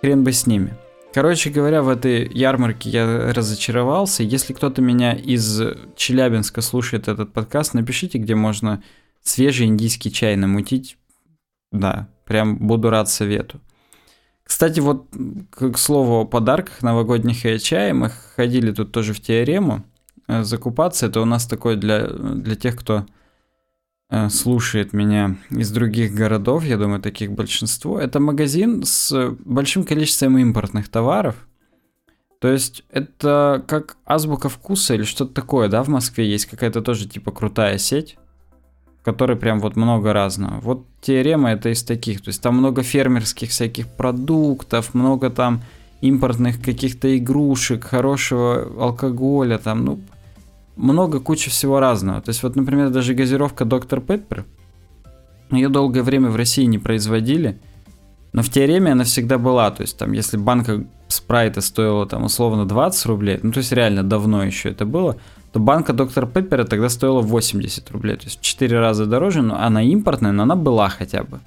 хрен 0.00 0.24
бы 0.24 0.32
с 0.32 0.46
ними. 0.46 0.74
Короче 1.14 1.50
говоря, 1.50 1.82
в 1.82 1.88
этой 1.88 2.26
ярмарке 2.32 2.88
я 2.88 3.32
разочаровался. 3.32 4.22
Если 4.22 4.52
кто-то 4.52 4.80
меня 4.80 5.12
из 5.12 5.60
Челябинска 5.94 6.62
слушает 6.62 7.06
этот 7.06 7.32
подкаст, 7.32 7.74
напишите, 7.74 8.18
где 8.18 8.34
можно 8.34 8.82
свежий 9.22 9.66
индийский 9.66 10.10
чай 10.10 10.36
намутить. 10.36 10.96
Да, 11.72 12.08
прям 12.24 12.56
буду 12.58 12.90
рад 12.90 13.08
совету. 13.08 13.60
Кстати, 14.44 14.80
вот 14.80 15.06
к 15.50 15.76
слову 15.78 16.20
о 16.20 16.24
подарках 16.24 16.82
новогодних 16.82 17.46
и 17.46 17.58
чая, 17.58 17.94
мы 17.94 18.10
ходили 18.36 18.72
тут 18.72 18.92
тоже 18.92 19.14
в 19.14 19.20
теорему 19.20 19.84
э, 20.28 20.42
закупаться. 20.42 21.06
Это 21.06 21.20
у 21.20 21.24
нас 21.24 21.46
такое 21.46 21.76
для, 21.76 22.06
для 22.06 22.54
тех, 22.54 22.76
кто 22.76 23.06
Э, 24.14 24.28
слушает 24.28 24.92
меня 24.92 25.36
из 25.48 25.70
других 25.70 26.12
городов, 26.12 26.64
я 26.64 26.76
думаю, 26.76 27.00
таких 27.00 27.32
большинство, 27.32 27.98
это 27.98 28.20
магазин 28.20 28.84
с 28.84 29.30
большим 29.38 29.84
количеством 29.84 30.36
импортных 30.36 30.90
товаров. 30.90 31.48
То 32.38 32.48
есть 32.48 32.84
это 32.90 33.64
как 33.66 33.96
азбука 34.04 34.50
вкуса 34.50 34.94
или 34.94 35.04
что-то 35.04 35.32
такое, 35.32 35.68
да, 35.68 35.82
в 35.82 35.88
Москве 35.88 36.30
есть 36.30 36.44
какая-то 36.44 36.82
тоже 36.82 37.08
типа 37.08 37.30
крутая 37.30 37.78
сеть, 37.78 38.18
в 39.02 39.04
которой 39.04 39.36
прям 39.36 39.58
вот 39.58 39.74
много 39.74 40.12
разного. 40.12 40.60
Вот 40.60 40.86
теорема 41.00 41.50
это 41.50 41.70
из 41.70 41.82
таких, 41.82 42.20
то 42.22 42.28
есть 42.28 42.40
там 42.40 42.56
много 42.56 42.84
фермерских 42.84 43.50
всяких 43.50 43.88
продуктов, 43.88 44.94
много 44.94 45.28
там 45.28 45.62
импортных 46.00 46.62
каких-то 46.62 47.18
игрушек, 47.18 47.82
хорошего 47.82 48.68
алкоголя, 48.78 49.58
там, 49.58 49.84
ну, 49.84 50.00
много 50.76 51.18
куча 51.18 51.50
всего 51.50 51.80
разного. 51.80 52.20
То 52.20 52.28
есть 52.28 52.44
вот, 52.44 52.54
например, 52.54 52.90
даже 52.90 53.14
газировка 53.14 53.64
Доктор 53.64 54.00
Пеппер, 54.00 54.44
ее 55.50 55.68
долгое 55.68 56.04
время 56.04 56.30
в 56.30 56.36
России 56.36 56.64
не 56.64 56.78
производили, 56.78 57.58
но 58.32 58.42
в 58.42 58.50
теореме 58.50 58.92
она 58.92 59.02
всегда 59.02 59.36
была. 59.36 59.68
То 59.72 59.82
есть 59.82 59.98
там, 59.98 60.12
если 60.12 60.36
банка 60.36 60.84
спрайта 61.08 61.60
стоила 61.60 62.06
там 62.06 62.22
условно 62.22 62.66
20 62.66 63.06
рублей, 63.06 63.40
ну 63.42 63.50
то 63.50 63.58
есть 63.58 63.72
реально 63.72 64.04
давно 64.04 64.44
еще 64.44 64.70
это 64.70 64.86
было, 64.86 65.18
то 65.52 65.60
банка 65.60 65.92
Доктор 65.92 66.26
Пеппера 66.26 66.64
тогда 66.64 66.88
стоила 66.88 67.20
80 67.20 67.90
рублей. 67.90 68.16
То 68.16 68.24
есть 68.24 68.40
в 68.40 68.42
4 68.42 68.78
раза 68.78 69.06
дороже, 69.06 69.42
но 69.42 69.60
она 69.60 69.82
импортная, 69.82 70.32
но 70.32 70.44
она 70.44 70.56
была 70.56 70.88
хотя 70.88 71.24
бы. 71.24 71.40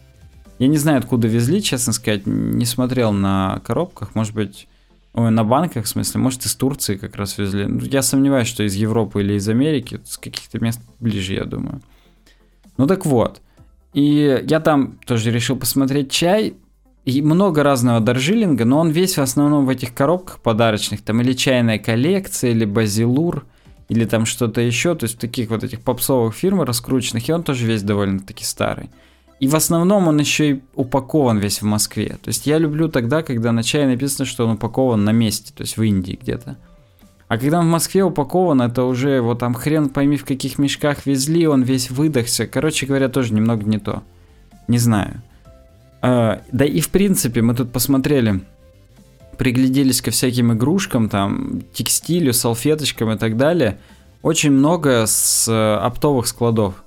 Я 0.60 0.68
не 0.68 0.78
знаю, 0.78 1.00
откуда 1.00 1.28
везли, 1.28 1.62
честно 1.62 1.92
сказать, 1.92 2.26
не 2.26 2.66
смотрел 2.66 3.12
на 3.12 3.62
коробках, 3.66 4.16
может 4.16 4.34
быть, 4.34 4.68
Ой, 5.16 5.32
на 5.32 5.46
банках, 5.46 5.86
в 5.86 5.88
смысле, 5.88 6.20
может, 6.20 6.46
из 6.46 6.56
Турции 6.56 6.98
как 6.98 7.16
раз 7.16 7.38
везли. 7.38 7.66
Ну, 7.66 7.80
я 7.80 8.02
сомневаюсь, 8.02 8.50
что 8.50 8.64
из 8.64 8.76
Европы 8.76 9.22
или 9.22 9.36
из 9.36 9.48
Америки, 9.48 10.02
с 10.04 10.18
каких-то 10.18 10.60
мест 10.60 10.82
ближе, 11.00 11.36
я 11.36 11.46
думаю. 11.46 11.82
Ну 12.76 12.86
так 12.86 13.06
вот. 13.06 13.42
И 13.94 14.44
я 14.46 14.60
там 14.60 15.00
тоже 15.06 15.32
решил 15.32 15.56
посмотреть 15.56 16.12
чай. 16.12 16.56
И 17.06 17.22
много 17.22 17.64
разного 17.64 18.02
даржилинга, 18.02 18.66
но 18.66 18.80
он 18.80 18.90
весь 18.90 19.18
в 19.18 19.22
основном 19.22 19.66
в 19.66 19.70
этих 19.70 19.94
коробках 19.94 20.40
подарочных. 20.40 21.02
Там 21.02 21.22
или 21.22 21.32
чайная 21.32 21.80
коллекция, 21.80 22.52
или 22.52 22.66
базилур, 22.66 23.46
или 23.90 24.06
там 24.06 24.26
что-то 24.26 24.62
еще. 24.62 24.96
То 24.96 25.06
есть 25.06 25.20
таких 25.20 25.50
вот 25.50 25.64
этих 25.64 25.82
попсовых 25.82 26.34
фирм 26.36 26.62
раскрученных. 26.62 27.28
И 27.28 27.34
он 27.34 27.44
тоже 27.44 27.66
весь 27.66 27.84
довольно-таки 27.84 28.44
старый. 28.44 28.90
И 29.40 29.48
в 29.48 29.56
основном 29.56 30.08
он 30.08 30.20
еще 30.20 30.52
и 30.52 30.62
упакован 30.76 31.40
весь 31.40 31.62
в 31.62 31.66
Москве. 31.66 32.18
То 32.22 32.30
есть 32.30 32.48
я 32.48 32.58
люблю 32.58 32.88
тогда, 32.88 33.22
когда 33.22 33.52
на 33.52 33.64
чае 33.64 33.88
написано, 33.88 34.26
что 34.26 34.46
он 34.46 34.54
упакован 34.54 35.04
на 35.04 35.12
месте, 35.12 35.52
то 35.54 35.62
есть 35.62 35.78
в 35.78 35.84
Индии 35.84 36.18
где-то. 36.20 36.58
А 37.28 37.38
когда 37.38 37.60
в 37.62 37.66
Москве 37.66 38.04
упакован, 38.04 38.62
это 38.62 38.84
уже 38.84 39.20
вот 39.20 39.40
там 39.40 39.54
хрен 39.54 39.90
пойми 39.90 40.16
в 40.16 40.26
каких 40.26 40.58
мешках 40.58 41.06
везли, 41.06 41.48
он 41.48 41.64
весь 41.64 41.90
выдохся. 41.90 42.48
Короче 42.48 42.86
говоря, 42.86 43.10
тоже 43.10 43.34
немного 43.34 43.66
не 43.66 43.80
то. 43.80 44.04
Не 44.68 44.78
знаю. 44.78 45.22
А, 46.02 46.42
да 46.52 46.66
и 46.66 46.80
в 46.80 46.90
принципе 46.90 47.42
мы 47.42 47.56
тут 47.56 47.72
посмотрели, 47.72 48.42
пригляделись 49.38 50.02
ко 50.02 50.12
всяким 50.12 50.54
игрушкам, 50.54 51.10
там, 51.10 51.62
текстилю, 51.74 52.34
салфеточкам 52.34 53.12
и 53.12 53.18
так 53.18 53.38
далее. 53.38 53.80
Очень 54.22 54.52
много 54.52 55.06
с 55.06 55.48
э, 55.48 55.76
оптовых 55.86 56.28
складов 56.28 56.84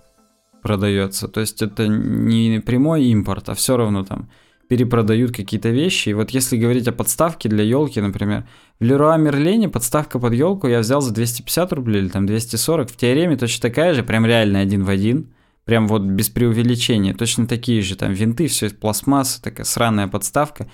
продается. 0.62 1.28
То 1.28 1.40
есть 1.40 1.62
это 1.62 1.86
не 1.86 2.60
прямой 2.60 3.04
импорт, 3.04 3.48
а 3.48 3.54
все 3.54 3.76
равно 3.76 4.04
там 4.04 4.28
перепродают 4.68 5.34
какие-то 5.34 5.70
вещи. 5.70 6.10
И 6.10 6.14
вот 6.14 6.30
если 6.30 6.56
говорить 6.56 6.86
о 6.88 6.92
подставке 6.92 7.48
для 7.48 7.64
елки, 7.64 8.00
например, 8.00 8.46
в 8.78 8.84
Леруа 8.84 9.16
Мерлене 9.16 9.68
подставка 9.68 10.18
под 10.18 10.34
елку 10.34 10.68
я 10.68 10.80
взял 10.80 11.00
за 11.00 11.12
250 11.12 11.72
рублей 11.72 12.02
или 12.02 12.08
там 12.08 12.26
240. 12.26 12.90
В 12.90 12.96
теореме 12.96 13.36
точно 13.36 13.62
такая 13.62 13.94
же, 13.94 14.02
прям 14.02 14.26
реально 14.26 14.60
один 14.60 14.84
в 14.84 14.90
один. 14.90 15.32
Прям 15.64 15.86
вот 15.86 16.02
без 16.02 16.28
преувеличения. 16.28 17.14
Точно 17.14 17.46
такие 17.46 17.82
же 17.82 17.96
там 17.96 18.12
винты, 18.12 18.46
все 18.46 18.66
из 18.66 18.72
пластмассы, 18.72 19.40
такая 19.42 19.64
сраная 19.64 20.08
подставка. 20.08 20.66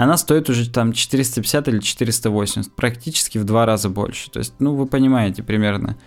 Она 0.00 0.16
стоит 0.16 0.48
уже 0.48 0.70
там 0.70 0.94
450 0.94 1.68
или 1.68 1.78
480, 1.80 2.72
практически 2.72 3.36
в 3.36 3.44
два 3.44 3.66
раза 3.66 3.90
больше. 3.90 4.30
То 4.30 4.38
есть, 4.38 4.54
ну, 4.58 4.74
вы 4.74 4.86
понимаете 4.86 5.42
примерно, 5.42 5.98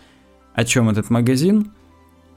о 0.56 0.66
чем 0.66 0.90
этот 0.90 1.12
магазин. 1.12 1.72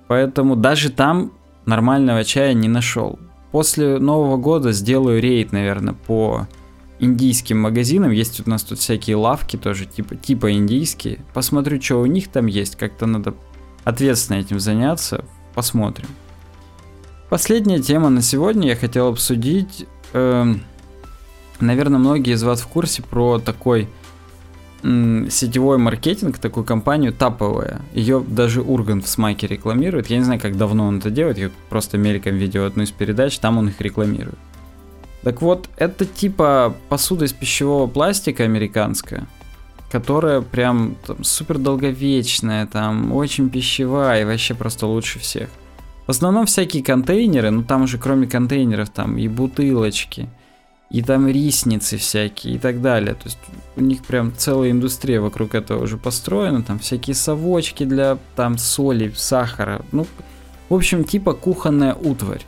Поэтому 0.07 0.55
даже 0.55 0.91
там 0.91 1.33
нормального 1.65 2.25
чая 2.25 2.53
не 2.53 2.69
нашел. 2.69 3.19
После 3.53 3.99
Нового 3.99 4.37
года 4.37 4.73
сделаю 4.73 5.19
рейд, 5.19 5.53
наверное, 5.53 5.95
по 5.95 6.47
индийским 6.99 7.59
магазинам. 7.59 8.11
Есть 8.11 8.47
у 8.47 8.51
нас 8.51 8.63
тут 8.63 8.79
всякие 8.79 9.17
лавки 9.17 9.57
тоже, 9.57 9.87
типа, 9.87 10.15
типа 10.15 10.53
индийские. 10.53 11.25
Посмотрю, 11.33 11.81
что 11.81 12.03
у 12.03 12.05
них 12.05 12.29
там 12.29 12.45
есть. 12.45 12.77
Как-то 12.77 13.07
надо 13.07 13.33
ответственно 13.83 14.41
этим 14.41 14.61
заняться. 14.61 15.25
Посмотрим. 15.55 16.09
Последняя 17.31 17.81
тема 17.81 18.11
на 18.11 18.21
сегодня 18.21 18.69
я 18.69 18.77
хотел 18.77 19.09
обсудить. 19.09 19.87
Э, 20.13 20.55
наверное, 21.61 21.99
многие 21.99 22.35
из 22.35 22.43
вас 22.43 22.61
в 22.61 22.67
курсе 22.67 23.03
про 23.03 23.39
такой 23.39 23.89
сетевой 24.83 25.79
маркетинг, 25.79 26.39
такую 26.39 26.65
компанию 26.65 27.13
таповая. 27.13 27.81
Ее 27.93 28.23
даже 28.27 28.63
Ургант 28.63 29.05
в 29.05 29.09
Смайке 29.09 29.47
рекламирует. 29.47 30.09
Я 30.09 30.19
не 30.19 30.25
знаю, 30.25 30.41
как 30.41 30.57
давно 30.57 30.87
он 30.87 30.99
это 30.99 31.11
делает, 31.11 31.39
я 31.39 31.51
просто 31.69 31.99
мельком 31.99 32.37
видел 32.37 32.65
одну 32.65 32.85
из 32.85 32.93
передач, 32.93 33.39
там 33.39 33.59
он 33.59 33.69
их 33.69 33.81
рекламирует. 33.81 34.39
Так 35.23 35.43
вот, 35.43 35.69
это 35.77 36.05
типа 36.05 36.77
посуда 36.89 37.25
из 37.25 37.33
пищевого 37.33 37.89
пластика 37.89 38.45
американская, 38.45 39.27
которая 39.91 40.41
прям 40.41 40.97
там, 41.05 41.25
супер 41.25 41.59
долговечная, 41.59 42.67
там 42.67 43.13
очень 43.13 43.51
пищевая 43.51 44.23
и 44.23 44.25
вообще 44.25 44.55
просто 44.55 44.87
лучше 44.87 45.19
всех. 45.19 45.49
В 46.07 46.11
основном 46.11 46.47
всякие 46.47 46.85
контейнеры, 46.85 47.51
ну 47.51 47.65
там 47.65 47.83
уже 47.83 47.99
кроме 47.99 48.29
контейнеров 48.29 48.91
там 48.91 49.19
и 49.19 49.27
бутылочки, 49.27 50.29
и 50.91 51.03
там 51.03 51.27
рисницы 51.27 51.97
всякие 51.97 52.55
и 52.55 52.59
так 52.59 52.81
далее. 52.81 53.15
То 53.15 53.25
есть 53.25 53.39
у 53.77 53.81
них 53.81 54.05
прям 54.05 54.33
целая 54.37 54.71
индустрия 54.71 55.21
вокруг 55.21 55.55
этого 55.55 55.83
уже 55.83 55.97
построена, 55.97 56.63
там 56.63 56.79
всякие 56.79 57.15
совочки 57.15 57.85
для 57.85 58.19
там 58.37 58.59
соли, 58.59 59.13
сахара, 59.17 59.83
ну, 59.93 60.07
в 60.69 60.75
общем, 60.75 61.05
типа 61.05 61.33
кухонная 61.35 61.95
утварь. 61.95 62.45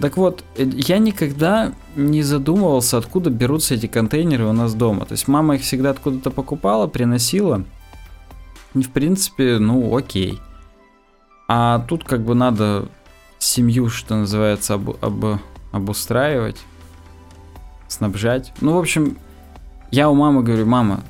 Так 0.00 0.16
вот, 0.16 0.44
э, 0.56 0.64
я 0.64 0.98
никогда 0.98 1.72
не 1.96 2.22
задумывался, 2.22 2.98
откуда 2.98 3.30
берутся 3.30 3.74
эти 3.74 3.86
контейнеры 3.86 4.46
у 4.46 4.52
нас 4.52 4.74
дома. 4.74 5.04
То 5.04 5.12
есть 5.12 5.26
мама 5.26 5.56
их 5.56 5.62
всегда 5.62 5.90
откуда-то 5.90 6.30
покупала, 6.30 6.86
приносила. 6.86 7.64
И 8.74 8.82
в 8.82 8.90
принципе, 8.90 9.58
ну 9.58 9.96
окей. 9.96 10.38
А 11.48 11.80
тут 11.88 12.04
как 12.04 12.22
бы 12.22 12.34
надо 12.36 12.88
семью, 13.38 13.88
что 13.88 14.14
называется, 14.14 14.74
об, 14.74 14.90
об, 15.04 15.40
обустраивать 15.72 16.58
снабжать. 17.88 18.52
Ну, 18.60 18.74
в 18.74 18.78
общем, 18.78 19.16
я 19.90 20.08
у 20.08 20.14
мамы 20.14 20.42
говорю, 20.42 20.66
мама, 20.66 21.00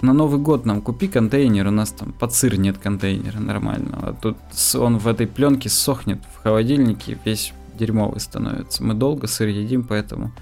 на 0.00 0.12
Новый 0.12 0.40
год 0.40 0.66
нам 0.66 0.80
купи 0.80 1.06
контейнер, 1.06 1.68
у 1.68 1.70
нас 1.70 1.90
там 1.90 2.12
под 2.12 2.34
сыр 2.34 2.58
нет 2.58 2.76
контейнера 2.78 3.38
нормального. 3.38 4.14
Тут 4.20 4.36
он 4.74 4.98
в 4.98 5.06
этой 5.06 5.26
пленке 5.26 5.68
сохнет 5.68 6.18
в 6.34 6.42
холодильнике, 6.42 7.18
весь 7.24 7.52
дерьмовый 7.74 8.20
становится. 8.20 8.82
Мы 8.82 8.94
долго 8.94 9.26
сыр 9.26 9.48
едим, 9.48 9.84
поэтому 9.84 10.32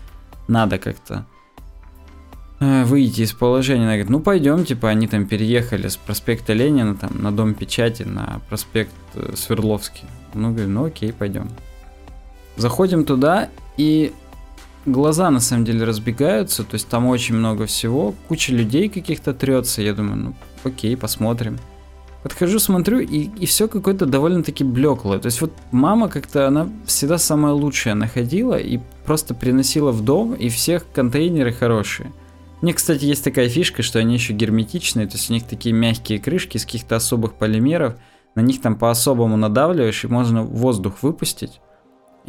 надо 0.49 0.79
как-то 0.79 1.27
э, 2.59 2.85
выйти 2.85 3.23
из 3.23 3.33
положения. 3.33 3.83
Она 3.83 3.93
говорит, 3.93 4.11
ну 4.11 4.21
пойдем, 4.21 4.65
типа 4.65 4.89
они 4.89 5.07
там 5.07 5.27
переехали 5.27 5.89
с 5.89 5.97
проспекта 5.97 6.55
Ленина 6.55 6.95
там 6.95 7.23
на 7.23 7.31
дом 7.31 7.55
печати 7.55 8.05
на 8.05 8.41
проспект 8.49 8.95
э, 9.15 9.35
Свердловский. 9.37 10.05
Ну, 10.33 10.53
говорю, 10.53 10.69
ну 10.69 10.85
окей, 10.87 11.13
пойдем. 11.13 11.51
Заходим 12.57 13.05
туда, 13.05 13.49
и 13.77 14.13
глаза 14.87 15.31
на 15.31 15.41
самом 15.41 15.65
деле 15.65 15.85
разбегаются, 15.85 16.65
то 16.65 16.75
есть 16.75 16.89
там 16.89 17.07
очень 17.07 17.35
много 17.35 17.67
всего, 17.67 18.15
куча 18.29 18.53
людей 18.53 18.89
каких-то 18.89 19.35
трется, 19.35 19.83
я 19.83 19.95
думаю, 19.95 20.17
ну 20.17 20.35
окей, 20.65 20.97
посмотрим. 20.97 21.59
Подхожу, 22.23 22.59
смотрю, 22.59 22.99
и, 23.01 23.31
и 23.39 23.47
все 23.47 23.67
какое-то 23.67 24.05
довольно-таки 24.05 24.63
блеклое. 24.63 25.19
То 25.19 25.27
есть 25.27 25.41
вот 25.41 25.53
мама 25.71 26.09
как-то, 26.09 26.47
она 26.47 26.69
всегда 26.85 27.17
самое 27.17 27.55
лучшее 27.55 27.95
находила 27.95 28.59
и 28.59 28.79
просто 29.07 29.35
приносила 29.35 29.91
в 29.91 30.05
дом, 30.05 30.35
и 30.35 30.51
всех 30.51 30.85
контейнеры 30.93 31.53
хорошие. 31.53 32.13
У 32.61 32.67
них, 32.67 32.77
кстати, 32.77 33.07
есть 33.07 33.25
такая 33.25 33.49
фишка, 33.49 33.83
что 33.83 34.01
они 34.01 34.15
еще 34.15 34.35
герметичные, 34.35 35.07
то 35.07 35.15
есть 35.17 35.31
у 35.31 35.33
них 35.33 35.45
такие 35.45 35.75
мягкие 35.75 36.19
крышки 36.19 36.59
из 36.59 36.67
каких-то 36.67 36.97
особых 36.97 37.35
полимеров, 37.35 37.95
на 38.35 38.43
них 38.43 38.61
там 38.61 38.77
по-особому 38.77 39.39
надавливаешь, 39.39 40.05
и 40.05 40.09
можно 40.09 40.43
воздух 40.43 41.03
выпустить. 41.03 41.61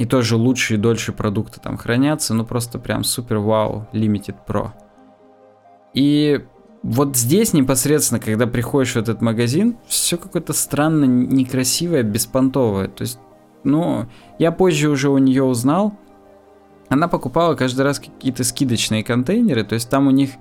И 0.01 0.05
тоже 0.05 0.35
лучше 0.35 0.73
и 0.73 0.77
дольше 0.77 1.11
продукты 1.13 1.59
там 1.59 1.77
хранятся, 1.77 2.33
ну 2.33 2.43
просто 2.43 2.79
прям 2.79 3.03
супер 3.03 3.37
вау, 3.37 3.87
Limited 3.93 4.33
Pro. 4.47 4.71
И 5.93 6.43
вот 6.81 7.15
здесь 7.15 7.53
непосредственно, 7.53 8.19
когда 8.19 8.47
приходишь 8.47 8.93
в 8.93 8.95
этот 8.95 9.21
магазин, 9.21 9.77
все 9.85 10.17
какое-то 10.17 10.53
странно 10.53 11.05
некрасивое, 11.05 12.01
беспонтовое. 12.01 12.87
То 12.87 13.03
есть, 13.03 13.19
ну, 13.63 14.07
я 14.39 14.51
позже 14.51 14.89
уже 14.89 15.07
у 15.11 15.19
нее 15.19 15.43
узнал, 15.43 15.93
она 16.89 17.07
покупала 17.07 17.53
каждый 17.53 17.81
раз 17.81 17.99
какие-то 17.99 18.43
скидочные 18.43 19.03
контейнеры, 19.03 19.63
то 19.63 19.75
есть 19.75 19.87
там 19.87 20.07
у 20.07 20.11
них 20.11 20.31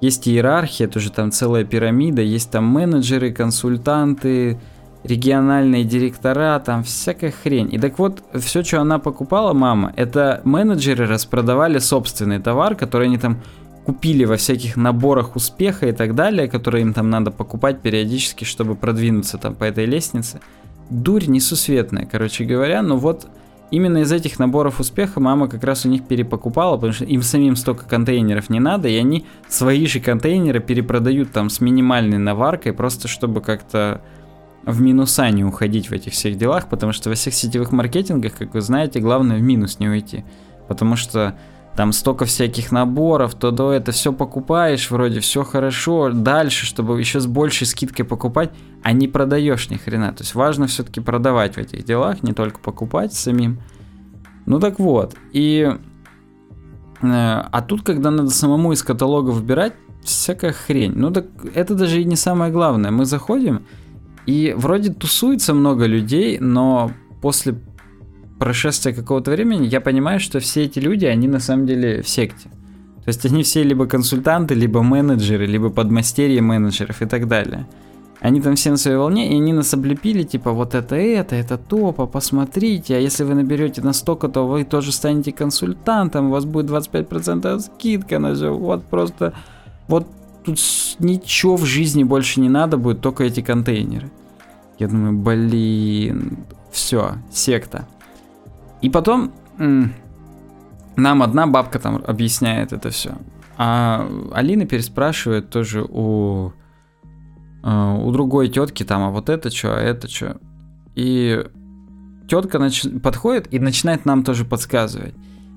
есть 0.00 0.26
иерархия, 0.26 0.88
тоже 0.88 1.12
там 1.12 1.30
целая 1.30 1.62
пирамида, 1.62 2.20
есть 2.20 2.50
там 2.50 2.64
менеджеры, 2.64 3.32
консультанты, 3.32 4.58
региональные 5.04 5.84
директора, 5.84 6.58
там 6.58 6.82
всякая 6.82 7.30
хрень. 7.30 7.72
И 7.72 7.78
так 7.78 7.98
вот, 7.98 8.24
все, 8.34 8.64
что 8.64 8.80
она 8.80 8.98
покупала, 8.98 9.52
мама, 9.52 9.92
это 9.96 10.40
менеджеры 10.44 11.06
распродавали 11.06 11.78
собственный 11.78 12.40
товар, 12.40 12.74
который 12.74 13.06
они 13.06 13.18
там 13.18 13.42
купили 13.84 14.24
во 14.24 14.36
всяких 14.36 14.76
наборах 14.76 15.36
успеха 15.36 15.86
и 15.86 15.92
так 15.92 16.14
далее, 16.14 16.48
которые 16.48 16.82
им 16.82 16.94
там 16.94 17.10
надо 17.10 17.30
покупать 17.30 17.80
периодически, 17.82 18.44
чтобы 18.44 18.74
продвинуться 18.76 19.36
там 19.36 19.54
по 19.54 19.64
этой 19.64 19.84
лестнице. 19.84 20.40
Дурь 20.88 21.26
несусветная, 21.26 22.08
короче 22.10 22.44
говоря, 22.44 22.80
но 22.80 22.96
вот 22.96 23.26
именно 23.70 23.98
из 23.98 24.12
этих 24.12 24.38
наборов 24.38 24.80
успеха 24.80 25.20
мама 25.20 25.48
как 25.48 25.64
раз 25.64 25.84
у 25.84 25.90
них 25.90 26.04
перепокупала, 26.04 26.76
потому 26.76 26.94
что 26.94 27.04
им 27.04 27.20
самим 27.20 27.56
столько 27.56 27.84
контейнеров 27.84 28.48
не 28.48 28.60
надо, 28.60 28.88
и 28.88 28.96
они 28.96 29.26
свои 29.48 29.86
же 29.86 30.00
контейнеры 30.00 30.60
перепродают 30.60 31.32
там 31.32 31.50
с 31.50 31.60
минимальной 31.60 32.18
наваркой, 32.18 32.72
просто 32.72 33.06
чтобы 33.06 33.42
как-то 33.42 34.00
в 34.66 34.80
минуса 34.80 35.28
не 35.30 35.44
уходить 35.44 35.90
в 35.90 35.92
этих 35.92 36.12
всех 36.12 36.36
делах, 36.36 36.68
потому 36.68 36.92
что 36.92 37.10
во 37.10 37.14
всех 37.14 37.34
сетевых 37.34 37.72
маркетингах, 37.72 38.34
как 38.36 38.54
вы 38.54 38.60
знаете, 38.60 39.00
главное 39.00 39.38
в 39.38 39.42
минус 39.42 39.78
не 39.78 39.88
уйти. 39.88 40.24
Потому 40.68 40.96
что 40.96 41.36
там 41.76 41.92
столько 41.92 42.24
всяких 42.24 42.70
наборов, 42.72 43.34
то 43.34 43.50
до 43.50 43.72
это 43.72 43.92
все 43.92 44.12
покупаешь, 44.12 44.90
вроде 44.90 45.20
все 45.20 45.42
хорошо, 45.42 46.10
дальше, 46.10 46.66
чтобы 46.66 46.98
еще 46.98 47.20
с 47.20 47.26
большей 47.26 47.66
скидкой 47.66 48.04
покупать, 48.04 48.52
а 48.82 48.92
не 48.92 49.08
продаешь 49.08 49.70
ни 49.70 49.76
хрена. 49.76 50.12
То 50.12 50.22
есть 50.22 50.34
важно 50.34 50.66
все-таки 50.66 51.00
продавать 51.00 51.56
в 51.56 51.58
этих 51.58 51.84
делах, 51.84 52.22
не 52.22 52.32
только 52.32 52.60
покупать 52.60 53.12
самим. 53.12 53.60
Ну 54.46 54.60
так 54.60 54.78
вот, 54.78 55.16
и... 55.32 55.76
Э, 57.02 57.42
а 57.50 57.62
тут, 57.66 57.82
когда 57.82 58.10
надо 58.10 58.30
самому 58.30 58.72
из 58.72 58.82
каталога 58.82 59.30
выбирать, 59.30 59.72
всякая 60.04 60.52
хрень. 60.52 60.92
Ну 60.94 61.10
так 61.10 61.26
это 61.54 61.74
даже 61.74 62.00
и 62.00 62.04
не 62.04 62.16
самое 62.16 62.52
главное. 62.52 62.90
Мы 62.90 63.04
заходим, 63.04 63.66
и 64.26 64.54
вроде 64.56 64.92
тусуется 64.92 65.54
много 65.54 65.86
людей, 65.86 66.38
но 66.38 66.90
после 67.20 67.54
прошествия 68.38 68.92
какого-то 68.92 69.30
времени 69.30 69.66
я 69.66 69.80
понимаю, 69.80 70.20
что 70.20 70.40
все 70.40 70.64
эти 70.64 70.78
люди, 70.78 71.04
они 71.04 71.28
на 71.28 71.40
самом 71.40 71.66
деле 71.66 72.02
в 72.02 72.08
секте. 72.08 72.48
То 73.04 73.08
есть 73.08 73.26
они 73.26 73.42
все 73.42 73.62
либо 73.62 73.86
консультанты, 73.86 74.54
либо 74.54 74.82
менеджеры, 74.82 75.46
либо 75.46 75.68
подмастерья 75.68 76.40
менеджеров 76.40 77.02
и 77.02 77.06
так 77.06 77.28
далее. 77.28 77.66
Они 78.20 78.40
там 78.40 78.54
все 78.54 78.70
на 78.70 78.78
своей 78.78 78.96
волне, 78.96 79.30
и 79.30 79.36
они 79.36 79.52
нас 79.52 79.74
облепили, 79.74 80.22
типа, 80.22 80.52
вот 80.52 80.74
это 80.74 80.96
это, 80.96 81.36
это 81.36 81.58
топа, 81.58 82.06
посмотрите, 82.06 82.96
а 82.96 82.98
если 82.98 83.24
вы 83.24 83.34
наберете 83.34 83.82
на 83.82 83.92
столько, 83.92 84.28
то 84.28 84.46
вы 84.46 84.64
тоже 84.64 84.92
станете 84.92 85.30
консультантом, 85.32 86.28
у 86.28 86.30
вас 86.30 86.46
будет 86.46 86.70
25% 86.70 87.60
скидка 87.60 88.18
на 88.18 88.34
все, 88.34 88.54
вот 88.54 88.84
просто, 88.84 89.34
вот 89.88 90.06
тут 90.44 90.58
ничего 90.98 91.56
в 91.56 91.64
жизни 91.64 92.04
больше 92.04 92.40
не 92.40 92.48
надо 92.48 92.76
будет, 92.76 93.00
только 93.00 93.24
эти 93.24 93.40
контейнеры. 93.40 94.10
Я 94.78 94.88
думаю, 94.88 95.12
блин, 95.18 96.38
все, 96.70 97.16
секта. 97.30 97.88
И 98.82 98.90
потом 98.90 99.32
нам 99.58 101.22
одна 101.22 101.46
бабка 101.46 101.78
там 101.78 102.02
объясняет 102.06 102.72
это 102.72 102.90
все. 102.90 103.16
А 103.56 104.08
Алина 104.32 104.66
переспрашивает 104.66 105.50
тоже 105.50 105.84
у, 105.88 106.52
э, 107.62 107.98
у 108.02 108.10
другой 108.10 108.48
тетки 108.48 108.84
там, 108.84 109.02
а 109.02 109.10
вот 109.10 109.28
это 109.28 109.50
что, 109.50 109.76
а 109.76 109.80
это 109.80 110.08
что. 110.08 110.38
И 110.96 111.44
тетка 112.28 112.58
нач... 112.58 112.84
подходит 113.02 113.52
и 113.52 113.58
начинает 113.58 114.04
нам 114.04 114.24
тоже 114.24 114.44
подсказывать. 114.44 115.14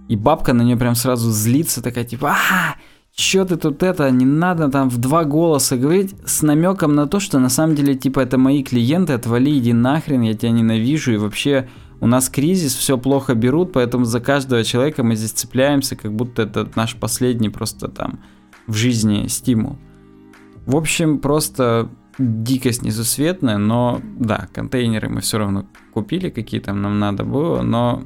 И 0.07 0.15
бабка 0.15 0.53
на 0.53 0.61
нее 0.61 0.77
прям 0.77 0.95
сразу 0.95 1.31
злится, 1.31 1.81
такая 1.81 2.05
типа, 2.05 2.29
а, 2.29 2.75
чё 3.17 3.45
ты 3.45 3.57
тут 3.57 3.81
это, 3.81 4.09
не 4.11 4.25
надо 4.25 4.69
там 4.69 4.89
в 4.89 4.97
два 4.99 5.23
голоса 5.23 5.75
говорить 5.75 6.15
с 6.25 6.43
намеком 6.43 6.93
на 6.93 7.07
то, 7.07 7.19
что 7.19 7.39
на 7.39 7.49
самом 7.49 7.75
деле, 7.75 7.95
типа, 7.95 8.19
это 8.19 8.37
мои 8.37 8.63
клиенты, 8.63 9.13
отвали, 9.13 9.57
иди 9.57 9.73
нахрен, 9.73 10.21
я 10.21 10.35
тебя 10.35 10.51
ненавижу, 10.51 11.13
и 11.13 11.17
вообще 11.17 11.67
у 11.99 12.05
нас 12.05 12.29
кризис, 12.29 12.75
все 12.75 12.95
плохо 12.97 13.33
берут, 13.33 13.73
поэтому 13.73 14.05
за 14.05 14.19
каждого 14.19 14.63
человека 14.63 15.03
мы 15.03 15.15
здесь 15.15 15.31
цепляемся, 15.31 15.95
как 15.95 16.13
будто 16.13 16.43
это 16.43 16.69
наш 16.75 16.95
последний 16.95 17.49
просто 17.49 17.87
там 17.87 18.19
в 18.67 18.75
жизни 18.75 19.25
стимул. 19.27 19.77
В 20.67 20.75
общем, 20.75 21.17
просто 21.17 21.89
дикость 22.19 22.83
несусветная, 22.83 23.57
но 23.57 23.99
да, 24.19 24.47
контейнеры 24.53 25.09
мы 25.09 25.21
все 25.21 25.39
равно 25.39 25.65
купили, 25.91 26.29
какие 26.29 26.59
там 26.59 26.83
нам 26.83 26.99
надо 26.99 27.23
было, 27.23 27.63
но 27.63 28.03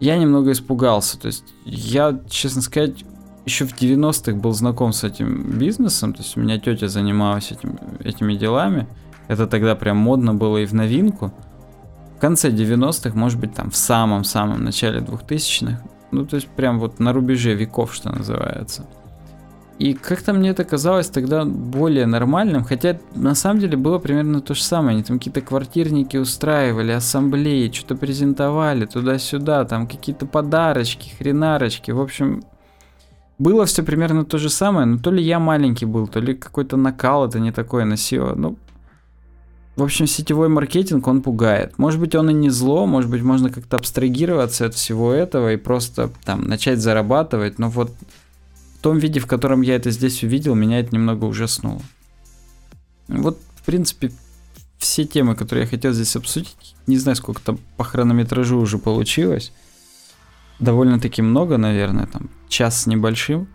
я 0.00 0.16
немного 0.16 0.52
испугался. 0.52 1.20
То 1.20 1.26
есть 1.26 1.52
я, 1.64 2.20
честно 2.30 2.62
сказать, 2.62 3.04
еще 3.44 3.66
в 3.66 3.74
90-х 3.74 4.38
был 4.38 4.52
знаком 4.52 4.92
с 4.92 5.04
этим 5.04 5.58
бизнесом, 5.58 6.12
то 6.12 6.22
есть 6.22 6.36
у 6.36 6.40
меня 6.40 6.58
тетя 6.58 6.88
занималась 6.88 7.50
этим, 7.50 7.78
этими 8.04 8.34
делами. 8.34 8.86
Это 9.28 9.46
тогда 9.46 9.74
прям 9.74 9.96
модно 9.96 10.34
было 10.34 10.58
и 10.58 10.66
в 10.66 10.74
новинку. 10.74 11.32
В 12.16 12.20
конце 12.20 12.50
90-х, 12.50 13.16
может 13.18 13.40
быть, 13.40 13.54
там 13.54 13.70
в 13.70 13.76
самом-самом 13.76 14.62
начале 14.64 15.00
2000-х. 15.00 15.82
Ну, 16.12 16.26
то 16.26 16.36
есть 16.36 16.48
прям 16.48 16.78
вот 16.78 17.00
на 17.00 17.12
рубеже 17.12 17.54
веков, 17.54 17.94
что 17.94 18.10
называется. 18.10 18.86
И 19.78 19.94
как-то 19.94 20.32
мне 20.32 20.50
это 20.50 20.64
казалось 20.64 21.08
тогда 21.08 21.44
более 21.44 22.06
нормальным, 22.06 22.62
хотя 22.62 23.00
на 23.14 23.34
самом 23.34 23.58
деле 23.58 23.76
было 23.76 23.98
примерно 23.98 24.40
то 24.40 24.54
же 24.54 24.62
самое. 24.62 24.94
Они 24.94 25.02
там 25.02 25.18
какие-то 25.18 25.40
квартирники 25.40 26.16
устраивали, 26.16 26.92
ассамблеи, 26.92 27.72
что-то 27.72 27.96
презентовали 27.96 28.86
туда-сюда, 28.86 29.64
там 29.64 29.88
какие-то 29.88 30.26
подарочки, 30.26 31.12
хренарочки. 31.18 31.90
В 31.90 32.00
общем, 32.00 32.44
было 33.42 33.64
все 33.66 33.82
примерно 33.82 34.24
то 34.24 34.38
же 34.38 34.48
самое, 34.48 34.86
но 34.86 34.98
то 34.98 35.10
ли 35.10 35.22
я 35.22 35.40
маленький 35.40 35.84
был, 35.84 36.06
то 36.06 36.20
ли 36.20 36.34
какой-то 36.34 36.76
накал 36.76 37.26
это 37.26 37.40
не 37.40 37.50
такое 37.50 37.84
носило. 37.84 38.34
Ну, 38.36 38.56
в 39.74 39.82
общем, 39.82 40.06
сетевой 40.06 40.48
маркетинг, 40.48 41.08
он 41.08 41.22
пугает. 41.22 41.76
Может 41.76 41.98
быть, 41.98 42.14
он 42.14 42.30
и 42.30 42.34
не 42.34 42.50
зло, 42.50 42.86
может 42.86 43.10
быть, 43.10 43.22
можно 43.22 43.50
как-то 43.50 43.76
абстрагироваться 43.76 44.66
от 44.66 44.74
всего 44.74 45.12
этого 45.12 45.52
и 45.52 45.56
просто 45.56 46.10
там 46.24 46.42
начать 46.42 46.78
зарабатывать, 46.78 47.58
но 47.58 47.68
вот 47.68 47.90
в 48.78 48.82
том 48.82 48.98
виде, 48.98 49.18
в 49.18 49.26
котором 49.26 49.62
я 49.62 49.74
это 49.74 49.90
здесь 49.90 50.22
увидел, 50.22 50.54
меня 50.54 50.78
это 50.78 50.94
немного 50.94 51.24
ужаснуло. 51.24 51.82
Вот, 53.08 53.40
в 53.56 53.64
принципе, 53.64 54.12
все 54.78 55.04
темы, 55.04 55.34
которые 55.34 55.64
я 55.64 55.68
хотел 55.68 55.92
здесь 55.92 56.14
обсудить, 56.14 56.76
не 56.86 56.96
знаю, 56.96 57.16
сколько 57.16 57.42
там 57.42 57.58
по 57.76 57.82
хронометражу 57.82 58.58
уже 58.58 58.78
получилось. 58.78 59.52
Довольно-таки 60.62 61.22
много, 61.22 61.58
наверное, 61.58 62.06
там 62.06 62.30
час 62.48 62.82
с 62.82 62.86
небольшим. 62.86 63.48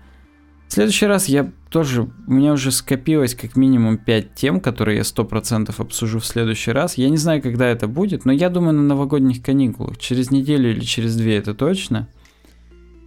В 0.68 0.74
следующий 0.74 1.06
раз 1.06 1.30
я 1.30 1.50
тоже, 1.70 2.10
у 2.28 2.32
меня 2.32 2.52
уже 2.52 2.72
скопилось 2.72 3.34
как 3.34 3.56
минимум 3.56 3.98
5 3.98 4.36
тем, 4.36 4.60
которые 4.60 4.98
я 4.98 5.04
100% 5.04 5.74
обсужу 5.78 6.20
в 6.20 6.26
следующий 6.26 6.72
раз. 6.72 6.98
Я 6.98 7.10
не 7.10 7.16
знаю, 7.16 7.42
когда 7.42 7.66
это 7.68 7.88
будет, 7.88 8.26
но 8.26 8.34
я 8.34 8.50
думаю 8.50 8.74
на 8.74 8.84
новогодних 8.84 9.42
каникулах. 9.42 9.98
Через 9.98 10.32
неделю 10.32 10.70
или 10.70 10.82
через 10.82 11.16
две 11.16 11.38
это 11.38 11.54
точно. 11.54 12.10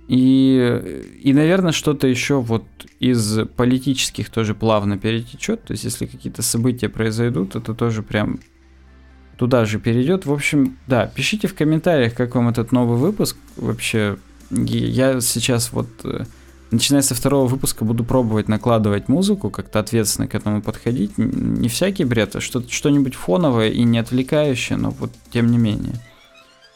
И, 0.08 1.06
и 1.22 1.32
наверное, 1.34 1.72
что-то 1.72 2.08
еще 2.08 2.40
вот 2.40 2.64
из 2.98 3.46
политических 3.56 4.30
тоже 4.30 4.54
плавно 4.54 4.96
перетечет. 4.98 5.62
То 5.64 5.72
есть, 5.72 5.84
если 5.84 6.06
какие-то 6.06 6.40
события 6.42 6.88
произойдут, 6.88 7.54
это 7.54 7.74
тоже 7.74 8.02
прям 8.02 8.40
туда 9.40 9.64
же 9.64 9.78
перейдет. 9.78 10.26
В 10.26 10.32
общем, 10.34 10.76
да, 10.86 11.06
пишите 11.06 11.48
в 11.48 11.54
комментариях, 11.54 12.12
как 12.12 12.34
вам 12.34 12.50
этот 12.50 12.72
новый 12.72 12.98
выпуск. 12.98 13.38
Вообще, 13.56 14.18
я 14.50 15.18
сейчас 15.22 15.72
вот 15.72 15.88
э, 16.04 16.26
начиная 16.70 17.00
со 17.00 17.14
второго 17.14 17.46
выпуска 17.46 17.86
буду 17.86 18.04
пробовать 18.04 18.48
накладывать 18.48 19.08
музыку, 19.08 19.48
как-то 19.48 19.78
ответственно 19.78 20.28
к 20.28 20.34
этому 20.34 20.60
подходить. 20.60 21.16
Не 21.16 21.70
всякий 21.70 22.04
бред, 22.04 22.36
а 22.36 22.42
что- 22.42 22.62
что-нибудь 22.68 23.14
фоновое 23.14 23.70
и 23.70 23.82
не 23.84 23.96
отвлекающее, 23.98 24.76
но 24.76 24.90
вот 24.90 25.10
тем 25.32 25.50
не 25.50 25.56
менее. 25.56 25.94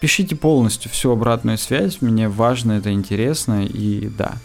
Пишите 0.01 0.35
полностью 0.35 0.91
всю 0.91 1.11
обратную 1.11 1.59
связь, 1.59 2.01
мне 2.01 2.31
важно, 2.31 2.73
это 2.73 2.91
интересно, 2.93 3.63
и 3.67 4.09
да. 4.09 4.37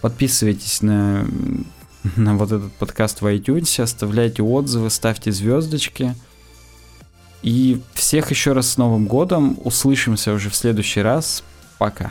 Подписывайтесь 0.00 0.82
на, 0.82 1.24
на 2.16 2.34
вот 2.36 2.50
этот 2.50 2.72
подкаст 2.72 3.20
в 3.20 3.26
iTunes, 3.26 3.80
оставляйте 3.80 4.42
отзывы, 4.42 4.90
ставьте 4.90 5.30
звездочки. 5.30 6.16
И 7.44 7.82
всех 7.92 8.30
еще 8.30 8.52
раз 8.52 8.70
с 8.70 8.78
Новым 8.78 9.06
годом. 9.06 9.58
Услышимся 9.62 10.32
уже 10.32 10.48
в 10.48 10.56
следующий 10.56 11.02
раз. 11.02 11.44
Пока. 11.76 12.10